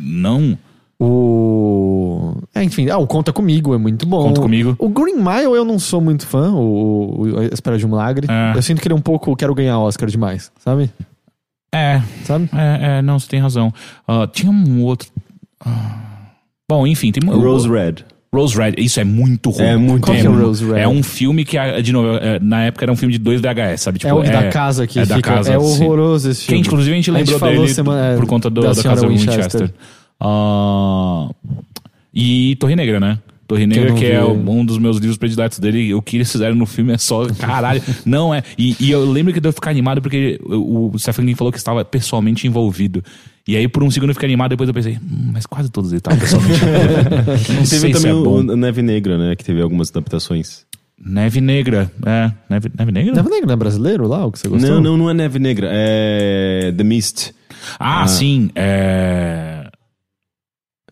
não. 0.00 0.58
O. 0.98 2.36
É, 2.54 2.62
enfim, 2.62 2.88
ah, 2.88 2.98
o 2.98 3.06
Conta 3.06 3.32
Comigo 3.32 3.74
é 3.74 3.78
muito 3.78 4.06
bom. 4.06 4.22
Conta 4.28 4.40
Comigo. 4.40 4.76
O 4.78 4.88
Green 4.88 5.16
Mile 5.16 5.54
eu 5.56 5.64
não 5.64 5.78
sou 5.78 6.00
muito 6.00 6.26
fã, 6.26 6.52
o, 6.52 7.22
o 7.22 7.42
Espera 7.52 7.76
de 7.76 7.84
um 7.84 7.88
Milagre. 7.88 8.28
É. 8.30 8.56
Eu 8.56 8.62
sinto 8.62 8.80
que 8.80 8.86
ele 8.86 8.94
é 8.94 8.96
um 8.96 9.00
pouco. 9.00 9.34
Quero 9.34 9.54
ganhar 9.54 9.78
Oscar 9.80 10.08
demais, 10.08 10.52
sabe? 10.58 10.88
É, 11.74 12.00
Sabe? 12.24 12.48
é, 12.52 12.98
é, 12.98 13.02
não, 13.02 13.18
você 13.18 13.26
tem 13.26 13.40
razão. 13.40 13.72
Ah, 14.06 14.28
tinha 14.32 14.52
um 14.52 14.82
outro. 14.84 15.08
ah, 15.66 15.98
Bom, 16.70 16.86
enfim, 16.86 17.10
tem 17.10 17.28
um- 17.28 17.40
Rose 17.40 17.68
Red. 17.68 17.96
Rose 18.32 18.56
Red, 18.56 18.74
isso 18.78 18.98
é 19.00 19.04
muito 19.04 19.50
ruim. 19.50 19.62
É 19.64 19.76
muito 19.76 20.04
Qual 20.06 20.16
que 20.16 20.24
é 20.26 20.30
o 20.30 20.40
Rose 20.40 20.64
Red? 20.64 20.78
É 20.80 20.88
um 20.88 21.02
filme 21.02 21.44
que, 21.44 21.58
ah, 21.58 21.80
de 21.80 21.92
novo, 21.92 22.16
é, 22.18 22.38
na 22.40 22.64
época 22.66 22.84
era 22.84 22.92
um 22.92 22.96
filme 22.96 23.12
de 23.12 23.18
2 23.18 23.40
VHS, 23.40 23.80
sabe? 23.80 23.98
Tipo, 23.98 24.10
é 24.10 24.14
o 24.14 24.22
da 24.22 24.48
casa 24.50 24.86
que 24.86 24.98
é 25.00 25.04
da 25.06 25.16
fica. 25.16 25.34
casa, 25.34 25.52
é 25.54 25.58
sim. 25.60 25.82
horroroso 25.84 26.30
esse 26.30 26.40
Que 26.42 26.46
filme. 26.46 26.60
inclusive 26.60 26.92
a 26.92 26.96
gente 26.96 27.10
A 27.10 27.14
gente 27.18 27.20
lembrou 27.32 27.38
falou 27.40 27.54
dele 27.62 27.74
semana- 27.74 28.16
por 28.16 28.26
conta 28.26 28.48
do- 28.48 28.60
da 28.62 28.72
da, 28.72 28.82
casa 28.82 29.06
Winchester. 29.08 29.36
Winchester. 29.36 29.70
Ah, 30.20 31.28
e 32.14 32.56
Torre 32.56 32.76
Negra, 32.76 33.00
né? 33.00 33.18
Torre 33.46 33.66
Negra, 33.66 33.92
que, 33.92 34.06
vi. 34.06 34.10
é 34.12 34.24
um 34.24 34.64
dos 34.64 34.78
meus 34.78 34.96
livros 34.96 35.18
prediletos 35.18 35.58
dele. 35.58 35.92
O 35.92 36.00
que 36.00 36.16
eles 36.16 36.30
fizeram 36.30 36.54
no 36.54 36.64
filme 36.64 36.92
é 36.92 36.98
só 36.98 37.26
caralho. 37.34 37.82
não 38.06 38.34
é. 38.34 38.42
E, 38.56 38.74
e 38.80 38.90
eu 38.90 39.04
lembro 39.04 39.32
que 39.32 39.40
deu 39.40 39.52
ficar 39.52 39.70
animado 39.70 40.00
porque 40.00 40.40
o, 40.44 40.90
o 40.94 40.98
Stephen 40.98 41.26
King 41.26 41.36
falou 41.36 41.52
que 41.52 41.58
estava 41.58 41.84
pessoalmente 41.84 42.46
envolvido. 42.46 43.04
E 43.46 43.56
aí, 43.56 43.68
por 43.68 43.82
um 43.82 43.90
segundo, 43.90 44.10
eu 44.10 44.14
fiquei 44.14 44.28
animado. 44.28 44.50
Depois 44.50 44.68
eu 44.68 44.74
pensei, 44.74 44.94
hum, 44.94 45.30
mas 45.32 45.44
quase 45.44 45.70
todos 45.70 45.92
eles 45.92 46.00
estavam 46.00 46.18
pessoalmente 46.18 46.60
envolvidos. 46.64 47.48
Não 47.50 47.66
sei 47.66 47.80
Teve 47.80 47.94
se 47.94 48.02
também 48.02 48.18
é 48.18 48.24
bom. 48.24 48.36
o 48.38 48.56
Neve 48.56 48.82
Negra, 48.82 49.18
né? 49.18 49.36
Que 49.36 49.44
teve 49.44 49.60
algumas 49.60 49.90
adaptações. 49.90 50.64
Neve 50.98 51.40
Negra. 51.42 51.90
É, 52.06 52.30
Neve, 52.48 52.70
Neve 52.78 52.92
Negra? 52.92 53.14
Neve 53.14 53.28
Negra 53.28 53.46
não 53.46 53.52
é 53.52 53.56
brasileiro 53.56 54.06
lá, 54.06 54.24
o 54.24 54.32
que 54.32 54.38
você 54.38 54.48
gostou? 54.48 54.70
Não, 54.70 54.80
não, 54.80 54.96
não 54.96 55.10
é 55.10 55.14
Neve 55.14 55.38
Negra. 55.38 55.68
É 55.70 56.72
The 56.74 56.84
Mist. 56.84 57.34
Ah, 57.78 58.06
sim. 58.06 58.50
É... 58.54 59.53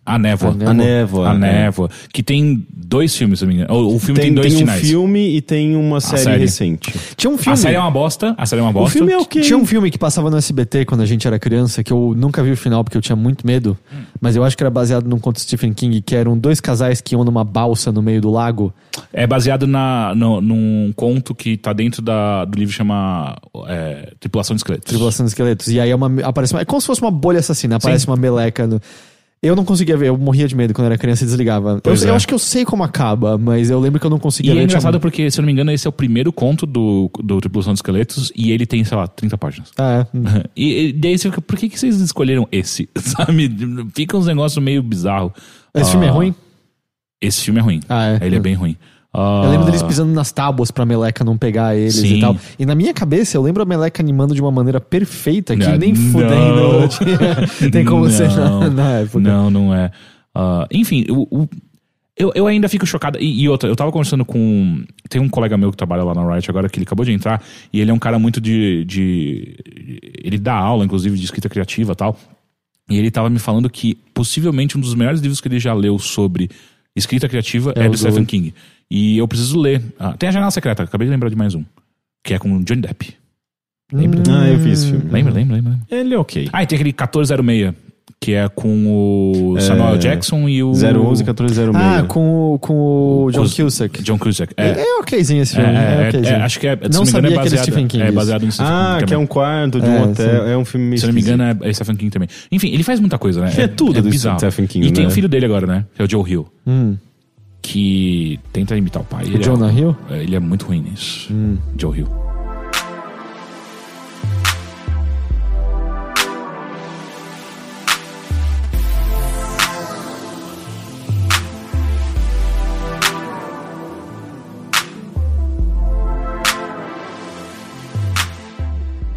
A 0.04 0.18
Névoa. 0.18 0.56
A 0.66 0.70
A 0.70 0.74
Névoa. 0.74 1.30
A 1.30 1.34
é. 1.34 1.38
Névoa. 1.38 1.88
Que 2.12 2.22
tem 2.24 2.66
dois 2.74 3.16
filmes, 3.16 3.38
se 3.38 3.44
não 3.44 3.52
me 3.52 3.60
engano. 3.60 3.72
O, 3.72 3.94
o 3.94 3.98
filme 4.00 4.18
tem, 4.20 4.30
Tem, 4.30 4.34
dois 4.34 4.48
tem 4.52 4.56
um 4.56 4.66
finais. 4.66 4.80
filme 4.80 5.36
e 5.36 5.40
tem 5.40 5.76
uma 5.76 6.00
série, 6.00 6.22
série. 6.22 6.38
recente. 6.40 6.92
Tinha 7.16 7.30
um 7.32 7.38
filme. 7.38 7.52
A 7.52 7.56
série 7.56 7.76
é 7.76 7.80
uma 7.80 7.90
bosta. 7.90 8.34
A 8.36 8.44
série 8.44 8.58
é 8.60 8.62
uma 8.64 8.70
O 8.70 8.74
bosta. 8.74 8.98
filme 8.98 9.12
é 9.12 9.16
ok. 9.18 9.40
Tinha 9.42 9.56
um 9.56 9.64
filme 9.64 9.90
que 9.92 9.98
passava 9.98 10.28
no 10.28 10.36
SBT 10.36 10.84
quando 10.86 11.02
a 11.02 11.06
gente 11.06 11.24
era 11.26 11.38
criança, 11.38 11.84
que 11.84 11.92
eu 11.92 12.14
nunca 12.16 12.42
vi 12.42 12.50
o 12.50 12.56
final 12.56 12.82
porque 12.82 12.96
eu 12.96 13.00
tinha 13.00 13.14
muito 13.14 13.46
medo, 13.46 13.78
mas 14.20 14.34
eu 14.34 14.42
acho 14.42 14.56
que 14.56 14.62
era 14.64 14.70
baseado 14.70 15.06
num 15.08 15.20
conto 15.20 15.36
de 15.36 15.42
Stephen 15.42 15.72
King, 15.72 16.00
que 16.02 16.16
eram 16.16 16.36
dois 16.36 16.60
casais 16.60 17.00
que 17.00 17.14
iam 17.14 17.22
numa 17.22 17.44
balsa 17.44 17.92
no 17.92 18.02
meio 18.02 18.20
do 18.20 18.30
lago. 18.30 18.74
É 19.12 19.24
baseado 19.26 19.66
na, 19.68 20.14
no- 20.16 20.40
num 20.40 20.92
conto 20.96 21.32
que 21.34 21.56
tá 21.56 21.72
dentro 21.72 22.02
da, 22.02 22.44
do 22.44 22.58
livro 22.58 22.72
que 22.72 22.76
chama 22.76 23.36
é, 23.68 24.12
Tripulação 24.18 24.56
de 24.56 24.60
Esqueletos. 24.60 24.88
Tribulação 24.88 25.24
dos 25.24 25.30
Esqueletos. 25.32 25.68
E 25.68 25.78
aí 25.78 25.90
é, 25.90 25.94
uma, 25.94 26.10
aparece 26.24 26.52
uma, 26.54 26.60
é 26.60 26.64
como 26.64 26.80
se 26.80 26.86
fosse 26.88 27.00
uma 27.00 27.10
bolha 27.10 27.38
assassina, 27.38 27.76
aparece 27.76 28.04
Sim. 28.04 28.10
uma 28.10 28.16
meleca. 28.16 28.66
No, 28.66 28.80
eu 29.42 29.56
não 29.56 29.64
conseguia 29.64 29.96
ver, 29.96 30.06
eu 30.08 30.16
morria 30.16 30.46
de 30.46 30.54
medo 30.54 30.72
quando 30.72 30.86
era 30.86 30.96
criança 30.96 31.24
e 31.24 31.26
desligava. 31.26 31.72
Eu, 31.72 31.80
Pois 31.80 32.02
eu 32.04 32.12
é. 32.12 32.16
acho 32.16 32.28
que 32.28 32.32
eu 32.34 32.38
sei 32.38 32.64
como 32.64 32.84
acaba, 32.84 33.36
mas 33.36 33.70
eu 33.70 33.80
lembro 33.80 33.98
que 33.98 34.06
eu 34.06 34.10
não 34.10 34.18
E 34.18 34.20
conseguia 34.20 34.52
é 34.52 34.54
ver. 34.54 34.60
tinha- 34.60 34.64
engraçado 34.66 35.00
porque, 35.00 35.30
se 35.30 35.38
eu 35.38 35.42
não 35.42 35.46
me 35.46 35.52
engano, 35.52 35.70
esse 35.72 35.86
é 35.86 35.90
o 35.90 35.92
primeiro 35.92 36.32
conto 36.32 36.64
do, 36.64 37.10
do 37.22 37.40
Tripulação 37.40 37.72
de 37.72 37.78
Esqueletos 37.78 38.30
e 38.36 38.52
ele 38.52 38.64
tem, 38.66 38.84
sei 38.84 38.96
lá, 38.96 39.08
30 39.08 39.36
páginas. 39.36 39.70
Ah, 39.78 40.06
é. 40.14 40.18
E, 40.56 40.88
e 40.88 40.92
daí 40.92 41.18
você 41.18 41.28
fica, 41.28 41.40
por 41.40 41.56
que, 41.58 41.68
que 41.68 41.78
vocês 41.78 42.00
escolheram 42.00 42.46
esse? 42.52 42.88
Sabe? 42.96 43.50
Fica 43.94 44.16
uns 44.16 44.26
negócios 44.26 44.62
meio 44.62 44.82
bizarros. 44.82 45.32
Esse 45.74 45.90
filme 45.90 46.06
é 46.06 46.10
Ah, 46.10 46.12
ruim? 46.12 46.34
Esse 47.20 47.40
filme 47.42 47.58
é 47.60 47.62
ruim. 47.62 47.80
Ah, 47.88 48.18
é. 48.20 48.26
Ele 48.26 48.36
é 48.36 48.40
bem 48.40 48.54
ruim. 48.54 48.76
Ah, 49.14 49.42
Eu 49.44 49.50
lembro 49.50 49.66
deles 49.66 49.82
pisando 49.82 50.12
nas 50.12 50.32
tábuas 50.32 50.70
pra 50.70 50.86
meleca 50.86 51.22
não 51.22 51.36
pegar 51.36 51.76
eles 51.76 51.96
Sim. 51.96 52.16
e 52.16 52.20
tal. 52.20 52.36
E 52.58 52.64
na 52.64 52.74
minha 52.74 52.94
cabeça, 52.94 53.36
eu 53.36 53.42
lembro 53.42 53.62
a 53.62 53.66
meleca 53.66 54.02
animando 54.02 54.34
de 54.34 54.40
uma 54.40 54.50
maneira 54.50 54.80
perfeita 54.80 55.54
que 55.56 55.66
Não, 55.66 55.76
nem 55.76 55.92
não. 55.92 56.10
fudendo 56.12 56.88
tinha- 56.88 57.70
tem 57.70 57.84
como 57.84 58.08
ser 58.08 58.30
na, 58.30 58.70
na 58.70 58.90
época. 59.00 59.20
Não, 59.20 59.50
não 59.50 59.74
é. 59.74 59.90
Ah, 60.34 60.66
enfim, 60.72 61.04
o, 61.10 61.26
o- 61.42 61.48
eu, 62.16 62.30
eu 62.34 62.46
ainda 62.46 62.68
fico 62.68 62.86
chocado. 62.86 63.18
E, 63.20 63.42
e 63.42 63.48
outra, 63.48 63.68
eu 63.68 63.76
tava 63.76 63.90
conversando 63.92 64.24
com. 64.24 64.82
Tem 65.08 65.20
um 65.20 65.28
colega 65.28 65.56
meu 65.58 65.70
que 65.70 65.76
trabalha 65.76 66.04
lá 66.04 66.14
na 66.14 66.26
Riot 66.34 66.48
agora, 66.50 66.68
que 66.68 66.78
ele 66.78 66.84
acabou 66.84 67.04
de 67.04 67.12
entrar, 67.12 67.42
e 67.72 67.80
ele 67.80 67.90
é 67.90 67.94
um 67.94 67.98
cara 67.98 68.18
muito 68.18 68.40
de. 68.40 68.84
de 68.86 69.56
ele 70.24 70.38
dá 70.38 70.54
aula, 70.54 70.84
inclusive, 70.84 71.16
de 71.18 71.24
escrita 71.24 71.48
criativa 71.48 71.92
e 71.92 71.96
tal. 71.96 72.16
E 72.88 72.98
ele 72.98 73.10
tava 73.10 73.28
me 73.30 73.38
falando 73.38 73.68
que 73.70 73.94
possivelmente 74.14 74.76
um 74.76 74.80
dos 74.80 74.94
melhores 74.94 75.20
livros 75.20 75.40
que 75.40 75.48
ele 75.48 75.58
já 75.58 75.72
leu 75.74 75.98
sobre 75.98 76.50
escrita 76.94 77.28
criativa 77.28 77.72
É 77.76 77.84
é, 77.84 77.88
do- 77.88 77.96
Stephen 77.96 78.24
King. 78.26 78.54
E 78.94 79.16
eu 79.16 79.26
preciso 79.26 79.58
ler. 79.58 79.80
Ah, 79.98 80.12
tem 80.18 80.28
a 80.28 80.32
Janela 80.32 80.50
Secreta, 80.50 80.82
acabei 80.82 81.06
de 81.06 81.10
lembrar 81.12 81.30
de 81.30 81.36
mais 81.36 81.54
um. 81.54 81.64
Que 82.22 82.34
é 82.34 82.38
com 82.38 82.54
o 82.54 82.62
Johnny 82.62 82.82
Depp. 82.82 83.14
Lembra? 83.90 84.20
Ah, 84.30 84.48
eu 84.48 84.58
vi 84.58 84.70
esse 84.70 84.86
filme. 84.86 85.10
Lembra, 85.10 85.32
lembra, 85.32 85.56
lembra? 85.56 85.78
Ele 85.90 86.12
é 86.14 86.18
ok. 86.18 86.48
Ah, 86.52 86.62
e 86.62 86.66
tem 86.66 86.76
aquele 86.76 86.90
1406, 86.92 87.74
que 88.20 88.32
é 88.34 88.48
com 88.50 88.86
o 89.54 89.60
Samuel 89.60 89.96
Jackson 89.96 90.46
e 90.48 90.62
o. 90.62 90.72
011 90.72 91.24
1406. 91.24 91.74
Ah, 91.74 92.02
com, 92.06 92.52
o- 92.54 92.58
com 92.58 93.24
o 93.24 93.30
John 93.32 93.42
Os- 93.42 93.54
Cusack. 93.54 94.02
John 94.02 94.18
Cusack. 94.18 94.52
É, 94.58 94.68
É, 94.68 94.80
é 94.82 94.98
okzinho 95.00 95.42
esse 95.42 95.58
é, 95.58 95.62
filme. 95.62 95.78
É, 95.78 95.80
é, 96.04 96.08
okzinho. 96.08 96.26
é, 96.26 96.42
acho 96.42 96.60
que 96.60 96.66
é. 96.66 96.76
se 96.76 96.82
Não 96.82 96.88
não 96.90 97.02
me 97.04 97.08
engano, 97.08 97.10
sabia 97.10 97.28
é 97.28 97.30
que 97.30 97.34
era 97.34 97.44
baseado, 97.44 97.62
Stephen 97.62 97.86
King 97.88 98.04
É 98.04 98.12
baseado 98.12 98.42
no 98.46 98.52
Stephen 98.52 98.72
Ah, 98.72 98.94
King. 98.98 99.06
que 99.08 99.14
é 99.14 99.18
um 99.18 99.26
quarto 99.26 99.80
de 99.80 99.86
É, 99.86 99.90
um 99.90 100.02
hotel. 100.10 100.46
É 100.48 100.56
um 100.58 100.64
filme 100.66 100.86
meio 100.86 101.00
Se 101.00 101.06
não 101.06 101.14
me 101.14 101.20
engano, 101.22 101.42
é, 101.44 101.56
é 101.62 101.72
Stephen 101.72 101.96
King 101.96 102.10
também. 102.10 102.28
Enfim, 102.50 102.68
ele 102.72 102.82
faz 102.82 103.00
muita 103.00 103.18
coisa, 103.18 103.40
né? 103.40 103.52
É 103.56 103.66
tudo 103.68 104.00
do 104.02 104.08
bizarro. 104.10 104.38
Stephen 104.38 104.66
King, 104.66 104.86
E 104.86 104.92
tem 104.92 105.04
né? 105.04 105.08
o 105.10 105.12
filho 105.12 105.28
dele 105.30 105.46
agora, 105.46 105.66
né? 105.66 105.86
Que 105.94 106.02
é 106.02 106.04
o 106.04 106.10
Joe 106.10 106.30
Hill. 106.30 106.46
Hum. 106.66 106.96
Que 107.62 108.40
tenta 108.52 108.76
imitar 108.76 109.00
o 109.02 109.04
pai. 109.04 109.24
Ele 109.24 109.38
Jonah 109.42 109.70
é, 109.70 109.74
Hill? 109.74 109.96
é, 110.10 110.22
Ele 110.22 110.34
é 110.36 110.40
muito 110.40 110.66
ruim 110.66 110.82
nisso. 110.82 111.32
Hum. 111.32 111.56
Joe 111.78 111.96
Hill. 111.98 112.08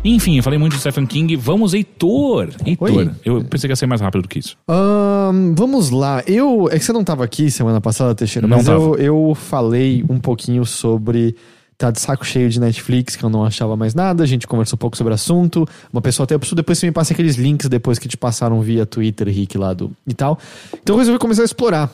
Enfim, 0.07 0.37
eu 0.37 0.43
falei 0.43 0.59
muito 0.59 0.73
de 0.73 0.79
Stephen 0.79 1.05
King. 1.07 1.35
Vamos, 1.35 1.73
Heitor. 1.73 2.49
Heitor. 2.63 2.91
Oi. 2.91 3.11
Eu 3.25 3.43
pensei 3.43 3.67
que 3.67 3.71
ia 3.71 3.75
ser 3.75 3.87
mais 3.87 3.99
rápido 4.01 4.21
do 4.21 4.27
que 4.29 4.37
isso. 4.37 4.55
Ahn, 4.67 5.55
vamos 5.55 5.89
lá. 5.89 6.23
Eu. 6.27 6.69
É 6.71 6.77
que 6.77 6.85
você 6.85 6.93
não 6.93 7.01
estava 7.01 7.23
aqui 7.23 7.49
semana 7.49 7.81
passada, 7.81 8.13
Teixeira, 8.13 8.47
Não 8.47 8.57
mas 8.57 8.67
tava. 8.67 8.79
eu, 8.79 8.95
eu 8.97 9.35
falei 9.35 10.05
um 10.07 10.19
pouquinho 10.19 10.63
sobre. 10.63 11.35
Tá 11.77 11.91
de 11.91 11.99
saco 11.99 12.25
cheio 12.25 12.49
de 12.49 12.57
Netflix, 12.57 13.17
que 13.17 13.23
eu 13.25 13.29
não 13.29 13.43
achava 13.43 13.75
mais 13.75 13.93
nada. 13.93 14.23
A 14.23 14.25
gente 14.25 14.47
conversou 14.47 14.77
um 14.77 14.79
pouco 14.79 14.95
sobre 14.95 15.11
o 15.11 15.13
assunto. 15.15 15.67
Uma 15.91 16.01
pessoa 16.01 16.23
até 16.23 16.37
preciso 16.37 16.55
depois 16.55 16.77
você 16.77 16.85
me 16.85 16.91
passa 16.93 17.11
aqueles 17.11 17.35
links 17.35 17.67
depois 17.67 17.99
que 17.99 18.07
te 18.07 18.15
passaram 18.15 18.61
via 18.61 18.85
Twitter, 18.85 19.27
Rick, 19.27 19.57
lá 19.57 19.73
do 19.73 19.91
e 20.07 20.13
tal. 20.13 20.39
Então 20.81 20.95
eu 20.95 20.99
resolvi 20.99 21.19
começar 21.19 21.41
a 21.41 21.45
explorar. 21.45 21.91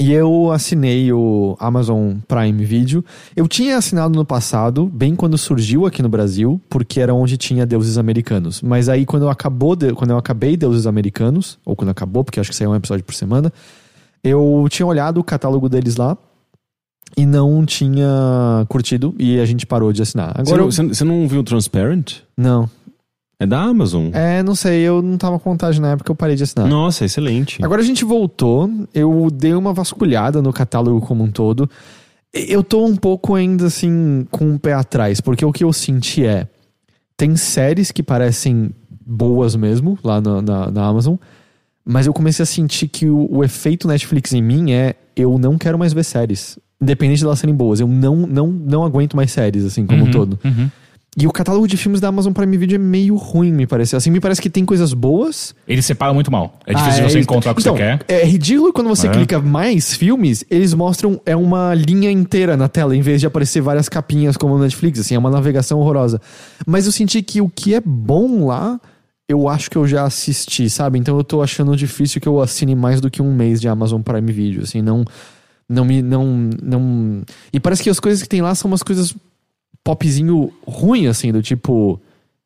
E 0.00 0.12
eu 0.12 0.52
assinei 0.52 1.12
o 1.12 1.56
Amazon 1.58 2.18
Prime 2.28 2.64
Video. 2.64 3.04
Eu 3.34 3.48
tinha 3.48 3.76
assinado 3.76 4.16
no 4.16 4.24
passado, 4.24 4.86
bem 4.86 5.16
quando 5.16 5.36
surgiu 5.36 5.86
aqui 5.86 6.02
no 6.02 6.08
Brasil, 6.08 6.60
porque 6.70 7.00
era 7.00 7.12
onde 7.12 7.36
tinha 7.36 7.66
deuses 7.66 7.98
americanos. 7.98 8.62
Mas 8.62 8.88
aí 8.88 9.04
quando 9.04 9.24
eu 9.24 9.28
acabou, 9.28 9.74
de- 9.74 9.92
quando 9.94 10.10
eu 10.10 10.16
acabei 10.18 10.56
deuses 10.56 10.86
americanos, 10.86 11.58
ou 11.64 11.74
quando 11.74 11.88
acabou, 11.90 12.22
porque 12.22 12.38
acho 12.38 12.50
que 12.50 12.54
saiu 12.56 12.70
um 12.70 12.76
episódio 12.76 13.04
por 13.04 13.14
semana, 13.14 13.52
eu 14.22 14.66
tinha 14.70 14.86
olhado 14.86 15.18
o 15.18 15.24
catálogo 15.24 15.68
deles 15.68 15.96
lá 15.96 16.16
e 17.16 17.26
não 17.26 17.66
tinha 17.66 18.64
curtido 18.68 19.16
e 19.18 19.40
a 19.40 19.46
gente 19.46 19.66
parou 19.66 19.92
de 19.92 20.00
assinar. 20.02 20.32
Agora 20.38 20.62
eu- 20.62 20.70
você- 20.70 20.86
você 20.86 21.02
não 21.02 21.26
viu 21.26 21.42
Transparent? 21.42 22.18
não. 22.36 22.70
É 23.40 23.46
da 23.46 23.60
Amazon. 23.60 24.10
É, 24.12 24.42
não 24.42 24.54
sei, 24.54 24.80
eu 24.80 25.00
não 25.00 25.16
tava 25.16 25.38
com 25.38 25.50
vontade 25.50 25.80
na 25.80 25.92
época, 25.92 26.10
eu 26.10 26.16
parei 26.16 26.34
de 26.34 26.42
assinar. 26.42 26.66
Nossa, 26.66 27.04
excelente. 27.04 27.64
Agora 27.64 27.80
a 27.80 27.84
gente 27.84 28.04
voltou, 28.04 28.68
eu 28.92 29.28
dei 29.32 29.54
uma 29.54 29.72
vasculhada 29.72 30.42
no 30.42 30.52
catálogo 30.52 31.00
como 31.06 31.22
um 31.22 31.30
todo. 31.30 31.70
Eu 32.34 32.62
tô 32.64 32.84
um 32.84 32.96
pouco 32.96 33.34
ainda 33.36 33.66
assim 33.66 34.26
com 34.30 34.54
o 34.54 34.58
pé 34.58 34.72
atrás, 34.72 35.20
porque 35.20 35.44
o 35.44 35.52
que 35.52 35.62
eu 35.64 35.72
senti 35.72 36.26
é. 36.26 36.48
Tem 37.16 37.34
séries 37.36 37.90
que 37.90 38.02
parecem 38.02 38.70
boas 39.04 39.56
mesmo 39.56 39.98
lá 40.04 40.20
na, 40.20 40.40
na, 40.42 40.70
na 40.70 40.86
Amazon, 40.86 41.16
mas 41.84 42.06
eu 42.06 42.12
comecei 42.12 42.42
a 42.42 42.46
sentir 42.46 42.86
que 42.88 43.06
o, 43.08 43.26
o 43.30 43.42
efeito 43.42 43.88
Netflix 43.88 44.32
em 44.32 44.42
mim 44.42 44.72
é 44.72 44.94
eu 45.16 45.38
não 45.38 45.56
quero 45.58 45.78
mais 45.78 45.92
ver 45.92 46.04
séries. 46.04 46.58
Independente 46.80 47.18
de 47.18 47.24
elas 47.24 47.38
serem 47.40 47.54
boas, 47.56 47.80
eu 47.80 47.88
não, 47.88 48.14
não, 48.18 48.46
não 48.48 48.84
aguento 48.84 49.16
mais 49.16 49.32
séries, 49.32 49.64
assim, 49.64 49.84
como 49.84 50.02
um 50.02 50.04
Uhum, 50.04 50.10
todo. 50.12 50.38
uhum. 50.44 50.70
E 51.20 51.26
o 51.26 51.32
catálogo 51.32 51.66
de 51.66 51.76
filmes 51.76 52.00
da 52.00 52.08
Amazon 52.08 52.32
Prime 52.32 52.56
Video 52.56 52.76
é 52.76 52.78
meio 52.78 53.16
ruim, 53.16 53.50
me 53.50 53.66
parece. 53.66 53.96
Assim, 53.96 54.08
me 54.08 54.20
parece 54.20 54.40
que 54.40 54.48
tem 54.48 54.64
coisas 54.64 54.92
boas. 54.92 55.52
Ele 55.66 55.82
separa 55.82 56.14
muito 56.14 56.30
mal. 56.30 56.60
É 56.64 56.72
difícil 56.72 57.04
Ah, 57.04 57.08
você 57.10 57.18
é- 57.18 57.20
encontrar 57.22 57.52
o 57.52 57.54
que 57.56 57.60
então, 57.60 57.74
você 57.76 57.82
quer. 57.82 58.04
É 58.06 58.24
ridículo 58.24 58.72
quando 58.72 58.86
você 58.88 59.08
É. 59.08 59.10
clica 59.10 59.40
mais 59.40 59.94
filmes, 59.94 60.44
eles 60.48 60.72
mostram 60.74 61.20
é 61.26 61.34
uma 61.34 61.74
linha 61.74 62.08
inteira 62.10 62.56
na 62.56 62.68
tela, 62.68 62.94
em 62.94 63.00
vez 63.00 63.20
de 63.20 63.26
aparecer 63.26 63.60
várias 63.60 63.88
capinhas 63.88 64.36
como 64.36 64.56
no 64.56 64.62
Netflix, 64.62 65.00
assim, 65.00 65.16
é 65.16 65.18
uma 65.18 65.30
navegação 65.30 65.80
horrorosa. 65.80 66.20
Mas 66.64 66.86
eu 66.86 66.92
senti 66.92 67.20
que 67.20 67.40
o 67.40 67.48
que 67.48 67.74
é 67.74 67.80
bom 67.84 68.46
lá, 68.46 68.80
eu 69.28 69.48
acho 69.48 69.68
que 69.70 69.76
eu 69.76 69.88
já 69.88 70.04
assisti, 70.04 70.70
sabe? 70.70 71.00
Então 71.00 71.16
eu 71.16 71.24
tô 71.24 71.42
achando 71.42 71.74
difícil 71.76 72.20
que 72.20 72.28
eu 72.28 72.40
assine 72.40 72.76
mais 72.76 73.00
do 73.00 73.10
que 73.10 73.20
um 73.20 73.34
mês 73.34 73.60
de 73.60 73.66
Amazon 73.66 74.00
Prime 74.02 74.30
Video, 74.32 74.62
assim, 74.62 74.80
não 74.80 75.04
não 75.68 75.84
me 75.84 76.00
não 76.00 76.48
não 76.62 77.22
E 77.52 77.58
parece 77.60 77.82
que 77.82 77.90
as 77.90 78.00
coisas 78.00 78.22
que 78.22 78.28
tem 78.28 78.40
lá 78.40 78.54
são 78.54 78.70
umas 78.70 78.82
coisas 78.82 79.14
popzinho 79.88 80.52
ruim 80.66 81.06
assim, 81.06 81.32
do 81.32 81.42
tipo 81.42 82.00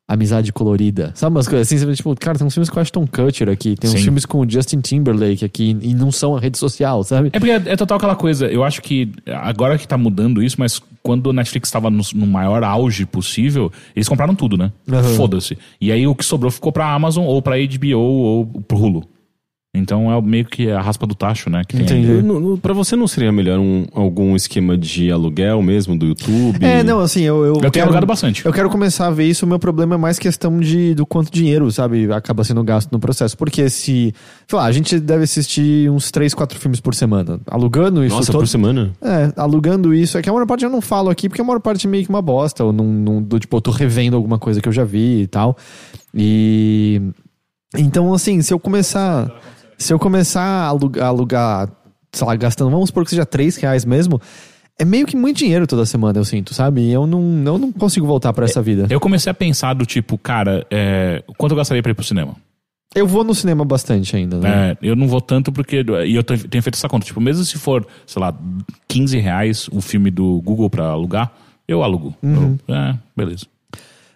Amizade 0.05 0.51
colorida. 0.51 1.11
Sabe 1.15 1.35
umas 1.35 1.47
coisas 1.47 1.65
assim? 1.65 1.77
Você 1.77 1.85
vê, 1.85 1.95
tipo, 1.95 2.13
cara, 2.17 2.37
tem 2.37 2.45
uns 2.45 2.53
filmes 2.53 2.69
com 2.69 2.77
o 2.77 2.81
Ashton 2.81 3.07
Kutcher 3.07 3.49
aqui, 3.49 3.75
tem 3.75 3.89
uns 3.89 3.97
Sim. 3.97 4.03
filmes 4.03 4.25
com 4.25 4.39
o 4.39 4.49
Justin 4.49 4.81
Timberlake 4.81 5.45
aqui, 5.45 5.77
e 5.81 5.93
não 5.93 6.11
são 6.11 6.35
a 6.35 6.39
rede 6.41 6.57
social, 6.57 7.03
sabe? 7.03 7.29
É 7.31 7.39
porque 7.39 7.51
é, 7.51 7.61
é 7.67 7.75
total 7.77 7.97
aquela 7.97 8.15
coisa. 8.15 8.47
Eu 8.47 8.65
acho 8.65 8.81
que 8.81 9.09
agora 9.27 9.77
que 9.77 9.87
tá 9.87 9.97
mudando 9.97 10.43
isso, 10.43 10.57
mas 10.59 10.81
quando 11.01 11.27
o 11.27 11.33
Netflix 11.33 11.71
tava 11.71 11.89
no, 11.89 12.03
no 12.15 12.27
maior 12.27 12.63
auge 12.65 13.05
possível, 13.05 13.71
eles 13.95 14.07
compraram 14.07 14.35
tudo, 14.35 14.57
né? 14.57 14.73
Aham. 14.91 15.03
Foda-se. 15.15 15.57
E 15.79 15.89
aí 15.89 16.05
o 16.05 16.13
que 16.13 16.25
sobrou 16.25 16.51
ficou 16.51 16.71
pra 16.71 16.93
Amazon, 16.93 17.25
ou 17.25 17.41
pra 17.41 17.55
HBO, 17.57 17.97
ou 17.97 18.45
pro 18.45 18.77
Hulu. 18.77 19.03
Então 19.75 20.11
é 20.13 20.21
meio 20.21 20.45
que 20.45 20.69
a 20.69 20.79
raspa 20.79 21.07
do 21.07 21.15
tacho, 21.15 21.49
né? 21.49 21.63
Que 21.67 21.77
Entendi. 21.77 22.11
aí. 22.11 22.21
No- 22.21 22.39
no- 22.39 22.57
Pra 22.59 22.73
você 22.75 22.95
não 22.95 23.07
seria 23.07 23.31
melhor 23.31 23.57
um, 23.57 23.87
algum 23.91 24.35
esquema 24.35 24.77
de 24.77 25.11
aluguel 25.11 25.63
mesmo 25.63 25.97
do 25.97 26.05
YouTube? 26.05 26.63
É, 26.63 26.83
não, 26.83 26.99
assim, 26.99 27.23
eu. 27.23 27.37
Eu, 27.43 27.45
Eu 27.47 27.53
tenho 27.55 27.71
quero- 27.71 27.85
alugado 27.87 28.05
bastante. 28.05 28.45
Eu 28.45 28.53
quero 28.53 28.69
começar 28.69 29.07
a 29.07 29.09
ver 29.09 29.25
isso. 29.27 29.47
O 29.47 29.49
meu 29.49 29.57
problema 29.57 29.95
é 29.95 29.97
mais 29.97 30.19
questão 30.19 30.59
de 30.59 30.93
do 30.93 31.07
quanto 31.07 31.31
dinheiro, 31.31 31.71
sabe, 31.71 32.11
acaba 32.13 32.43
sendo 32.43 32.63
gasto 32.63 32.91
no 32.91 32.99
processo. 32.99 33.35
Porque 33.35 33.67
se. 33.67 34.13
Sei 34.47 34.59
lá, 34.59 34.65
a 34.65 34.71
gente 34.71 34.99
deve 34.99 35.23
assistir 35.23 35.89
uns 35.89 36.11
3, 36.11 36.35
4 36.35 36.59
filmes 36.59 36.79
por 36.79 36.93
semana. 36.93 37.39
Alugando 37.47 38.05
isso 38.05 38.15
Nossa, 38.15 38.31
todo. 38.31 38.41
por 38.41 38.47
semana? 38.47 38.91
É, 39.01 39.33
alugando 39.35 39.91
isso. 39.91 40.19
É 40.19 40.21
que 40.21 40.29
a 40.29 40.33
maior 40.33 40.45
parte 40.45 40.63
eu 40.63 40.69
não 40.69 40.81
falo 40.81 41.09
aqui, 41.09 41.27
porque 41.27 41.41
a 41.41 41.45
maior 41.45 41.59
parte 41.59 41.87
é 41.87 41.89
meio 41.89 42.03
que 42.03 42.09
uma 42.11 42.21
bosta. 42.21 42.63
Ou 42.63 42.71
não, 42.71 42.85
não, 42.85 43.23
do, 43.23 43.39
tipo, 43.39 43.57
eu 43.57 43.61
tô 43.61 43.71
revendo 43.71 44.15
alguma 44.15 44.37
coisa 44.37 44.61
que 44.61 44.69
eu 44.69 44.73
já 44.73 44.83
vi 44.83 45.21
e 45.23 45.27
tal. 45.27 45.57
E. 46.13 47.01
Então, 47.75 48.13
assim, 48.13 48.39
se 48.43 48.53
eu 48.53 48.59
começar. 48.59 49.31
Se 49.77 49.93
eu 49.93 49.99
começar 49.99 50.41
a 50.43 50.65
alugar, 50.67 51.07
alugar, 51.07 51.69
sei 52.11 52.27
lá, 52.27 52.35
gastando, 52.35 52.71
vamos 52.71 52.89
supor 52.89 53.03
que 53.03 53.09
seja 53.09 53.25
3 53.25 53.55
reais 53.57 53.85
mesmo. 53.85 54.19
É 54.79 54.83
meio 54.85 55.05
que 55.05 55.15
muito 55.15 55.37
dinheiro 55.37 55.67
toda 55.67 55.85
semana, 55.85 56.17
eu 56.19 56.25
sinto, 56.25 56.53
sabe? 56.53 56.81
E 56.81 56.91
eu 56.91 57.05
não, 57.05 57.21
eu 57.45 57.57
não 57.59 57.71
consigo 57.71 58.07
voltar 58.07 58.33
pra 58.33 58.45
essa 58.45 58.61
vida. 58.61 58.87
Eu 58.89 58.99
comecei 58.99 59.29
a 59.29 59.33
pensar 59.33 59.73
do 59.75 59.85
tipo, 59.85 60.17
cara, 60.17 60.65
é, 60.71 61.23
quanto 61.37 61.51
eu 61.51 61.57
gastaria 61.57 61.83
pra 61.83 61.91
ir 61.91 61.95
pro 61.95 62.03
cinema? 62.03 62.35
Eu 62.95 63.07
vou 63.07 63.23
no 63.23 63.33
cinema 63.35 63.63
bastante 63.65 64.15
ainda, 64.15 64.37
né? 64.39 64.71
É, 64.71 64.77
eu 64.81 64.95
não 64.95 65.07
vou 65.07 65.19
tanto 65.21 65.51
porque. 65.51 65.83
E 66.05 66.15
eu 66.15 66.23
tenho 66.23 66.47
tenho 66.47 66.61
feito 66.63 66.75
essa 66.75 66.87
conta. 66.87 67.05
Tipo, 67.05 67.19
mesmo 67.19 67.43
se 67.43 67.57
for, 67.57 67.85
sei 68.05 68.19
lá, 68.21 68.35
15 68.87 69.17
reais 69.17 69.67
o 69.71 69.81
filme 69.81 70.11
do 70.11 70.39
Google 70.41 70.69
pra 70.69 70.85
alugar, 70.89 71.31
eu 71.67 71.83
alugo. 71.83 72.13
Uhum. 72.21 72.57
Eu- 72.67 72.75
é, 72.75 72.95
beleza. 73.17 73.45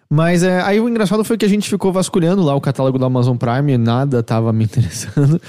Mas 0.09 0.41
é, 0.41 0.61
aí 0.61 0.79
o 0.79 0.87
engraçado 0.87 1.21
foi 1.25 1.37
que 1.37 1.45
a 1.45 1.49
gente 1.49 1.69
ficou 1.69 1.91
vasculhando 1.91 2.41
lá 2.41 2.55
o 2.55 2.61
catálogo 2.61 2.97
do 2.97 3.03
Amazon 3.03 3.35
Prime 3.35 3.73
e 3.73 3.77
nada 3.77 4.23
tava 4.23 4.53
me 4.53 4.63
interessando. 4.65 5.41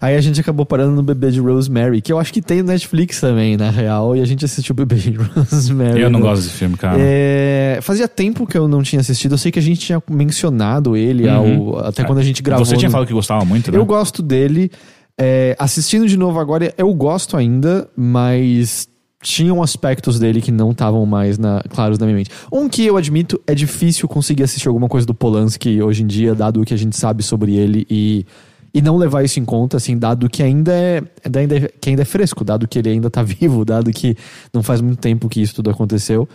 Aí 0.00 0.16
a 0.16 0.20
gente 0.22 0.40
acabou 0.40 0.64
parando 0.64 0.92
no 0.96 1.02
Bebê 1.02 1.30
de 1.30 1.38
Rosemary, 1.38 2.00
que 2.00 2.10
eu 2.12 2.18
acho 2.18 2.32
que 2.32 2.40
tem 2.40 2.62
no 2.62 2.68
Netflix 2.68 3.20
também, 3.20 3.58
na 3.58 3.68
real, 3.70 4.16
e 4.16 4.22
a 4.22 4.24
gente 4.24 4.42
assistiu 4.44 4.72
o 4.72 4.76
Bebê 4.76 4.96
de 4.96 5.10
Rosemary. 5.20 6.00
Eu 6.00 6.08
não 6.08 6.18
no- 6.20 6.26
gosto 6.26 6.44
desse 6.44 6.54
filme, 6.54 6.76
cara. 6.78 6.96
É, 6.98 7.78
fazia 7.82 8.08
tempo 8.08 8.46
que 8.46 8.56
eu 8.56 8.66
não 8.66 8.82
tinha 8.82 9.00
assistido. 9.00 9.32
Eu 9.34 9.38
sei 9.38 9.52
que 9.52 9.58
a 9.58 9.62
gente 9.62 9.80
tinha 9.80 10.02
mencionado 10.10 10.96
ele 10.96 11.28
ao- 11.28 11.78
até 11.80 12.02
quando 12.02 12.18
a 12.18 12.22
gente 12.24 12.42
gravou. 12.42 12.64
Uhum. 12.64 12.70
Você 12.70 12.76
tinha 12.78 12.88
no- 12.88 12.92
falado 12.92 13.06
que 13.06 13.12
gostava 13.12 13.44
muito, 13.44 13.70
né? 13.70 13.76
Eu 13.76 13.84
gosto 13.84 14.22
dele. 14.22 14.70
É, 15.18 15.54
assistindo 15.58 16.06
de 16.06 16.16
novo 16.16 16.38
agora, 16.38 16.72
eu 16.76 16.92
gosto 16.94 17.36
ainda, 17.36 17.88
mas 17.96 18.88
tinham 19.22 19.62
aspectos 19.62 20.18
dele 20.18 20.40
que 20.42 20.52
não 20.52 20.70
estavam 20.72 21.04
mais 21.06 21.38
na- 21.38 21.62
claros 21.70 21.98
na 21.98 22.06
minha 22.06 22.16
mente. 22.16 22.30
Um 22.52 22.68
que 22.68 22.84
eu 22.84 22.96
admito, 22.96 23.40
é 23.46 23.54
difícil 23.54 24.06
conseguir 24.08 24.42
assistir 24.44 24.68
alguma 24.68 24.88
coisa 24.88 25.06
do 25.06 25.14
Polanski 25.14 25.80
hoje 25.82 26.02
em 26.02 26.06
dia, 26.06 26.34
dado 26.34 26.60
o 26.60 26.64
que 26.64 26.74
a 26.74 26.76
gente 26.76 26.96
sabe 26.96 27.22
sobre 27.22 27.54
ele 27.56 27.86
e, 27.90 28.26
e 28.74 28.82
não 28.82 28.96
levar 28.96 29.24
isso 29.24 29.40
em 29.40 29.44
conta, 29.44 29.78
assim, 29.78 29.96
dado 29.98 30.28
que 30.28 30.42
ainda 30.42 30.72
é, 30.72 31.02
ainda 31.24 31.56
é- 31.56 31.68
que 31.80 31.88
ainda 31.90 32.02
é 32.02 32.04
fresco, 32.04 32.44
dado 32.44 32.68
que 32.68 32.78
ele 32.78 32.90
ainda 32.90 33.08
tá 33.10 33.22
vivo, 33.24 33.64
dado 33.64 33.90
que 33.90 34.14
não 34.52 34.62
faz 34.62 34.80
muito 34.80 34.98
tempo 34.98 35.28
que 35.28 35.40
isso 35.40 35.54
tudo 35.56 35.70
aconteceu. 35.70 36.28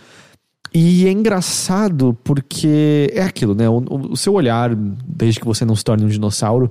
E 0.74 1.06
é 1.06 1.10
engraçado 1.12 2.16
porque 2.24 3.10
é 3.14 3.22
aquilo, 3.22 3.54
né? 3.54 3.68
O, 3.68 3.78
o- 3.78 4.12
o 4.12 4.16
seu 4.16 4.32
olhar, 4.34 4.74
desde 4.74 5.38
que 5.38 5.46
você 5.46 5.64
não 5.64 5.76
se 5.76 5.84
torne 5.84 6.04
um 6.04 6.08
dinossauro, 6.08 6.70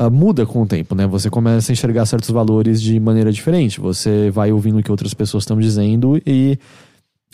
ah, 0.00 0.08
muda 0.08 0.46
com 0.46 0.62
o 0.62 0.66
tempo, 0.66 0.94
né? 0.94 1.08
Você 1.08 1.28
começa 1.28 1.72
a 1.72 1.74
enxergar 1.74 2.06
certos 2.06 2.30
valores 2.30 2.80
de 2.80 3.00
maneira 3.00 3.32
diferente. 3.32 3.80
Você 3.80 4.30
vai 4.30 4.52
ouvindo 4.52 4.78
o 4.78 4.82
que 4.82 4.92
outras 4.92 5.12
pessoas 5.12 5.42
estão 5.42 5.58
dizendo 5.58 6.22
e, 6.24 6.56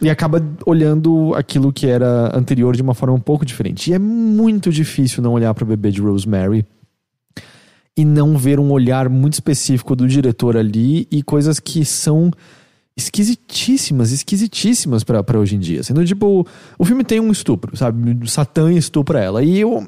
e 0.02 0.08
acaba 0.08 0.42
olhando 0.64 1.34
aquilo 1.34 1.70
que 1.70 1.86
era 1.86 2.34
anterior 2.34 2.74
de 2.74 2.80
uma 2.80 2.94
forma 2.94 3.14
um 3.14 3.20
pouco 3.20 3.44
diferente. 3.44 3.90
E 3.90 3.92
é 3.92 3.98
muito 3.98 4.72
difícil 4.72 5.22
não 5.22 5.34
olhar 5.34 5.52
para 5.52 5.62
o 5.62 5.66
bebê 5.66 5.90
de 5.90 6.00
Rosemary 6.00 6.64
e 7.94 8.02
não 8.02 8.38
ver 8.38 8.58
um 8.58 8.72
olhar 8.72 9.10
muito 9.10 9.34
específico 9.34 9.94
do 9.94 10.08
diretor 10.08 10.56
ali 10.56 11.06
e 11.10 11.22
coisas 11.22 11.60
que 11.60 11.84
são 11.84 12.30
esquisitíssimas, 12.96 14.10
esquisitíssimas 14.10 15.04
pra 15.04 15.22
hoje 15.38 15.56
em 15.56 15.58
dia. 15.58 15.82
Sendo 15.82 16.02
tipo, 16.02 16.46
o 16.78 16.84
filme 16.86 17.04
tem 17.04 17.20
um 17.20 17.30
estupro, 17.30 17.76
sabe? 17.76 18.26
Satã 18.26 18.72
estupra 18.72 19.20
ela. 19.20 19.42
E 19.42 19.60
eu. 19.60 19.86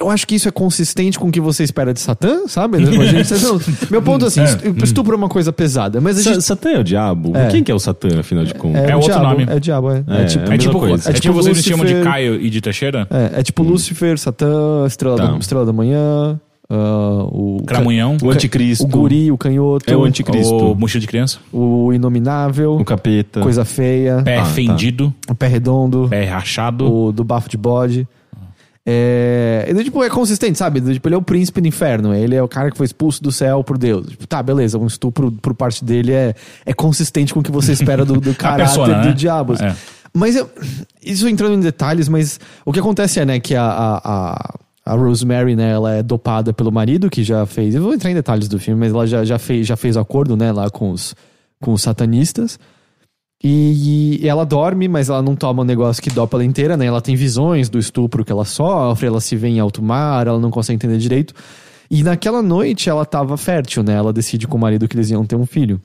Eu 0.00 0.10
acho 0.10 0.26
que 0.26 0.34
isso 0.34 0.48
é 0.48 0.50
consistente 0.50 1.18
com 1.18 1.28
o 1.28 1.30
que 1.32 1.40
você 1.40 1.62
espera 1.62 1.92
de 1.94 2.00
Satã, 2.00 2.46
sabe? 2.48 2.78
Não, 2.78 2.90
meu 3.90 4.02
ponto 4.02 4.24
é 4.24 4.28
assim: 4.28 4.40
É. 4.40 4.44
estu- 4.44 4.84
estupro 4.84 5.12
é 5.14 5.16
uma 5.16 5.28
coisa 5.28 5.52
pesada, 5.52 6.00
mas 6.00 6.22
gente. 6.22 6.42
Satã 6.42 6.70
é 6.70 6.78
o 6.80 6.84
diabo? 6.84 7.36
É. 7.36 7.48
Quem 7.48 7.62
que 7.62 7.70
é 7.70 7.74
o 7.74 7.78
Satã, 7.78 8.20
afinal 8.20 8.44
de 8.44 8.54
contas? 8.54 8.82
É 8.82 8.94
o 8.94 8.98
outro 8.98 9.12
diabo, 9.12 9.28
nome. 9.28 9.46
É 9.48 9.60
diabo, 9.60 9.90
é. 9.90 10.04
É, 10.08 10.22
É, 10.22 10.24
tipo, 10.24 10.44
é 10.44 10.44
É 10.44 10.46
a 10.46 10.50
mesma 10.50 10.58
tipo, 10.58 10.78
coisa. 10.80 11.08
é 11.08 11.10
É 11.10 11.12
tipo 11.14 11.20
tipo 11.20 11.34
vocês 11.34 11.64
chamam 11.64 11.84
de 11.86 11.94
Caio 12.02 12.34
e 12.40 12.50
de 12.50 12.60
Teixeira? 12.60 13.06
é, 13.10 13.40
é 13.40 13.42
tipo 13.42 13.62
Lúcifer, 13.62 14.18
Satã, 14.18 14.84
Estrela, 14.86 15.16
Tá. 15.16 15.26
da, 15.26 15.36
Estrela 15.38 15.64
da 15.66 15.72
Manhã, 15.72 16.40
ah, 16.68 17.24
o. 17.30 17.62
Cramunhão? 17.66 18.16
O 18.22 18.30
anticristo. 18.30 18.84
O 18.84 18.88
Guri, 18.88 19.30
o 19.30 19.38
Canhoto. 19.38 19.90
É 19.92 19.96
o 19.96 20.04
anticristo. 20.04 20.54
O 20.54 20.74
Mochila 20.74 21.00
de 21.00 21.06
Criança? 21.06 21.38
O 21.52 21.92
Inominável. 21.92 22.76
O 22.76 22.84
capeta. 22.84 23.40
Coisa 23.40 23.64
Feia. 23.64 24.22
Pé 24.24 24.38
Ah, 24.38 24.40
tá. 24.40 24.46
fendido, 24.46 25.12
O 25.28 25.34
Pé 25.34 25.46
Redondo. 25.48 26.06
pé 26.08 26.24
rachado. 26.24 26.90
o 26.92 27.12
do 27.12 27.22
bafo 27.22 27.48
de 27.48 27.56
bode. 27.56 28.08
É, 28.84 29.64
ele, 29.68 29.84
tipo, 29.84 30.02
é 30.02 30.10
consistente, 30.10 30.58
sabe? 30.58 30.80
Tipo, 30.80 31.08
ele 31.08 31.14
é 31.14 31.18
o 31.18 31.22
príncipe 31.22 31.60
do 31.60 31.68
inferno. 31.68 32.14
Ele 32.14 32.34
é 32.34 32.42
o 32.42 32.48
cara 32.48 32.70
que 32.70 32.76
foi 32.76 32.86
expulso 32.86 33.22
do 33.22 33.30
céu 33.30 33.62
por 33.62 33.78
Deus. 33.78 34.06
Tipo, 34.06 34.26
tá, 34.26 34.42
beleza. 34.42 34.78
Um 34.78 34.86
estupro 34.86 35.30
por 35.30 35.54
parte 35.54 35.84
dele 35.84 36.12
é, 36.12 36.34
é 36.66 36.72
consistente 36.74 37.32
com 37.32 37.40
o 37.40 37.42
que 37.42 37.52
você 37.52 37.72
espera 37.72 38.04
do, 38.04 38.20
do 38.20 38.34
caráter 38.36 38.64
persona, 38.64 39.00
do 39.00 39.08
né? 39.08 39.14
diabo. 39.14 39.54
É. 39.54 39.74
Mas 40.12 40.36
eu, 40.36 40.50
isso 41.02 41.28
entrando 41.28 41.54
em 41.54 41.60
detalhes, 41.60 42.08
mas 42.08 42.38
o 42.66 42.72
que 42.72 42.80
acontece 42.80 43.18
é, 43.18 43.24
né, 43.24 43.40
que 43.40 43.54
a, 43.54 43.64
a, 43.64 44.00
a, 44.04 44.54
a 44.84 44.94
Rosemary, 44.94 45.56
né, 45.56 45.70
ela 45.70 45.94
é 45.94 46.02
dopada 46.02 46.52
pelo 46.52 46.70
marido, 46.70 47.08
que 47.08 47.24
já 47.24 47.46
fez. 47.46 47.74
Eu 47.74 47.82
vou 47.82 47.94
entrar 47.94 48.10
em 48.10 48.14
detalhes 48.14 48.46
do 48.46 48.58
filme, 48.58 48.78
mas 48.78 48.92
ela 48.92 49.06
já, 49.06 49.24
já, 49.24 49.38
fez, 49.38 49.66
já 49.66 49.76
fez 49.76 49.96
acordo, 49.96 50.36
né, 50.36 50.52
lá 50.52 50.68
com 50.68 50.90
os, 50.90 51.14
com 51.60 51.72
os 51.72 51.80
satanistas. 51.80 52.58
E, 53.44 54.20
e 54.22 54.28
ela 54.28 54.46
dorme, 54.46 54.86
mas 54.86 55.08
ela 55.08 55.20
não 55.20 55.34
toma 55.34 55.62
um 55.62 55.64
negócio 55.64 56.02
que 56.02 56.10
dopa 56.10 56.36
ela 56.36 56.44
inteira, 56.44 56.76
né? 56.76 56.86
Ela 56.86 57.00
tem 57.00 57.16
visões 57.16 57.68
do 57.68 57.78
estupro 57.78 58.24
que 58.24 58.30
ela 58.30 58.44
sofre, 58.44 59.08
ela 59.08 59.20
se 59.20 59.34
vê 59.34 59.48
em 59.48 59.58
alto 59.58 59.82
mar, 59.82 60.26
ela 60.26 60.38
não 60.38 60.50
consegue 60.50 60.76
entender 60.76 60.98
direito. 60.98 61.34
E 61.90 62.02
naquela 62.02 62.40
noite 62.40 62.88
ela 62.88 63.04
tava 63.04 63.36
fértil, 63.36 63.82
né? 63.82 63.94
Ela 63.94 64.12
decide 64.12 64.46
com 64.46 64.56
o 64.56 64.60
marido 64.60 64.86
que 64.86 64.96
eles 64.96 65.10
iam 65.10 65.26
ter 65.26 65.36
um 65.36 65.44
filho. 65.44 65.80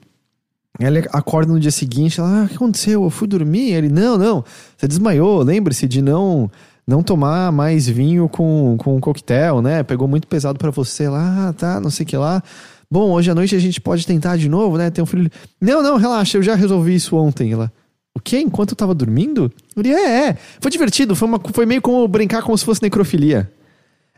Ela 0.80 1.00
acorda 1.12 1.52
no 1.52 1.60
dia 1.60 1.72
seguinte, 1.72 2.20
ela, 2.20 2.42
ah, 2.42 2.46
o 2.46 2.48
que 2.48 2.56
aconteceu? 2.56 3.04
Eu 3.04 3.10
fui 3.10 3.28
dormir? 3.28 3.72
Ele, 3.72 3.90
não, 3.90 4.18
não, 4.18 4.44
você 4.78 4.88
desmaiou, 4.88 5.42
lembre-se 5.42 5.88
de 5.88 6.02
não 6.02 6.52
não 6.88 7.04
tomar 7.04 7.52
mais 7.52 7.86
vinho 7.86 8.30
com, 8.30 8.78
com 8.80 8.98
coquetel, 9.02 9.62
né? 9.62 9.84
Pegou 9.84 10.08
muito 10.08 10.26
pesado 10.26 10.58
pra 10.58 10.72
você 10.72 11.10
lá, 11.10 11.52
tá, 11.52 11.82
não 11.82 11.90
sei 11.90 12.06
o 12.06 12.08
que 12.08 12.16
lá. 12.16 12.42
Bom, 12.90 13.12
hoje 13.12 13.30
à 13.30 13.36
noite 13.36 13.56
a 13.56 13.60
gente 13.60 13.82
pode 13.82 14.06
tentar 14.08 14.38
de 14.38 14.48
novo, 14.48 14.78
né? 14.78 14.90
Tem 14.90 15.04
um 15.04 15.08
filho. 15.08 15.30
Não, 15.60 15.84
não, 15.84 15.98
relaxa, 15.98 16.38
eu 16.38 16.44
já 16.44 16.56
resolvi 16.56 16.96
isso 16.96 17.16
ontem. 17.18 17.52
Ela, 17.52 17.72
o 18.16 18.20
quê? 18.20 18.40
Enquanto 18.40 18.72
eu 18.72 18.76
tava 18.78 18.96
dormindo? 18.96 19.52
Eu 19.76 19.84
falei, 19.84 19.94
é, 19.94 20.28
é. 20.30 20.38
Foi 20.62 20.72
divertido, 20.72 21.16
foi, 21.16 21.28
uma, 21.28 21.40
foi 21.54 21.66
meio 21.66 21.82
como 21.82 22.08
brincar 22.08 22.42
como 22.42 22.58
se 22.58 22.64
fosse 22.64 22.82
necrofilia. 22.82 23.52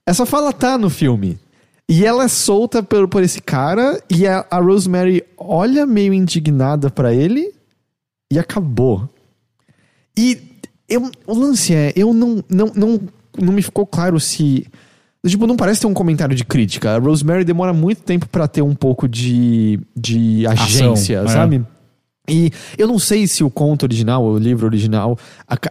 Essa 0.05 0.25
fala 0.25 0.53
tá 0.53 0.77
no 0.77 0.89
filme. 0.89 1.39
E 1.87 2.05
ela 2.05 2.25
é 2.25 2.27
solta 2.27 2.83
por, 2.83 3.07
por 3.07 3.23
esse 3.23 3.41
cara, 3.41 3.99
e 4.07 4.27
a, 4.27 4.45
a 4.51 4.59
Rosemary 4.59 5.23
olha 5.35 5.87
meio 5.87 6.13
indignada 6.13 6.91
pra 6.91 7.11
ele, 7.11 7.51
e 8.31 8.37
acabou. 8.37 9.09
E 10.15 10.37
eu- 10.87 11.09
o 11.25 11.33
lance 11.33 11.73
é, 11.73 11.91
eu 11.95 12.13
não, 12.13 12.43
não, 12.47 12.71
não, 12.75 12.99
não 13.41 13.51
me 13.53 13.63
ficou 13.63 13.87
claro 13.87 14.19
se. 14.19 14.67
Tipo, 15.25 15.45
não 15.45 15.57
parece 15.57 15.81
ter 15.81 15.87
um 15.87 15.93
comentário 15.93 16.35
de 16.35 16.45
crítica. 16.45 16.95
A 16.95 16.97
Rosemary 16.97 17.43
demora 17.43 17.73
muito 17.73 18.01
tempo 18.03 18.27
pra 18.27 18.47
ter 18.47 18.61
um 18.61 18.73
pouco 18.73 19.07
de, 19.07 19.79
de 19.95 20.47
agência, 20.47 21.21
Ação, 21.21 21.31
é. 21.31 21.33
sabe? 21.33 21.65
E 22.29 22.51
eu 22.77 22.87
não 22.87 22.99
sei 22.99 23.27
se 23.27 23.43
o 23.43 23.49
conto 23.49 23.83
original, 23.83 24.23
o 24.23 24.37
livro 24.37 24.65
original, 24.67 25.17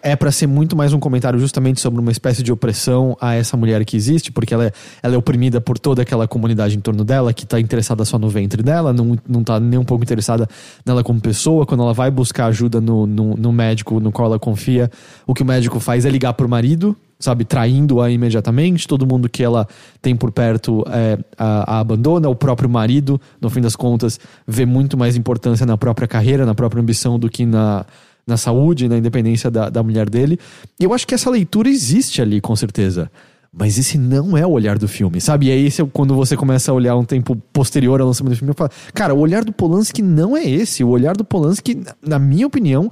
é 0.02 0.16
pra 0.16 0.32
ser 0.32 0.46
muito 0.46 0.76
mais 0.76 0.92
um 0.92 0.98
comentário 0.98 1.38
justamente 1.38 1.80
sobre 1.80 2.00
uma 2.00 2.10
espécie 2.10 2.42
de 2.42 2.52
opressão 2.52 3.16
a 3.20 3.34
essa 3.34 3.56
mulher 3.56 3.84
que 3.84 3.96
existe, 3.96 4.32
porque 4.32 4.52
ela 4.52 4.66
é, 4.66 4.72
ela 5.02 5.14
é 5.14 5.18
oprimida 5.18 5.60
por 5.60 5.78
toda 5.78 6.02
aquela 6.02 6.26
comunidade 6.26 6.76
em 6.76 6.80
torno 6.80 7.04
dela, 7.04 7.32
que 7.32 7.46
tá 7.46 7.60
interessada 7.60 8.04
só 8.04 8.18
no 8.18 8.28
ventre 8.28 8.62
dela, 8.62 8.92
não, 8.92 9.16
não 9.26 9.44
tá 9.44 9.60
nem 9.60 9.78
um 9.78 9.84
pouco 9.84 10.02
interessada 10.02 10.48
nela 10.84 11.04
como 11.04 11.20
pessoa. 11.20 11.64
Quando 11.64 11.84
ela 11.84 11.94
vai 11.94 12.10
buscar 12.10 12.46
ajuda 12.46 12.80
no, 12.80 13.06
no, 13.06 13.34
no 13.36 13.52
médico 13.52 14.00
no 14.00 14.10
qual 14.10 14.26
ela 14.26 14.38
confia, 14.38 14.90
o 15.26 15.34
que 15.34 15.42
o 15.42 15.46
médico 15.46 15.78
faz 15.78 16.04
é 16.04 16.10
ligar 16.10 16.32
pro 16.32 16.48
marido, 16.48 16.96
sabe, 17.18 17.44
traindo-a 17.44 18.10
imediatamente. 18.10 18.86
Todo 18.86 19.06
mundo 19.06 19.28
que 19.28 19.42
ela 19.42 19.66
tem 20.00 20.14
por 20.14 20.30
perto 20.30 20.84
é, 20.88 21.18
a, 21.36 21.76
a 21.76 21.80
abandona. 21.80 22.28
O 22.28 22.34
próprio 22.34 22.68
marido, 22.68 23.20
no 23.40 23.50
fim 23.50 23.60
das 23.60 23.74
contas, 23.74 24.20
vê 24.46 24.64
muito 24.64 24.96
mais 24.96 25.16
importância 25.16 25.66
na 25.66 25.76
própria 25.76 26.06
carreira, 26.06 26.46
na 26.46 26.54
própria 26.54 26.80
ambição 26.80 27.18
do 27.18 27.28
que 27.28 27.44
na, 27.44 27.84
na 28.26 28.36
saúde, 28.36 28.88
na 28.88 28.98
independência 28.98 29.50
da, 29.50 29.68
da 29.68 29.82
mulher 29.82 30.08
dele. 30.08 30.38
E 30.78 30.84
eu 30.84 30.92
acho 30.92 31.06
que 31.06 31.14
essa 31.14 31.30
leitura 31.30 31.68
existe 31.68 32.22
ali, 32.22 32.40
com 32.40 32.54
certeza. 32.54 33.10
Mas 33.52 33.78
esse 33.78 33.96
não 33.96 34.36
é 34.36 34.46
o 34.46 34.50
olhar 34.50 34.78
do 34.78 34.86
filme, 34.86 35.20
sabe? 35.20 35.46
E 35.46 35.50
aí, 35.50 35.68
quando 35.92 36.14
você 36.14 36.36
começa 36.36 36.70
a 36.70 36.74
olhar 36.74 36.94
um 36.94 37.04
tempo 37.04 37.34
posterior 37.52 38.00
ao 38.00 38.06
lançamento 38.06 38.34
do 38.34 38.36
filme, 38.36 38.50
eu 38.50 38.54
falo, 38.54 38.70
cara, 38.92 39.14
o 39.14 39.18
olhar 39.18 39.42
do 39.42 39.52
Polanski 39.52 40.02
não 40.02 40.36
é 40.36 40.44
esse. 40.44 40.84
O 40.84 40.88
olhar 40.88 41.16
do 41.16 41.24
Polanski, 41.24 41.80
na 42.06 42.18
minha 42.18 42.46
opinião, 42.46 42.90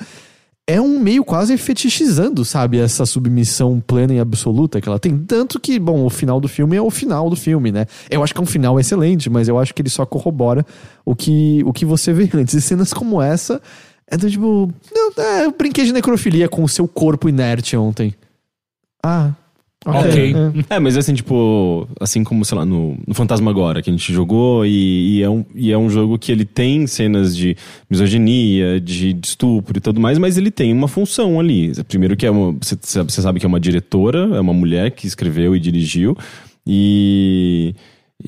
é 0.66 0.80
um 0.80 0.98
meio 0.98 1.24
quase 1.24 1.56
fetichizando, 1.56 2.44
sabe? 2.44 2.78
Essa 2.78 3.06
submissão 3.06 3.80
plena 3.80 4.14
e 4.14 4.18
absoluta 4.18 4.80
que 4.80 4.88
ela 4.88 4.98
tem. 4.98 5.16
Tanto 5.16 5.60
que, 5.60 5.78
bom, 5.78 6.04
o 6.04 6.10
final 6.10 6.40
do 6.40 6.48
filme 6.48 6.76
é 6.76 6.82
o 6.82 6.90
final 6.90 7.30
do 7.30 7.36
filme, 7.36 7.70
né? 7.70 7.86
Eu 8.10 8.22
acho 8.22 8.34
que 8.34 8.40
é 8.40 8.42
um 8.42 8.46
final 8.46 8.78
excelente, 8.80 9.30
mas 9.30 9.46
eu 9.46 9.58
acho 9.58 9.72
que 9.72 9.80
ele 9.80 9.88
só 9.88 10.04
corrobora 10.04 10.66
o 11.04 11.14
que, 11.14 11.62
o 11.64 11.72
que 11.72 11.84
você 11.84 12.12
vê 12.12 12.28
antes. 12.34 12.54
E 12.54 12.60
cenas 12.60 12.92
como 12.92 13.22
essa 13.22 13.62
é 14.08 14.16
do 14.16 14.28
tipo. 14.28 14.72
Não, 14.92 15.12
é, 15.22 15.44
eu 15.44 15.52
brinquei 15.52 15.84
de 15.84 15.92
necrofilia 15.92 16.48
com 16.48 16.64
o 16.64 16.68
seu 16.68 16.88
corpo 16.88 17.28
inerte 17.28 17.76
ontem. 17.76 18.12
Ah. 19.04 19.32
Ok. 19.84 20.34
é. 20.68 20.76
É, 20.76 20.78
mas 20.80 20.96
assim, 20.96 21.14
tipo, 21.14 21.86
assim 22.00 22.24
como, 22.24 22.44
sei 22.44 22.58
lá, 22.58 22.64
no, 22.64 22.98
no 23.06 23.14
Fantasma 23.14 23.50
Agora, 23.50 23.80
que 23.80 23.88
a 23.88 23.92
gente 23.92 24.12
jogou, 24.12 24.66
e, 24.66 25.18
e 25.18 25.22
é 25.22 25.30
um, 25.30 25.44
e 25.54 25.70
é 25.70 25.78
um 25.78 25.88
jogo 25.88 26.18
que 26.18 26.32
ele 26.32 26.44
tem 26.44 26.86
cenas 26.88 27.36
de 27.36 27.56
misoginia, 27.88 28.80
de, 28.80 29.12
de 29.12 29.26
estupro 29.28 29.78
e 29.78 29.80
tudo 29.80 30.00
mais, 30.00 30.18
mas 30.18 30.36
ele 30.36 30.50
tem 30.50 30.72
uma 30.72 30.88
função 30.88 31.38
ali. 31.38 31.72
Primeiro 31.84 32.16
que 32.16 32.26
é 32.26 32.30
uma, 32.30 32.52
você, 32.60 32.76
sabe 33.08 33.38
que 33.38 33.46
é 33.46 33.48
uma 33.48 33.60
diretora, 33.60 34.36
é 34.36 34.40
uma 34.40 34.54
mulher 34.54 34.90
que 34.90 35.06
escreveu 35.06 35.54
e 35.54 35.60
dirigiu, 35.60 36.16
e, 36.66 37.74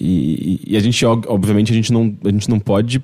e, 0.01 0.61
e 0.65 0.77
a 0.77 0.81
gente, 0.81 1.05
ob- 1.05 1.27
obviamente, 1.29 1.73
a 1.73 1.75
gente 1.75 1.93
não, 1.93 2.15
a 2.25 2.31
gente 2.31 2.49
não 2.49 2.61
pode 2.61 3.03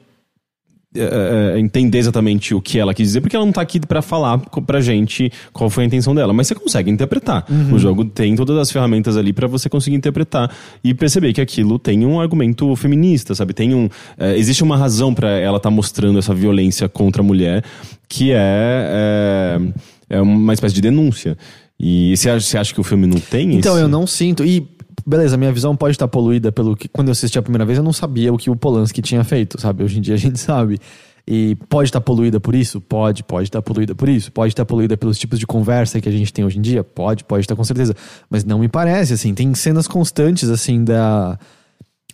é, 0.96 1.54
é, 1.56 1.58
entender 1.58 1.98
exatamente 1.98 2.54
o 2.54 2.60
que 2.60 2.78
ela 2.78 2.94
quis 2.94 3.08
dizer, 3.08 3.20
porque 3.20 3.34
ela 3.34 3.44
não 3.44 3.52
tá 3.52 3.60
aqui 3.60 3.80
pra 3.80 4.00
falar 4.00 4.38
pra 4.38 4.80
gente 4.80 5.30
qual 5.52 5.68
foi 5.68 5.84
a 5.84 5.86
intenção 5.86 6.14
dela, 6.14 6.32
mas 6.32 6.46
você 6.46 6.54
consegue 6.54 6.90
interpretar. 6.90 7.44
O 7.72 7.78
jogo 7.78 8.04
tem 8.04 8.34
todas 8.36 8.56
as 8.58 8.70
ferramentas 8.70 9.16
ali 9.16 9.32
pra 9.32 9.46
você 9.46 9.68
conseguir 9.68 9.96
interpretar 9.96 10.50
e 10.82 10.94
perceber 10.94 11.32
que 11.32 11.40
aquilo 11.40 11.78
tem 11.78 12.06
um 12.06 12.20
argumento 12.20 12.74
feminista, 12.76 13.34
sabe? 13.34 13.52
Tem 13.52 13.74
um, 13.74 13.88
é, 14.18 14.36
existe 14.36 14.62
uma 14.62 14.76
razão 14.76 15.12
pra 15.14 15.30
ela 15.30 15.56
estar 15.56 15.70
mostrando 15.70 16.18
essa 16.18 16.34
violência 16.34 16.88
contra 16.88 17.22
a 17.22 17.24
mulher, 17.24 17.64
que 18.08 18.30
é, 18.32 19.58
é, 20.10 20.16
é 20.16 20.20
uma 20.20 20.52
espécie 20.52 20.74
de 20.74 20.80
denúncia. 20.80 21.36
E 21.78 22.16
você 22.16 22.30
acha, 22.30 22.46
você 22.46 22.56
acha 22.58 22.72
que 22.72 22.80
o 22.80 22.84
filme 22.84 23.06
não 23.06 23.18
tem 23.18 23.56
Então, 23.56 23.74
esse? 23.74 23.82
eu 23.82 23.88
não 23.88 24.06
sinto. 24.06 24.44
E, 24.44 24.66
beleza, 25.06 25.36
minha 25.36 25.52
visão 25.52 25.76
pode 25.76 25.92
estar 25.92 26.08
poluída 26.08 26.50
pelo 26.52 26.76
que. 26.76 26.88
Quando 26.88 27.08
eu 27.08 27.12
assisti 27.12 27.38
a 27.38 27.42
primeira 27.42 27.64
vez, 27.64 27.78
eu 27.78 27.84
não 27.84 27.92
sabia 27.92 28.32
o 28.32 28.38
que 28.38 28.50
o 28.50 28.56
Polanski 28.56 29.02
tinha 29.02 29.22
feito, 29.24 29.60
sabe? 29.60 29.84
Hoje 29.84 29.98
em 29.98 30.00
dia 30.00 30.14
a 30.14 30.18
gente 30.18 30.38
sabe. 30.40 30.78
E 31.26 31.56
pode 31.70 31.88
estar 31.88 32.02
poluída 32.02 32.38
por 32.38 32.54
isso? 32.54 32.80
Pode, 32.80 33.22
pode 33.24 33.48
estar 33.48 33.62
poluída 33.62 33.94
por 33.94 34.08
isso. 34.08 34.30
Pode 34.30 34.52
estar 34.52 34.64
poluída 34.66 34.96
pelos 34.96 35.18
tipos 35.18 35.38
de 35.38 35.46
conversa 35.46 36.00
que 36.00 36.08
a 36.08 36.12
gente 36.12 36.32
tem 36.32 36.44
hoje 36.44 36.58
em 36.58 36.60
dia? 36.60 36.84
Pode, 36.84 37.24
pode 37.24 37.44
estar 37.44 37.56
com 37.56 37.64
certeza. 37.64 37.94
Mas 38.28 38.44
não 38.44 38.58
me 38.58 38.68
parece, 38.68 39.14
assim. 39.14 39.32
Tem 39.32 39.54
cenas 39.54 39.88
constantes, 39.88 40.50
assim, 40.50 40.84
da. 40.84 41.38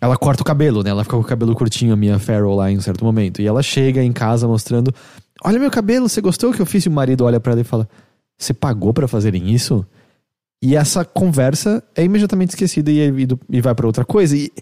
Ela 0.00 0.16
corta 0.16 0.42
o 0.42 0.44
cabelo, 0.44 0.82
né? 0.82 0.90
Ela 0.90 1.02
fica 1.02 1.16
com 1.16 1.22
o 1.22 1.26
cabelo 1.26 1.54
curtinho, 1.54 1.92
a 1.92 1.96
Mia 1.96 2.18
Farrow, 2.18 2.54
lá 2.54 2.70
em 2.70 2.78
um 2.78 2.80
certo 2.80 3.04
momento. 3.04 3.42
E 3.42 3.46
ela 3.46 3.62
chega 3.62 4.02
em 4.02 4.12
casa 4.12 4.46
mostrando: 4.46 4.94
Olha 5.44 5.58
meu 5.58 5.70
cabelo, 5.70 6.08
você 6.08 6.20
gostou 6.20 6.52
que 6.52 6.62
eu 6.62 6.66
fiz? 6.66 6.86
E 6.86 6.88
o 6.88 6.92
marido 6.92 7.24
olha 7.24 7.40
pra 7.40 7.52
ela 7.52 7.60
e 7.60 7.64
fala: 7.64 7.88
Você 8.38 8.54
pagou 8.54 8.94
pra 8.94 9.08
fazerem 9.08 9.52
isso? 9.52 9.84
E 10.62 10.76
essa 10.76 11.04
conversa 11.04 11.82
é 11.94 12.04
imediatamente 12.04 12.50
esquecida 12.50 12.90
e, 12.90 13.00
e, 13.08 13.28
e 13.48 13.60
vai 13.60 13.74
pra 13.74 13.86
outra 13.86 14.04
coisa. 14.04 14.36
E 14.36 14.52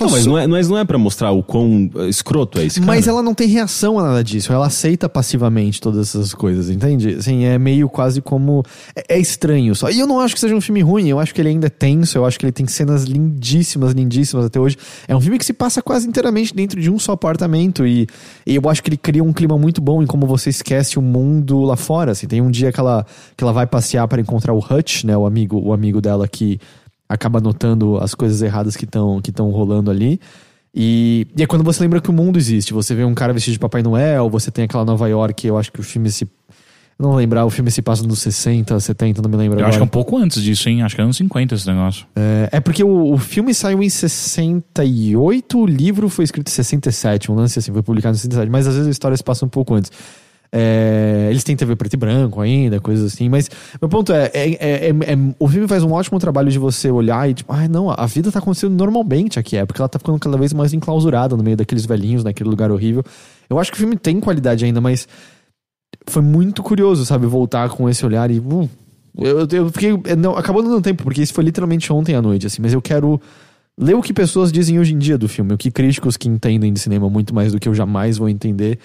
Não, 0.00 0.10
mas 0.10 0.26
não 0.26 0.38
é, 0.38 0.46
mas 0.46 0.68
não 0.68 0.78
é 0.78 0.84
pra 0.84 0.98
mostrar 0.98 1.30
o 1.32 1.42
quão 1.42 1.90
eh, 1.96 2.08
escroto 2.08 2.58
é 2.58 2.66
esse 2.66 2.80
cara. 2.80 2.92
Mas 2.92 3.06
ela 3.06 3.22
não 3.22 3.34
tem 3.34 3.48
reação 3.48 3.98
a 3.98 4.02
nada 4.02 4.24
disso. 4.24 4.52
Ela 4.52 4.66
aceita 4.66 5.08
passivamente 5.08 5.80
todas 5.80 6.08
essas 6.08 6.34
coisas, 6.34 6.70
entende? 6.70 7.16
Assim, 7.16 7.44
é 7.44 7.58
meio 7.58 7.88
quase 7.88 8.20
como. 8.20 8.62
É, 8.94 9.16
é 9.16 9.18
estranho 9.18 9.74
só. 9.74 9.90
E 9.90 9.98
eu 9.98 10.06
não 10.06 10.20
acho 10.20 10.34
que 10.34 10.40
seja 10.40 10.54
um 10.54 10.60
filme 10.60 10.80
ruim. 10.80 11.08
Eu 11.08 11.18
acho 11.18 11.34
que 11.34 11.40
ele 11.40 11.48
ainda 11.48 11.66
é 11.66 11.70
tenso. 11.70 12.18
Eu 12.18 12.24
acho 12.24 12.38
que 12.38 12.46
ele 12.46 12.52
tem 12.52 12.66
cenas 12.66 13.04
lindíssimas, 13.04 13.92
lindíssimas 13.92 14.46
até 14.46 14.58
hoje. 14.58 14.76
É 15.06 15.14
um 15.14 15.20
filme 15.20 15.38
que 15.38 15.44
se 15.44 15.52
passa 15.52 15.82
quase 15.82 16.08
inteiramente 16.08 16.54
dentro 16.54 16.80
de 16.80 16.90
um 16.90 16.98
só 16.98 17.12
apartamento. 17.12 17.86
E, 17.86 18.06
e 18.46 18.56
eu 18.56 18.68
acho 18.68 18.82
que 18.82 18.90
ele 18.90 18.96
cria 18.96 19.22
um 19.22 19.32
clima 19.32 19.58
muito 19.58 19.80
bom 19.80 20.02
em 20.02 20.06
como 20.06 20.26
você 20.26 20.50
esquece 20.50 20.98
o 20.98 21.02
mundo 21.02 21.60
lá 21.62 21.76
fora. 21.76 22.12
Assim, 22.12 22.26
tem 22.26 22.40
um 22.40 22.50
dia 22.50 22.72
que 22.72 22.80
ela, 22.80 23.06
que 23.36 23.44
ela 23.44 23.52
vai 23.52 23.66
passear 23.66 24.06
para 24.08 24.20
encontrar 24.20 24.52
o 24.52 24.58
Hutch, 24.58 25.04
né? 25.04 25.16
O 25.16 25.26
amigo, 25.26 25.60
o 25.60 25.72
amigo 25.72 26.00
dela 26.00 26.26
que 26.28 26.58
acaba 27.12 27.40
notando 27.40 27.98
as 27.98 28.14
coisas 28.14 28.40
erradas 28.40 28.76
que 28.76 28.84
estão 28.84 29.20
que 29.20 29.32
rolando 29.38 29.90
ali. 29.90 30.18
E, 30.74 31.26
e 31.36 31.42
é 31.42 31.46
quando 31.46 31.62
você 31.62 31.82
lembra 31.82 32.00
que 32.00 32.08
o 32.08 32.12
mundo 32.12 32.38
existe. 32.38 32.72
Você 32.72 32.94
vê 32.94 33.04
um 33.04 33.14
cara 33.14 33.32
vestido 33.32 33.52
de 33.52 33.58
Papai 33.58 33.82
Noel, 33.82 34.30
você 34.30 34.50
tem 34.50 34.64
aquela 34.64 34.84
Nova 34.84 35.06
York, 35.06 35.46
eu 35.46 35.58
acho 35.58 35.70
que 35.70 35.80
o 35.80 35.82
filme 35.82 36.10
se. 36.10 36.26
Não 36.98 37.14
lembrar, 37.16 37.44
o 37.44 37.50
filme 37.50 37.70
se 37.70 37.82
passa 37.82 38.02
nos 38.04 38.20
60, 38.20 38.78
70, 38.78 39.22
não 39.22 39.28
me 39.28 39.36
lembro 39.36 39.58
Eu 39.58 39.64
agora. 39.64 39.68
acho 39.70 39.78
que 39.78 39.82
é 39.82 39.84
um 39.84 39.88
pouco 39.88 40.16
antes 40.16 40.40
disso, 40.40 40.68
hein? 40.68 40.82
Acho 40.82 40.94
que 40.94 41.00
é 41.00 41.04
anos 41.04 41.16
50 41.16 41.54
esse 41.54 41.66
negócio. 41.66 42.06
é, 42.14 42.48
é 42.52 42.60
porque 42.60 42.84
o, 42.84 43.12
o 43.12 43.18
filme 43.18 43.52
saiu 43.52 43.82
em 43.82 43.88
68, 43.88 45.58
o 45.58 45.66
livro 45.66 46.08
foi 46.08 46.24
escrito 46.24 46.48
em 46.48 46.52
67, 46.52 47.32
um 47.32 47.34
lance 47.34 47.58
assim, 47.58 47.72
foi 47.72 47.82
publicado 47.82 48.14
em 48.14 48.18
67, 48.18 48.50
mas 48.50 48.66
às 48.68 48.74
vezes 48.74 48.88
a 48.88 48.90
história 48.90 49.16
se 49.16 49.24
passa 49.24 49.44
um 49.44 49.48
pouco 49.48 49.74
antes. 49.74 49.90
É, 50.54 51.28
eles 51.30 51.42
têm 51.42 51.56
TV 51.56 51.74
preto 51.74 51.94
e 51.94 51.96
branco 51.96 52.38
ainda, 52.38 52.78
coisas 52.78 53.10
assim, 53.10 53.26
mas 53.26 53.48
meu 53.80 53.88
ponto 53.88 54.12
é, 54.12 54.30
é, 54.34 54.50
é- 54.50 54.88
é- 54.88 54.90
é- 54.90 55.34
o 55.38 55.48
filme 55.48 55.66
faz 55.66 55.82
um 55.82 55.92
ótimo 55.92 56.18
trabalho 56.18 56.50
de 56.50 56.58
você 56.58 56.90
olhar 56.90 57.28
e 57.30 57.32
tipo, 57.32 57.50
ai 57.50 57.68
não, 57.68 57.88
a 57.90 58.04
vida 58.04 58.30
tá 58.30 58.38
acontecendo 58.38 58.74
normalmente 58.74 59.38
aqui, 59.38 59.56
é 59.56 59.64
porque 59.64 59.80
ela 59.80 59.88
tá 59.88 59.98
ficando 59.98 60.18
cada 60.18 60.36
vez 60.36 60.52
mais 60.52 60.74
enclausurada 60.74 61.38
no 61.38 61.42
meio 61.42 61.56
daqueles 61.56 61.86
velhinhos, 61.86 62.22
naquele 62.22 62.50
lugar 62.50 62.70
horrível. 62.70 63.02
Eu 63.48 63.58
acho 63.58 63.70
que 63.70 63.78
o 63.78 63.80
filme 63.80 63.96
tem 63.96 64.20
qualidade 64.20 64.62
ainda, 64.62 64.78
mas 64.78 65.08
foi 66.06 66.20
muito 66.20 66.62
curioso, 66.62 67.06
sabe, 67.06 67.26
voltar 67.26 67.70
com 67.70 67.88
esse 67.88 68.04
olhar 68.04 68.30
e 68.30 68.38
uh, 68.38 68.68
eu, 69.16 69.48
eu 69.50 69.70
fiquei, 69.70 69.98
é, 70.04 70.14
não, 70.14 70.36
acabou 70.36 70.62
dando 70.62 70.82
tempo, 70.82 71.02
porque 71.02 71.22
isso 71.22 71.32
foi 71.32 71.44
literalmente 71.44 71.90
ontem 71.90 72.14
à 72.14 72.20
noite, 72.20 72.46
assim, 72.46 72.60
mas 72.60 72.74
eu 72.74 72.82
quero 72.82 73.18
ler 73.78 73.94
o 73.94 74.02
que 74.02 74.12
pessoas 74.12 74.52
dizem 74.52 74.78
hoje 74.78 74.92
em 74.94 74.98
dia 74.98 75.16
do 75.16 75.28
filme, 75.28 75.54
o 75.54 75.58
que 75.58 75.70
críticos 75.70 76.16
que 76.16 76.28
entendem 76.28 76.72
de 76.72 76.78
cinema 76.80 77.08
muito 77.08 77.34
mais 77.34 77.52
do 77.52 77.58
que 77.58 77.68
eu 77.68 77.74
jamais 77.74 78.18
vou 78.18 78.28
entender 78.28 78.78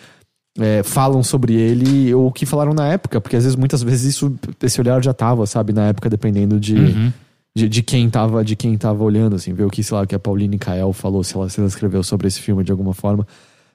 é, 0.59 0.81
falam 0.83 1.21
sobre 1.23 1.53
ele 1.53 2.13
ou 2.13 2.27
o 2.27 2.31
que 2.31 2.45
falaram 2.45 2.73
na 2.73 2.87
época, 2.87 3.21
porque 3.21 3.35
às 3.35 3.43
vezes, 3.43 3.55
muitas 3.55 3.83
vezes, 3.83 4.15
isso, 4.15 4.33
esse 4.61 4.79
olhar 4.81 5.03
já 5.03 5.13
tava, 5.13 5.45
sabe, 5.45 5.73
na 5.73 5.87
época, 5.87 6.09
dependendo 6.09 6.59
de, 6.59 6.75
Uhum. 6.75 7.13
de, 7.55 7.69
de 7.69 7.83
quem 7.83 8.09
tava, 8.09 8.43
de 8.43 8.55
quem 8.55 8.77
tava 8.77 9.03
olhando, 9.03 9.35
assim, 9.35 9.53
ver 9.53 9.63
o 9.65 9.69
que, 9.69 9.83
sei 9.83 9.97
lá, 9.97 10.05
que 10.05 10.15
a 10.15 10.19
Pauline 10.19 10.57
Kael 10.57 10.93
falou, 10.93 11.23
se 11.23 11.35
ela, 11.35 11.49
se 11.49 11.59
ela 11.59 11.67
escreveu 11.67 12.01
sobre 12.03 12.27
esse 12.27 12.41
filme 12.41 12.63
de 12.63 12.71
alguma 12.71 12.93
forma. 12.93 13.25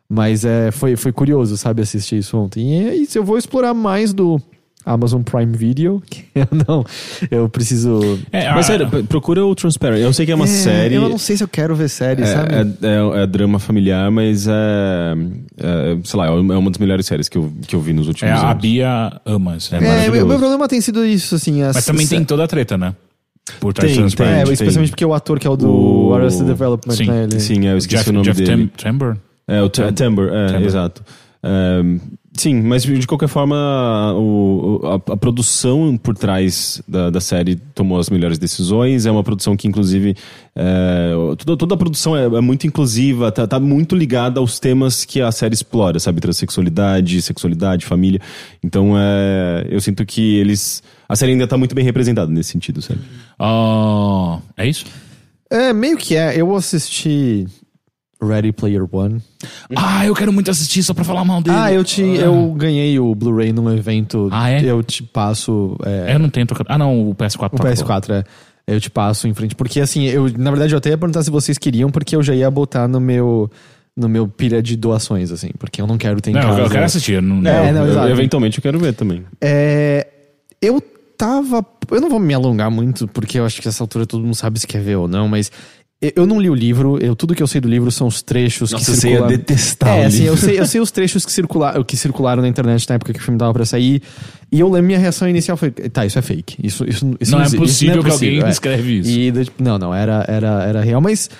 Mas 0.09 0.45
é, 0.45 0.71
foi, 0.71 0.95
foi 0.97 1.11
curioso, 1.13 1.57
sabe, 1.57 1.81
assistir 1.83 2.19
isso 2.19 2.37
ontem. 2.37 2.61
E 2.85 2.89
é 2.89 2.95
isso, 2.97 3.17
eu 3.17 3.25
vou 3.25 3.39
explorar 3.39 3.73
mais 3.73 4.13
do 4.13 4.41
Amazon 4.85 5.23
Prime 5.23 5.57
Video, 5.57 6.03
que 6.09 6.25
eu 6.35 6.47
não, 6.67 6.85
eu 7.31 7.49
preciso... 7.49 8.19
É, 8.33 8.51
Mas 8.53 8.67
sério, 8.67 8.89
procura 9.05 9.45
o 9.45 9.55
Transparent. 9.55 10.01
Eu 10.01 10.13
sei 10.13 10.27
que 10.27 10.33
é 10.33 10.35
uma 10.35 10.45
É, 10.45 10.49
série. 10.49 10.95
Eu 10.97 11.09
não 11.09 11.19
sei 11.19 11.37
se 11.37 11.45
eu 11.45 11.49
quero 11.49 11.75
ver 11.75 11.89
série, 11.89 12.23
É, 12.23 12.27
sabe? 12.27 12.55
é, 12.55 12.61
é- 12.61 13.23
é 13.23 13.27
drama 13.27 13.59
familiar, 13.59 14.11
mas 14.11 14.47
é, 14.47 14.53
é, 15.59 15.99
Sei 16.05 16.19
lá, 16.19 16.27
é 16.27 16.31
uma 16.31 16.71
das 16.71 16.79
melhores 16.79 17.07
séries 17.07 17.29
que 17.29 17.39
eu, 17.39 17.53
que 17.67 17.75
eu 17.77 17.81
vi 17.81 17.93
nos 17.93 18.09
últimos 18.09 18.31
É, 18.31 18.35
anos. 18.35 18.45
a 18.51 18.55
Bia 18.55 19.21
ama 19.25 19.57
esse 19.57 19.75
É 19.75 19.79
É, 20.07 20.09
o 20.11 20.27
meu 20.27 20.39
problema 20.39 20.67
tem 20.69 20.81
sido 20.81 21.05
isso, 21.05 21.35
assim. 21.35 21.63
as- 21.63 21.75
Mas 21.77 21.85
também 21.85 22.07
tem 22.07 22.25
toda 22.25 22.45
a 22.45 22.49
treta, 22.49 22.77
né? 22.77 22.95
Por 23.61 23.73
trás 23.73 23.91
Tem, 23.91 24.01
Transparent. 24.01 24.35
É, 24.41 24.45
tem. 24.45 24.53
especialmente 24.53 24.91
porque 24.91 25.05
o 25.05 25.13
ator 25.13 25.39
que 25.41 25.47
é 25.47 25.51
o 25.51 25.57
do 25.57 25.69
O- 26.09 26.15
Arrested 26.15 26.47
Development, 26.47 26.95
Sim, 26.95 27.07
né? 27.07 27.25
Ele... 27.25 27.41
Sim, 27.41 27.67
é, 27.67 27.73
eu 27.73 27.79
esqueci 27.79 27.97
Jeff, 27.99 28.11
o 28.11 28.13
nome 28.13 28.25
Jeff 28.27 28.41
dele. 28.43 28.71
Tem- 28.77 28.93
Timber? 28.93 29.17
É, 29.49 29.61
o 29.61 29.69
T- 29.69 29.93
Timber, 29.93 30.29
é, 30.33 30.63
exato. 30.65 31.03
É, 31.43 31.83
sim, 32.35 32.63
mas 32.63 32.83
de 32.83 33.07
qualquer 33.07 33.29
forma, 33.29 34.15
o, 34.17 34.81
a, 34.85 35.13
a 35.13 35.17
produção 35.17 35.97
por 35.97 36.15
trás 36.17 36.83
da, 36.89 37.11
da 37.11 37.21
série 37.21 37.57
tomou 37.57 37.99
as 37.99 38.09
melhores 38.11 38.39
decisões. 38.39 39.07
É 39.07 39.11
uma 39.11 39.23
produção 39.23 39.57
que, 39.57 39.69
inclusive, 39.69 40.17
é, 40.57 41.13
toda, 41.39 41.57
toda 41.57 41.75
a 41.75 41.79
produção 41.79 42.17
é, 42.17 42.25
é 42.25 42.41
muito 42.41 42.67
inclusiva, 42.67 43.31
tá, 43.31 43.47
tá 43.47 43.61
muito 43.61 43.95
ligada 43.95 44.41
aos 44.41 44.59
temas 44.59 45.05
que 45.05 45.21
a 45.21 45.31
série 45.31 45.55
explora, 45.55 45.99
sabe? 45.99 46.21
Transsexualidade, 46.21 47.21
sexualidade, 47.23 47.85
família. 47.85 48.21
Então, 48.63 48.95
é, 48.97 49.67
eu 49.69 49.81
sinto 49.81 50.05
que 50.05 50.37
eles. 50.37 50.83
A 51.09 51.17
série 51.17 51.33
ainda 51.33 51.47
tá 51.47 51.57
muito 51.59 51.75
bem 51.75 51.85
representada 51.85 52.31
nesse 52.31 52.51
sentido, 52.51 52.81
sabe? 52.81 53.01
Ah, 53.39 54.39
é 54.57 54.67
isso? 54.67 54.87
É, 55.51 55.73
meio 55.73 55.99
que 55.99 56.17
é. 56.17 56.35
Eu 56.35 56.55
assisti 56.57 57.47
Ready 58.23 58.53
Player 58.53 58.85
One. 58.91 59.21
Ah, 59.75 60.07
eu 60.07 60.15
quero 60.15 60.33
muito 60.33 60.51
assistir 60.51 60.83
só 60.83 60.95
pra 60.95 61.03
falar 61.05 61.25
mal 61.25 61.43
dele. 61.43 61.57
Ah, 61.59 61.73
eu 61.73 61.83
te 61.85 62.03
eu 62.03 62.53
ganhei 62.57 62.99
o 62.99 63.15
Blu-ray 63.15 63.53
num 63.53 63.71
evento. 63.73 64.29
Ah, 64.31 64.51
é? 64.51 64.65
Eu 64.65 64.83
te 64.83 65.03
passo. 65.03 65.77
é, 65.85 66.15
Eu 66.15 66.19
não 66.19 66.29
tenho 66.31 66.47
trocado. 66.47 66.69
Ah, 66.71 66.79
não, 66.79 67.11
o 67.11 67.15
PS4 67.15 67.47
o 67.53 67.57
tá 67.57 67.65
PS4, 67.65 68.11
é. 68.11 68.25
Eu 68.67 68.81
te 68.81 68.89
passo 68.91 69.27
em 69.27 69.35
frente. 69.35 69.55
Porque 69.57 69.81
assim, 69.81 70.05
eu, 70.07 70.31
na 70.39 70.51
verdade, 70.51 70.73
eu 70.73 70.79
até 70.79 70.91
ia 70.91 70.99
perguntar 70.99 71.23
se 71.25 71.31
vocês 71.31 71.59
queriam, 71.59 71.91
porque 71.91 72.15
eu 72.15 72.23
já 72.23 72.35
ia 72.35 72.51
botar 72.51 72.87
no 72.89 73.01
meu. 73.01 73.51
No 73.95 74.09
meu 74.09 74.27
pilha 74.27 74.63
de 74.63 74.75
doações, 74.75 75.31
assim, 75.31 75.51
porque 75.59 75.83
eu 75.83 75.87
não 75.87 75.99
quero 75.99 76.19
ter 76.19 76.31
em 76.31 76.33
Não, 76.33 76.41
casa. 76.41 76.61
eu 76.63 76.71
quero 76.71 76.85
assistir. 76.87 77.21
Não, 77.21 77.47
É, 77.47 77.71
não, 77.73 77.85
Eu- 77.87 78.09
eventualmente 78.09 78.57
eu 78.57 78.63
quero 78.63 78.79
ver 78.79 78.95
também. 78.95 79.23
É, 79.39 80.07
eu 80.63 80.81
tava. 81.19 81.63
Eu 81.91 82.01
não 82.01 82.09
vou 82.09 82.19
me 82.19 82.33
alongar 82.33 82.71
muito, 82.71 83.07
porque 83.09 83.39
eu 83.39 83.45
acho 83.45 83.61
que 83.61 83.69
essa 83.69 83.83
altura 83.85 84.07
todo 84.07 84.25
mundo 84.25 84.35
sabe 84.35 84.59
se 84.59 84.67
quer 84.67 84.81
ver 84.81 84.97
ou 84.97 85.07
não, 85.07 85.29
mas. 85.29 85.53
Eu- 86.17 86.27
não 86.27 86.41
li 86.41 86.51
o 86.51 86.55
livro, 86.55 86.99
eu, 87.01 87.15
tudo 87.15 87.35
que 87.35 87.43
eu 87.43 87.47
sei 87.47 87.61
do 87.61 87.69
livro 87.69 87.91
são 87.91 88.07
os 88.07 88.23
trechos 88.23 88.73
Nossa, 88.73 88.85
que 88.85 88.91
você 88.91 89.07
ia 89.09 89.13
circularam. 89.13 89.37
detestar 89.37 89.89
É, 89.99 90.03
o 90.03 90.07
assim, 90.07 90.25
eu 90.25 90.37
sei, 90.37 90.59
eu 90.61 90.67
sei 90.67 90.81
os 90.81 90.91
trechos 90.91 91.25
que, 91.25 91.31
circula, 91.33 91.85
que 91.85 91.97
circularam 91.97 92.43
na 92.43 92.49
internet 92.49 92.89
na 92.89 92.97
época 92.97 93.13
que 93.13 93.21
o 93.21 93.23
filme 93.23 93.39
tava 93.39 93.53
pra 93.53 93.65
sair. 93.65 94.03
E 94.51 94.59
eu 94.61 94.69
lembro 94.69 94.89
minha 94.89 94.99
reação 94.99 95.29
inicial 95.29 95.57
foi: 95.57 95.71
tá, 95.71 96.05
isso 96.05 96.19
é 96.19 96.23
fake. 96.23 96.57
Isso, 96.63 96.85
isso, 96.89 97.15
isso 97.21 97.33
Não 97.33 97.41
é 97.41 97.43
existe, 97.45 97.55
isso 97.57 97.57
possível 97.73 98.03
que 98.03 98.11
possível, 98.11 98.35
alguém 98.37 98.49
é. 98.49 98.51
escreve 98.51 98.99
isso. 98.99 99.11
E, 99.11 99.33
tipo, 99.45 99.63
não, 99.63 99.79
não, 99.79 99.95
era, 99.95 100.25
era, 100.29 100.65
era 100.65 100.81
real. 100.83 101.01
Mas 101.01 101.31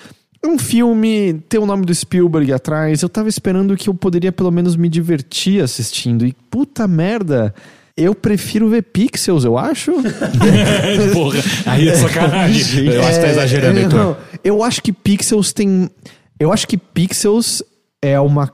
um 0.45 0.59
filme, 0.59 1.35
ter 1.49 1.59
o 1.59 1.67
nome 1.67 1.85
do 1.87 1.95
Spielberg 1.95 2.53
atrás, 2.53 3.03
eu 3.03 3.09
tava 3.09 3.29
esperando 3.29 3.77
que 3.77 3.89
eu 3.89 3.95
poderia 3.95 4.33
pelo 4.33 4.51
menos 4.51 4.75
me 4.77 4.89
divertir 4.89 5.63
assistindo. 5.63 6.27
E 6.27 6.35
puta 6.51 6.89
merda, 6.89 7.55
eu 7.97 8.15
prefiro 8.15 8.69
ver 8.69 8.83
Pixels, 8.83 9.45
eu 9.45 9.57
acho. 9.59 9.93
Porra, 11.13 11.39
aí 11.67 11.89
é 11.89 11.95
sacanagem. 11.95 12.87
eu 12.87 13.03
acho 13.03 13.15
que 13.15 13.21
tá 13.21 13.27
É, 13.29 13.31
exagerando, 13.31 13.79
é, 13.79 13.83
Heitor. 13.83 14.17
eu 14.43 14.63
acho 14.63 14.83
que 14.83 14.93
Pixels 14.93 15.53
tem. 15.53 15.91
Eu 16.39 16.53
acho 16.53 16.67
que 16.67 16.77
Pixels 16.77 17.63
é 18.01 18.19
uma 18.19 18.51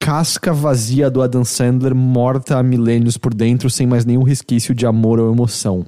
casca 0.00 0.52
vazia 0.52 1.10
do 1.10 1.20
Adam 1.22 1.44
Sandler 1.44 1.94
morta 1.94 2.56
há 2.58 2.62
milênios 2.62 3.18
por 3.18 3.34
dentro, 3.34 3.68
sem 3.68 3.86
mais 3.86 4.04
nenhum 4.04 4.22
resquício 4.22 4.74
de 4.74 4.86
amor 4.86 5.20
ou 5.20 5.30
emoção. 5.32 5.84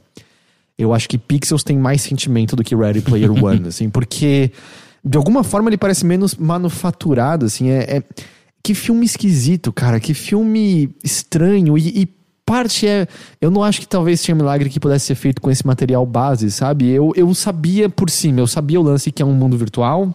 Eu 0.78 0.92
acho 0.92 1.08
que 1.08 1.16
Pixels 1.18 1.62
tem 1.64 1.76
mais 1.78 2.02
sentimento 2.02 2.54
do 2.54 2.62
que 2.62 2.74
Ready 2.76 3.00
Player 3.00 3.30
One, 3.32 3.68
assim, 3.68 3.88
porque 3.88 4.52
de 5.04 5.16
alguma 5.16 5.42
forma 5.42 5.68
ele 5.70 5.76
parece 5.78 6.04
menos 6.04 6.34
manufaturado, 6.34 7.46
assim, 7.46 7.70
é, 7.70 7.96
é- 7.98 8.02
que 8.64 8.74
filme 8.74 9.04
esquisito, 9.04 9.72
cara, 9.72 9.98
que 9.98 10.14
filme 10.14 10.94
estranho 11.02 11.76
e, 11.76 12.02
e 12.02 12.08
parte 12.44 12.86
é, 12.86 13.06
eu 13.40 13.50
não 13.50 13.62
acho 13.62 13.80
que 13.80 13.88
talvez 13.88 14.22
tinha 14.22 14.34
milagre 14.34 14.68
que 14.68 14.80
pudesse 14.80 15.06
ser 15.06 15.14
feito 15.14 15.40
com 15.40 15.50
esse 15.50 15.66
material 15.66 16.04
base, 16.04 16.50
sabe? 16.50 16.88
Eu, 16.90 17.12
eu 17.16 17.32
sabia 17.34 17.88
por 17.88 18.10
cima, 18.10 18.40
eu 18.40 18.46
sabia 18.46 18.80
o 18.80 18.82
lance 18.82 19.10
que 19.10 19.22
é 19.22 19.26
um 19.26 19.34
mundo 19.34 19.56
virtual, 19.56 20.12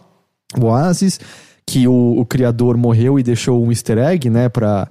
o 0.56 0.66
Oasis, 0.66 1.20
que 1.66 1.86
o, 1.86 2.18
o 2.18 2.24
criador 2.24 2.76
morreu 2.76 3.18
e 3.18 3.22
deixou 3.22 3.62
um 3.64 3.70
easter 3.70 3.98
egg, 3.98 4.30
né, 4.30 4.48
pra, 4.48 4.88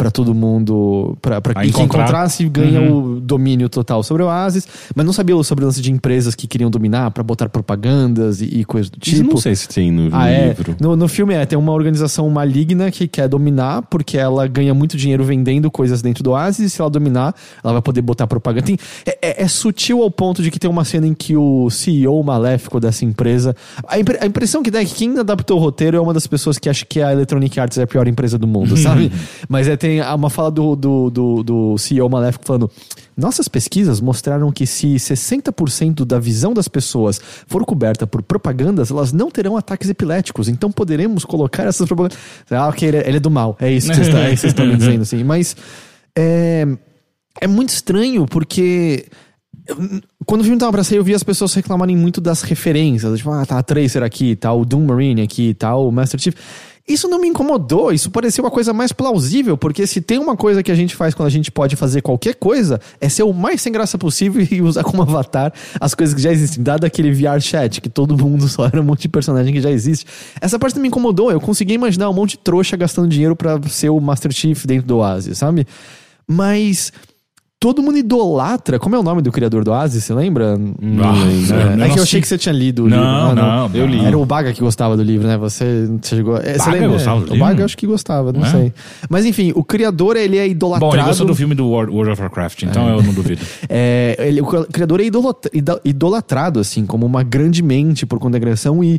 pra 0.00 0.10
todo 0.10 0.34
mundo, 0.34 1.14
pra, 1.20 1.42
pra 1.42 1.52
A 1.52 1.60
quem 1.60 1.68
encontrar. 1.68 2.04
encontrasse 2.04 2.48
ganha 2.48 2.80
o 2.90 3.20
domínio 3.20 3.68
total 3.68 4.02
sobre 4.02 4.22
o 4.22 4.26
Oasis, 4.26 4.66
mas 4.94 5.04
não 5.04 5.12
sabia 5.12 5.40
sobre 5.42 5.62
o 5.62 5.66
lance 5.66 5.82
de 5.82 5.92
empresas 5.92 6.34
que 6.34 6.46
queriam 6.46 6.70
dominar 6.70 7.10
pra 7.10 7.22
botar 7.22 7.50
propagandas 7.50 8.40
e, 8.40 8.46
e 8.60 8.64
coisas 8.64 8.88
do 8.90 8.96
Isso 9.02 9.16
tipo. 9.16 9.30
não 9.34 9.36
sei 9.36 9.54
se 9.54 9.68
tem 9.68 9.92
no, 9.92 10.08
Ah, 10.10 10.28
é. 10.30 10.48
livro. 10.48 10.74
No, 10.80 10.96
no 10.96 11.06
filme 11.06 11.34
é, 11.34 11.44
tem 11.44 11.58
uma 11.58 11.72
organização 11.72 12.28
maligna 12.30 12.90
que 12.90 13.06
quer 13.06 13.28
dominar, 13.28 13.82
porque 13.82 14.16
ela 14.16 14.46
ganha 14.46 14.72
muito 14.72 14.96
dinheiro 14.96 15.22
vendendo 15.22 15.70
coisas 15.70 16.00
dentro 16.00 16.24
do 16.24 16.30
Oasis, 16.30 16.60
e 16.66 16.70
se 16.70 16.80
ela 16.80 16.88
dominar, 16.90 17.34
ela 17.62 17.74
vai 17.74 17.82
poder 17.82 18.00
botar 18.00 18.26
propaganda. 18.26 18.64
Tem- 18.66 18.78
é, 19.04 19.18
é- 19.20 19.42
é 19.44 19.48
sutil 19.48 20.02
ao 20.02 20.10
ponto 20.10 20.42
de 20.42 20.50
que 20.50 20.58
tem 20.58 20.70
uma 20.70 20.84
cena 20.84 21.06
em 21.06 21.12
que 21.12 21.36
o 21.36 21.68
CEO 21.68 22.22
maléfico 22.22 22.80
dessa 22.80 23.04
empresa. 23.04 23.54
A, 23.86 23.98
impre- 24.00 24.18
a 24.18 24.24
impressão 24.26 24.62
que 24.62 24.70
dá 24.70 24.80
é 24.80 24.84
que 24.86 24.94
quem 24.94 25.18
adaptou 25.18 25.58
o 25.58 25.60
roteiro 25.60 25.96
é 25.96 26.00
uma 26.00 26.14
das 26.14 26.26
pessoas 26.26 26.58
que 26.58 26.70
acha 26.70 26.86
que 26.86 27.02
a 27.02 27.12
Electronic 27.12 27.60
Arts 27.60 27.76
é 27.78 27.82
a 27.82 27.86
pior 27.86 28.08
empresa 28.08 28.38
do 28.38 28.46
mundo, 28.46 28.76
sabe? 28.76 29.12
Mas 29.48 29.68
é, 29.68 29.76
tem 29.76 29.89
uma 29.98 30.30
fala 30.30 30.50
do, 30.50 30.76
do, 30.76 31.10
do, 31.10 31.42
do 31.42 31.78
CEO 31.78 32.08
maléfico 32.08 32.44
falando. 32.46 32.70
Nossas 33.16 33.48
pesquisas 33.48 34.00
mostraram 34.00 34.50
que 34.50 34.66
se 34.66 34.94
60% 34.94 36.04
da 36.04 36.18
visão 36.18 36.54
das 36.54 36.68
pessoas 36.68 37.20
for 37.46 37.64
coberta 37.64 38.06
por 38.06 38.22
propagandas, 38.22 38.90
elas 38.90 39.12
não 39.12 39.30
terão 39.30 39.56
ataques 39.56 39.90
epiléticos. 39.90 40.48
Então 40.48 40.70
poderemos 40.72 41.24
colocar 41.24 41.64
essas 41.64 41.86
propagandas. 41.86 42.18
Ah, 42.50 42.68
ok, 42.68 42.88
ele 42.88 42.96
é, 42.96 43.08
ele 43.08 43.16
é 43.18 43.20
do 43.20 43.30
mal. 43.30 43.56
É 43.60 43.70
isso 43.70 43.88
que 43.88 43.94
vocês 43.94 44.08
estão, 44.08 44.20
é 44.20 44.32
estão 44.32 44.66
me 44.66 44.76
dizendo, 44.76 45.02
assim. 45.02 45.22
Mas 45.22 45.56
é, 46.16 46.66
é 47.40 47.46
muito 47.46 47.70
estranho 47.70 48.26
porque. 48.26 49.06
Quando 50.26 50.40
o 50.40 50.44
filme 50.44 50.58
tava 50.58 50.72
pra 50.72 50.82
sair, 50.82 50.98
eu 50.98 51.04
vi 51.04 51.14
as 51.14 51.22
pessoas 51.22 51.54
reclamarem 51.54 51.96
muito 51.96 52.20
das 52.20 52.42
referências. 52.42 53.18
Tipo, 53.18 53.30
ah, 53.30 53.46
tá 53.46 53.58
a 53.58 53.62
Tracer 53.62 54.02
aqui, 54.02 54.34
tá 54.34 54.52
o 54.52 54.64
Doom 54.64 54.86
Marine 54.86 55.22
aqui, 55.22 55.54
tá 55.54 55.76
o 55.76 55.92
Master 55.92 56.18
Chief. 56.18 56.34
Isso 56.90 57.06
não 57.06 57.20
me 57.20 57.28
incomodou, 57.28 57.92
isso 57.92 58.10
pareceu 58.10 58.42
uma 58.42 58.50
coisa 58.50 58.72
mais 58.72 58.90
plausível, 58.90 59.56
porque 59.56 59.86
se 59.86 60.00
tem 60.00 60.18
uma 60.18 60.36
coisa 60.36 60.60
que 60.60 60.72
a 60.72 60.74
gente 60.74 60.96
faz 60.96 61.14
quando 61.14 61.28
a 61.28 61.30
gente 61.30 61.48
pode 61.48 61.76
fazer 61.76 62.02
qualquer 62.02 62.34
coisa, 62.34 62.80
é 63.00 63.08
ser 63.08 63.22
o 63.22 63.32
mais 63.32 63.62
sem 63.62 63.72
graça 63.72 63.96
possível 63.96 64.44
e 64.50 64.60
usar 64.60 64.82
como 64.82 65.00
avatar 65.00 65.52
as 65.80 65.94
coisas 65.94 66.12
que 66.12 66.20
já 66.20 66.32
existem, 66.32 66.64
dado 66.64 66.84
aquele 66.84 67.12
VR 67.12 67.40
chat, 67.40 67.80
que 67.80 67.88
todo 67.88 68.18
mundo 68.18 68.46
só 68.50 68.66
era 68.66 68.80
um 68.80 68.84
monte 68.84 69.02
de 69.02 69.08
personagem 69.08 69.54
que 69.54 69.60
já 69.60 69.70
existe. 69.70 70.04
Essa 70.40 70.58
parte 70.58 70.74
não 70.74 70.82
me 70.82 70.88
incomodou, 70.88 71.30
eu 71.30 71.40
consegui 71.40 71.74
imaginar 71.74 72.10
um 72.10 72.12
monte 72.12 72.30
de 72.30 72.38
trouxa 72.38 72.76
gastando 72.76 73.06
dinheiro 73.06 73.36
pra 73.36 73.60
ser 73.68 73.90
o 73.90 74.00
Master 74.00 74.32
Chief 74.32 74.66
dentro 74.66 74.88
do 74.88 74.96
Oasis, 74.96 75.38
sabe? 75.38 75.68
Mas 76.26 76.92
todo 77.60 77.82
mundo 77.82 77.98
idolatra. 77.98 78.78
Como 78.78 78.96
é 78.96 78.98
o 78.98 79.02
nome 79.02 79.20
do 79.20 79.30
criador 79.30 79.62
do 79.62 79.70
Oasis, 79.70 80.02
você 80.02 80.14
lembra? 80.14 80.56
Não 80.56 81.12
lembro. 81.12 81.54
É, 81.54 81.72
é 81.74 81.76
não 81.76 81.90
que 81.90 81.98
eu 81.98 82.02
achei 82.02 82.18
que 82.20 82.26
você 82.26 82.38
tinha 82.38 82.54
lido 82.54 82.84
o 82.86 82.88
Não, 82.88 82.96
livro. 82.96 83.10
Ah, 83.10 83.34
não, 83.68 83.70
eu 83.74 83.86
li. 83.86 84.02
Era 84.02 84.18
o 84.18 84.24
Baga 84.24 84.50
que 84.54 84.60
gostava 84.60 84.96
do 84.96 85.02
livro, 85.02 85.28
né? 85.28 85.36
Você, 85.36 85.86
você 86.02 86.16
chegou. 86.16 86.38
É, 86.38 86.54
você 86.54 86.58
Baga 86.58 86.70
lembra? 86.72 86.88
gostava 86.88 87.20
do 87.20 87.26
o 87.26 87.32
livro? 87.34 87.38
Baga 87.46 87.60
eu 87.60 87.64
acho 87.66 87.76
que 87.76 87.86
gostava, 87.86 88.32
não 88.32 88.44
É? 88.46 88.50
sei. 88.50 88.72
Mas 89.10 89.26
enfim, 89.26 89.52
o 89.54 89.62
criador 89.62 90.16
ele 90.16 90.38
é 90.38 90.48
idolatrado. 90.48 90.90
Bom, 90.90 90.96
ele 90.98 91.06
gostou 91.06 91.26
do 91.26 91.34
filme 91.34 91.54
do 91.54 91.66
World, 91.68 91.92
World 91.92 92.12
of 92.12 92.22
Warcraft, 92.22 92.62
então 92.62 92.88
eu 92.88 93.02
não 93.02 93.12
duvido. 93.12 93.42
É, 93.68 94.16
ele- 94.18 94.40
o 94.40 94.46
criador 94.46 95.00
é 95.00 95.04
idolatrado, 95.84 96.58
assim, 96.60 96.86
como 96.86 97.04
uma 97.06 97.22
grande 97.22 97.62
mente 97.62 98.06
por 98.06 98.18
conta 98.18 98.32
da 98.32 98.36
agressão 98.38 98.82
e 98.82 98.98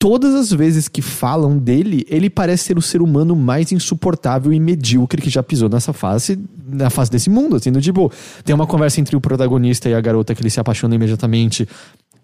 todas 0.00 0.34
as 0.34 0.50
vezes 0.50 0.88
que 0.88 1.02
falam 1.02 1.58
dele, 1.58 2.06
ele 2.08 2.30
parece 2.30 2.64
ser 2.64 2.78
o 2.78 2.82
ser 2.82 3.02
humano 3.02 3.36
mais 3.36 3.70
insuportável 3.70 4.50
e 4.50 4.58
medíocre 4.58 5.20
que 5.20 5.28
já 5.28 5.42
pisou 5.42 5.68
nessa 5.68 5.92
face, 5.92 6.38
na 6.66 6.88
face 6.88 7.10
desse 7.10 7.28
mundo, 7.28 7.54
assim, 7.54 7.70
do 7.70 7.82
tipo, 7.82 8.10
tem 8.42 8.54
uma 8.54 8.66
conversa 8.66 8.98
entre 8.98 9.14
o 9.14 9.20
protagonista 9.20 9.90
e 9.90 9.94
a 9.94 10.00
garota 10.00 10.34
que 10.34 10.40
ele 10.40 10.48
se 10.48 10.58
apaixona 10.58 10.94
imediatamente 10.94 11.68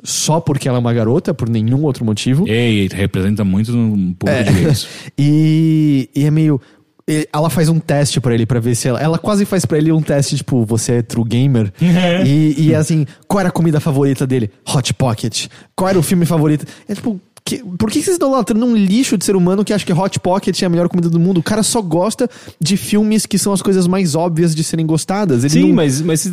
só 0.02 0.40
porque 0.40 0.68
ela 0.68 0.78
é 0.78 0.80
uma 0.80 0.92
garota, 0.92 1.34
por 1.34 1.48
nenhum 1.48 1.82
outro 1.82 2.04
motivo. 2.04 2.48
Ei, 2.48 2.88
representa 2.92 3.44
muito 3.44 3.76
um 3.76 4.14
público 4.14 4.44
de 4.44 4.64
gays. 4.64 4.88
E, 5.18 6.08
e 6.14 6.24
é 6.24 6.30
meio. 6.30 6.60
e 7.08 7.28
Ela 7.32 7.50
faz 7.50 7.68
um 7.68 7.78
teste 7.78 8.20
pra 8.20 8.34
ele 8.34 8.46
pra 8.46 8.60
ver 8.60 8.74
se 8.74 8.88
ela. 8.88 9.00
Ela 9.00 9.18
quase 9.18 9.44
faz 9.44 9.64
pra 9.64 9.78
ele 9.78 9.90
um 9.90 10.02
teste, 10.02 10.36
tipo, 10.36 10.64
você 10.64 10.94
é 10.94 11.02
true 11.02 11.26
gamer. 11.26 11.72
e, 12.24 12.68
e 12.68 12.74
assim, 12.74 13.06
qual 13.26 13.40
era 13.40 13.48
a 13.48 13.52
comida 13.52 13.80
favorita 13.80 14.26
dele? 14.26 14.50
Hot 14.68 14.94
Pocket. 14.94 15.46
Qual 15.74 15.88
era 15.88 15.98
o 15.98 16.02
filme 16.02 16.24
favorito? 16.24 16.66
É 16.88 16.94
tipo. 16.94 17.20
Que- 17.46 17.62
por 17.78 17.88
que 17.90 18.02
vocês 18.02 18.16
idolatram 18.16 18.60
um 18.60 18.74
lixo 18.76 19.16
de 19.16 19.24
ser 19.24 19.36
humano 19.36 19.64
que 19.64 19.72
acha 19.72 19.86
que 19.86 19.92
Hot 19.92 20.18
Pocket 20.18 20.60
é 20.60 20.66
a 20.66 20.68
melhor 20.68 20.88
comida 20.88 21.08
do 21.08 21.20
mundo? 21.20 21.38
O 21.38 21.42
cara 21.42 21.62
só 21.62 21.80
gosta 21.80 22.28
de 22.60 22.76
filmes 22.76 23.24
que 23.24 23.38
são 23.38 23.52
as 23.52 23.62
coisas 23.62 23.86
mais 23.86 24.16
óbvias 24.16 24.52
de 24.54 24.64
serem 24.64 24.84
gostadas. 24.84 25.44
Ele 25.44 25.50
Sim, 25.52 25.68
não- 25.68 25.74
mas, 25.76 26.02
mas 26.02 26.28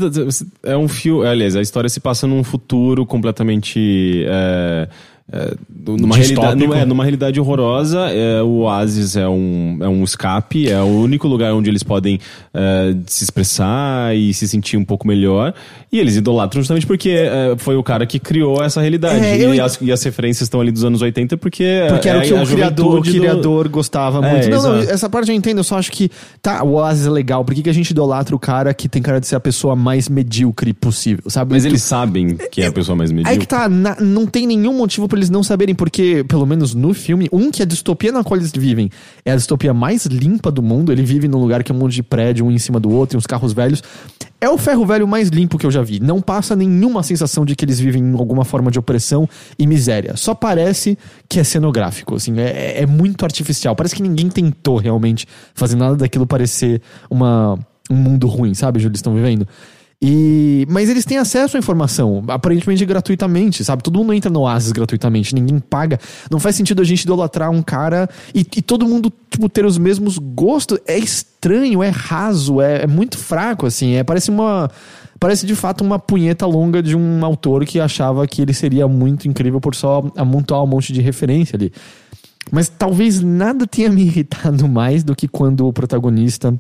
é 0.64 0.76
um 0.76 0.88
filme. 0.88 1.26
Aliás, 1.28 1.56
a 1.56 1.62
história 1.62 1.88
se 1.88 2.00
passa 2.00 2.26
num 2.26 2.44
futuro 2.44 3.06
completamente. 3.06 4.26
é, 4.28 4.90
é, 5.32 5.54
numa, 5.86 6.16
realidade, 6.18 6.62
numa, 6.64 6.78
é, 6.80 6.86
numa 6.86 7.04
realidade 7.04 7.40
horrorosa, 7.40 8.10
é, 8.12 8.42
o 8.42 8.60
Oasis 8.64 9.16
é 9.16 9.28
um, 9.28 9.78
é 9.82 9.88
um 9.88 10.04
escape, 10.04 10.70
é 10.70 10.80
o 10.82 10.86
único 11.02 11.28
lugar 11.28 11.54
onde 11.54 11.70
eles 11.70 11.82
podem 11.82 12.20
é, 12.54 12.94
se 13.08 13.24
expressar 13.24 14.16
e 14.16 14.34
se 14.34 14.48
sentir 14.48 14.78
um 14.78 14.84
pouco 14.86 15.08
melhor. 15.08 15.54
E 15.92 16.00
eles 16.00 16.16
idolatram 16.16 16.62
justamente 16.62 16.86
porque 16.86 17.10
é, 17.10 17.56
foi 17.58 17.76
o 17.76 17.84
cara 17.84 18.06
que 18.06 18.20
criou 18.20 18.62
essa 18.64 18.82
realidade. 18.82 19.24
É, 19.24 19.38
eu- 19.44 19.54
e, 19.56 19.60
as, 19.62 19.80
e 19.82 19.92
as 19.92 20.04
referências 20.04 20.44
estão 20.44 20.60
ali 20.60 20.72
dos 20.72 20.84
anos 20.84 21.02
80 21.02 21.38
porque. 21.38 21.86
Porque 21.90 22.10
era 22.10 22.20
é 22.20 22.22
o 22.22 22.24
que 22.26 22.34
o 22.34 22.48
criador, 22.48 22.98
o 23.00 23.02
do- 23.02 23.10
criador 23.12 23.70
gostava 23.70 24.26
É, 24.26 24.32
muito. 24.32 24.50
não, 24.50 24.62
não, 24.64 24.78
exato. 24.80 24.94
essa 24.94 25.10
parte 25.10 25.30
eu 25.32 25.36
entendo, 25.36 25.60
eu 25.60 25.64
só 25.64 25.78
acho 25.78 25.92
que, 25.92 26.10
tá, 26.42 26.64
o 26.64 26.74
Oasis 26.74 27.06
é 27.08 27.10
legal, 27.10 27.46
por 27.46 27.54
que, 27.56 27.62
que 27.64 27.70
a 27.70 27.74
gente 27.74 27.92
idolatra 27.92 28.36
o 28.36 28.40
cara 28.40 28.74
que 28.74 28.90
tem 28.90 29.02
cara 29.02 29.20
de 29.20 29.28
ser 29.28 29.36
a 29.36 29.40
pessoa 29.40 29.76
mais 29.76 30.10
medíocre 30.10 30.74
possível, 30.74 31.24
sabe? 31.30 31.54
Mas 31.54 31.64
eles 31.66 31.82
sabem 31.84 32.36
que 32.52 32.62
é 32.62 32.68
a 32.68 32.72
pessoa 32.72 32.96
mais 32.96 33.12
medíocre. 33.12 33.32
Aí 33.34 33.40
que 33.40 33.48
tá, 33.48 33.70
na- 33.70 33.96
não 34.02 34.26
tem 34.26 34.46
nenhum 34.48 34.74
motivo 34.74 35.08
pra 35.14 35.20
eles 35.20 35.30
não 35.30 35.44
saberem, 35.44 35.76
porque, 35.76 36.26
pelo 36.28 36.46
menos 36.46 36.74
no 36.74 36.92
filme, 36.94 37.30
um, 37.32 37.52
que 37.52 37.62
a 37.62 37.66
distopia 37.66 38.12
na 38.12 38.24
qual 38.24 38.38
eles 38.38 38.52
vivem 38.52 38.90
é 39.24 39.32
a 39.32 39.36
distopia 39.36 39.74
mais 39.74 40.08
limpa 40.08 40.52
do 40.52 40.62
mundo. 40.64 40.92
Ele 40.92 41.04
vive 41.04 41.28
num 41.28 41.38
lugar 41.38 41.64
que 41.64 41.72
é 41.72 41.76
um 41.76 41.78
monte 41.78 41.94
de 41.94 42.04
prédio, 42.04 42.46
um 42.46 42.52
em 42.52 42.58
cima 42.58 42.80
do 42.80 42.90
outro, 42.90 43.16
e 43.16 43.18
uns 43.18 43.28
carros 43.28 43.54
velhos. 43.54 43.84
É 44.42 44.50
o 44.50 44.58
ferro 44.58 44.86
velho 44.86 45.08
mais 45.08 45.30
limpo 45.30 45.58
que 45.58 45.66
eu 45.66 45.72
já 45.72 45.84
vi. 45.84 46.00
Não 46.00 46.20
passa 46.20 46.56
nenhuma 46.56 47.04
sensação 47.04 47.46
de 47.46 47.56
que 47.56 47.64
eles 47.64 47.80
vivem 47.80 48.04
em 48.04 48.14
alguma 48.14 48.44
forma 48.44 48.72
de 48.72 48.80
opressão 48.80 49.30
e 49.58 49.68
miséria. 49.68 50.18
Só 50.18 50.34
parece 50.34 50.98
que 51.30 51.40
é 51.40 51.44
cenográfico, 51.44 52.16
assim, 52.16 52.40
é, 52.40 52.82
é 52.82 52.86
muito 52.88 53.24
artificial. 53.24 53.76
Parece 53.76 53.96
que 53.96 54.02
ninguém 54.02 54.30
tentou 54.30 54.78
realmente 54.78 55.28
fazer 55.54 55.76
nada 55.76 55.96
daquilo 55.96 56.26
parecer 56.26 56.82
uma, 57.10 57.58
um 57.90 57.96
mundo 57.96 58.28
ruim, 58.28 58.54
sabe, 58.54 58.80
Júlio, 58.80 58.96
estão 58.96 59.14
vivendo. 59.14 59.48
E, 60.06 60.68
mas 60.70 60.90
eles 60.90 61.06
têm 61.06 61.18
acesso 61.18 61.56
à 61.56 61.60
informação, 61.60 62.26
aparentemente 62.28 62.86
gratuitamente, 62.86 63.64
sabe? 63.64 63.82
Todo 63.82 63.98
mundo 64.00 64.14
entra 64.14 64.30
no 64.30 64.42
Oasis 64.42 64.74
gratuitamente, 64.74 65.34
ninguém 65.34 65.60
paga. 65.60 65.98
Não 66.30 66.42
faz 66.42 66.58
sentido 66.58 66.82
a 66.82 66.86
gente 66.86 67.04
idolatrar 67.04 67.50
um 67.50 67.64
cara 67.64 68.10
e, 68.36 68.42
e 68.42 68.62
todo 68.62 68.86
mundo 68.86 69.14
tipo, 69.30 69.48
ter 69.48 69.66
os 69.66 69.78
mesmos 69.78 70.18
gostos. 70.18 70.78
É 70.86 70.98
estranho, 70.98 71.82
é 71.82 71.88
raso, 71.88 72.60
é, 72.60 72.84
é 72.84 72.88
muito 72.88 73.18
fraco, 73.18 73.66
assim. 73.66 73.94
É, 73.94 74.04
parece 74.04 74.30
uma. 74.30 74.70
Parece 75.18 75.46
de 75.46 75.56
fato 75.56 75.86
uma 75.86 75.98
punheta 75.98 76.46
longa 76.46 76.84
de 76.84 76.98
um 76.98 77.24
autor 77.24 77.64
que 77.64 77.80
achava 77.80 78.28
que 78.28 78.42
ele 78.42 78.54
seria 78.54 78.90
muito 78.90 79.26
incrível 79.26 79.62
por 79.62 79.74
só 79.74 80.04
amontoar 80.18 80.62
um 80.62 80.68
monte 80.68 80.92
de 80.92 81.00
referência 81.00 81.56
ali. 81.56 81.72
Mas 82.52 82.68
talvez 82.68 83.22
nada 83.22 83.66
tenha 83.66 83.90
me 83.90 84.02
irritado 84.02 84.68
mais 84.68 85.02
do 85.02 85.16
que 85.16 85.30
quando 85.30 85.66
o 85.66 85.72
protagonista 85.72 86.54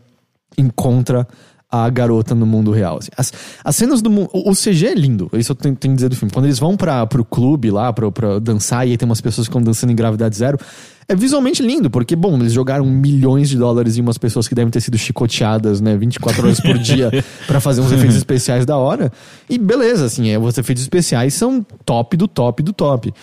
encontra 0.58 1.28
a 1.74 1.90
garota 1.90 2.36
no 2.36 2.46
mundo 2.46 2.70
real. 2.70 3.00
assim. 3.00 3.10
As, 3.18 3.34
as 3.64 3.76
cenas 3.76 4.00
do 4.00 4.10
mundo. 4.12 4.30
O 4.32 4.52
CG 4.52 4.86
é 4.86 4.94
lindo, 4.94 5.28
isso 5.34 5.54
eu 5.54 5.56
tenho, 5.56 5.76
tenho 5.76 5.94
que 5.94 5.96
dizer 5.96 6.10
do 6.10 6.16
filme. 6.16 6.32
Quando 6.32 6.46
eles 6.46 6.60
vão 6.60 6.78
pra, 6.78 7.08
pro 7.08 7.26
clube 7.26 7.72
lá, 7.72 7.92
pra, 7.92 8.12
pra 8.12 8.38
dançar, 8.38 8.88
e 8.88 8.92
aí 8.92 8.98
tem 8.98 9.08
umas 9.08 9.20
pessoas 9.20 9.48
que 9.48 9.52
ficam 9.52 9.64
dançando 9.64 9.92
em 9.92 9.96
gravidade 9.96 10.38
zero, 10.38 10.60
é 11.08 11.16
visualmente 11.16 11.62
lindo, 11.62 11.90
porque, 11.90 12.16
bom, 12.16 12.36
eles 12.38 12.54
jogaram 12.54 12.86
milhões 12.86 13.50
de 13.50 13.58
dólares 13.58 13.98
em 13.98 14.02
umas 14.02 14.18
pessoas 14.18 14.48
que 14.48 14.56
devem 14.56 14.72
ter 14.72 14.82
sido 14.82 14.98
chicoteadas, 14.98 15.82
né, 15.82 15.96
24 15.98 16.46
horas 16.46 16.60
por 16.60 16.78
dia 16.78 17.12
pra 17.46 17.60
fazer 17.60 17.82
uns 17.82 17.92
efeitos 17.92 18.16
especiais 18.16 18.66
da 18.66 18.78
hora. 18.78 19.12
E 19.50 19.58
beleza, 19.58 20.06
assim, 20.06 20.30
é, 20.30 20.40
os 20.40 20.58
efeitos 20.58 20.84
especiais 20.84 21.34
são 21.34 21.66
top 21.86 22.16
do 22.18 22.28
top 22.28 22.64
do 22.64 22.74
top. 22.74 23.14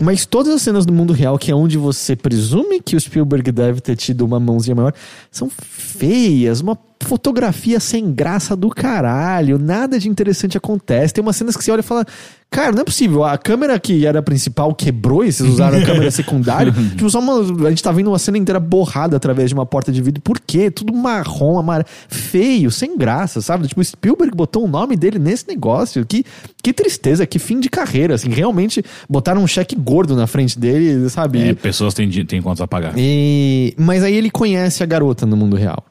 Mas 0.00 0.24
todas 0.24 0.54
as 0.54 0.62
cenas 0.62 0.86
do 0.86 0.92
mundo 0.92 1.12
real, 1.12 1.38
que 1.38 1.50
é 1.50 1.54
onde 1.54 1.76
você 1.76 2.14
presume 2.14 2.80
que 2.80 2.94
o 2.94 3.00
Spielberg 3.00 3.50
deve 3.50 3.80
ter 3.80 3.96
tido 3.96 4.24
uma 4.24 4.38
mãozinha 4.38 4.74
maior, 4.74 4.92
são 5.30 5.50
feias, 5.50 6.60
uma 6.60 6.78
fotografia 7.02 7.80
sem 7.80 8.12
graça 8.12 8.56
do 8.56 8.68
caralho, 8.70 9.58
nada 9.58 9.98
de 9.98 10.08
interessante 10.08 10.56
acontece. 10.56 11.14
Tem 11.14 11.22
umas 11.22 11.36
cenas 11.36 11.56
que 11.56 11.64
você 11.64 11.70
olha 11.70 11.80
e 11.80 11.84
fala, 11.84 12.06
cara, 12.50 12.72
não 12.72 12.80
é 12.80 12.84
possível, 12.84 13.24
a 13.24 13.36
câmera 13.38 13.78
que 13.78 14.04
era 14.06 14.22
principal 14.22 14.74
quebrou 14.74 15.24
e 15.24 15.30
vocês 15.32 15.48
usaram 15.48 15.78
a 15.78 15.84
câmera 15.84 16.10
secundária. 16.12 16.72
tipo, 16.72 17.08
só 17.10 17.18
uma, 17.20 17.66
a 17.66 17.70
gente 17.70 17.82
tá 17.82 17.92
vendo 17.92 18.08
uma 18.08 18.18
cena 18.18 18.38
inteira 18.38 18.58
borrada 18.58 19.16
através 19.16 19.50
de 19.50 19.54
uma 19.54 19.66
porta 19.66 19.92
de 19.92 20.00
vidro. 20.02 20.20
Por 20.22 20.40
quê? 20.40 20.70
Tudo 20.70 20.92
marrom, 20.92 21.58
amarelo, 21.58 21.88
feio, 22.08 22.70
sem 22.70 22.96
graça, 22.96 23.40
sabe? 23.40 23.68
Tipo, 23.68 23.82
Spielberg 23.84 24.34
botou 24.34 24.64
o 24.64 24.68
nome 24.68 24.96
dele 24.96 25.18
nesse 25.18 25.46
negócio. 25.46 26.04
Que, 26.06 26.24
que 26.62 26.72
tristeza, 26.72 27.26
que 27.26 27.38
fim 27.38 27.60
de 27.60 27.68
carreira, 27.68 28.14
assim. 28.14 28.28
Realmente 28.30 28.82
botaram 29.08 29.42
um 29.42 29.46
cheque 29.46 29.76
gordo 29.76 30.16
na 30.16 30.26
frente 30.26 30.58
dele, 30.58 31.08
sabe? 31.10 31.40
É, 31.50 31.54
pessoas 31.54 31.94
têm, 31.94 32.10
têm 32.24 32.42
contas 32.42 32.60
a 32.60 32.66
pagar. 32.66 32.94
E- 32.96 33.74
Mas 33.76 34.02
aí 34.02 34.14
ele 34.14 34.30
conhece 34.30 34.82
a 34.82 34.86
garota 34.86 35.24
no 35.26 35.36
mundo 35.36 35.54
real. 35.56 35.84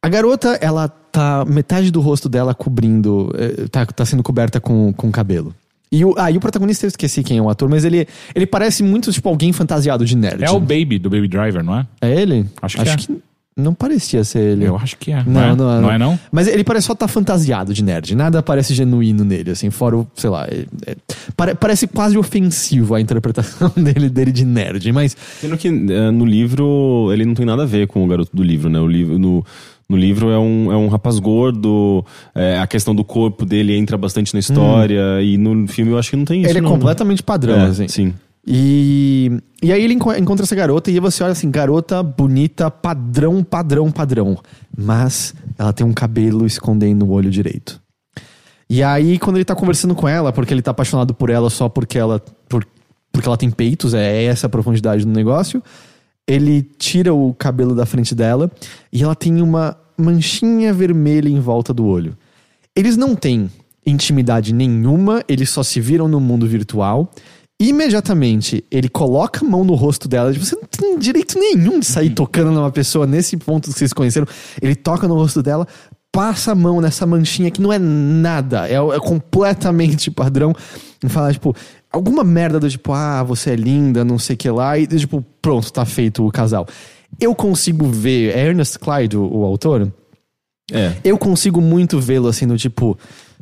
A 0.00 0.08
garota, 0.08 0.56
ela 0.60 0.86
tá. 0.88 1.44
Metade 1.44 1.90
do 1.90 2.00
rosto 2.00 2.28
dela 2.28 2.54
cobrindo. 2.54 3.32
eh, 3.36 3.66
Tá, 3.70 3.84
tá 3.84 4.04
sendo 4.04 4.22
coberta 4.22 4.60
com, 4.60 4.92
com 4.92 5.10
cabelo. 5.10 5.52
E 5.90 6.04
o, 6.04 6.14
ah, 6.18 6.30
e 6.30 6.36
o 6.36 6.40
protagonista, 6.40 6.84
eu 6.84 6.88
esqueci 6.88 7.22
quem 7.22 7.38
é 7.38 7.42
o 7.42 7.48
ator, 7.48 7.68
mas 7.68 7.84
ele, 7.84 8.06
ele 8.34 8.46
parece 8.46 8.82
muito 8.82 9.10
tipo 9.12 9.28
alguém 9.28 9.52
fantasiado 9.52 10.04
de 10.04 10.16
nerd. 10.16 10.44
É 10.44 10.50
o 10.50 10.60
Baby, 10.60 10.98
do 10.98 11.08
Baby 11.08 11.28
Driver, 11.28 11.62
não 11.64 11.76
é? 11.78 11.86
É 12.00 12.20
ele? 12.20 12.44
Acho 12.60 12.76
que 12.76 12.88
é. 13.12 13.16
não 13.56 13.72
parecia 13.72 14.22
ser 14.22 14.38
ele. 14.52 14.64
Eu 14.66 14.76
acho 14.76 14.96
que 14.98 15.10
é. 15.12 15.24
Não, 15.26 15.42
é? 15.42 15.56
não, 15.56 15.80
Não 15.80 15.90
é, 15.90 15.96
não? 15.98 16.20
Mas 16.30 16.46
ele 16.46 16.62
parece 16.62 16.86
só 16.86 16.92
estar 16.92 17.08
fantasiado 17.08 17.72
de 17.72 17.82
nerd. 17.82 18.14
Nada 18.14 18.42
parece 18.42 18.74
genuíno 18.74 19.24
nele, 19.24 19.50
assim, 19.50 19.70
fora 19.70 19.96
o, 19.96 20.06
sei 20.14 20.28
lá. 20.30 20.46
é- 20.46 20.66
é- 20.86 20.96
pare- 21.34 21.54
parece 21.54 21.86
quase 21.88 22.18
ofensivo 22.18 22.94
a 22.94 23.00
interpretação 23.00 23.72
dele, 23.76 24.08
dele 24.10 24.30
de 24.30 24.44
nerd, 24.44 24.92
mas. 24.92 25.16
Sendo 25.40 25.56
que 25.56 25.68
eh, 25.68 26.10
no 26.10 26.24
livro 26.26 27.10
ele 27.12 27.24
não 27.24 27.34
tem 27.34 27.46
nada 27.46 27.62
a 27.62 27.66
ver 27.66 27.86
com 27.88 28.04
o 28.04 28.06
garoto 28.06 28.30
do 28.36 28.42
livro, 28.42 28.68
né? 28.68 28.78
O 28.78 28.86
livro, 28.86 29.18
no, 29.18 29.44
no 29.88 29.96
livro 29.96 30.30
é 30.30 30.38
um, 30.38 30.70
é 30.72 30.76
um 30.76 30.88
rapaz 30.88 31.18
gordo, 31.18 32.04
eh, 32.34 32.58
a 32.58 32.66
questão 32.66 32.94
do 32.94 33.02
corpo 33.04 33.46
dele 33.46 33.74
entra 33.76 33.96
bastante 33.96 34.34
na 34.34 34.40
história, 34.40 35.22
e 35.22 35.38
no 35.38 35.66
filme 35.66 35.92
eu 35.92 35.98
acho 35.98 36.10
que 36.10 36.16
não 36.16 36.24
tem 36.26 36.42
isso. 36.42 36.50
ele 36.50 36.58
é 36.58 36.60
não, 36.62 36.70
completamente 36.70 37.22
padrão, 37.22 37.56
né? 37.56 37.64
É, 37.64 37.68
assim. 37.68 37.88
Sim. 37.88 38.14
E, 38.46 39.30
e 39.62 39.72
aí 39.72 39.82
ele 39.84 39.94
enco- 39.94 40.14
encontra 40.14 40.44
essa 40.44 40.54
garota 40.54 40.90
e 40.90 40.94
aí 40.94 41.00
você 41.00 41.22
olha 41.22 41.32
assim, 41.32 41.50
garota 41.50 42.02
bonita, 42.02 42.70
padrão, 42.70 43.42
padrão, 43.44 43.90
padrão. 43.90 44.38
Mas 44.76 45.34
ela 45.58 45.72
tem 45.72 45.86
um 45.86 45.92
cabelo 45.92 46.46
escondendo 46.46 47.04
o 47.04 47.10
olho 47.10 47.30
direito. 47.30 47.80
E 48.70 48.82
aí, 48.82 49.18
quando 49.18 49.36
ele 49.36 49.44
tá 49.44 49.54
conversando 49.54 49.94
com 49.94 50.06
ela, 50.08 50.32
porque 50.32 50.52
ele 50.52 50.62
tá 50.62 50.70
apaixonado 50.70 51.12
por 51.14 51.30
ela 51.30 51.50
só 51.50 51.68
porque 51.68 51.98
ela, 51.98 52.22
por- 52.48 52.66
porque 53.12 53.28
ela 53.28 53.36
tem 53.36 53.50
peitos, 53.50 53.92
é 53.94 54.24
essa 54.24 54.46
a 54.46 54.50
profundidade 54.50 55.04
do 55.04 55.10
negócio, 55.12 55.62
ele 56.28 56.62
tira 56.62 57.14
o 57.14 57.32
cabelo 57.32 57.74
da 57.74 57.86
frente 57.86 58.14
dela 58.14 58.50
e 58.92 59.02
ela 59.02 59.14
tem 59.14 59.40
uma 59.40 59.76
manchinha 59.96 60.72
vermelha 60.74 61.28
em 61.28 61.40
volta 61.40 61.72
do 61.72 61.86
olho. 61.86 62.16
Eles 62.76 62.96
não 62.96 63.16
têm 63.16 63.50
intimidade 63.84 64.52
nenhuma, 64.52 65.24
eles 65.26 65.48
só 65.48 65.62
se 65.62 65.80
viram 65.80 66.06
no 66.06 66.20
mundo 66.20 66.46
virtual. 66.46 67.10
Imediatamente, 67.60 68.62
ele 68.70 68.88
coloca 68.88 69.44
a 69.44 69.48
mão 69.48 69.64
no 69.64 69.74
rosto 69.74 70.06
dela. 70.06 70.32
Você 70.34 70.54
não 70.54 70.64
tem 70.64 70.98
direito 70.98 71.36
nenhum 71.38 71.80
de 71.80 71.86
sair 71.86 72.10
tocando 72.10 72.52
numa 72.52 72.70
pessoa 72.70 73.06
nesse 73.06 73.36
ponto 73.36 73.72
que 73.72 73.78
vocês 73.78 73.92
conheceram. 73.92 74.28
Ele 74.62 74.76
toca 74.76 75.08
no 75.08 75.14
rosto 75.14 75.42
dela, 75.42 75.66
passa 76.12 76.52
a 76.52 76.54
mão 76.54 76.80
nessa 76.80 77.06
manchinha 77.06 77.50
que 77.50 77.60
não 77.60 77.72
é 77.72 77.78
nada, 77.78 78.68
é, 78.68 78.74
é 78.74 79.00
completamente 79.00 80.10
padrão. 80.10 80.54
E 81.02 81.08
fala, 81.08 81.32
tipo, 81.32 81.54
alguma 81.92 82.22
merda 82.22 82.60
do 82.60 82.68
tipo, 82.68 82.92
ah, 82.92 83.22
você 83.22 83.50
é 83.50 83.56
linda, 83.56 84.04
não 84.04 84.18
sei 84.18 84.34
o 84.34 84.36
que 84.36 84.50
lá. 84.50 84.78
E, 84.78 84.86
tipo, 84.86 85.24
pronto, 85.40 85.72
tá 85.72 85.84
feito 85.84 86.26
o 86.26 86.30
casal. 86.30 86.66
Eu 87.20 87.34
consigo 87.34 87.86
ver. 87.86 88.36
É 88.36 88.46
Ernest 88.46 88.78
Clyde, 88.78 89.16
o, 89.16 89.38
o 89.38 89.44
autor? 89.44 89.92
É. 90.72 90.92
Eu 91.02 91.16
consigo 91.16 91.60
muito 91.60 91.98
vê-lo 91.98 92.28
assim, 92.28 92.46
no 92.46 92.56
tipo. 92.56 92.98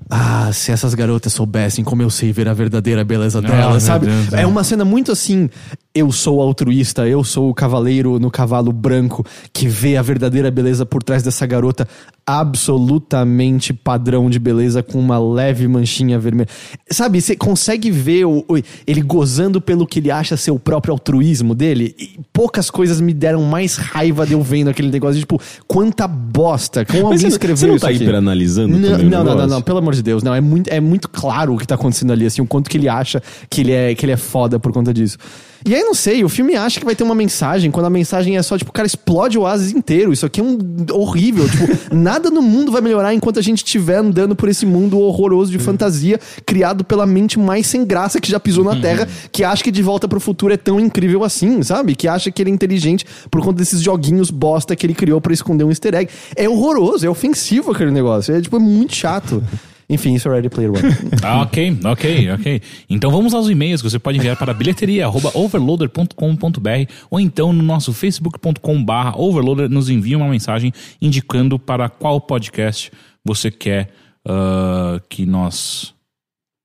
Ah, 0.08 0.50
se 0.52 0.70
essas 0.70 0.94
garotas 0.94 1.32
soubessem 1.32 1.82
como 1.82 2.02
eu 2.02 2.10
sei 2.10 2.30
ver 2.30 2.48
a 2.48 2.52
verdadeira 2.52 3.02
beleza 3.02 3.40
meu 3.40 3.50
delas, 3.50 3.82
sabe? 3.82 4.06
Deus, 4.06 4.32
é 4.32 4.42
é. 4.42 4.46
uma 4.46 4.62
cena 4.62 4.84
muito 4.84 5.10
assim. 5.10 5.48
Eu 5.96 6.12
sou 6.12 6.42
altruísta, 6.42 7.08
eu 7.08 7.24
sou 7.24 7.48
o 7.48 7.54
cavaleiro 7.54 8.18
no 8.18 8.30
cavalo 8.30 8.70
branco 8.70 9.24
que 9.52 9.66
vê 9.66 9.96
a 9.96 10.02
verdadeira 10.02 10.50
beleza 10.50 10.84
por 10.84 11.02
trás 11.02 11.22
dessa 11.22 11.46
garota 11.46 11.88
absolutamente 12.26 13.72
padrão 13.72 14.28
de 14.28 14.38
beleza 14.38 14.82
com 14.82 14.98
uma 14.98 15.18
leve 15.18 15.66
manchinha 15.68 16.18
vermelha. 16.18 16.48
Sabe, 16.90 17.20
você 17.20 17.36
consegue 17.36 17.90
ver 17.90 18.24
o, 18.26 18.44
o- 18.48 18.58
ele 18.86 19.00
gozando 19.00 19.60
pelo 19.60 19.86
que 19.86 20.00
ele 20.00 20.10
acha 20.10 20.36
ser 20.36 20.50
o 20.50 20.58
próprio 20.58 20.92
altruísmo 20.92 21.54
dele. 21.54 21.94
E 21.98 22.18
poucas 22.32 22.68
coisas 22.68 23.00
me 23.00 23.14
deram 23.14 23.42
mais 23.44 23.76
raiva 23.76 24.26
de 24.26 24.32
eu 24.34 24.42
vendo 24.42 24.68
aquele 24.68 24.90
negócio 24.90 25.14
de 25.14 25.20
tipo, 25.20 25.40
quanta 25.66 26.06
bosta. 26.08 26.84
Como 26.84 26.98
alguém 27.06 27.12
Mas 27.12 27.20
você, 27.22 27.28
escreveu 27.28 27.56
você 27.56 27.66
não 27.68 27.76
isso 27.76 27.86
tá 27.86 27.92
hiperanalisando 27.92 28.76
Não, 28.76 28.90
não, 28.98 29.24
não, 29.24 29.36
não, 29.36 29.46
não, 29.46 29.62
pelo 29.62 29.78
amor 29.78 29.94
de 29.94 30.02
Deus, 30.02 30.22
não. 30.22 30.34
É 30.34 30.40
muito, 30.40 30.68
é 30.68 30.80
muito 30.80 31.08
claro 31.08 31.54
o 31.54 31.58
que 31.58 31.66
tá 31.66 31.74
acontecendo 31.76 32.12
ali, 32.12 32.26
assim, 32.26 32.42
o 32.42 32.46
quanto 32.46 32.68
que 32.68 32.76
ele 32.76 32.88
acha 32.88 33.22
que 33.48 33.60
ele, 33.62 33.72
é, 33.72 33.94
que 33.94 34.04
ele 34.04 34.12
é 34.12 34.16
foda 34.16 34.58
por 34.58 34.72
conta 34.72 34.92
disso. 34.92 35.16
E 35.64 35.74
aí, 35.74 35.82
não 35.82 35.94
sei, 35.94 36.24
o 36.24 36.28
filme 36.28 36.54
acha 36.54 36.78
que 36.78 36.86
vai 36.86 36.94
ter 36.94 37.04
uma 37.04 37.14
mensagem, 37.14 37.70
quando 37.70 37.86
a 37.86 37.90
mensagem 37.90 38.36
é 38.36 38.42
só, 38.42 38.56
tipo, 38.56 38.72
cara, 38.72 38.86
explode 38.86 39.38
o 39.38 39.42
oásis 39.42 39.72
inteiro. 39.72 40.12
Isso 40.12 40.26
aqui 40.26 40.40
é 40.40 40.44
um 40.44 40.58
horrível. 40.92 41.48
tipo, 41.48 41.66
nada 41.94 42.30
no 42.30 42.42
mundo 42.42 42.70
vai 42.70 42.80
melhorar 42.80 43.14
enquanto 43.14 43.38
a 43.38 43.42
gente 43.42 43.58
estiver 43.58 43.96
andando 43.96 44.36
por 44.36 44.48
esse 44.48 44.66
mundo 44.66 44.98
horroroso 44.98 45.50
de 45.50 45.58
fantasia 45.58 46.20
criado 46.44 46.84
pela 46.84 47.06
mente 47.06 47.38
mais 47.38 47.66
sem 47.66 47.84
graça 47.84 48.20
que 48.20 48.30
já 48.30 48.38
pisou 48.38 48.64
na 48.64 48.80
Terra, 48.80 49.08
que 49.32 49.42
acha 49.42 49.62
que 49.62 49.70
De 49.70 49.82
Volta 49.82 50.06
pro 50.06 50.20
Futuro 50.20 50.52
é 50.52 50.56
tão 50.56 50.78
incrível 50.78 51.24
assim, 51.24 51.62
sabe? 51.62 51.94
Que 51.94 52.08
acha 52.08 52.30
que 52.30 52.42
ele 52.42 52.50
é 52.50 52.54
inteligente 52.54 53.04
por 53.30 53.40
conta 53.40 53.58
desses 53.58 53.80
joguinhos 53.80 54.30
bosta 54.30 54.76
que 54.76 54.86
ele 54.86 54.94
criou 54.94 55.20
pra 55.20 55.32
esconder 55.32 55.64
um 55.64 55.70
easter 55.70 55.94
egg. 55.94 56.10
É 56.34 56.48
horroroso, 56.48 57.06
é 57.06 57.08
ofensivo 57.08 57.72
aquele 57.72 57.90
negócio. 57.90 58.34
É, 58.34 58.40
tipo, 58.40 58.56
é 58.56 58.60
muito 58.60 58.94
chato. 58.94 59.42
Enfim, 59.88 60.14
isso 60.14 60.28
é 60.28 60.32
Ready 60.32 60.48
Player 60.48 60.70
One. 60.70 60.82
Ah, 61.22 61.42
ok, 61.42 61.78
ok, 61.84 62.30
ok. 62.32 62.62
Então 62.90 63.10
vamos 63.10 63.34
aos 63.34 63.48
e-mails 63.48 63.80
que 63.82 63.88
você 63.88 63.98
pode 63.98 64.18
enviar 64.18 64.36
para 64.36 64.52
bilheteria.overloader.com.br 64.52 66.92
ou 67.10 67.20
então 67.20 67.52
no 67.52 67.62
nosso 67.62 67.92
facebook.com.br 67.92 69.16
overloader 69.16 69.68
nos 69.68 69.88
envia 69.88 70.16
uma 70.16 70.28
mensagem 70.28 70.72
indicando 71.00 71.58
para 71.58 71.88
qual 71.88 72.20
podcast 72.20 72.90
você 73.24 73.50
quer 73.50 73.90
ah, 74.28 75.00
que 75.08 75.24
nós 75.24 75.94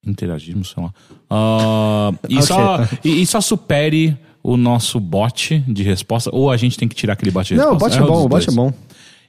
interagirmos, 0.05 0.71
sei 0.71 0.83
lá. 0.83 0.91
Ah, 1.29 2.11
e, 2.27 2.35
Ok. 2.37 2.47
só, 2.47 2.79
e, 3.03 3.21
e 3.21 3.25
só 3.27 3.39
supere 3.39 4.17
o 4.43 4.57
nosso 4.57 4.99
bot 4.99 5.59
de 5.67 5.83
resposta 5.83 6.31
ou 6.33 6.49
a 6.49 6.57
gente 6.57 6.75
tem 6.77 6.87
que 6.87 6.95
tirar 6.95 7.13
aquele 7.13 7.29
bot 7.29 7.47
de 7.47 7.55
Não, 7.55 7.69
o 7.69 7.73
resposta? 7.73 7.99
bot 7.99 8.09
é 8.09 8.11
um 8.11 8.15
bom, 8.17 8.25
o 8.25 8.29
bot 8.29 8.49
é 8.49 8.51
bom. 8.51 8.73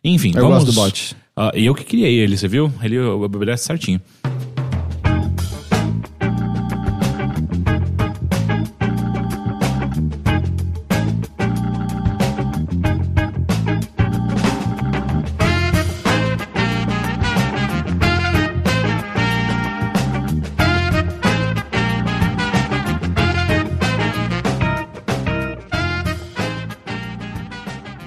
Enfim, 0.03 0.33
Eu 0.35 0.49
vamos... 0.49 0.65
gosto 0.65 0.73
do 0.73 0.75
bot. 0.75 1.15
Ah, 1.35 1.51
e 1.55 1.65
eu 1.65 1.75
que 1.75 1.85
criei 1.85 2.19
ele, 2.19 2.37
você 2.37 2.47
viu? 2.47 2.71
Ele 2.83 2.99
obedece 2.99 3.65
certinho. 3.65 4.01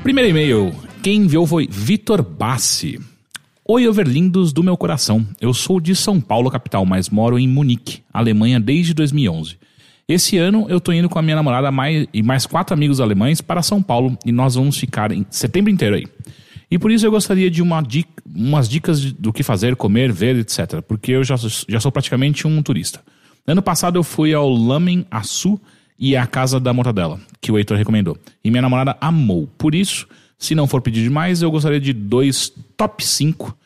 Primeiro 0.04 0.30
e-mail. 0.30 0.76
Quem 1.02 1.24
enviou 1.24 1.48
foi 1.48 1.68
Vitor 1.68 2.22
Bassi. 2.22 3.15
Oi, 3.68 3.88
overlindos 3.88 4.54
do 4.54 4.62
meu 4.62 4.78
coração. 4.78 5.26
Eu 5.42 5.52
sou 5.52 5.80
de 5.80 5.96
São 5.96 6.22
Paulo, 6.22 6.52
capital, 6.52 6.86
mas 6.86 7.10
moro 7.10 7.40
em 7.40 7.48
Munique, 7.48 8.04
Alemanha, 8.14 8.60
desde 8.60 8.94
2011. 8.94 9.58
Esse 10.08 10.38
ano 10.38 10.68
eu 10.70 10.80
tô 10.80 10.94
indo 10.94 11.10
com 11.10 11.18
a 11.18 11.22
minha 11.24 11.36
namorada 11.36 11.72
mais, 11.72 12.08
e 12.14 12.22
mais 12.22 12.46
quatro 12.46 12.76
amigos 12.76 13.02
alemães 13.02 13.42
para 13.42 13.64
São 13.64 13.82
Paulo 13.82 14.16
e 14.24 14.32
nós 14.32 14.54
vamos 14.54 14.78
ficar 14.78 15.12
em 15.12 15.26
setembro 15.32 15.72
inteiro 15.72 15.96
aí. 15.96 16.06
E 16.70 16.78
por 16.78 16.92
isso 16.92 17.08
eu 17.08 17.10
gostaria 17.10 17.50
de 17.50 17.60
uma 17.60 17.82
dica, 17.82 18.22
umas 18.36 18.70
dicas 18.70 19.12
do 19.14 19.34
que 19.34 19.42
fazer, 19.42 19.76
comer, 19.76 20.12
ver, 20.12 20.36
etc. 20.36 20.84
Porque 20.88 21.14
eu 21.14 21.24
já, 21.24 21.36
já 21.68 21.80
sou 21.80 21.92
praticamente 21.92 22.46
um 22.46 22.62
turista. 22.62 23.02
Ano 23.48 23.64
passado 23.64 23.98
eu 23.98 24.04
fui 24.04 24.32
ao 24.32 24.48
Lamen 24.48 25.08
Açu 25.10 25.60
e 25.98 26.16
à 26.16 26.28
Casa 26.28 26.60
da 26.60 26.72
Mortadela, 26.72 27.20
que 27.42 27.52
o 27.52 27.58
Heitor 27.58 27.78
recomendou. 27.78 28.16
E 28.44 28.52
minha 28.52 28.62
namorada 28.62 28.96
amou. 29.02 29.50
Por 29.58 29.74
isso, 29.74 30.08
se 30.38 30.54
não 30.56 30.68
for 30.68 30.82
pedir 30.82 31.04
demais, 31.04 31.42
eu 31.42 31.50
gostaria 31.52 31.80
de 31.80 31.94
dois 31.94 32.52
top 32.78 33.06
5 33.06 33.58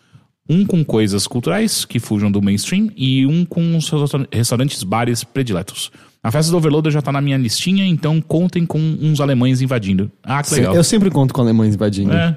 um 0.51 0.65
com 0.65 0.83
coisas 0.83 1.27
culturais 1.27 1.85
que 1.85 1.99
fujam 1.99 2.31
do 2.31 2.41
mainstream 2.41 2.89
e 2.97 3.23
um 3.25 3.45
com 3.45 3.77
os 3.77 3.87
restaura- 3.87 4.27
restaurantes 4.31 4.81
bares 4.83 5.23
prediletos. 5.23 5.91
A 6.23 6.31
festa 6.31 6.51
do 6.51 6.57
Overloader 6.57 6.91
já 6.91 7.01
tá 7.03 7.11
na 7.11 7.21
minha 7.21 7.37
listinha, 7.37 7.85
então 7.85 8.19
contem 8.19 8.65
com 8.65 8.79
uns 8.79 9.21
alemães 9.21 9.61
invadindo. 9.61 10.11
Ah, 10.23 10.41
que 10.41 10.53
legal. 10.55 10.75
Eu 10.75 10.83
sempre 10.83 11.09
conto 11.11 11.33
com 11.35 11.41
alemães 11.41 11.75
invadindo. 11.75 12.11
É. 12.11 12.35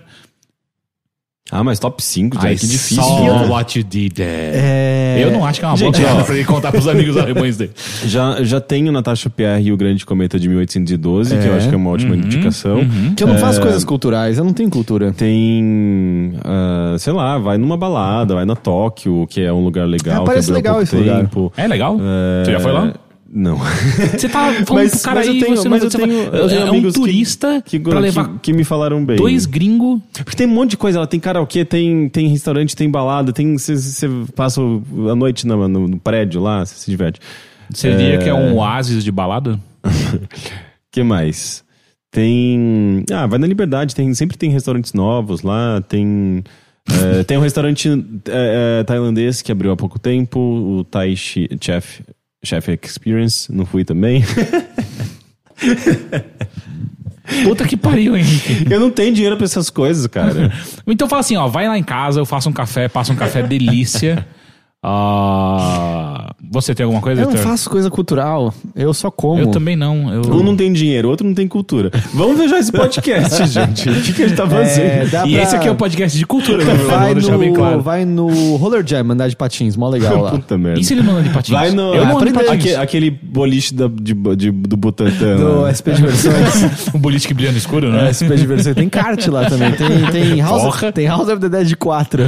Ah, 1.54 1.62
mas 1.62 1.78
top 1.78 2.02
5, 2.02 2.40
já, 2.40 2.50
I 2.50 2.56
que 2.56 2.66
difícil. 2.66 3.02
saw 3.02 3.24
né? 3.40 3.46
what 3.46 3.78
you 3.78 3.84
did 3.84 4.12
there. 4.14 4.52
É... 4.54 5.20
Eu 5.22 5.30
não 5.30 5.44
acho 5.44 5.60
que 5.60 5.66
é 5.66 5.68
uma 5.68 5.76
boa 5.76 5.92
Gente, 5.92 6.00
piada 6.02 6.20
ó. 6.20 6.24
pra 6.24 6.34
ele 6.34 6.44
contar 6.46 6.72
pros 6.72 6.88
amigos 6.88 7.14
alemães 7.16 7.58
dele. 7.58 7.72
Já, 8.06 8.42
já 8.42 8.58
tenho 8.60 8.90
Natasha 8.90 9.28
Pierre 9.28 9.66
e 9.68 9.72
o 9.72 9.76
Grande 9.76 10.04
Cometa 10.06 10.38
de 10.38 10.48
1812, 10.48 11.36
que 11.36 11.46
eu 11.46 11.52
É. 11.52 11.56
acho 11.58 11.68
que 11.68 11.74
é 11.74 11.76
uma 11.76 11.90
ótima 11.90 12.16
indicação. 12.16 12.80
Que 13.14 13.22
eu 13.22 13.28
não 13.28 13.36
faço 13.36 13.60
coisas 13.60 13.84
culturais, 13.84 14.38
eu 14.38 14.44
não 14.44 14.52
tenho 14.54 14.70
cultura. 14.70 15.12
Tem, 15.12 16.32
ah, 16.44 16.96
sei 16.98 17.12
lá, 17.12 17.36
vai 17.38 17.58
numa 17.58 17.76
balada, 17.76 18.34
vai 18.34 18.44
na 18.46 18.56
Tóquio, 18.56 19.26
que 19.28 19.40
é 19.42 19.52
um 19.52 19.62
lugar 19.62 19.86
legal. 19.86 20.22
Ah, 20.22 20.26
parece 20.26 20.50
legal 20.50 20.80
esse 20.80 20.96
lugar. 20.96 21.18
tempo. 21.20 21.52
É 21.56 21.66
legal? 21.68 21.98
É, 22.00 22.44
Você 22.44 22.52
já 22.52 22.60
foi 22.60 22.72
lá? 22.72 22.92
Não. 23.34 23.56
Você 23.56 24.28
tá 24.28 24.52
falando 24.66 24.68
Mas- 24.74 24.90
pro 24.90 25.00
cara 25.00 25.16
mas 25.20 25.26
eu 25.26 25.32
aí, 25.32 25.40
tenho- 25.42 25.56
você 25.56 25.68
mas 25.70 25.80
não 25.80 25.86
eu 25.86 25.90
você 25.90 25.98
tenho- 25.98 26.22
eu 26.24 26.48
tenho 26.48 26.60
é 26.60 26.64
um 26.66 26.68
amigos 26.68 26.92
que- 26.92 27.00
turista 27.00 27.62
que, 27.64 27.80
pra 27.80 27.98
levar 27.98 28.28
que, 28.34 28.38
que 28.40 28.52
me 28.52 28.62
falaram 28.62 29.02
bem. 29.02 29.16
dois 29.16 29.46
gringos. 29.46 30.00
Porque 30.12 30.36
tem 30.36 30.46
um 30.46 30.50
monte 30.50 30.72
de 30.72 30.76
coisa, 30.76 30.98
ela 30.98 31.06
tem 31.06 31.18
karaokê, 31.18 31.64
tem, 31.64 32.10
tem 32.10 32.28
restaurante, 32.28 32.76
tem 32.76 32.90
balada, 32.90 33.32
tem. 33.32 33.56
Você 33.56 33.74
passa 34.36 34.60
a 34.60 35.14
noite 35.16 35.46
no, 35.46 35.66
no- 35.66 35.88
no 35.88 35.98
prédio 35.98 36.42
lá, 36.42 36.64
você 36.64 36.74
se 36.74 36.90
diverte. 36.90 37.20
Você 37.70 37.90
diria 37.96 38.18
que 38.18 38.28
é 38.28 38.34
um 38.34 38.56
oásis 38.56 39.02
de 39.02 39.10
balada? 39.10 39.58
que 40.92 41.02
mais? 41.02 41.64
Tem. 42.10 43.02
Ah, 43.10 43.26
vai 43.26 43.38
na 43.38 43.46
Liberdade, 43.46 43.94
tem, 43.94 44.12
sempre 44.12 44.36
tem 44.36 44.50
restaurantes 44.50 44.92
novos 44.92 45.40
lá, 45.40 45.80
tem. 45.88 46.44
é, 47.18 47.24
tem 47.24 47.38
um 47.38 47.40
restaurante 47.40 47.88
é, 48.28 48.80
é, 48.80 48.84
tailandês 48.84 49.40
que 49.40 49.50
abriu 49.50 49.72
há 49.72 49.76
pouco 49.76 49.98
tempo, 49.98 50.38
o 50.38 50.84
Thai 50.84 51.16
Chef, 51.16 52.02
Chef 52.44 52.68
Experience, 52.82 53.52
não 53.52 53.64
fui 53.64 53.84
também. 53.84 54.24
Puta 57.44 57.66
que 57.66 57.76
pariu, 57.76 58.16
Henrique. 58.16 58.66
Eu 58.70 58.80
não 58.80 58.90
tenho 58.90 59.14
dinheiro 59.14 59.36
pra 59.36 59.44
essas 59.44 59.70
coisas, 59.70 60.06
cara. 60.06 60.52
Então 60.86 61.08
fala 61.08 61.20
assim, 61.20 61.36
ó, 61.36 61.46
vai 61.46 61.68
lá 61.68 61.78
em 61.78 61.82
casa, 61.82 62.20
eu 62.20 62.26
faço 62.26 62.48
um 62.48 62.52
café, 62.52 62.88
passo 62.88 63.12
um 63.12 63.16
café 63.16 63.42
delícia. 63.42 64.26
Ah, 64.84 66.34
você 66.50 66.74
tem 66.74 66.82
alguma 66.84 67.00
coisa, 67.00 67.20
Eu 67.22 67.26
não 67.26 67.32
Heitor? 67.34 67.48
faço 67.50 67.70
coisa 67.70 67.88
cultural, 67.88 68.52
eu 68.74 68.92
só 68.92 69.10
como. 69.12 69.40
Eu 69.40 69.46
também 69.46 69.76
não. 69.76 70.12
Eu... 70.12 70.22
Um 70.22 70.42
não 70.42 70.56
tem 70.56 70.72
dinheiro, 70.72 71.08
outro 71.08 71.24
não 71.26 71.34
tem 71.34 71.46
cultura. 71.46 71.88
Vamos 72.12 72.36
ver 72.36 72.48
já 72.48 72.58
esse 72.58 72.72
podcast, 72.72 73.46
gente. 73.46 73.88
O 73.88 73.94
que, 74.02 74.12
que 74.12 74.22
a 74.24 74.28
gente 74.28 74.36
tá 74.36 74.46
fazendo? 74.46 74.84
É, 74.84 75.06
dá 75.06 75.26
E 75.26 75.34
pra- 75.34 75.42
esse 75.44 75.54
aqui 75.56 75.68
é 75.68 75.70
o 75.70 75.76
podcast 75.76 76.18
de 76.18 76.26
cultura, 76.26 76.64
né? 76.64 76.74
Vai 76.74 77.06
Vou 77.06 77.14
deixar 77.14 77.38
bem 77.38 77.50
no, 77.50 77.54
claro. 77.56 77.80
vai 77.80 78.04
no 78.04 78.56
Roller 78.56 78.84
Jam, 78.86 79.08
andar 79.10 79.28
de 79.28 79.36
patins, 79.36 79.76
mó 79.76 79.88
legal 79.88 80.20
lá. 80.20 80.30
Puta 80.36 80.58
merda. 80.58 80.80
E 80.80 80.84
se 80.84 80.94
ele 80.94 81.02
não 81.02 81.12
anda 81.12 81.22
de 81.22 81.30
patins? 81.30 81.52
Vai 81.54 81.70
no. 81.70 81.94
Eu 81.94 82.04
não 82.04 82.16
ando 82.18 82.26
de 82.26 82.32
patins. 82.32 82.50
Aque- 82.52 82.74
aquele 82.74 83.10
boliche 83.10 83.72
da- 83.74 83.86
de- 83.88 84.14
de- 84.36 84.50
do 84.50 84.76
Butantan. 84.76 85.36
Do 85.36 85.60
lá. 85.62 85.70
SP 85.72 85.92
Diversões. 85.94 86.88
Um 86.94 86.98
boliche 86.98 87.28
que 87.28 87.34
brilha 87.34 87.52
no 87.52 87.58
escuro, 87.58 87.88
né? 87.90 88.08
É, 88.08 88.12
SP 88.12 88.34
Diversões. 88.36 88.74
Tem 88.74 88.88
kart 88.88 89.24
lá 89.28 89.44
também. 89.48 89.70
Tem, 89.72 90.06
tem, 90.10 90.40
House, 90.40 90.62
Porra. 90.64 90.90
tem 90.92 91.06
House 91.06 91.28
of 91.28 91.38
the 91.40 91.48
Dead 91.48 91.74
4. 91.76 92.24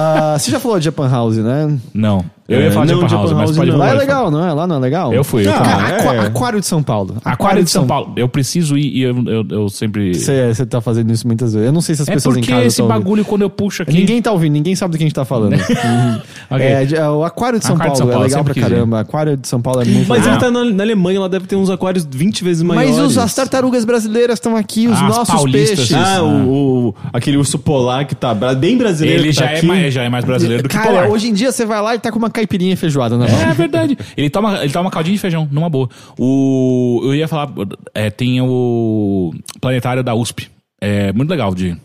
Ah, 0.00 0.38
você 0.38 0.52
já 0.52 0.60
falou 0.60 0.78
de 0.78 0.84
Japan 0.84 1.08
House, 1.10 1.38
né? 1.38 1.76
Não. 1.92 2.24
Eu 2.48 2.60
É, 2.60 2.64
ia 2.64 2.72
falar 2.72 2.86
de 2.86 2.92
Japan 2.92 3.08
House, 3.08 3.32
mas 3.32 3.50
pode 3.56 3.70
não. 3.70 3.76
Lá 3.78 3.88
falar. 3.88 3.96
é 3.96 4.00
legal, 4.00 4.30
não 4.30 4.46
é? 4.48 4.52
Lá 4.54 4.66
não 4.66 4.76
é 4.76 4.78
legal? 4.78 5.12
Eu 5.12 5.22
fui, 5.22 5.46
eu 5.46 5.52
Ah, 5.52 5.56
fui. 5.56 5.64
Cara, 5.66 5.88
é. 5.90 6.00
Aqua- 6.00 6.26
Aquário 6.28 6.60
de 6.60 6.66
São 6.66 6.82
Paulo. 6.82 7.16
Aquário 7.22 7.62
de 7.62 7.68
São 7.70 7.86
Paulo. 7.86 8.12
Eu 8.16 8.26
preciso 8.26 8.78
ir 8.78 8.86
e 8.96 9.02
eu, 9.02 9.14
eu, 9.26 9.46
eu 9.50 9.68
sempre... 9.68 10.14
Você 10.14 10.54
você 10.54 10.64
tá 10.64 10.80
fazendo 10.80 11.12
isso 11.12 11.26
muitas 11.26 11.52
vezes. 11.52 11.66
Eu 11.66 11.72
não 11.74 11.82
sei 11.82 11.94
se 11.94 12.00
as 12.02 12.08
É 12.08 12.14
pessoas 12.14 12.36
em 12.38 12.40
porque 12.40 12.50
casa 12.52 12.64
esse 12.66 12.78
tão 12.78 12.86
ouvindo. 12.86 12.98
bagulho, 13.02 13.24
quando 13.26 13.42
eu 13.42 13.50
puxo 13.50 13.82
aqui... 13.82 13.92
Ninguém 13.92 14.22
tá 14.22 14.32
ouvindo, 14.32 14.54
ninguém 14.54 14.74
sabe 14.74 14.92
do 14.92 14.96
que 14.96 15.04
a 15.04 15.06
gente 15.06 15.14
tá 15.14 15.24
falando. 15.26 15.52
Uhum. 15.68 16.20
Ok. 16.50 16.66
É, 16.66 16.84
de- 16.86 16.96
é, 16.96 17.08
o 17.08 17.22
Aquário 17.24 17.58
de 17.58 17.66
São 17.66 17.74
Aquário 17.76 17.92
de 17.92 17.98
Paulo 17.98 18.12
São 18.12 18.18
Paulo, 18.18 18.24
é 18.24 18.28
legal 18.28 18.44
pra 18.44 18.54
quis 18.54 18.62
ir. 18.62 18.68
caramba. 18.70 19.00
Aquário 19.00 19.36
de 19.36 19.46
São 19.46 19.60
Paulo 19.60 19.82
é 19.82 19.84
muito 19.84 20.08
Mas 20.08 20.18
legal. 20.20 20.32
ele 20.34 20.40
tá 20.40 20.50
na, 20.50 20.64
na 20.64 20.82
Alemanha, 20.82 21.18
ela 21.18 21.28
deve 21.28 21.46
ter 21.46 21.56
uns 21.56 21.68
aquários 21.68 22.06
20 22.10 22.42
vezes 22.42 22.62
maiores. 22.62 22.96
Mas 22.96 22.98
os, 23.06 23.18
as 23.18 23.34
tartarugas 23.34 23.84
brasileiras 23.84 24.34
estão 24.36 24.56
aqui, 24.56 24.86
os 24.86 24.94
As 24.94 25.02
nossos 25.02 25.34
paulistas. 25.34 25.76
peixes. 25.88 25.94
Ah, 25.94 26.22
o, 26.22 26.88
o- 26.88 26.94
aquele 27.12 27.36
urso 27.36 27.58
polar 27.58 28.06
que 28.06 28.14
tá 28.14 28.34
bem 28.34 28.78
brasileiro. 28.78 29.22
Ele 29.22 29.34
tá 29.34 29.42
já, 29.44 29.50
é 29.52 29.62
mais, 29.62 29.92
já 29.94 30.02
é 30.02 30.08
mais 30.08 30.24
brasileiro 30.24 30.62
do 30.62 30.68
que 30.70 30.76
Cara, 30.76 30.88
polar. 30.88 31.10
hoje 31.10 31.28
em 31.28 31.34
dia 31.34 31.52
você 31.52 31.66
vai 31.66 31.80
lá 31.82 31.94
e 31.94 31.98
tá 31.98 32.10
com 32.10 32.18
uma 32.18 32.30
caipirinha 32.38 32.72
e 32.72 32.76
feijoada 32.76 33.16
na 33.18 33.26
mão. 33.28 33.40
É 33.40 33.52
verdade. 33.54 33.96
Ele 34.16 34.30
toma, 34.30 34.62
ele 34.62 34.72
toma 34.72 34.90
caldinho 34.90 35.14
de 35.16 35.20
feijão, 35.20 35.48
numa 35.50 35.68
boa. 35.68 35.88
O, 36.18 37.00
eu 37.04 37.14
ia 37.14 37.26
falar, 37.28 37.50
é, 37.94 38.10
tem 38.10 38.40
o 38.40 39.32
planetário 39.60 40.02
da 40.02 40.14
USP. 40.14 40.50
É 40.80 41.12
muito 41.12 41.30
legal 41.30 41.54
de. 41.54 41.76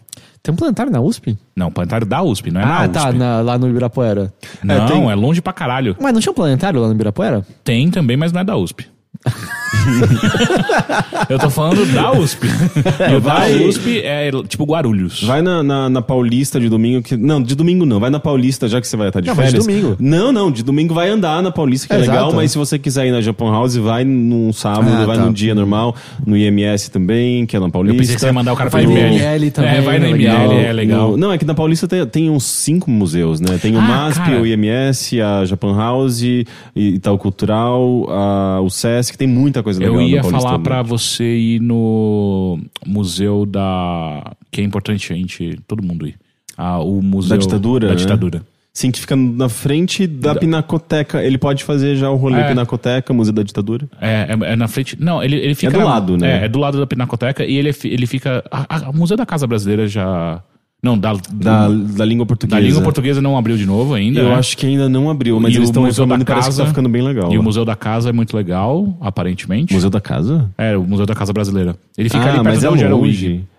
Tem 0.41 0.53
um 0.53 0.57
planetário 0.57 0.91
na 0.91 0.99
USP? 0.99 1.37
Não, 1.55 1.71
planetário 1.71 2.05
da 2.05 2.21
USP, 2.21 2.51
não 2.51 2.59
é 2.59 2.63
ah, 2.65 2.67
na 2.67 2.87
tá, 2.89 3.07
USP. 3.07 3.17
na- 3.17 3.41
lá 3.41 3.57
no 3.57 3.69
Ibirapuera. 3.69 4.33
Não, 4.61 4.75
É, 4.75 4.87
tem- 4.87 5.09
é 5.09 5.15
longe 5.15 5.41
pra 5.41 5.53
caralho. 5.53 5.95
Mas 6.01 6.13
não 6.13 6.19
tinha 6.19 6.31
um 6.31 6.35
planetário 6.35 6.81
lá 6.81 6.87
no 6.87 6.93
Ibirapuera? 6.93 7.45
Tem 7.63 7.89
também, 7.89 8.17
mas 8.17 8.31
não 8.33 8.41
é 8.41 8.43
da 8.43 8.55
USP. 8.57 8.85
eu 11.29 11.39
tô 11.39 11.49
falando 11.49 11.85
da 11.93 12.11
USP. 12.11 12.47
E 12.47 13.15
o 13.15 13.19
da 13.21 13.33
vai- 13.33 13.65
USP 13.65 13.99
é 14.03 14.29
tipo 14.47 14.63
Guarulhos. 14.65 15.21
Vai 15.23 15.41
na, 15.41 15.61
na, 15.63 15.89
na 15.89 16.01
Paulista 16.01 16.59
de 16.59 16.69
domingo. 16.69 17.01
Que, 17.01 17.15
não, 17.17 17.41
de 17.41 17.55
domingo 17.55 17.85
não. 17.85 17.99
Vai 17.99 18.09
na 18.09 18.19
Paulista, 18.19 18.67
já 18.67 18.79
que 18.79 18.87
você 18.87 18.95
vai 18.97 19.07
estar 19.09 19.21
de 19.21 19.27
Não, 19.27 19.35
mas 19.35 19.45
de 19.47 19.51
férias. 19.51 19.65
domingo. 19.67 19.95
Não, 19.99 20.31
não. 20.31 20.51
De 20.51 20.63
domingo 20.63 20.93
vai 20.93 21.09
andar 21.09 21.41
na 21.41 21.51
Paulista, 21.51 21.87
que 21.87 21.93
é, 21.93 21.97
É, 21.97 21.99
legal. 22.01 22.15
exato. 22.17 22.35
Mas 22.35 22.51
se 22.51 22.57
você 22.57 22.77
quiser 22.79 23.07
ir 23.07 23.11
na 23.11 23.21
Japan 23.21 23.51
House, 23.51 23.75
vai 23.75 24.03
num 24.03 24.51
sábado, 24.53 24.89
Ah, 24.93 25.05
vai 25.05 25.17
tá. 25.17 25.25
num 25.25 25.33
dia 25.33 25.53
normal. 25.55 25.95
No 26.25 26.37
IMS 26.37 26.89
também, 26.89 27.45
que 27.45 27.55
é 27.55 27.59
na 27.59 27.69
Paulista. 27.69 27.95
Eu 27.95 27.99
pensei 27.99 28.15
que 28.15 28.21
você 28.21 28.27
ia 28.27 28.33
mandar 28.33 28.53
o 28.53 28.55
cara 28.55 28.69
pra 28.69 28.79
Vai 28.81 28.87
no 28.87 28.97
ML. 28.97 29.15
ML 29.17 29.51
também, 29.51 29.71
É, 29.71 29.81
vai 29.81 29.99
no 29.99 30.05
é 30.05 30.09
ML, 30.09 30.23
legal. 30.47 30.51
é 30.51 30.73
legal. 30.73 31.11
No- 31.11 31.17
não, 31.17 31.31
é 31.31 31.37
que 31.37 31.45
na 31.45 31.53
Paulista 31.53 31.87
tem, 31.87 32.05
tem 32.05 32.29
uns 32.29 32.43
cinco 32.45 32.89
museus, 32.89 33.39
né? 33.39 33.57
Tem 33.61 33.75
o 33.75 33.79
Ah, 33.79 33.81
MASP, 33.81 34.23
cara. 34.25 34.41
o 34.41 34.45
IMS, 34.47 35.19
a 35.21 35.45
Japan 35.45 35.75
House, 35.75 36.21
e 36.21 36.45
Itaú 36.75 37.17
Cultural, 37.17 38.05
a- 38.09 38.59
o 38.61 38.69
Sesc, 38.69 39.17
tem 39.17 39.27
muita 39.27 39.62
coisa 39.63 39.79
legal 39.79 39.95
Eu 39.95 40.01
ia 40.01 40.23
falar 40.23 40.51
também. 40.51 40.63
pra 40.63 40.81
você 40.83 41.23
ir 41.37 41.59
no 41.61 42.59
museu 42.85 43.45
da. 43.45 44.33
Que 44.51 44.61
é 44.61 44.63
importante 44.63 45.11
a 45.11 45.15
gente, 45.15 45.59
todo 45.67 45.81
mundo 45.83 46.07
ir. 46.07 46.15
Ah, 46.57 46.79
o 46.79 47.01
museu 47.01 47.37
Da 47.37 47.41
ditadura, 47.41 47.87
Da 47.87 47.93
né? 47.93 47.99
ditadura. 47.99 48.41
Sim, 48.75 48.89
que 48.89 48.99
fica 48.99 49.15
na 49.15 49.49
frente 49.49 50.07
da, 50.07 50.33
Pinacoteca. 50.33 51.23
Ele 51.23 51.37
pode 51.37 51.63
fazer 51.63 51.95
já 51.95 52.09
o 52.09 52.15
rolê 52.15 52.39
É. 52.39 52.47
Pinacoteca, 52.47 53.13
Museu 53.13 53.31
da 53.31 53.43
Ditadura. 53.43 53.87
É, 54.01 54.29
é, 54.47 54.53
é 54.53 54.55
na 54.55 54.67
frente. 54.67 54.97
Não, 54.99 55.23
ele, 55.23 55.35
ele 55.35 55.53
fica. 55.53 55.71
do 55.77 55.85
lado, 55.85 56.17
né? 56.17 56.41
É, 56.41 56.45
é 56.45 56.49
do 56.49 56.57
lado 56.57 56.79
da 56.79 56.87
Pinacoteca 56.87 57.45
e 57.45 57.55
ele, 57.55 57.69
ele 57.83 58.07
fica. 58.07 58.43
A, 58.51 58.77
a- 58.77 58.89
o 58.89 58.95
Museu 58.95 59.15
da 59.15 59.27
Casa 59.27 59.45
Brasileira 59.45 59.87
já. 59.87 60.41
Não, 60.83 60.97
da, 60.97 61.13
Da, 61.31 61.69
do- 61.69 61.77
da 61.95 62.03
língua 62.03 62.25
portuguesa. 62.25 62.59
da 62.61 62.67
língua 62.67 62.81
portuguesa 62.83 63.21
não 63.21 63.37
abriu 63.37 63.55
de 63.55 63.65
novo 63.65 63.93
ainda. 63.93 64.19
Eu 64.19 64.27
né? 64.29 64.35
acho 64.35 64.57
que 64.57 64.65
ainda 64.65 64.89
não 64.89 65.09
abriu, 65.09 65.39
mas 65.39 65.53
E 65.53 65.55
eles 65.55 65.69
o 65.69 65.71
estão 65.71 65.83
Museu 65.83 66.05
da 66.05 66.15
reformando 66.15 66.23
e 66.23 66.25
parece 66.25 66.47
que 66.49 66.51
Casa- 66.51 66.63
tá 66.63 66.69
ficando 66.69 66.89
bem 66.89 67.01
legal. 67.01 67.31
E 67.31 67.35
o 67.35 67.39
lá. 67.39 67.43
Museu 67.45 67.63
da 67.63 67.73
Casa 67.75 68.09
é 68.09 68.11
muito 68.11 68.35
legal, 68.35 68.93
aparentemente. 68.99 69.73
Museu 69.73 69.89
da 69.89 70.01
Casa? 70.01 70.51
É, 70.57 70.75
o 70.75 70.83
Museu 70.83 71.05
da 71.05 71.15
Casa 71.15 71.31
Brasileira. 71.31 71.73
Ele 71.97 72.09
fica 72.09 72.21
ah, 72.21 72.27
ali 72.27 72.33
perto 72.33 72.43
mas 72.43 72.63
é 72.65 72.69
onde 72.69 72.83
era 72.83 72.93
o. 72.95 73.05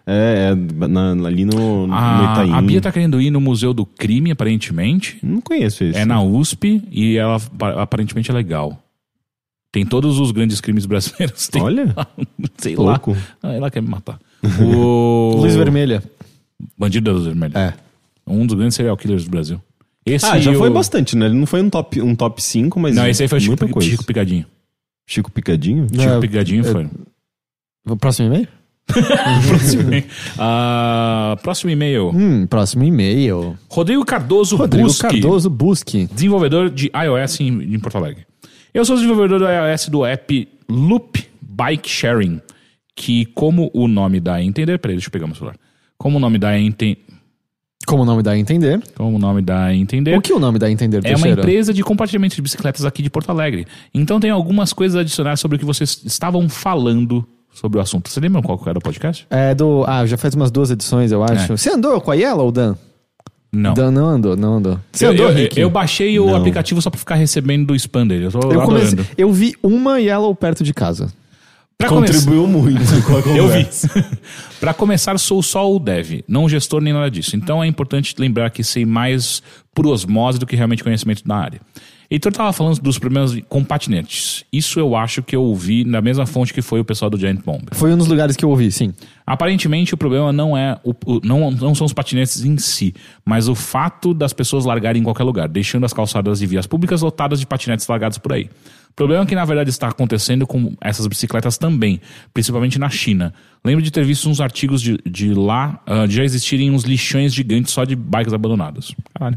É, 0.07 0.53
é 0.53 0.87
na- 0.87 1.13
ali 1.27 1.47
no, 1.47 1.87
no 1.87 1.95
A, 1.95 2.33
Itaim. 2.35 2.53
a 2.53 2.61
Bia 2.61 2.81
tá 2.83 2.93
querendo 2.93 3.19
ir 3.23 3.31
no 3.31 3.41
Museu 3.41 3.73
do 3.73 3.87
Crime, 3.87 4.31
aparentemente. 4.31 5.17
Não 5.23 5.41
conheço 5.41 5.83
esse. 5.83 5.99
É 5.99 6.05
na 6.05 6.21
USP 6.23 6.83
e 6.93 7.17
ela 7.17 7.41
pa- 7.57 7.81
aparentemente 7.83 8.31
é 8.31 8.35
legal. 8.35 8.79
Tem 9.73 9.85
todos 9.87 10.21
os 10.21 10.31
grandes 10.31 10.61
crimes 10.61 10.85
brasileiros. 10.85 11.49
Tem, 11.51 11.63
Olha, 11.63 11.97
sei 12.59 12.77
lá. 12.77 12.83
louco. 12.93 13.17
Ah, 13.43 13.55
ela 13.55 13.71
quer 13.71 13.81
me 13.81 13.89
matar. 13.89 14.19
O 14.61 15.37
Luz 15.41 15.57
Vermelha. 15.57 16.03
Bandido 16.79 17.11
da 17.11 17.13
Luz 17.17 17.27
Vermelha. 17.27 17.53
É. 17.59 17.75
Um 18.27 18.47
dos 18.47 18.57
grandes 18.57 18.75
serial 18.75 18.97
killers 18.97 19.25
do 19.25 19.31
Brasil. 19.31 19.61
Esse 20.07 20.27
Ah, 20.27 20.39
já 20.39 20.53
e 20.53 20.55
foi 20.57 20.69
o- 20.69 20.73
bastante, 20.73 21.17
né? 21.17 21.27
Ele 21.27 21.35
não 21.35 21.47
foi 21.47 21.63
um 21.63 21.71
top, 21.71 22.01
um 22.03 22.15
top 22.15 22.43
5, 22.43 22.79
mas. 22.81 22.95
Não, 22.95 23.07
esse 23.09 23.23
aí 23.23 23.29
foi 23.29 23.39
o 23.39 23.41
Chico, 23.41 23.69
coisa. 23.69 23.89
Chico 23.89 24.05
Picadinho. 24.05 24.47
Chico 25.07 25.31
Picadinho? 25.31 25.87
Não, 25.93 26.03
Chico 26.03 26.15
é- 26.15 26.21
Picadinho 26.21 26.61
é- 26.61 26.65
foi. 26.73 26.89
Próximo 27.99 28.29
e-mail? 28.29 28.49
próximo, 29.49 29.91
Ah, 30.39 31.37
próximo 31.43 31.71
e-mail. 31.71 32.11
Hum, 32.15 32.47
próximo 32.47 32.85
e-mail. 32.85 33.57
Rodrigo 33.71 34.05
Cardoso 34.05 34.57
Rodrigo 34.57 34.87
Busque. 34.89 35.03
Cardoso 35.03 35.49
Busque. 35.51 36.07
desenvolvedor 36.13 36.71
de 36.71 36.91
iOS 36.95 37.41
em, 37.41 37.75
em 37.75 37.79
Porto 37.79 37.97
Alegre. 37.97 38.27
Eu 38.73 38.85
sou 38.85 38.97
desenvolvedor 38.97 39.39
do 39.39 39.47
iOS 39.47 39.89
do 39.89 40.05
app 40.05 40.49
Loop 40.69 41.25
Bike 41.41 41.89
Sharing, 41.89 42.41
que 42.97 43.25
como 43.27 43.71
o 43.73 43.87
nome 43.89 44.21
dá 44.21 44.35
a 44.35 44.43
entender... 44.43 44.79
Peraí, 44.79 44.97
deixa 44.97 45.09
eu 45.09 45.13
pegar 45.13 45.27
meu 45.27 45.35
celular. 45.37 45.57
Como 45.99 46.17
o 46.19 46.21
nome 46.21 46.39
dá 46.39 46.51
a 46.51 46.59
entender... 46.59 46.99
Como 47.87 48.03
o 48.03 48.07
nome 48.07 48.23
dá 48.23 48.31
a 48.31 48.39
entender. 48.39 48.83
como 48.97 49.17
o 49.17 49.19
nome 49.19 49.43
dá 49.43 49.65
a 49.67 49.75
entender. 49.75 50.17
O 50.17 50.23
que 50.23 50.33
o 50.33 50.39
nome 50.39 50.59
dá 50.59 50.67
a 50.69 50.71
entender, 50.71 51.03
É 51.05 51.15
uma 51.17 51.29
empresa 51.29 51.73
de 51.75 51.83
compartilhamento 51.83 52.35
de 52.35 52.41
bicicletas 52.41 52.87
aqui 52.87 53.03
de 53.03 53.11
Porto 53.11 53.29
Alegre. 53.29 53.67
Então 53.93 54.19
tem 54.19 54.31
algumas 54.31 54.73
coisas 54.73 54.97
a 54.97 55.01
adicionar 55.01 55.37
sobre 55.37 55.57
o 55.57 55.59
que 55.59 55.67
vocês 55.67 56.01
estavam 56.07 56.49
falando 56.49 57.27
sobre 57.53 57.79
o 57.79 57.83
assunto. 57.83 58.09
Você 58.09 58.21
lembra 58.21 58.41
qual 58.41 58.59
era 58.67 58.79
o 58.79 58.81
podcast? 58.81 59.27
É 59.29 59.55
do. 59.55 59.85
Ah, 59.87 60.07
já 60.07 60.17
faz 60.17 60.35
umas 60.35 60.51
duas 60.51 60.71
edições, 60.71 61.13
eu 61.13 61.23
acho. 61.23 61.53
É. 61.53 61.57
Você 61.59 61.71
andou 61.71 62.01
com 62.01 62.11
a 62.11 62.15
Yellow, 62.15 62.51
Dan? 62.51 62.75
Não. 63.53 63.75
Dan 63.75 63.91
não 63.91 64.07
andou, 64.09 64.35
não 64.35 64.55
andou. 64.57 64.81
Você 64.91 65.07
eu, 65.07 65.11
andou, 65.13 65.29
eu, 65.29 65.35
Rick? 65.35 65.61
eu 65.61 65.69
baixei 65.71 66.19
o 66.19 66.27
Não. 66.27 66.37
aplicativo 66.37 66.81
só 66.81 66.89
pra 66.91 66.99
ficar 66.99 67.15
recebendo 67.17 67.67
do 67.67 67.75
spam 67.77 68.07
dele. 68.07 68.25
Eu 68.25 68.31
Eu, 68.51 68.63
comecei- 68.63 68.99
eu 69.19 69.31
vi 69.31 69.55
uma 69.63 70.01
Yellow 70.01 70.35
perto 70.35 70.65
de 70.65 70.73
casa. 70.73 71.13
Pra 71.77 71.89
começar- 71.89 72.15
Contribuiu 72.15 72.47
muito 72.47 73.03
com 73.05 73.17
a 73.17 73.23
conversa. 73.23 73.91
Eu 73.97 74.03
vi. 74.03 74.17
Para 74.61 74.73
começar, 74.73 75.19
sou 75.19 75.43
só 75.43 75.71
o 75.71 75.79
dev, 75.79 76.21
não 76.27 76.45
o 76.45 76.49
gestor 76.49 76.81
nem 76.81 76.93
nada 76.93 77.11
disso. 77.11 77.37
Então 77.37 77.63
é 77.63 77.67
importante 77.67 78.15
lembrar 78.19 78.51
que 78.51 78.63
sei 78.65 78.87
mais 78.87 79.43
por 79.75 79.87
osmose 79.87 80.39
do 80.39 80.47
que 80.47 80.57
realmente 80.57 80.83
conhecimento 80.83 81.23
da 81.27 81.37
área. 81.37 81.61
Heitor 82.11 82.31
estava 82.31 82.53
falando 82.53 82.79
dos 82.81 82.99
problemas 82.99 83.35
com 83.49 83.65
patinetes. 83.65 84.45
Isso 84.53 84.79
eu 84.79 84.95
acho 84.95 85.23
que 85.23 85.35
eu 85.35 85.43
ouvi 85.43 85.85
na 85.85 86.01
mesma 86.01 86.27
fonte 86.27 86.53
que 86.55 86.63
foi 86.63 86.79
o 86.79 86.85
pessoal 86.85 87.11
do 87.11 87.19
Giant 87.19 87.41
Bomb. 87.45 87.63
Foi 87.73 87.93
um 87.93 87.97
dos 87.99 88.07
lugares 88.07 88.37
que 88.37 88.45
eu 88.45 88.51
ouvi, 88.51 88.71
sim. 88.71 88.93
Aparentemente 89.27 89.95
o 89.95 89.97
problema 89.97 90.33
não 90.33 90.57
é 90.57 90.79
o, 90.85 90.91
o- 91.05 91.21
não, 91.25 91.51
não 91.51 91.75
são 91.75 91.87
os 91.87 91.93
patinetes 91.93 92.45
em 92.45 92.57
si, 92.59 92.95
mas 93.25 93.49
o 93.49 93.55
fato 93.55 94.15
das 94.15 94.33
pessoas 94.33 94.65
largarem 94.65 95.01
em 95.01 95.05
qualquer 95.05 95.25
lugar, 95.25 95.49
deixando 95.49 95.85
as 95.85 95.93
calçadas 95.93 96.41
e 96.41 96.47
vias 96.47 96.67
públicas 96.67 97.03
lotadas 97.03 97.41
de 97.41 97.47
patinetes 97.47 97.87
largados 97.89 98.19
por 98.19 98.33
aí. 98.35 98.49
O 98.95 98.97
problema 98.97 99.25
é 99.25 99.27
que 99.27 99.35
na 99.35 99.45
verdade 99.45 99.71
está 99.71 99.89
acontecendo 99.89 100.47
com 100.47 100.73
essas 100.81 101.09
bicicletas 101.09 101.59
também, 101.59 102.01
principalmente 102.33 102.79
na 102.79 102.89
China. 102.89 103.35
Lembro 103.65 103.83
de 103.83 103.91
ter 103.91 104.05
visto 104.05 104.31
uns 104.31 104.41
artigos 104.41 104.81
de, 104.81 104.97
de 105.05 105.35
lá, 105.35 105.83
ah, 105.85 106.07
de 106.07 106.15
já 106.15 106.23
existirem 106.23 106.71
uns 106.71 106.85
lixões 106.85 107.35
gigantes 107.35 107.73
só 107.73 107.85
de 107.85 107.97
bikes 107.97 108.33
abandonadas. 108.33 108.95
Caralho. 109.13 109.37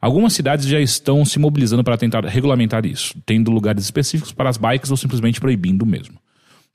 Algumas 0.00 0.34
cidades 0.34 0.66
já 0.66 0.78
estão 0.80 1.24
se 1.24 1.40
mobilizando 1.40 1.82
para 1.82 1.96
tentar 1.96 2.24
regulamentar 2.24 2.86
isso, 2.86 3.14
tendo 3.26 3.50
lugares 3.50 3.82
específicos 3.82 4.30
para 4.30 4.48
as 4.48 4.56
bikes 4.56 4.90
ou 4.92 4.96
simplesmente 4.96 5.40
proibindo 5.40 5.84
mesmo. 5.84 6.14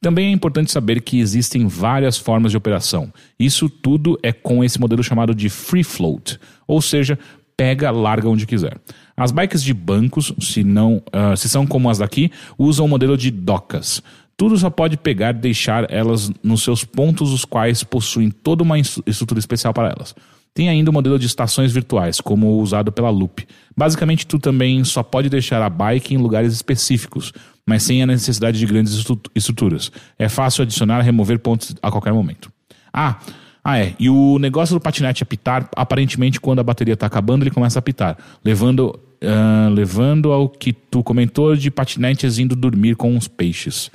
Também 0.02 0.28
é 0.28 0.32
importante 0.32 0.70
saber 0.70 1.02
que 1.02 1.20
existem 1.20 1.66
várias 1.66 2.18
formas 2.18 2.52
de 2.52 2.58
operação. 2.58 3.12
Isso 3.40 3.70
tudo 3.70 4.20
é 4.22 4.34
com 4.34 4.66
esse 4.66 4.80
modelo 4.80 5.02
chamado 5.02 5.34
de 5.34 5.49
free 5.49 5.84
float, 5.84 6.38
ou 6.68 6.82
seja, 6.82 7.18
pega, 7.57 7.89
larga 7.91 8.29
onde 8.29 8.45
quiser. 8.45 8.77
As 9.17 9.31
bikes 9.31 9.63
de 9.63 9.73
bancos, 9.73 10.31
se 10.39 10.63
não, 10.63 11.01
ah, 11.11 11.35
se 11.35 11.49
são 11.49 11.65
como 11.65 11.89
as 11.89 11.97
daqui, 11.97 12.31
usam 12.57 12.85
o 12.85 12.89
modelo 12.89 13.17
de 13.17 13.31
docas. 13.31 14.01
Tudo 14.38 14.55
só 14.55 14.69
pode 14.69 14.95
pegar 14.97 15.35
e 15.35 15.39
deixar 15.39 15.91
elas 15.91 16.31
nos 16.43 16.61
seus 16.61 16.85
pontos, 16.85 17.34
os 17.34 17.43
quais 17.43 17.84
possuem 17.84 18.29
toda 18.29 18.61
uma 18.61 18.77
estrutura 18.77 19.39
especial 19.39 19.73
para 19.73 19.89
elas. 19.89 20.13
Tem 20.53 20.69
ainda 20.69 20.91
o 20.91 20.93
modelo 20.93 21.17
de 21.17 21.25
estações 21.25 21.71
virtuais, 21.71 22.21
como 22.21 22.47
o 22.47 22.61
usado 22.61 22.91
pela 22.91 23.09
Loop. 23.09 23.47
Basicamente, 23.75 24.25
tu 24.25 24.38
também 24.38 24.84
só 24.84 25.01
pode 25.01 25.29
deixar 25.29 25.61
a 25.61 25.69
bike 25.69 26.13
em 26.13 26.17
lugares 26.17 26.53
específicos, 26.53 27.34
mas 27.65 27.84
sem 27.84 28.01
a 28.01 28.07
necessidade 28.07 28.57
de 28.59 28.65
grandes 28.65 28.93
estru- 28.93 29.21
estruturas. 29.35 29.91
É 30.17 30.29
fácil 30.29 30.63
adicionar 30.63 31.01
e 31.01 31.03
remover 31.03 31.39
pontos 31.39 31.75
a 31.81 31.91
qualquer 31.91 32.13
momento. 32.13 32.51
Ah, 32.93 33.19
ah 33.68 33.77
é. 33.77 33.94
E 33.99 34.10
o 34.10 34.39
negócio 34.39 34.73
do 34.73 34.80
patinete 34.80 35.23
apitar, 35.23 35.69
aparentemente, 35.76 36.39
quando 36.39 36.60
a 36.60 36.64
bateria 36.64 36.94
está 36.94 37.06
acabando, 37.06 37.44
ele 37.44 37.52
começa 37.52 37.77
a 37.77 37.81
apitar, 37.81 38.18
levando, 38.41 38.98
ah, 39.22 39.69
levando 39.69 40.31
ao 40.31 40.48
que 40.48 40.72
tu 40.72 41.03
comentou 41.03 41.53
de 41.53 41.69
patinetes 41.69 42.39
indo 42.39 42.56
dormir 42.56 42.95
com 42.95 43.18
os 43.18 43.27
peixes. 43.27 43.91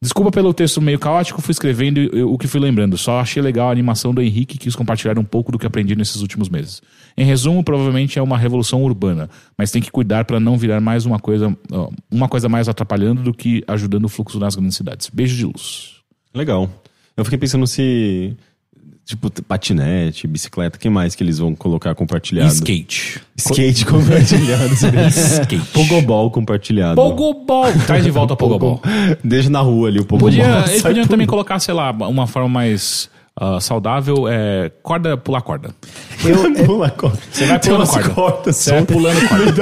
Desculpa 0.00 0.30
pelo 0.30 0.54
texto 0.54 0.80
meio 0.80 1.00
caótico, 1.00 1.42
fui 1.42 1.50
escrevendo 1.50 1.98
o 2.28 2.38
que 2.38 2.46
fui 2.46 2.60
lembrando. 2.60 2.96
Só 2.96 3.18
achei 3.18 3.42
legal 3.42 3.68
a 3.68 3.72
animação 3.72 4.14
do 4.14 4.22
Henrique 4.22 4.54
e 4.54 4.58
quis 4.58 4.76
compartilhar 4.76 5.18
um 5.18 5.24
pouco 5.24 5.50
do 5.50 5.58
que 5.58 5.66
aprendi 5.66 5.96
nesses 5.96 6.22
últimos 6.22 6.48
meses. 6.48 6.80
Em 7.16 7.24
resumo, 7.24 7.64
provavelmente 7.64 8.20
é 8.20 8.22
uma 8.22 8.38
revolução 8.38 8.84
urbana, 8.84 9.28
mas 9.58 9.72
tem 9.72 9.82
que 9.82 9.90
cuidar 9.90 10.26
para 10.26 10.38
não 10.38 10.56
virar 10.56 10.80
mais 10.80 11.06
uma 11.06 11.18
coisa, 11.18 11.56
uma 12.08 12.28
coisa 12.28 12.48
mais 12.48 12.68
atrapalhando 12.68 13.22
do 13.22 13.34
que 13.34 13.64
ajudando 13.66 14.04
o 14.04 14.08
fluxo 14.08 14.38
nas 14.38 14.54
grandes 14.54 14.76
cidades. 14.76 15.10
Beijo 15.12 15.36
de 15.36 15.44
luz. 15.44 15.94
Legal. 16.32 16.70
Eu 17.16 17.24
fiquei 17.24 17.38
pensando 17.38 17.66
se. 17.66 18.36
Tipo, 19.04 19.30
patinete, 19.42 20.28
bicicleta, 20.28 20.76
o 20.76 20.80
que 20.80 20.88
mais 20.88 21.14
que 21.14 21.24
eles 21.24 21.38
vão 21.38 21.54
colocar 21.54 21.94
compartilhado? 21.94 22.52
Skate. 22.52 23.20
Skate 23.36 23.84
compartilhado. 23.84 24.72
Skate. 25.10 25.58
Pogobol 25.72 26.30
compartilhado. 26.30 26.94
Pogobol. 26.94 27.72
Traz 27.86 28.04
de 28.04 28.10
volta 28.10 28.34
o 28.34 28.36
Pogobol. 28.36 28.80
Deixa 29.22 29.50
na 29.50 29.60
rua 29.60 29.88
ali 29.88 29.98
o 29.98 30.04
Pogobol. 30.04 30.30
Podia, 30.30 30.64
eles 30.68 30.82
podiam 30.82 31.06
também 31.06 31.26
colocar, 31.26 31.58
sei 31.58 31.74
lá, 31.74 31.90
uma 31.90 32.28
forma 32.28 32.48
mais 32.48 33.10
ah, 33.38 33.58
saudável, 33.60 34.26
é 34.28 34.70
corda, 34.82 35.16
pular 35.16 35.40
corda. 35.42 35.70
Pula 36.66 36.86
a 36.86 36.90
corda. 36.90 37.18
Você 37.32 37.46
vai 37.46 37.58
pulando 37.58 37.86
corda. 37.88 38.10
cordas 38.10 38.56
Você 38.56 38.70
vai 38.70 38.82
pulando 38.84 39.20
corda. 39.28 39.52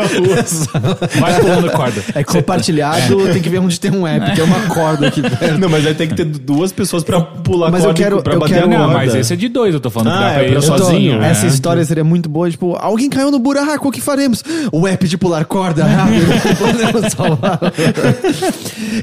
Vai 1.21 1.41
pulando 1.41 1.71
corda. 1.71 2.05
É 2.15 2.25
compartilhado, 2.25 3.33
tem 3.33 3.41
que 3.41 3.49
ver 3.49 3.59
onde 3.61 3.81
tem 3.81 3.91
um 3.91 4.07
app, 4.07 4.35
tem 4.35 4.45
uma 4.45 4.61
corda 4.67 5.07
aqui 5.09 5.23
perto. 5.23 5.59
Não, 5.59 5.69
mas 5.71 5.87
aí 5.87 5.95
tem 5.95 6.07
que 6.09 6.15
ter 6.15 6.25
duas 6.27 6.71
pessoas 6.71 7.03
pra 7.03 7.21
pular 7.21 7.71
Mas 7.71 7.81
eu 7.85 7.87
corda 7.87 8.01
e 8.01 8.05
quero- 8.05 8.23
pra 8.23 8.35
eu 8.35 8.41
bater 8.41 8.55
quero- 8.55 8.69
Não, 8.69 8.77
corda. 8.79 8.93
mas 8.95 9.15
esse 9.15 9.33
é 9.33 9.37
de 9.37 9.49
dois, 9.49 9.73
eu 9.73 9.81
tô 9.81 9.89
falando. 9.89 10.13
Ah, 10.13 10.33
pra 10.35 10.43
é 10.45 10.51
Eu 10.51 10.55
tô- 10.57 10.63
sozinho. 10.63 11.23
Essa 11.23 11.47
é. 11.47 11.49
história 11.49 11.83
seria 11.85 12.05
muito 12.05 12.29
boa, 12.29 12.51
tipo, 12.51 12.77
alguém 12.79 13.09
caiu 13.09 13.31
no 13.31 13.39
buraco, 13.39 13.89
o 13.89 13.91
que 13.93 14.01
faremos? 14.03 14.43
O 14.71 14.87
app 14.87 15.09
de 15.09 15.17
pular 15.17 15.45
corda, 15.47 15.85
rápido, 15.85 16.27
podemos 16.59 17.13
salvar. 17.13 17.59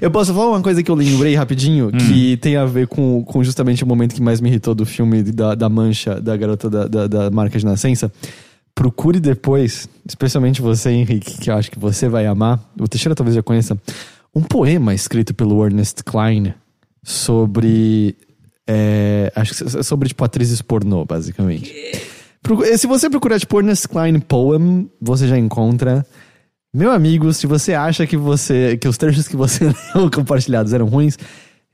eu 0.02 0.12
posso 0.12 0.34
falar 0.34 0.50
uma 0.50 0.62
coisa 0.62 0.84
que 0.84 0.92
eu 0.92 0.96
lembrei 0.96 1.34
rapidinho, 1.36 1.92
que 1.92 2.38
tem 2.38 2.56
a 2.56 2.66
ver 2.66 2.86
com, 2.88 3.24
com 3.24 3.44
justamente 3.44 3.84
o 3.84 3.88
momento 3.88 4.14
que 4.14 4.22
mais 4.22 4.40
me 4.40 4.50
irritou 4.58 4.76
do 4.76 4.86
filme 4.86 5.24
da, 5.24 5.56
da 5.56 5.70
mancha 5.70 6.20
da 6.20 6.36
garota 6.36 6.70
da, 6.70 6.88
da, 6.88 7.08
da 7.08 7.32
marca 7.32 7.58
de 7.58 7.66
nascença. 7.66 8.12
Procure 8.76 9.20
depois, 9.20 9.88
especialmente 10.06 10.62
você, 10.62 10.92
Henrique, 10.92 11.38
que 11.38 11.50
eu 11.50 11.56
acho 11.56 11.72
que 11.72 11.80
você 11.80 12.08
vai 12.08 12.26
amar, 12.26 12.60
o 12.80 12.88
Teixeira 12.88 13.16
talvez 13.16 13.36
já 13.36 13.42
conheça, 13.42 13.78
um 14.36 14.42
poema 14.42 14.94
escrito 14.94 15.34
pelo 15.34 15.64
Ernest 15.66 16.04
Klein 16.04 16.54
sobre. 17.04 18.16
é, 18.68 19.32
acho 19.36 19.56
que 19.56 19.78
é 19.78 19.84
sobre, 19.84 20.10
tipo, 20.10 20.24
atrizes 20.24 20.62
pornô, 20.62 21.06
basicamente. 21.06 21.74
Se 22.78 22.86
você 22.86 23.10
procurar, 23.10 23.40
tipo, 23.40 23.58
Ernest 23.60 23.88
Klein 23.88 24.20
Poem, 24.20 24.90
você 25.02 25.28
já 25.28 25.38
encontra. 25.38 26.06
Meu 26.74 26.92
amigo, 26.92 27.34
se 27.34 27.48
você 27.48 27.74
acha 27.74 28.06
que 28.06 28.16
você 28.16 28.78
que 28.78 28.88
os 28.88 28.98
trechos 28.98 29.28
que 29.28 29.36
você 29.36 29.66
leu 29.96 30.12
compartilhados 30.12 30.74
eram 30.74 30.86
ruins, 30.86 31.18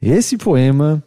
esse 0.02 0.38
poema. 0.38 1.04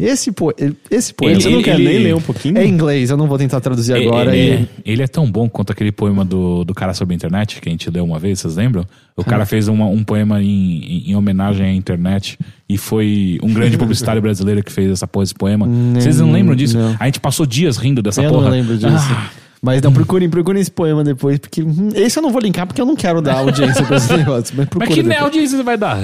Esse, 0.00 0.30
po, 0.30 0.54
esse 0.88 1.12
poema. 1.12 1.40
Você 1.40 1.48
não 1.48 1.56
Ele- 1.56 1.64
quer 1.64 1.76
nem 1.76 1.86
ele- 1.88 2.04
ler 2.04 2.14
um 2.14 2.20
pouquinho? 2.20 2.56
É 2.56 2.64
em 2.64 2.68
inglês, 2.68 3.10
eu 3.10 3.16
não 3.16 3.26
vou 3.26 3.36
tentar 3.36 3.60
traduzir 3.60 3.94
agora. 3.94 4.34
ele, 4.36 4.46
e- 4.46 4.54
é, 4.54 4.66
ele 4.84 5.02
é 5.02 5.08
tão 5.08 5.28
bom 5.28 5.48
quanto 5.48 5.72
aquele 5.72 5.90
poema 5.90 6.24
do, 6.24 6.62
do 6.64 6.72
cara 6.72 6.94
sobre 6.94 7.14
a 7.14 7.16
internet 7.16 7.60
que 7.60 7.68
a 7.68 7.72
gente 7.72 7.90
leu 7.90 8.04
uma 8.04 8.16
vez, 8.16 8.38
vocês 8.38 8.54
lembram? 8.54 8.84
O 9.16 9.24
cara 9.24 9.44
fez 9.44 9.66
uma- 9.66 9.86
um 9.86 10.04
poema 10.04 10.40
em, 10.40 10.46
em- 10.46 11.10
em 11.10 11.14
homenagem 11.16 11.66
à 11.66 11.74
internet 11.74 12.38
e 12.68 12.78
foi 12.78 13.40
um 13.42 13.52
grande 13.52 13.76
publicitário 13.76 14.22
brasileiro 14.22 14.62
que 14.62 14.70
fez 14.70 14.88
essa 14.88 15.06
porra 15.08 15.24
desse 15.24 15.34
poema. 15.34 15.68
Vocês 15.94 16.20
não 16.20 16.30
lembram 16.30 16.54
disso? 16.54 16.78
não. 16.78 16.94
A 17.00 17.06
gente 17.06 17.18
passou 17.18 17.44
dias 17.44 17.76
rindo 17.76 18.00
dessa 18.00 18.22
eu 18.22 18.30
porra. 18.30 18.44
não 18.44 18.50
lembro 18.52 18.78
disso. 18.78 18.86
Ah, 19.10 19.30
Mas 19.60 19.82
não, 19.82 19.92
procurem, 19.92 20.30
procurem 20.30 20.62
esse 20.62 20.70
poema 20.70 21.02
depois, 21.02 21.40
porque 21.40 21.60
hum, 21.60 21.88
esse 21.96 22.16
eu 22.16 22.22
não 22.22 22.30
vou 22.30 22.40
linkar 22.40 22.64
porque 22.68 22.80
eu 22.80 22.86
não 22.86 22.94
quero 22.94 23.20
dar 23.20 23.38
audiência 23.38 23.84
pra 23.84 23.96
esse 23.96 24.12
negócio. 24.16 24.54
Mas 24.56 24.68
mas 24.76 24.88
que 24.94 25.12
audiência 25.12 25.56
você 25.56 25.64
vai 25.64 25.76
dar? 25.76 25.98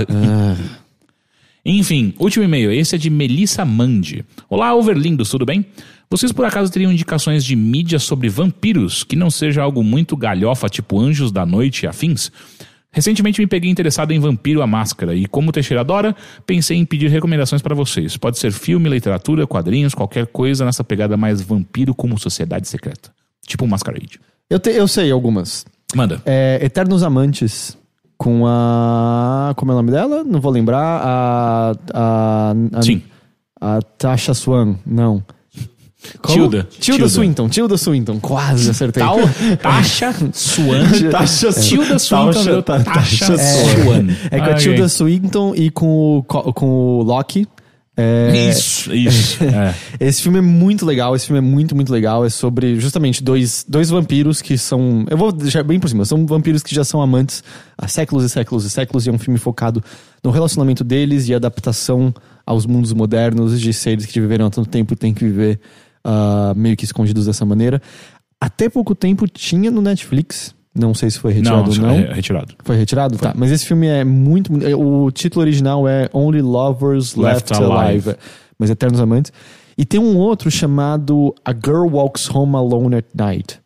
Enfim, 1.65 2.13
último 2.19 2.45
e-mail. 2.45 2.71
Esse 2.73 2.95
é 2.95 2.99
de 2.99 3.09
Melissa 3.09 3.65
Mandi. 3.65 4.25
Olá, 4.51 4.75
overlindos, 4.75 5.31
tudo 5.31 5.47
bem? 5.47 5.65
Vocês 6.11 6.31
por 6.31 6.45
acaso 6.45 6.71
teriam 6.71 6.93
indicações 6.93 7.45
de 7.45 7.57
mídia 7.57 7.99
sobre 7.99 8.29
vampiros 8.29 9.03
que 9.03 9.17
não 9.17 9.31
seja 9.31 9.63
algo 9.63 9.83
muito 9.83 10.17
galhofa, 10.17 10.69
tipo 10.69 11.01
Anjos 11.01 11.33
da 11.33 11.47
Noite 11.47 11.85
e 11.85 11.87
afins? 11.87 12.31
Recentemente 12.93 13.41
me 13.41 13.47
peguei 13.47 13.69
interessado 13.71 14.13
em 14.13 14.21
Vampiro 14.21 14.63
a 14.63 14.67
Máscara 14.69 15.17
e, 15.17 15.27
como 15.27 15.49
o 15.49 15.53
Teixeira 15.53 15.81
adora, 15.81 16.15
pensei 16.47 16.77
em 16.77 16.85
pedir 16.85 17.09
recomendações 17.11 17.61
para 17.61 17.75
vocês. 17.75 18.17
Pode 18.17 18.39
ser 18.39 18.53
filme, 18.53 18.89
literatura, 18.89 19.47
quadrinhos, 19.49 19.95
qualquer 19.95 20.27
coisa 20.29 20.65
nessa 20.65 20.85
pegada 20.85 21.17
mais 21.17 21.41
vampiro 21.41 21.93
como 21.93 22.17
sociedade 22.21 22.69
secreta. 22.69 23.11
Tipo 23.45 23.65
um 23.65 23.69
Masquerade. 23.69 24.21
Eu, 24.49 24.61
te- 24.61 24.71
eu 24.71 24.87
sei 24.87 25.11
algumas. 25.11 25.65
Manda. 25.93 26.23
É, 26.25 26.61
Eternos 26.63 27.03
Amantes. 27.03 27.77
Com 28.17 28.47
a. 28.47 29.53
Como 29.57 29.73
é 29.73 29.75
o 29.75 29.77
nome 29.79 29.91
dela? 29.91 30.23
Não 30.25 30.41
vou 30.41 30.53
lembrar. 30.53 31.01
A. 31.05 31.73
a, 31.93 32.55
a 32.79 32.83
Sim. 32.83 33.03
A 33.61 33.81
Tasha 33.99 34.35
Swan. 34.35 34.77
Não. 34.87 35.23
Como? 36.21 36.35
Tilda. 36.35 36.69
Tilda. 36.79 37.09
Swinton. 37.09 37.49
Tilda 37.49 37.77
Swinton. 37.79 38.21
Quase 38.21 38.71
acertei. 38.71 39.03
Tal, 39.03 39.17
Tasha 39.63 40.15
Swan. 40.33 40.85
Tasha 41.11 41.53
Tilda 41.53 41.99
Swinton. 41.99 42.63
Tasha- 42.63 43.39
Swan. 43.39 44.09
É 44.31 44.39
com 44.39 44.45
a 44.45 44.49
Ok. 44.51 44.55
Tilda 44.59 44.89
Swinton 44.89 45.55
e 45.57 45.71
com 45.71 46.19
o, 46.19 46.23
Co- 46.25 46.53
com 46.53 46.67
o 46.67 47.03
Loki. 47.03 47.49
É, 47.97 48.49
Isso, 48.51 48.93
isso. 48.93 49.39
É. 49.45 49.75
Esse 50.01 50.23
filme 50.23 50.39
é 50.39 50.41
muito 50.41 50.85
legal, 50.85 51.15
esse 51.15 51.27
filme 51.27 51.39
é 51.39 51.43
muito, 51.43 51.75
muito 51.77 51.93
legal. 51.93 52.25
É 52.25 52.29
sobre 52.29 52.79
justamente 52.81 53.23
dois, 53.23 53.65
dois 53.69 53.89
vampiros 53.89 54.43
que 54.43 54.59
são. 54.59 55.05
Eu 55.09 55.17
vou 55.17 55.31
deixar 55.31 55.63
bem 55.63 55.79
por 55.79 55.89
cima, 55.89 56.05
são 56.05 56.27
vampiros 56.27 56.63
que 56.63 56.75
já 56.75 56.83
são 56.83 57.01
amantes 57.01 57.43
há 57.79 57.87
séculos 57.87 58.25
e 58.25 58.29
séculos 58.29 58.65
e 58.65 58.71
séculos, 58.71 59.07
e 59.07 59.11
é 59.11 59.13
um 59.13 59.19
filme 59.19 59.39
focado 59.39 59.83
no 60.23 60.31
relacionamento 60.31 60.83
deles 60.83 61.29
e 61.29 61.35
adaptação 61.35 62.13
aos 62.45 62.67
mundos 62.67 62.93
modernos 62.93 63.61
de 63.61 63.73
seres 63.73 64.07
que 64.07 64.21
viveram 64.21 64.47
há 64.47 64.51
tanto 64.51 64.69
tempo 64.69 64.93
e 64.93 64.97
têm 64.97 65.15
que 65.15 65.25
viver 65.25 65.61
ah, 66.05 66.53
meio 66.57 66.77
que 66.77 66.85
escondidos 66.85 67.27
dessa 67.27 67.45
maneira. 67.45 67.81
até 68.41 68.69
pouco 68.69 68.95
tempo 68.95 69.27
tinha 69.29 69.71
no 69.71 69.81
Netflix. 69.81 70.55
Não 70.75 70.93
sei 70.93 71.09
se 71.09 71.19
foi 71.19 71.33
retirado 71.33 71.71
ou 71.71 71.77
não. 71.79 71.91
é 71.91 72.13
retirado. 72.13 72.55
Foi 72.65 72.77
retirado? 72.77 73.17
Tá. 73.17 73.33
Mas 73.37 73.53
esse 73.53 73.65
filme 73.65 73.87
é 73.87 74.05
muito. 74.05 74.53
O 74.77 75.11
título 75.13 75.43
original 75.43 75.87
é 75.87 76.09
Only 76.13 76.43
Lovers 76.43 77.15
Left, 77.15 77.53
Left 77.53 77.55
Alive. 77.55 78.09
Alive. 78.09 78.17
Mas 78.59 78.71
Eternos 78.71 79.01
Amantes. 79.01 79.33
E 79.79 79.85
tem 79.85 80.01
um 80.01 80.17
outro 80.17 80.51
chamado 80.51 81.35
A 81.45 81.53
Girl 81.53 81.87
Walks 81.89 82.29
Home 82.31 82.57
Alone 82.57 82.97
at 82.97 83.07
Night. 83.15 83.61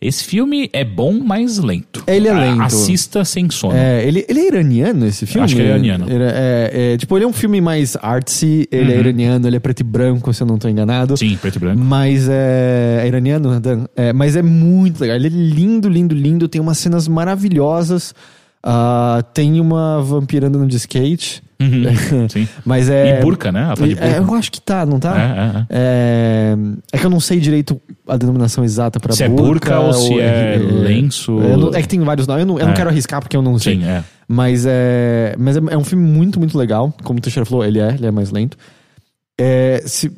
Esse 0.00 0.24
filme 0.24 0.68
é 0.72 0.84
bom, 0.84 1.20
mas 1.24 1.58
lento. 1.58 2.02
Ele 2.06 2.28
é 2.28 2.30
A- 2.32 2.38
lento. 2.40 2.62
Assista 2.62 3.24
sem 3.24 3.48
sono. 3.50 3.74
É, 3.76 4.06
ele, 4.06 4.24
ele 4.28 4.40
é 4.40 4.46
iraniano, 4.48 5.06
esse 5.06 5.26
filme? 5.26 5.44
Acho 5.44 5.56
que 5.56 5.62
é 5.62 5.66
iraniano. 5.66 6.06
Ele 6.10 6.24
é, 6.24 6.70
é, 6.94 6.96
tipo, 6.98 7.16
ele 7.16 7.24
é 7.24 7.28
um 7.28 7.32
filme 7.32 7.60
mais 7.60 7.96
artsy, 8.00 8.66
ele 8.70 8.92
é 8.92 8.98
iraniano, 8.98 9.46
ele 9.46 9.56
é 9.56 9.60
preto 9.60 9.80
e 9.80 9.84
branco, 9.84 10.32
se 10.34 10.42
eu 10.42 10.46
não 10.46 10.58
tô 10.58 10.68
enganado. 10.68 11.12
Uhum. 11.12 11.16
Sim, 11.16 11.36
preto 11.40 11.56
e 11.56 11.58
branco. 11.58 11.78
Mas 11.82 12.28
é. 12.28 13.00
É 13.02 13.06
iraniano, 13.06 13.60
Dan? 13.60 13.84
É, 13.94 14.12
mas 14.12 14.36
é 14.36 14.42
muito 14.42 15.00
legal. 15.00 15.16
Ele 15.16 15.26
é 15.26 15.30
lindo, 15.30 15.88
lindo, 15.88 16.14
lindo. 16.14 16.48
Tem 16.48 16.60
umas 16.60 16.78
cenas 16.78 17.06
maravilhosas. 17.08 18.14
Ah, 18.62 19.22
tem 19.34 19.60
uma 19.60 20.00
vampirando 20.02 20.66
de 20.66 20.76
skate. 20.76 21.42
Uhum, 21.60 22.28
sim. 22.28 22.48
mas 22.64 22.88
é. 22.90 23.18
E 23.18 23.22
burca, 23.22 23.50
né? 23.52 23.62
Ela 23.62 23.76
tá 23.76 23.86
de 23.86 23.92
É, 23.92 24.18
burca. 24.18 24.32
eu 24.32 24.34
acho 24.38 24.50
que 24.52 24.60
tá, 24.60 24.84
não 24.84 24.98
tá? 24.98 25.16
É, 25.16 25.22
é, 25.22 25.58
é. 25.58 25.66
É, 25.70 26.56
é 26.92 26.98
que 26.98 27.06
eu 27.06 27.10
não 27.10 27.20
sei 27.20 27.38
direito 27.40 27.80
a 28.08 28.16
denominação 28.16 28.64
exata 28.64 28.98
pra 29.00 29.12
Se 29.14 29.22
é 29.24 29.28
burca. 29.28 29.44
burca 29.76 29.80
ou 29.80 29.92
se 29.92 30.18
é 30.20 30.56
lenço. 30.58 31.32
não- 31.32 31.74
é 31.74 31.80
que 31.80 31.88
tem 31.88 32.00
vários 32.00 32.26
nomes. 32.26 32.42
Eu 32.42 32.46
não, 32.46 32.58
eu 32.58 32.66
não 32.66 32.72
É. 32.72 32.76
quero 32.76 32.90
arriscar 32.90 33.20
porque 33.20 33.36
eu 33.36 33.42
não 33.42 33.58
sei. 33.58 33.76
Sim, 33.76 33.84
é. 33.84 34.02
Mas 34.28 34.64
é. 34.66 35.34
Mas 35.38 35.56
é, 35.56 35.60
é 35.70 35.76
um 35.78 35.84
filme 35.84 36.04
muito, 36.04 36.38
muito 36.38 36.56
legal. 36.58 36.92
Como 37.04 37.18
o 37.18 37.22
Teixeira 37.22 37.44
falou, 37.46 37.64
ele 37.64 37.78
é, 37.78 37.94
ele 37.94 38.06
é 38.06 38.10
mais 38.10 38.30
lento. 38.30 38.56
É, 39.40 39.82
se, 39.86 40.12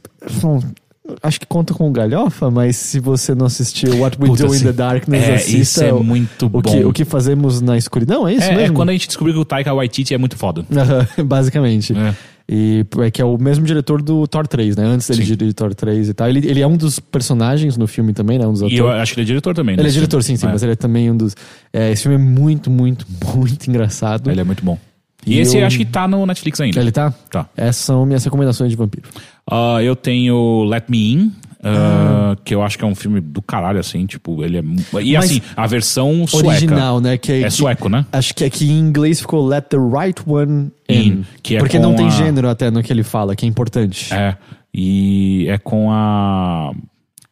acho 1.23 1.41
que 1.41 1.47
conta 1.47 1.73
com 1.75 1.91
galhofa, 1.93 2.51
mas 2.51 2.77
se 2.77 2.99
você 3.01 3.35
não 3.35 3.47
assistiu 3.47 3.97
What 4.01 4.17
We 4.21 4.29
Puta, 4.29 4.47
Do 4.47 4.55
in 4.55 4.59
sim. 4.59 4.65
the 4.65 4.73
Darkness, 4.73 5.25
É, 5.29 5.35
assista 5.35 5.57
isso 5.59 5.85
é 5.85 5.93
o, 5.93 6.03
muito 6.03 6.47
o 6.47 6.49
bom. 6.49 6.63
que, 6.63 6.85
o 6.85 6.93
que 6.93 7.05
fazemos 7.05 7.61
na 7.61 7.77
escuridão, 7.77 8.27
é 8.27 8.35
isso 8.35 8.45
É, 8.45 8.53
é 8.53 8.57
mesmo? 8.57 8.75
quando 8.77 8.91
a 8.91 8.93
gente 8.93 9.07
descobriu 9.07 9.35
que 9.35 9.41
o 9.41 9.45
Taika 9.45 9.73
Waititi 9.75 10.15
é 10.15 10.19
muito 10.19 10.37
foda. 10.37 10.65
Basicamente. 11.25 11.93
É. 11.97 12.15
E 12.49 12.87
é 12.99 13.11
que 13.11 13.21
é 13.21 13.25
o 13.25 13.37
mesmo 13.37 13.65
diretor 13.67 14.01
do 14.01 14.25
Thor 14.29 14.47
3, 14.47 14.77
né? 14.77 14.85
Antes 14.85 15.09
dele 15.09 15.25
dirigir 15.25 15.53
Thor 15.53 15.75
3 15.75 16.09
e 16.11 16.15
tal. 16.15 16.29
Ele, 16.29 16.47
ele 16.49 16.61
é 16.61 16.67
um 16.67 16.77
dos 16.77 17.01
personagens 17.01 17.77
no 17.77 17.89
filme 17.89 18.13
também, 18.13 18.39
né? 18.39 18.47
Um 18.47 18.53
dos 18.53 18.61
E 18.63 18.65
atores. 18.67 18.79
eu 18.79 18.89
acho 18.91 19.15
que 19.15 19.21
ele 19.21 19.25
é 19.25 19.27
diretor 19.27 19.53
também. 19.55 19.77
Ele 19.77 19.89
é 19.89 19.91
diretor, 19.91 20.23
sim, 20.23 20.37
sim, 20.37 20.47
É. 20.47 20.51
mas 20.53 20.63
ele 20.63 20.73
é 20.73 20.77
também 20.77 21.11
um 21.11 21.17
dos. 21.17 21.35
É, 21.73 21.91
esse 21.91 22.03
filme 22.03 22.15
é 22.17 22.21
muito, 22.21 22.71
muito, 22.71 23.05
muito 23.35 23.67
engraçado. 23.69 24.31
Ele 24.31 24.41
é 24.41 24.45
muito 24.45 24.65
bom. 24.65 24.79
E, 25.27 25.35
E 25.35 25.41
esse 25.41 25.59
eu- 25.59 25.67
acho 25.67 25.77
que 25.77 25.85
tá 25.85 26.07
no 26.07 26.25
Netflix 26.25 26.61
ainda. 26.61 26.81
Ele 26.81 26.93
tá? 26.93 27.13
Tá. 27.31 27.47
Essas 27.57 27.77
são 27.85 28.07
minhas 28.07 28.25
recomendações 28.25 28.71
de 28.71 28.77
vampiro. 28.77 29.09
Ah, 29.51 29.83
eu 29.83 29.97
tenho 29.97 30.65
Let 30.65 30.85
Me 30.89 31.13
In, 31.15 31.33
ah, 31.65 32.37
que 32.45 32.55
eu 32.55 32.63
acho 32.63 32.79
que 32.79 32.85
é 32.85 32.87
um 32.87 32.95
filme 32.95 33.21
do 33.21 33.43
caralho, 33.43 33.81
assim, 33.81 34.07
tipo, 34.07 34.45
ele 34.45 34.59
é. 34.59 34.61
E 34.61 35.15
Mas- 35.15 35.25
assim, 35.25 35.43
a 35.57 35.67
versão 35.67 36.27
sueca. 36.29 36.47
Original, 36.49 37.01
né? 37.01 37.19
Que, 37.19 37.33
É 37.33 37.43
que- 37.45 37.51
sueco, 37.51 37.89
né? 37.89 38.07
Acho 38.13 38.35
que 38.35 38.45
aqui 38.45 38.71
em 38.71 38.79
inglês 38.79 39.21
ficou 39.21 39.45
Let 39.47 39.65
the 39.69 39.77
Right 39.79 40.23
One 40.25 40.71
In. 40.89 40.95
In, 40.95 41.25
que 41.43 41.57
é 41.57 41.59
porque 41.59 41.79
não 41.79 41.95
tem 41.97 42.07
a- 42.07 42.11
gênero 42.11 42.49
até 42.49 42.71
no 42.71 42.83
que 42.83 42.93
ele 42.93 43.03
fala, 43.03 43.35
que 43.35 43.45
é 43.45 43.49
importante. 43.49 44.13
É. 44.15 44.37
E 44.73 45.47
é 45.49 45.59
com 45.59 45.91
a. 45.91 46.73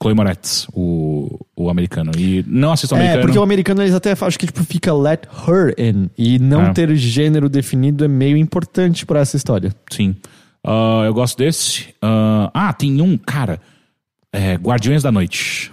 Chloe 0.05 0.15
Moretz, 0.15 0.67
o, 0.75 1.41
o 1.57 1.71
americano. 1.71 2.13
E 2.15 2.45
não 2.47 2.73
assisto 2.73 2.95
o 2.95 2.99
É, 2.99 3.01
americano. 3.01 3.23
porque 3.27 3.39
o 3.39 3.43
americano 3.43 3.83
eles 3.83 3.95
até 3.95 4.13
acho 4.13 4.39
que 4.39 4.45
tipo, 4.45 4.63
fica 4.63 4.93
let 4.93 5.27
her 5.49 5.75
in. 5.79 6.11
E 6.19 6.39
não 6.39 6.67
É. 6.67 6.73
ter 6.75 6.95
gênero 6.95 7.49
definido 7.49 8.05
é 8.05 8.09
meio 8.09 8.37
importante 8.37 9.07
pra 9.07 9.21
essa 9.21 9.35
história. 9.37 9.73
Sim. 9.91 10.15
Ah, 10.63 11.03
eu 11.07 11.15
gosto 11.15 11.39
desse. 11.39 11.95
Ah, 12.03 12.51
ah, 12.53 12.73
tem 12.75 13.01
um, 13.01 13.17
cara. 13.17 13.59
É, 14.31 14.57
Guardiões 14.57 15.03
da 15.03 15.11
Noite. 15.11 15.73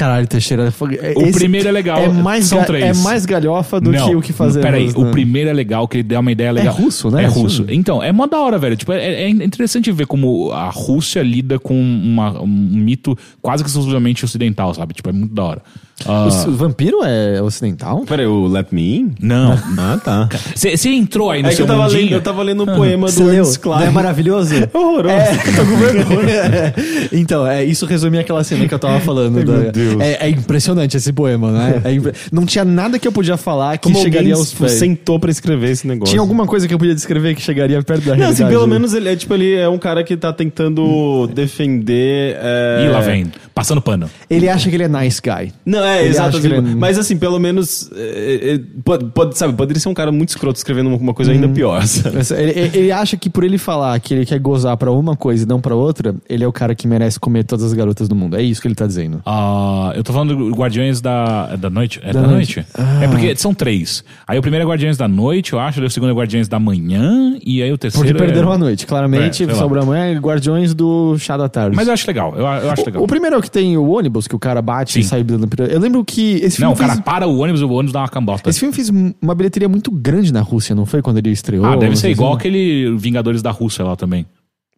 Caralho, 0.00 0.26
Teixeira. 0.26 0.72
O 1.14 1.30
primeiro 1.32 1.68
é 1.68 1.70
legal, 1.72 1.98
É 1.98 2.08
mais, 2.08 2.46
são 2.46 2.64
três. 2.64 2.82
é 2.98 3.02
mais 3.02 3.26
galhofa 3.26 3.78
do 3.78 3.92
não, 3.92 4.08
que 4.08 4.16
o 4.16 4.22
que 4.22 4.32
fazemos. 4.32 4.64
Peraí, 4.64 4.86
né? 4.86 4.92
o 4.96 5.10
primeiro 5.10 5.50
é 5.50 5.52
legal, 5.52 5.86
que 5.86 5.98
ele 5.98 6.04
dá 6.04 6.20
uma 6.20 6.32
ideia 6.32 6.50
legal. 6.52 6.74
russo, 6.74 7.10
né, 7.10 7.24
É 7.24 7.26
russo. 7.26 7.66
Então, 7.68 8.02
é 8.02 8.10
mó 8.10 8.26
da 8.26 8.40
hora, 8.40 8.56
velho. 8.58 8.76
Tipo, 8.76 8.92
é, 8.92 9.24
é 9.24 9.28
interessante 9.28 9.92
ver 9.92 10.06
como 10.06 10.52
a 10.52 10.70
Rússia 10.70 11.22
lida 11.22 11.58
com 11.58 11.74
uma- 11.78 12.40
um 12.40 12.46
mito 12.46 13.14
quase 13.42 13.62
que 13.62 13.68
exclusivamente 13.68 14.24
ocidental, 14.24 14.72
sabe? 14.72 14.94
Tipo, 14.94 15.10
é 15.10 15.12
muito 15.12 15.34
da 15.34 15.44
hora. 15.44 15.62
Ah, 16.06 16.28
O, 16.46 16.48
o 16.50 16.56
vampiro 16.56 16.98
é 17.04 17.40
ocidental? 17.42 18.00
Peraí, 18.06 18.26
o 18.26 18.46
Let 18.46 18.68
Me 18.72 18.98
In? 18.98 19.10
não. 19.20 19.52
Ah, 19.78 19.98
tá. 20.02 20.28
Você 20.54 20.88
entrou 20.90 21.30
aí 21.30 21.42
no 21.42 21.48
É 21.48 21.50
que 21.50 21.56
seu 21.56 21.64
eu 21.64 21.68
tava, 21.68 21.82
mundinho? 21.84 22.02
lendo, 22.02 22.12
eu 22.12 22.20
tava 22.22 22.42
lendo 22.42 22.62
o 22.62 22.66
poema 22.66 23.08
Você 23.08 23.20
do 23.22 23.26
leu? 23.28 23.34
Ernst 23.44 23.64
Não 23.64 23.80
é 23.80 23.90
maravilhoso? 23.90 24.54
horroroso. 24.72 25.14
É, 25.14 25.36
tô 25.36 25.64
com 25.64 25.76
vergonha. 25.76 26.74
então, 27.12 27.46
é, 27.46 27.64
isso 27.64 27.86
resume 27.86 28.18
aquela 28.18 28.42
cena 28.44 28.66
que 28.66 28.74
eu 28.74 28.78
tava 28.78 29.00
falando. 29.00 29.44
da- 29.44 29.52
meu 29.52 29.72
Deus. 29.72 30.00
É, 30.00 30.26
é 30.26 30.30
impressionante 30.30 30.96
esse 30.96 31.12
poema, 31.12 31.50
né? 31.52 31.80
É 31.84 31.92
impre- 31.92 32.12
Não 32.32 32.44
tinha 32.46 32.64
nada 32.64 32.98
que 32.98 33.06
eu 33.06 33.12
podia 33.12 33.36
falar 33.36 33.76
que 33.78 33.84
Como 33.84 33.96
chegaria 34.02 34.32
alguém 34.32 34.40
aos 34.40 34.52
pés. 34.54 34.72
sentou 34.72 35.18
pra 35.18 35.30
escrever 35.30 35.70
esse 35.70 35.86
negócio. 35.86 36.10
Tinha 36.12 36.20
alguma 36.20 36.46
coisa 36.46 36.66
que 36.66 36.74
eu 36.74 36.78
podia 36.78 36.94
descrever 36.94 37.34
que 37.34 37.42
chegaria 37.42 37.82
perto 37.82 38.00
da 38.04 38.10
Não, 38.12 38.16
realidade. 38.18 38.42
assim, 38.42 38.50
pelo 38.52 38.66
menos 38.66 38.94
ele 38.94 39.08
é 39.08 39.16
tipo, 39.16 39.34
ele 39.34 39.54
é 39.54 39.68
um 39.68 39.78
cara 39.78 40.02
que 40.04 40.16
tá 40.16 40.32
tentando 40.32 41.26
defender. 41.28 42.36
é, 42.40 42.84
Ih, 42.86 42.88
lá 42.90 43.00
vem. 43.00 43.26
Passando 43.54 43.80
pano. 43.82 44.08
Ele 44.28 44.48
acha 44.48 44.68
que 44.70 44.76
ele 44.76 44.84
é 44.84 44.88
nice 44.88 45.20
guy. 45.22 45.52
Não, 45.66 45.84
é, 45.96 46.06
exato. 46.06 46.36
assim, 46.36 46.46
ele 46.46 46.56
é- 46.56 46.60
Mas 46.60 46.98
assim, 46.98 47.16
pelo 47.16 47.38
menos. 47.38 47.90
é, 47.94 48.54
é, 48.54 48.60
pode, 48.84 49.04
pode- 49.06 49.36
sabe, 49.38 49.54
poderia 49.54 49.80
ser 49.80 49.88
um 49.88 49.94
cara 49.94 50.10
muito 50.12 50.30
escroto 50.30 50.56
escrevendo 50.56 50.94
uma 50.94 51.14
coisa 51.14 51.32
ainda 51.32 51.48
pior. 51.48 51.82
sabe? 51.86 52.16
Mas 52.16 52.30
Ele, 52.30 52.70
ele- 52.74 52.92
acha 52.92 53.16
que 53.16 53.28
por 53.30 53.44
ele 53.44 53.58
falar 53.58 53.98
que 54.00 54.14
ele 54.14 54.26
quer 54.26 54.38
gozar 54.38 54.76
pra 54.76 54.90
uma 54.90 55.16
coisa 55.16 55.44
e 55.44 55.46
não 55.46 55.60
pra 55.60 55.74
outra, 55.74 56.14
ele 56.28 56.44
é 56.44 56.46
o 56.48 56.52
cara 56.52 56.74
que 56.74 56.86
merece 56.86 57.18
comer 57.20 57.44
todas 57.44 57.64
as 57.64 57.72
garotas 57.72 58.08
do 58.08 58.14
mundo. 58.14 58.36
É 58.36 58.42
isso 58.42 58.60
que 58.60 58.68
ele 58.68 58.74
tá 58.74 58.86
dizendo. 58.86 59.20
Ah, 59.24 59.92
eu 59.94 60.02
tô 60.02 60.12
falando 60.12 60.34
do 60.36 60.50
Guardiões 60.54 61.00
da, 61.00 61.56
da 61.56 61.70
Noite. 61.70 62.00
É 62.02 62.12
Da 62.12 62.20
da, 62.22 62.28
Noite. 62.28 62.56
noite? 62.56 62.68
Ah. 62.74 63.04
É 63.04 63.08
porque 63.08 63.34
são 63.36 63.54
três. 63.54 64.02
Aí 64.26 64.38
o 64.38 64.42
primeiro 64.42 64.64
é 64.66 64.68
Guardiões 64.68 64.96
da 64.96 65.06
Noite, 65.08 65.52
eu 65.52 65.60
acho. 65.60 65.82
O 65.82 65.90
segundo 65.90 66.10
é 66.10 66.14
Guardiões 66.14 66.48
da 66.48 66.58
Manhã. 66.58 67.36
E 67.44 67.62
aí 67.62 67.72
o 67.72 67.78
terceiro. 67.78 68.06
Porque 68.06 68.18
perderam 68.24 68.50
é... 68.52 68.54
a 68.54 68.58
noite. 68.58 68.86
Claramente, 68.86 69.42
É, 69.42 69.46
sei 69.46 69.54
lá. 69.54 69.54
sobrou 69.54 69.82
amanhã 69.82 70.18
Guardiões 70.18 70.74
do 70.74 71.16
Chá 71.18 71.36
da 71.36 71.48
Tarde. 71.48 71.74
Mas 71.76 71.86
eu 71.88 71.94
acho 71.94 72.06
legal. 72.06 72.32
Eu, 72.36 72.40
eu 72.44 72.70
acho 72.70 72.84
legal. 72.84 73.02
O 73.02 73.06
primeiro 73.06 73.36
é 73.36 73.38
o 73.38 73.42
que 73.42 73.50
tem 73.50 73.76
o 73.76 73.88
ônibus, 73.90 74.26
que 74.26 74.34
o 74.34 74.38
cara 74.38 74.60
bate 74.60 74.98
e 74.98 75.02
Sim. 75.02 75.08
sai 75.08 75.22
dando 75.24 75.46
pira- 75.48 75.66
Eu 75.80 75.84
lembro 75.84 76.04
que 76.04 76.34
esse 76.42 76.56
filme 76.58 76.66
Não, 76.66 76.72
o 76.74 76.76
cara 76.76 77.00
para 77.00 77.26
o 77.26 77.38
ônibus 77.38 77.62
e 77.62 77.64
o 77.64 77.70
ônibus 77.72 77.92
dá 77.92 78.00
uma 78.00 78.08
cambota. 78.08 78.50
Esse 78.50 78.60
filme 78.60 78.74
fez 78.74 78.90
uma 79.22 79.34
bilheteria 79.34 79.66
muito 79.68 79.90
grande 79.90 80.30
na 80.30 80.42
Rússia, 80.42 80.74
não 80.74 80.84
foi? 80.84 81.00
Quando 81.00 81.16
ele 81.16 81.30
estreou? 81.30 81.64
Ah, 81.64 81.74
deve 81.74 81.88
Não 81.90 81.96
ser 81.96 82.10
igual 82.10 82.32
se- 82.32 82.38
aquele 82.38 82.94
Vingadores 82.98 83.40
da 83.40 83.50
Rússia 83.50 83.82
lá 83.84 83.96
também. 83.96 84.26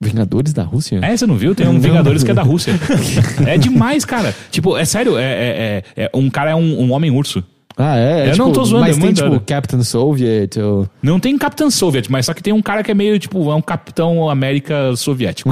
Vingadores 0.01 0.53
da 0.53 0.63
Rússia? 0.63 1.01
É, 1.03 1.17
você 1.17 1.27
não 1.27 1.35
viu? 1.37 1.55
Tem 1.57 1.67
um 1.67 1.73
Não. 1.75 1.81
Vingadores 1.81 2.23
que 2.23 2.31
é 2.31 2.35
da 2.35 2.43
Rússia. 2.43 2.73
é 3.47 3.59
demais, 3.59 4.05
cara. 4.05 4.33
Tipo, 4.51 4.77
é 4.77 4.85
sério, 4.85 5.19
é, 5.19 5.23
é- 5.25 5.83
é- 5.97 6.05
é- 6.05 6.11
um 6.15 6.31
cara 6.31 6.51
é 6.53 6.55
um, 6.55 6.81
um 6.83 6.93
homem 6.93 7.11
urso. 7.11 7.43
Ah, 7.77 7.97
é? 7.97 8.29
é 8.29 8.33
Eu 8.33 8.37
não 8.37 8.53
tô 8.53 8.65
zoando, 8.65 8.87
Mas 8.87 8.99
é 8.99 9.01
tem, 9.01 9.13
tipo. 9.13 9.41
Captain 9.41 9.83
Soviet 9.83 10.59
ou... 10.61 10.87
Não 11.03 11.19
tem 11.19 11.37
Capitão 11.39 11.71
Soviet, 11.71 12.11
mas 12.11 12.27
só 12.27 12.35
que 12.35 12.43
tem 12.43 12.53
um 12.53 12.61
cara 12.63 12.83
que 12.85 12.91
é 12.91 12.95
meio, 12.95 13.19
tipo, 13.19 13.51
é 13.51 13.55
um 13.55 13.63
Capitão 13.63 14.29
América 14.29 14.95
soviético. 14.95 15.51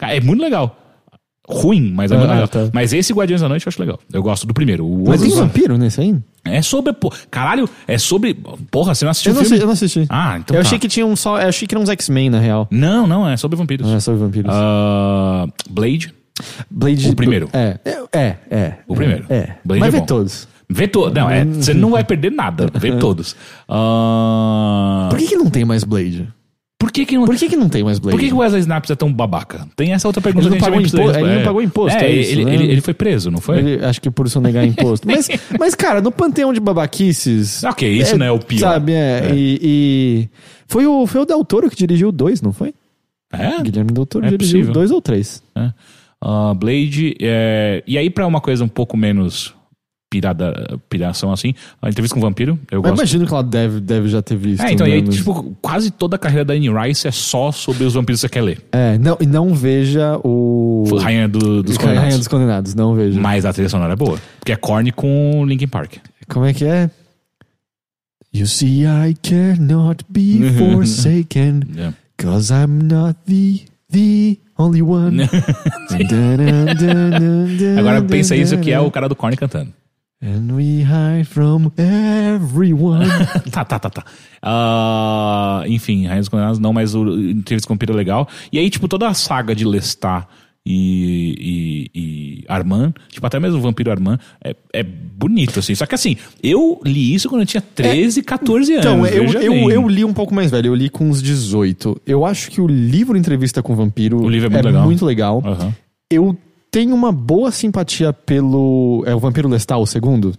É, 0.00 0.16
é 0.16 0.20
muito 0.20 0.42
legal. 0.42 0.76
Ruim, 1.48 1.92
mas 1.94 2.10
é 2.10 2.16
muito 2.16 2.30
Ah, 2.32 2.46
tá. 2.48 2.70
Mas 2.72 2.92
esse 2.94 3.12
Guardiões 3.12 3.42
da 3.42 3.48
Noite 3.48 3.66
eu 3.66 3.70
acho 3.70 3.80
legal. 3.80 3.98
Eu 4.12 4.22
gosto 4.22 4.46
do 4.46 4.54
primeiro. 4.54 4.86
O 4.86 5.04
Mas 5.08 5.20
tem 5.20 5.30
vampiro 5.30 5.76
nesse 5.76 6.00
aí? 6.00 6.16
É 6.42 6.62
sobre. 6.62 6.92
pô, 6.94 7.12
caralho, 7.30 7.68
é 7.86 7.98
sobre. 7.98 8.34
Porra, 8.70 8.94
você 8.94 9.04
não 9.04 9.10
assistiu 9.10 9.32
Eu 9.32 9.34
não, 9.36 9.42
filme? 9.42 9.54
assisti, 9.56 9.62
eu 9.62 9.66
não 9.66 9.72
assisti. 9.72 10.06
Ah, 10.08 10.38
então 10.38 10.56
eu 10.56 10.62
tá. 10.62 10.66
achei 10.66 10.78
que 10.78 10.88
tinha 10.88 11.04
um 11.04 11.14
só... 11.14 11.38
Eu 11.40 11.48
achei 11.48 11.68
que 11.68 11.74
eram 11.74 11.82
uns 11.82 11.90
X-Men, 11.90 12.30
na 12.30 12.38
real. 12.40 12.66
Não, 12.70 13.06
não, 13.06 13.28
é 13.28 13.36
sobre 13.36 13.56
vampiros. 13.58 13.86
Não 13.86 13.96
é 13.96 14.00
sobre 14.00 14.20
vampiros. 14.20 14.50
Ah, 14.54 15.46
Blade. 15.68 16.14
Blade... 16.70 17.08
o 17.10 17.14
primeiro. 17.16 17.48
É, 17.52 17.78
é, 18.12 18.36
é. 18.50 18.74
O 18.88 18.94
primeiro. 18.94 19.24
É. 19.28 19.54
Blade 19.64 19.80
Mas 19.80 19.88
é 19.88 19.90
vê 19.92 20.00
bom. 20.00 20.06
todos. 20.06 20.48
Vê 20.68 20.88
todos. 20.88 21.12
Não, 21.14 21.30
é, 21.30 21.44
você 21.44 21.74
não 21.74 21.90
vai 21.90 22.02
perder 22.04 22.32
nada. 22.32 22.68
Vê 22.74 22.92
todos. 22.96 23.36
Ah, 23.68 25.08
Por 25.10 25.18
que, 25.18 25.26
que 25.28 25.36
não 25.36 25.50
tem 25.50 25.64
mais 25.64 25.84
Blade? 25.84 26.26
Por 26.84 26.92
que 26.92 27.06
que 27.06 27.16
não. 27.16 27.24
Por 27.24 27.34
que, 27.36 27.48
que 27.48 27.56
não 27.56 27.68
tem 27.68 27.82
mais 27.82 27.98
Blade? 27.98 28.14
Por 28.16 28.20
que, 28.20 28.28
que 28.28 28.34
o 28.34 28.38
Wesley 28.38 28.60
Snipes 28.60 28.90
é 28.90 28.94
tão 28.94 29.10
babaca? 29.12 29.66
Tem 29.74 29.92
essa 29.92 30.06
outra 30.06 30.20
pergunta 30.20 30.46
Ele 30.46 30.50
não 30.50 30.56
que 30.58 30.62
pagou 30.64 30.76
também 30.76 30.86
impo- 30.88 30.96
precisa 31.08 31.26
ele 31.26 31.38
não 31.38 31.44
pagou 31.44 31.62
imposto, 31.62 31.98
É, 31.98 32.04
é 32.06 32.12
isso, 32.12 32.32
ele, 32.32 32.44
né? 32.44 32.54
ele, 32.54 32.64
ele 32.72 32.80
foi 32.82 32.92
preso, 32.92 33.30
não 33.30 33.40
foi? 33.40 33.58
Ele- 33.58 33.84
acho 33.84 34.00
que 34.00 34.10
por 34.10 34.28
sonegar 34.28 34.64
imposto. 34.66 35.06
Mas, 35.06 35.28
mas, 35.58 35.74
cara, 35.74 36.00
no 36.02 36.12
panteão 36.12 36.52
de 36.52 36.60
babaquices. 36.60 37.64
Ok, 37.64 37.88
isso 37.90 38.18
não 38.18 38.26
é 38.26 38.30
o 38.30 38.38
pior. 38.38 38.60
Sabe, 38.72 38.92
é. 38.92 39.28
É. 39.30 39.34
E, 39.34 39.58
e- 39.62 40.28
Foi, 40.68 40.86
o, 40.86 41.06
foi 41.06 41.22
o 41.22 41.24
Del 41.24 41.44
Toro 41.44 41.70
que 41.70 41.76
dirigiu 41.76 42.12
dois, 42.12 42.42
não 42.42 42.52
foi? 42.52 42.74
É? 43.32 43.62
Guilherme 43.62 43.90
Del 43.92 44.06
Toro 44.06 44.26
É 44.26 44.30
dirigiu 44.30 44.58
possível. 44.58 44.72
dois 44.74 44.90
ou 44.90 45.00
três. 45.00 45.42
É. 45.56 45.70
Ah, 46.20 46.54
Blade. 46.54 47.16
é, 47.20 47.82
E 47.86 47.98
aí, 47.98 48.08
pra 48.10 48.26
uma 48.26 48.40
coisa 48.40 48.62
um 48.64 48.68
pouco 48.68 48.96
menos 48.96 49.54
pirada, 50.14 50.78
piração 50.88 51.32
assim, 51.32 51.54
a 51.82 51.88
entrevista 51.88 52.14
com 52.14 52.20
o 52.20 52.22
vampiro, 52.22 52.56
eu 52.70 52.80
Mas 52.80 52.90
gosto. 52.92 53.00
imagino 53.02 53.26
que 53.26 53.32
ela 53.34 53.42
deve, 53.42 53.80
deve 53.80 54.08
já 54.08 54.22
ter 54.22 54.36
visto. 54.36 54.62
É, 54.62 54.72
então, 54.72 54.86
e 54.86 54.90
né, 54.90 54.96
aí, 54.96 55.02
mas- 55.04 55.16
tipo, 55.16 55.56
quase 55.60 55.90
toda 55.90 56.14
a 56.14 56.18
carreira 56.18 56.44
da 56.44 56.54
Anne 56.54 56.68
Rice 56.70 57.08
é 57.08 57.10
só 57.10 57.50
sobre 57.50 57.82
os 57.84 57.94
vampiros 57.94 58.20
que 58.20 58.28
você 58.28 58.32
quer 58.32 58.42
ler. 58.42 58.62
É, 58.70 58.96
não, 58.98 59.16
e 59.20 59.26
não 59.26 59.52
veja 59.54 60.18
o. 60.22 60.84
Rainha 61.00 61.26
do- 61.28 61.62
dos 61.62 61.76
Rainha 61.76 61.94
Condenados. 61.94 62.18
dos 62.18 62.28
Condenados, 62.28 62.74
não 62.76 62.94
veja. 62.94 63.20
Mas 63.20 63.44
a 63.44 63.52
trilha 63.52 63.68
sonora 63.68 63.94
é 63.94 63.96
boa. 63.96 64.18
Porque 64.38 64.52
é 64.52 64.56
corny 64.56 64.92
com 64.92 65.44
Linkin 65.46 65.66
Park. 65.66 65.94
Como 66.28 66.44
é 66.46 66.52
que 66.54 66.64
é? 66.64 66.88
You 68.32 68.46
see, 68.46 68.84
I 68.84 69.14
cannot 69.22 70.04
be 70.08 70.40
forsaken, 70.58 71.60
É. 71.76 71.92
cause 72.20 72.52
I'm 72.52 72.82
not 72.84 73.16
the, 73.26 73.60
the 73.90 74.38
only 74.58 74.82
one. 74.82 75.22
Agora 77.78 78.02
pensa 78.02 78.34
isso 78.36 78.56
que 78.58 78.70
é 78.72 78.80
o 78.80 78.90
cara 78.90 79.08
do 79.08 79.16
Korn 79.16 79.36
cantando. 79.36 79.72
And 80.24 80.56
we 80.56 80.82
hide 80.82 81.26
from 81.26 81.70
everyone. 81.76 83.06
tá, 83.52 83.62
tá, 83.62 83.78
tá, 83.78 83.90
tá. 83.90 84.04
Ah, 84.42 85.62
enfim, 85.66 86.06
Rainha 86.06 86.20
dos 86.20 86.30
Condenados 86.30 86.58
não, 86.58 86.72
mas 86.72 86.94
o 86.94 87.04
Entrevista 87.30 87.68
com 87.68 87.74
o 87.74 87.76
Vampiro 87.76 87.92
é 87.92 87.96
legal. 87.96 88.26
E 88.50 88.58
aí, 88.58 88.70
tipo, 88.70 88.88
toda 88.88 89.06
a 89.06 89.12
saga 89.12 89.54
de 89.54 89.66
Lestat 89.66 90.26
e, 90.64 91.90
e, 91.94 92.00
e 92.00 92.44
Armand, 92.48 92.94
tipo, 93.10 93.26
até 93.26 93.38
mesmo 93.38 93.58
o 93.58 93.60
Vampiro 93.60 93.90
Armand, 93.90 94.18
é, 94.42 94.56
é 94.72 94.82
bonito, 94.82 95.58
assim. 95.58 95.74
Só 95.74 95.84
que 95.84 95.94
assim, 95.94 96.16
eu 96.42 96.80
li 96.86 97.12
isso 97.12 97.28
quando 97.28 97.42
eu 97.42 97.46
tinha 97.46 97.60
13, 97.60 98.22
14 98.22 98.72
anos. 98.72 98.86
Então, 98.86 99.06
eu, 99.06 99.26
eu, 99.42 99.70
eu 99.70 99.86
li 99.86 100.06
um 100.06 100.14
pouco 100.14 100.34
mais 100.34 100.50
velho, 100.50 100.68
eu 100.68 100.74
li 100.74 100.88
com 100.88 101.06
uns 101.06 101.22
18. 101.22 102.00
Eu 102.06 102.24
acho 102.24 102.50
que 102.50 102.62
o 102.62 102.66
livro 102.66 103.14
Entrevista 103.18 103.62
com 103.62 103.74
o 103.74 103.76
Vampiro 103.76 104.22
O 104.22 104.30
livro 104.30 104.46
é 104.46 104.50
muito 104.50 104.64
legal. 104.64 104.84
muito 104.84 105.04
legal. 105.04 105.42
Aham. 105.44 105.74
Eu 106.10 106.34
tenho 106.74 106.92
uma 106.92 107.12
boa 107.12 107.52
simpatia 107.52 108.12
pelo. 108.12 109.04
É 109.06 109.14
o 109.14 109.20
Vampiro 109.20 109.48
Lestat, 109.48 109.78
o 109.78 109.86
segundo? 109.86 110.34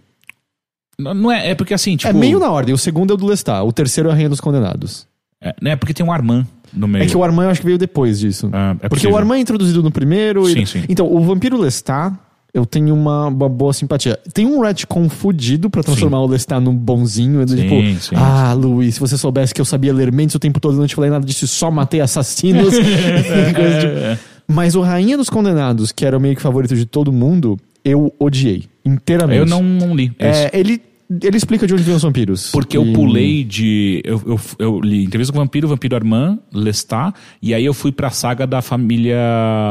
Não, 0.99 1.13
não 1.13 1.31
é, 1.31 1.51
é 1.51 1.55
porque 1.55 1.73
assim, 1.73 1.95
tipo. 1.95 2.09
É 2.09 2.13
meio 2.13 2.39
na 2.39 2.51
ordem. 2.51 2.75
O 2.75 2.77
segundo 2.77 3.11
é 3.11 3.13
o 3.13 3.17
do 3.17 3.25
Lestat, 3.25 3.63
o 3.65 3.71
terceiro 3.71 4.09
é 4.09 4.11
a 4.11 4.15
Rainha 4.15 4.27
dos 4.27 4.41
Condenados. 4.41 5.07
É, 5.41 5.55
né, 5.61 5.75
porque 5.77 5.93
tem 5.93 6.05
um 6.05 6.11
Armand 6.11 6.45
no 6.73 6.89
meio. 6.89 7.03
É 7.03 7.07
que 7.07 7.15
o 7.15 7.23
Armand 7.23 7.45
eu 7.45 7.49
acho 7.51 7.61
que 7.61 7.65
veio 7.65 7.77
depois 7.77 8.19
disso. 8.19 8.49
Ah, 8.51 8.71
é 8.71 8.73
Porque 8.73 8.95
possível. 8.95 9.15
o 9.15 9.17
Armand 9.17 9.37
é 9.37 9.39
introduzido 9.39 9.81
no 9.81 9.91
primeiro. 9.91 10.45
Sim, 10.45 10.61
e... 10.61 10.67
sim. 10.67 10.83
Então, 10.89 11.09
o 11.09 11.21
Vampiro 11.21 11.57
Lestat, 11.57 12.13
eu 12.53 12.65
tenho 12.65 12.93
uma, 12.93 13.27
uma 13.27 13.47
boa 13.47 13.71
simpatia. 13.71 14.19
Tem 14.33 14.45
um 14.45 14.59
retcon 14.59 15.07
fudido 15.07 15.69
pra 15.69 15.83
transformar 15.83 16.19
o 16.19 16.27
Lestat 16.27 16.59
num 16.61 16.75
bonzinho. 16.75 17.45
do 17.45 17.51
Sim, 17.51 17.61
tipo, 17.61 18.01
sim. 18.01 18.15
ah, 18.15 18.51
Luiz, 18.53 18.95
se 18.95 18.99
você 18.99 19.17
soubesse 19.17 19.53
que 19.53 19.61
eu 19.61 19.65
sabia 19.65 19.93
ler 19.93 20.11
mentes 20.11 20.35
o 20.35 20.39
tempo 20.39 20.59
todo 20.59 20.75
e 20.75 20.79
não 20.79 20.87
te 20.87 20.95
falei 20.95 21.11
nada 21.11 21.25
disso, 21.25 21.47
só 21.47 21.71
matei 21.71 22.01
assassinos. 22.01 22.73
Coisa 23.55 23.79
tipo- 23.79 24.34
Mas 24.47 24.75
o 24.75 24.81
Rainha 24.81 25.17
dos 25.17 25.29
Condenados, 25.29 25.91
que 25.91 26.05
era 26.05 26.17
o 26.17 26.21
meio 26.21 26.35
que 26.35 26.41
favorito 26.41 26.75
de 26.75 26.85
todo 26.85 27.11
mundo, 27.11 27.57
eu 27.83 28.13
odiei. 28.19 28.65
Inteiramente. 28.83 29.39
Eu 29.39 29.45
não, 29.45 29.63
não 29.63 29.95
li. 29.95 30.11
É, 30.19 30.57
ele, 30.57 30.81
ele 31.21 31.37
explica 31.37 31.67
de 31.67 31.73
onde 31.73 31.83
vêm 31.83 31.95
os 31.95 32.01
vampiros. 32.03 32.51
Porque 32.51 32.77
eu 32.77 32.85
E- 32.85 32.93
pulei 32.93 33.43
de. 33.43 34.01
Eu, 34.03 34.21
eu, 34.25 34.39
eu 34.59 34.79
li 34.81 35.03
Entrevista 35.03 35.31
com 35.31 35.39
o 35.39 35.41
Vampiro, 35.43 35.67
Vampiro 35.67 35.95
Armand, 35.95 36.39
Lestat, 36.53 37.13
e 37.41 37.53
aí 37.53 37.63
eu 37.65 37.73
fui 37.73 37.91
pra 37.91 38.09
saga 38.09 38.47
da 38.47 38.61
família 38.61 39.15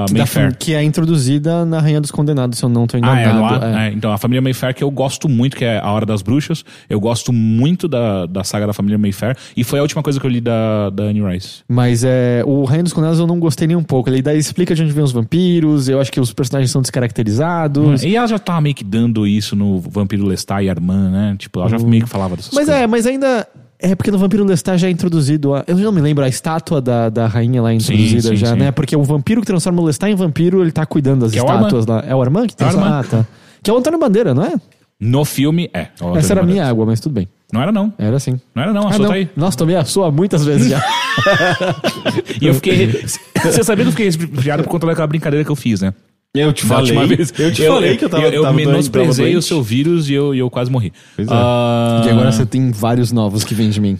da 0.09 0.19
Mayfair. 0.19 0.51
fam- 0.51 0.57
que 0.59 0.75
é 0.75 0.83
introduzida 0.83 1.65
na 1.65 1.81
Rainha 1.81 2.01
dos 2.01 2.11
Condenados, 2.11 2.59
se 2.59 2.65
eu 2.65 2.69
não 2.69 2.87
tô 2.87 2.97
Ah, 2.97 3.01
enganado. 3.01 3.29
é, 3.29 3.33
no 3.33 3.45
ar? 3.45 3.63
É. 3.63 3.89
É, 3.89 3.93
então, 3.93 4.13
a 4.13 4.19
família 4.19 4.41
Mayfair 4.41 4.75
que 4.75 4.83
eu 4.85 4.91
gosto 4.91 5.29
muito, 5.29 5.57
que 5.57 5.65
é 5.65 5.79
A 5.79 5.91
Hora 5.91 6.07
das 6.07 6.23
Bruxas. 6.23 6.65
Eu 6.89 7.01
gosto 7.01 7.33
muito 7.33 7.89
da, 7.89 8.27
da 8.27 8.45
saga 8.45 8.67
da 8.67 8.73
família 8.73 8.97
Mayfair. 8.99 9.37
E 9.57 9.65
foi 9.65 9.79
a 9.79 9.83
última 9.83 10.03
coisa 10.03 10.21
que 10.21 10.27
eu 10.27 10.31
li 10.31 10.41
da, 10.41 10.91
da 10.91 11.05
Anne 11.05 11.21
Rice. 11.23 11.63
Mas 11.69 12.05
é, 12.05 12.43
o 12.47 12.65
Rainha 12.65 12.85
dos 12.85 12.93
Condenados 12.93 13.19
eu 13.21 13.27
não 13.27 13.39
gostei 13.41 13.67
nem 13.67 13.77
um 13.77 13.83
pouco. 13.83 14.09
Ele 14.09 14.23
daí 14.23 14.39
explica 14.39 14.75
de 14.75 14.83
onde 14.83 14.93
vêm 14.93 15.03
os 15.03 15.13
vampiros, 15.13 15.89
eu 15.89 16.01
acho 16.01 16.13
que 16.13 16.21
os 16.21 16.33
personagens 16.33 16.71
são 16.71 16.81
descaracterizados. 16.81 18.03
E 18.03 18.17
ela 18.17 18.27
já 18.27 18.39
tava 18.39 18.61
meio 18.61 18.75
que 18.75 18.85
dando 18.85 19.27
isso 19.27 19.57
no 19.57 19.81
Vampiro 19.81 20.25
Lestat 20.27 20.63
e 20.65 20.71
Armand, 20.71 21.11
né? 21.11 21.24
Tipo, 21.39 21.61
ela 21.61 21.69
já 21.71 21.79
meio 21.79 22.05
que 22.05 22.09
falava 22.09 22.37
dessas 22.37 22.53
Mas 22.53 22.67
coisas. 22.67 22.83
é, 22.83 22.87
mas 22.87 23.07
ainda. 23.07 23.47
É 23.79 23.95
porque 23.95 24.11
no 24.11 24.17
Vampiro 24.19 24.45
Lestat 24.45 24.79
já 24.79 24.87
é 24.87 24.91
introduzido. 24.91 25.55
A, 25.55 25.65
eu 25.67 25.77
não 25.77 25.93
me 25.93 26.01
lembro, 26.01 26.25
a 26.25 26.29
estátua 26.29 26.81
da, 26.81 27.11
da 27.11 27.27
rainha 27.27 27.61
lá 27.61 27.73
é 27.73 27.75
introduzida 27.75 28.29
sim, 28.31 28.37
já, 28.37 28.53
sim. 28.53 28.57
né? 28.59 28.71
Porque 28.71 28.97
o 28.97 29.03
vampiro 29.03 29.41
que 29.43 29.47
transforma 29.47 29.83
o 29.83 29.85
Lestat 29.85 30.11
em 30.11 30.15
vampiro, 30.15 30.63
ele 30.63 30.73
tá 30.73 30.87
cuidando 30.87 31.23
das 31.23 31.33
Que 31.33 31.39
é 31.39 31.43
estátuas 31.43 31.85
lá. 31.87 32.03
É 32.07 32.15
o 32.15 32.23
Armand 32.23 32.47
que 32.47 32.63
É 32.63 32.67
Armand. 32.67 33.01
ah, 33.01 33.05
tá. 33.05 33.27
Que 33.63 33.71
é 33.71 33.75
o 33.75 33.77
Antônio 33.77 33.99
Bandeira, 33.99 34.33
não 34.33 34.43
é? 34.45 34.55
No 34.99 35.25
filme, 35.25 35.69
é. 35.75 35.89
Ó, 36.01 36.17
Essa 36.17 36.33
era 36.33 36.41
a 36.43 36.45
minha 36.47 36.67
água, 36.67 36.87
mas 36.87 37.01
tudo 37.01 37.13
bem. 37.13 37.29
Não 37.53 37.61
era, 37.61 37.71
não. 37.73 37.93
Era 37.99 38.17
assim. 38.17 38.41
Não 38.55 38.63
era, 38.63 38.73
não. 38.73 38.87
A 38.87 38.91
Ah, 38.91 38.93
sua 38.95 39.09
tá 39.09 39.15
aí. 39.15 39.29
Nossa, 39.37 39.59
tomei 39.59 39.77
a 39.77 39.85
sua 39.85 40.11
muitas 40.11 40.45
vezes 40.45 40.69
já. 40.71 40.81
E 42.41 42.47
eu 42.47 42.55
fiquei. 42.55 42.87
Você 43.45 43.63
sabia 43.63 43.85
que 43.85 43.89
eu 43.89 43.93
fiquei 43.93 44.07
resfriado 44.07 44.63
por 44.63 44.71
conta 44.71 44.87
daquela 44.87 45.07
brincadeira 45.07 45.45
que 45.45 45.51
eu 45.51 45.57
fiz, 45.57 45.81
né? 45.81 45.93
Eu 46.35 46.53
te 46.53 46.65
falei. 46.67 46.97
Eu 47.39 47.53
te 47.53 47.67
falei 47.67 47.97
que 47.97 48.05
eu 48.05 48.09
tava 48.11 48.25
Eu, 48.25 48.33
eu 48.33 48.43
tava 48.43 48.55
doente, 48.55 48.67
menosprezei 48.67 49.27
tava 49.29 49.39
o 49.39 49.43
seu 49.43 49.63
vírus 49.63 50.11
e 50.11 50.15
eu, 50.15 50.35
eu 50.35 50.51
quase 50.51 50.71
morri. 50.71 50.93
Pois 51.15 51.29
é. 51.29 51.31
Ah, 51.33 52.03
e 52.05 52.11
agora 52.11 52.33
você 52.33 52.45
tem 52.45 52.71
vários 52.73 53.13
novos 53.13 53.45
que 53.45 53.55
vêm 53.55 53.71
de 53.71 53.81
mim. 53.81 53.99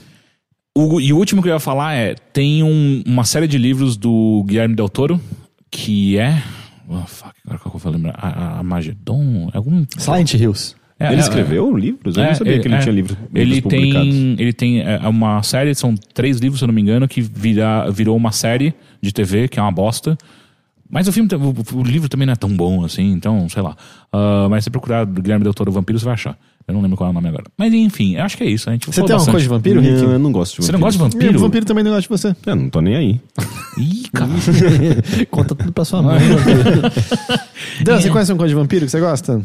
o, 0.77 1.01
e 1.01 1.13
o 1.13 1.17
último 1.17 1.41
que 1.43 1.49
eu 1.49 1.53
ia 1.53 1.61
falar 1.61 1.95
é: 1.95 2.15
tem 2.33 2.63
um- 2.65 3.03
uma 3.07 3.25
série 3.25 3.47
de 3.47 3.57
livros 3.57 3.97
do 3.97 4.43
Guilherme 4.49 4.75
Del 4.75 4.89
Toro 4.89 5.21
que 5.71 6.19
é. 6.19 6.43
Oh, 6.89 6.99
fuck, 7.07 7.33
agora 7.47 7.61
que 7.61 7.67
eu 7.67 7.79
vou 7.79 7.93
lembrar? 7.93 8.15
A, 8.19 8.59
a 8.59 8.63
Magedon? 8.63 9.49
Algum. 9.55 9.85
Silent 9.97 10.35
Hills. 10.35 10.75
É, 10.99 11.07
Ele 11.09 11.17
é, 11.17 11.21
escreveu 11.21 11.77
livros? 11.77 12.17
Eu 12.17 12.23
é, 12.23 12.27
não 12.29 12.35
sabia 12.35 12.57
é, 12.57 12.59
que 12.59 12.69
ele 12.69 12.75
é. 12.75 12.79
tinha 12.79 12.93
livros, 12.95 13.17
Ele 13.35 13.45
livros 13.55 13.73
publicados. 13.73 14.09
tem, 14.15 14.37
ele 14.39 14.53
tem 14.53 14.81
é, 14.83 14.99
uma 15.09 15.43
série, 15.43 15.75
são 15.75 15.95
três 16.15 16.39
livros, 16.39 16.61
se 16.61 16.65
eu 16.65 16.69
não 16.69 16.75
me 16.75 16.81
engano, 16.81 17.09
que 17.09 17.21
vira, 17.21 17.91
virou 17.91 18.17
uma 18.17 18.31
série 18.31 18.73
de 19.03 19.13
TV, 19.13 19.49
que 19.49 19.59
é 19.59 19.63
uma 19.63 19.73
bosta. 19.73 20.17
Mas 20.95 21.09
o 21.09 21.13
filme, 21.13 21.29
o, 21.35 21.77
o 21.77 21.83
livro 21.83 22.09
também 22.09 22.25
não 22.25 22.35
é 22.35 22.37
tão 22.37 22.49
bom 22.49 22.85
assim, 22.85 23.11
então, 23.11 23.49
sei 23.49 23.61
lá. 23.61 23.77
Ah, 24.13 24.47
mas 24.49 24.63
se 24.63 24.71
procurar 24.71 25.05
Guilherme 25.05 25.43
Del 25.43 25.53
Toro 25.53 25.73
Vampiro, 25.73 25.99
você 25.99 26.05
vai 26.05 26.15
achar. 26.15 26.39
Eu 26.69 26.73
não 26.73 26.81
lembro 26.81 26.97
qual 26.97 27.09
é 27.09 27.11
o 27.11 27.13
nome 27.13 27.27
agora. 27.29 27.47
Mas 27.59 27.75
enfim, 27.75 28.15
eu 28.15 28.23
acho 28.23 28.37
que 28.37 28.45
é 28.45 28.47
isso. 28.47 28.71
A 28.71 28.73
gente 28.75 28.87
Você 28.87 29.03
tem 29.03 29.17
uma 29.17 29.25
coisa 29.25 29.41
de 29.41 29.49
vampiro, 29.49 29.81
Rick? 29.81 30.01
Não, 30.01 30.13
eu 30.13 30.19
não 30.21 30.31
gosto 30.31 30.61
de 30.61 30.65
Você 30.65 30.71
não 30.71 30.79
gosta 30.79 30.97
de 30.97 31.05
vampiro? 31.05 31.37
O 31.37 31.41
vampiro 31.41 31.67
também 31.67 31.83
não 31.83 31.91
gosta 31.91 32.03
de 32.03 32.09
você. 32.09 32.37
Eu 32.47 32.55
não 32.55 32.71
tô 32.71 32.81
nem 32.81 32.95
aí. 32.95 33.21
Ih, 33.77 34.09
cara. 34.13 34.31
Conta 35.33 35.57
tudo 35.57 35.73
pra 35.73 35.85
sua 35.85 36.01
mãe. 36.01 36.21
Dan, 37.83 38.01
você 38.01 38.09
conhece 38.09 38.33
um 38.33 38.37
coisa 38.37 38.55
de 38.55 38.61
vampiro 38.61 38.85
que 38.85 38.93
você 38.93 39.01
gosta? 39.01 39.45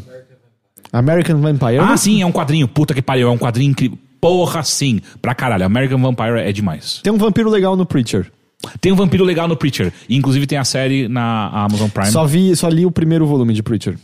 American 0.92 1.40
Vampire. 1.40 1.78
ah, 1.80 1.96
sim, 1.96 2.22
é 2.22 2.26
um 2.26 2.32
quadrinho. 2.32 2.68
Puta 2.68 2.94
que 2.94 3.02
pariu, 3.02 3.26
é 3.26 3.30
um 3.30 3.38
quadrinho 3.38 3.72
incrível. 3.72 3.98
Porra, 4.20 4.62
sim. 4.62 5.00
Pra 5.20 5.34
caralho. 5.34 5.64
American 5.64 5.98
Vampire 5.98 6.38
é 6.38 6.52
demais. 6.52 7.00
Tem 7.02 7.12
um 7.12 7.18
vampiro 7.18 7.50
legal 7.50 7.76
no 7.76 7.84
Preacher. 7.84 8.30
Tem 8.80 8.92
um 8.92 8.96
vampiro 8.96 9.24
legal 9.24 9.48
no 9.48 9.56
Preacher. 9.56 9.92
E, 10.08 10.16
inclusive 10.16 10.46
tem 10.46 10.58
a 10.58 10.64
série 10.64 11.08
na 11.08 11.48
Amazon 11.48 11.88
Prime. 11.88 12.10
Só 12.10 12.26
vi, 12.26 12.54
só 12.54 12.68
li 12.68 12.84
o 12.84 12.90
primeiro 12.90 13.26
volume 13.26 13.54
de 13.54 13.62
Preacher. 13.62 13.96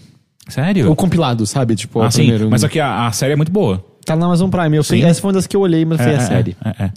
Sério? 0.49 0.91
O 0.91 0.97
compilado, 0.97 1.47
sabe? 1.47 1.75
Tipo, 1.75 2.01
Ah, 2.01 2.07
o 2.07 2.11
sim. 2.11 2.23
primeiro. 2.23 2.49
Mas 2.51 2.65
aqui 2.65 2.79
a, 2.81 3.07
a 3.07 3.13
série 3.13 3.33
é 3.33 3.37
muito 3.37 3.53
boa. 3.53 3.85
Tá 4.05 4.15
na 4.15 4.27
Amazon 4.27 4.49
Prime. 4.49 4.77
Eu 4.77 4.85
Sim. 4.85 5.03
essa 5.03 5.21
foi 5.21 5.29
uma 5.29 5.35
das 5.35 5.47
que 5.49 5.57
eu 5.57 5.61
olhei, 5.61 5.85
mas 5.85 6.01
foi 6.01 6.15
a 6.15 6.21
série. 6.21 6.57
É, 6.65 6.85
é, 6.85 6.93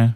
é. 0.00 0.04
É. 0.04 0.10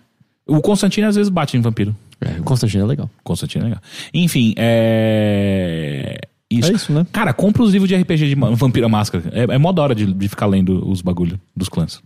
O 0.45 0.61
Constantino 0.61 1.07
às 1.07 1.15
vezes 1.15 1.31
bate 1.31 1.57
em 1.57 1.61
vampiro. 1.61 1.95
É, 2.21 2.41
o 2.41 2.43
Constantino 2.43 2.83
é 2.83 2.87
legal. 2.87 3.09
Constantino 3.23 3.63
é 3.65 3.69
legal. 3.69 3.81
Enfim, 4.13 4.53
é. 4.57 6.19
Isso. 6.51 6.71
É 6.71 6.75
isso, 6.75 6.93
né? 6.93 7.07
Cara, 7.13 7.33
compra 7.33 7.63
os 7.63 7.73
livros 7.73 7.89
de 7.89 7.95
RPG 7.97 8.35
de 8.35 8.85
à 8.85 8.89
Máscara. 8.89 9.25
É, 9.33 9.55
é 9.55 9.59
mó 9.59 9.73
da 9.73 9.83
hora 9.83 9.95
de, 9.95 10.13
de 10.13 10.29
ficar 10.29 10.47
lendo 10.47 10.87
os 10.91 11.01
bagulho 11.01 11.41
dos 11.57 11.69
clãs. 11.69 12.03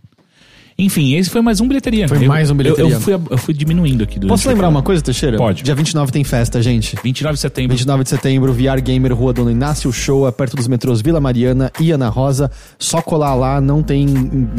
Enfim, 0.79 1.15
esse 1.15 1.27
foi 1.27 1.41
mais 1.41 1.59
um 1.59 1.67
bilheteria. 1.67 2.07
Foi 2.07 2.23
Eu- 2.23 2.27
mais 2.27 2.51
um 2.51 2.55
bilheteria. 2.55 2.91
Eu, 2.91 2.97
eu 2.97 3.01
fui, 3.01 3.13
eu 3.13 3.37
fui 3.39 3.51
diminuindo 3.53 4.03
aqui. 4.03 4.19
durante 4.19 4.29
Posso 4.29 4.47
lembrar 4.47 4.69
uma 4.69 4.83
coisa, 4.83 5.01
Teixeira? 5.01 5.35
Pode. 5.35 5.63
Dia 5.63 5.73
29 5.73 6.11
tem 6.11 6.23
festa, 6.23 6.61
gente. 6.61 6.95
29 7.03 7.33
de 7.33 7.39
setembro. 7.39 7.75
29 7.75 8.03
de 8.03 8.09
setembro, 8.09 8.53
VR 8.53 8.79
Gamer, 8.79 9.11
Rua 9.15 9.33
Dona 9.33 9.51
Inácio 9.51 9.91
Show, 9.91 10.27
é 10.27 10.31
perto 10.31 10.55
dos 10.55 10.67
metrôs 10.67 11.01
Vila 11.01 11.19
Mariana 11.19 11.71
e 11.79 11.89
Ana 11.89 12.09
Rosa. 12.09 12.51
Só 12.77 13.01
colar 13.01 13.33
lá, 13.33 13.59
não 13.59 13.81
tem 13.81 14.05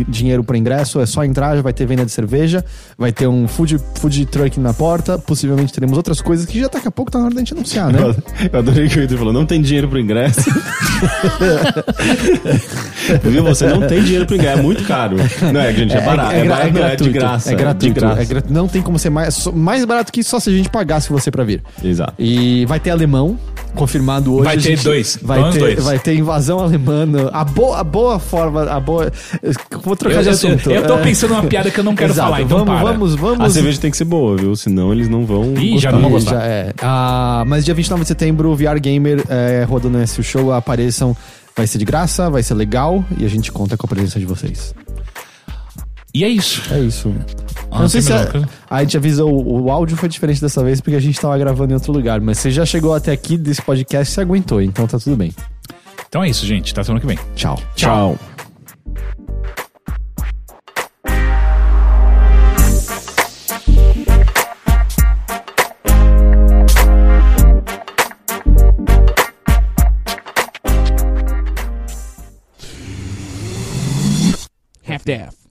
dinheiro 0.08 0.42
para 0.42 0.58
ingresso, 0.58 0.98
é 0.98 1.06
só 1.06 1.22
entrar, 1.24 1.54
já 1.54 1.62
vai 1.62 1.72
ter 1.72 1.86
venda 1.86 2.04
de 2.04 2.10
cerveja, 2.10 2.64
vai 2.98 3.12
ter 3.12 3.28
um 3.28 3.46
food, 3.46 3.78
food 3.94 4.26
truck 4.26 4.58
na 4.58 4.74
porta, 4.74 5.18
possivelmente 5.18 5.72
teremos 5.72 5.96
outras 5.96 6.20
coisas 6.20 6.46
que 6.46 6.58
já 6.58 6.66
daqui 6.66 6.88
a 6.88 6.90
pouco 6.90 7.12
tá 7.12 7.20
na 7.20 7.26
hora 7.26 7.34
da 7.34 7.40
gente 7.40 7.54
anunciar, 7.54 7.92
né? 7.92 8.00
Eu 8.52 8.58
adorei 8.58 8.88
que 8.88 8.94
o 8.94 8.98
Pedro 9.02 9.18
falou, 9.18 9.32
não 9.32 9.46
tem 9.46 9.62
dinheiro 9.62 9.86
pro 9.86 10.00
ingresso. 10.00 10.40
Viu? 13.22 13.44
Você 13.44 13.68
não 13.68 13.86
tem 13.86 14.02
dinheiro 14.02 14.26
pro 14.26 14.34
ingresso, 14.34 14.58
é 14.58 14.62
muito 14.62 14.82
caro. 14.84 15.16
Não 15.52 15.60
é, 15.60 15.72
gente, 15.72 15.96
é 15.96 16.07
barato. 16.16 16.32
É, 16.34 16.42
gra- 16.44 16.54
barato, 16.56 16.72
não, 16.74 16.84
é 16.86 16.96
de 16.96 17.08
graça. 17.10 17.52
É 17.52 17.54
gratuito. 17.54 17.94
De 17.94 18.00
graça. 18.00 18.22
é 18.22 18.24
gra- 18.24 18.42
Não 18.48 18.68
tem 18.68 18.82
como 18.82 18.98
ser 18.98 19.10
mais, 19.10 19.46
mais 19.48 19.84
barato 19.84 20.12
que 20.12 20.22
só 20.22 20.38
se 20.40 20.50
a 20.50 20.52
gente 20.52 20.68
pagasse 20.68 21.10
você 21.10 21.30
pra 21.30 21.44
vir. 21.44 21.62
Exato. 21.82 22.14
E 22.18 22.64
vai 22.66 22.78
ter 22.80 22.90
alemão, 22.90 23.38
confirmado 23.74 24.34
hoje. 24.34 24.44
Vai 24.44 24.56
ter 24.58 24.78
dois. 24.82 25.18
Vai 25.22 25.38
Vamos 25.40 25.54
ter, 25.54 25.60
dois. 25.60 25.84
vai 25.84 25.98
ter 25.98 26.14
invasão 26.14 26.58
alemã. 26.58 27.06
A 27.32 27.44
boa, 27.44 27.78
a 27.78 27.84
boa 27.84 28.18
forma, 28.18 28.62
a 28.64 28.80
boa. 28.80 29.10
Vou 29.82 29.94
trocar 29.96 30.16
Eu, 30.16 30.22
de 30.22 30.28
eu, 30.28 30.32
assunto. 30.34 30.70
eu 30.70 30.86
tô 30.86 30.94
É. 30.94 31.02
pensando 31.02 31.30
numa 31.34 31.44
piada 31.44 31.70
que 31.70 31.78
eu 31.78 31.84
não 31.84 31.94
quero 31.94 32.12
Exato. 32.12 32.28
falar, 32.30 32.42
então 32.42 32.58
vamos, 32.58 32.74
para. 32.80 32.92
vamos, 32.92 33.14
vamos. 33.14 33.40
A 33.46 33.50
cerveja 33.50 33.80
tem 33.80 33.90
que 33.90 33.96
ser 33.96 34.04
boa, 34.04 34.36
viu? 34.36 34.54
Senão 34.56 34.92
eles 34.92 35.08
não 35.08 35.24
vão. 35.24 35.54
Ih, 35.54 35.78
já 35.78 35.90
gostar. 35.90 35.92
não 35.92 36.00
vou 36.00 36.08
Ih, 36.10 36.12
gostar. 36.24 36.40
já 36.40 36.42
é. 36.46 36.72
Ah, 36.82 37.44
mas 37.46 37.64
dia 37.64 37.74
29 37.74 38.02
de 38.04 38.08
setembro, 38.08 38.54
VR 38.54 38.80
Gamer 38.80 39.22
é, 39.28 39.64
rodando 39.68 40.00
esse 40.00 40.22
show, 40.22 40.52
apareçam. 40.52 41.16
Vai 41.56 41.66
ser 41.66 41.78
de 41.78 41.84
graça, 41.84 42.30
vai 42.30 42.40
ser 42.42 42.54
legal 42.54 43.04
e 43.18 43.24
a 43.24 43.28
gente 43.28 43.50
conta 43.50 43.76
com 43.76 43.84
a 43.84 43.88
presença 43.88 44.18
de 44.20 44.24
vocês. 44.24 44.72
E 46.14 46.24
é 46.24 46.28
isso. 46.28 46.62
É 46.72 46.80
isso. 46.80 47.14
Ah, 47.70 47.80
não 47.80 47.88
sei 47.88 48.00
se 48.00 48.12
a, 48.12 48.26
a 48.70 48.80
gente 48.82 48.96
avisou, 48.96 49.30
o, 49.30 49.64
o 49.64 49.70
áudio 49.70 49.96
foi 49.96 50.08
diferente 50.08 50.40
dessa 50.40 50.64
vez 50.64 50.80
porque 50.80 50.96
a 50.96 51.00
gente 51.00 51.20
tava 51.20 51.36
gravando 51.36 51.72
em 51.72 51.74
outro 51.74 51.92
lugar, 51.92 52.20
mas 52.20 52.38
você 52.38 52.50
já 52.50 52.64
chegou 52.64 52.94
até 52.94 53.12
aqui 53.12 53.36
desse 53.36 53.60
podcast 53.60 54.10
e 54.10 54.14
você 54.14 54.20
aguentou, 54.22 54.62
então 54.62 54.86
tá 54.86 54.98
tudo 54.98 55.16
bem. 55.16 55.34
Então 56.08 56.24
é 56.24 56.30
isso, 56.30 56.46
gente. 56.46 56.72
Tá 56.72 56.82
semana 56.82 57.00
que 57.00 57.06
vem. 57.06 57.18
Tchau. 57.34 57.60
Tchau. 57.76 58.18
half-daff. 75.08 75.47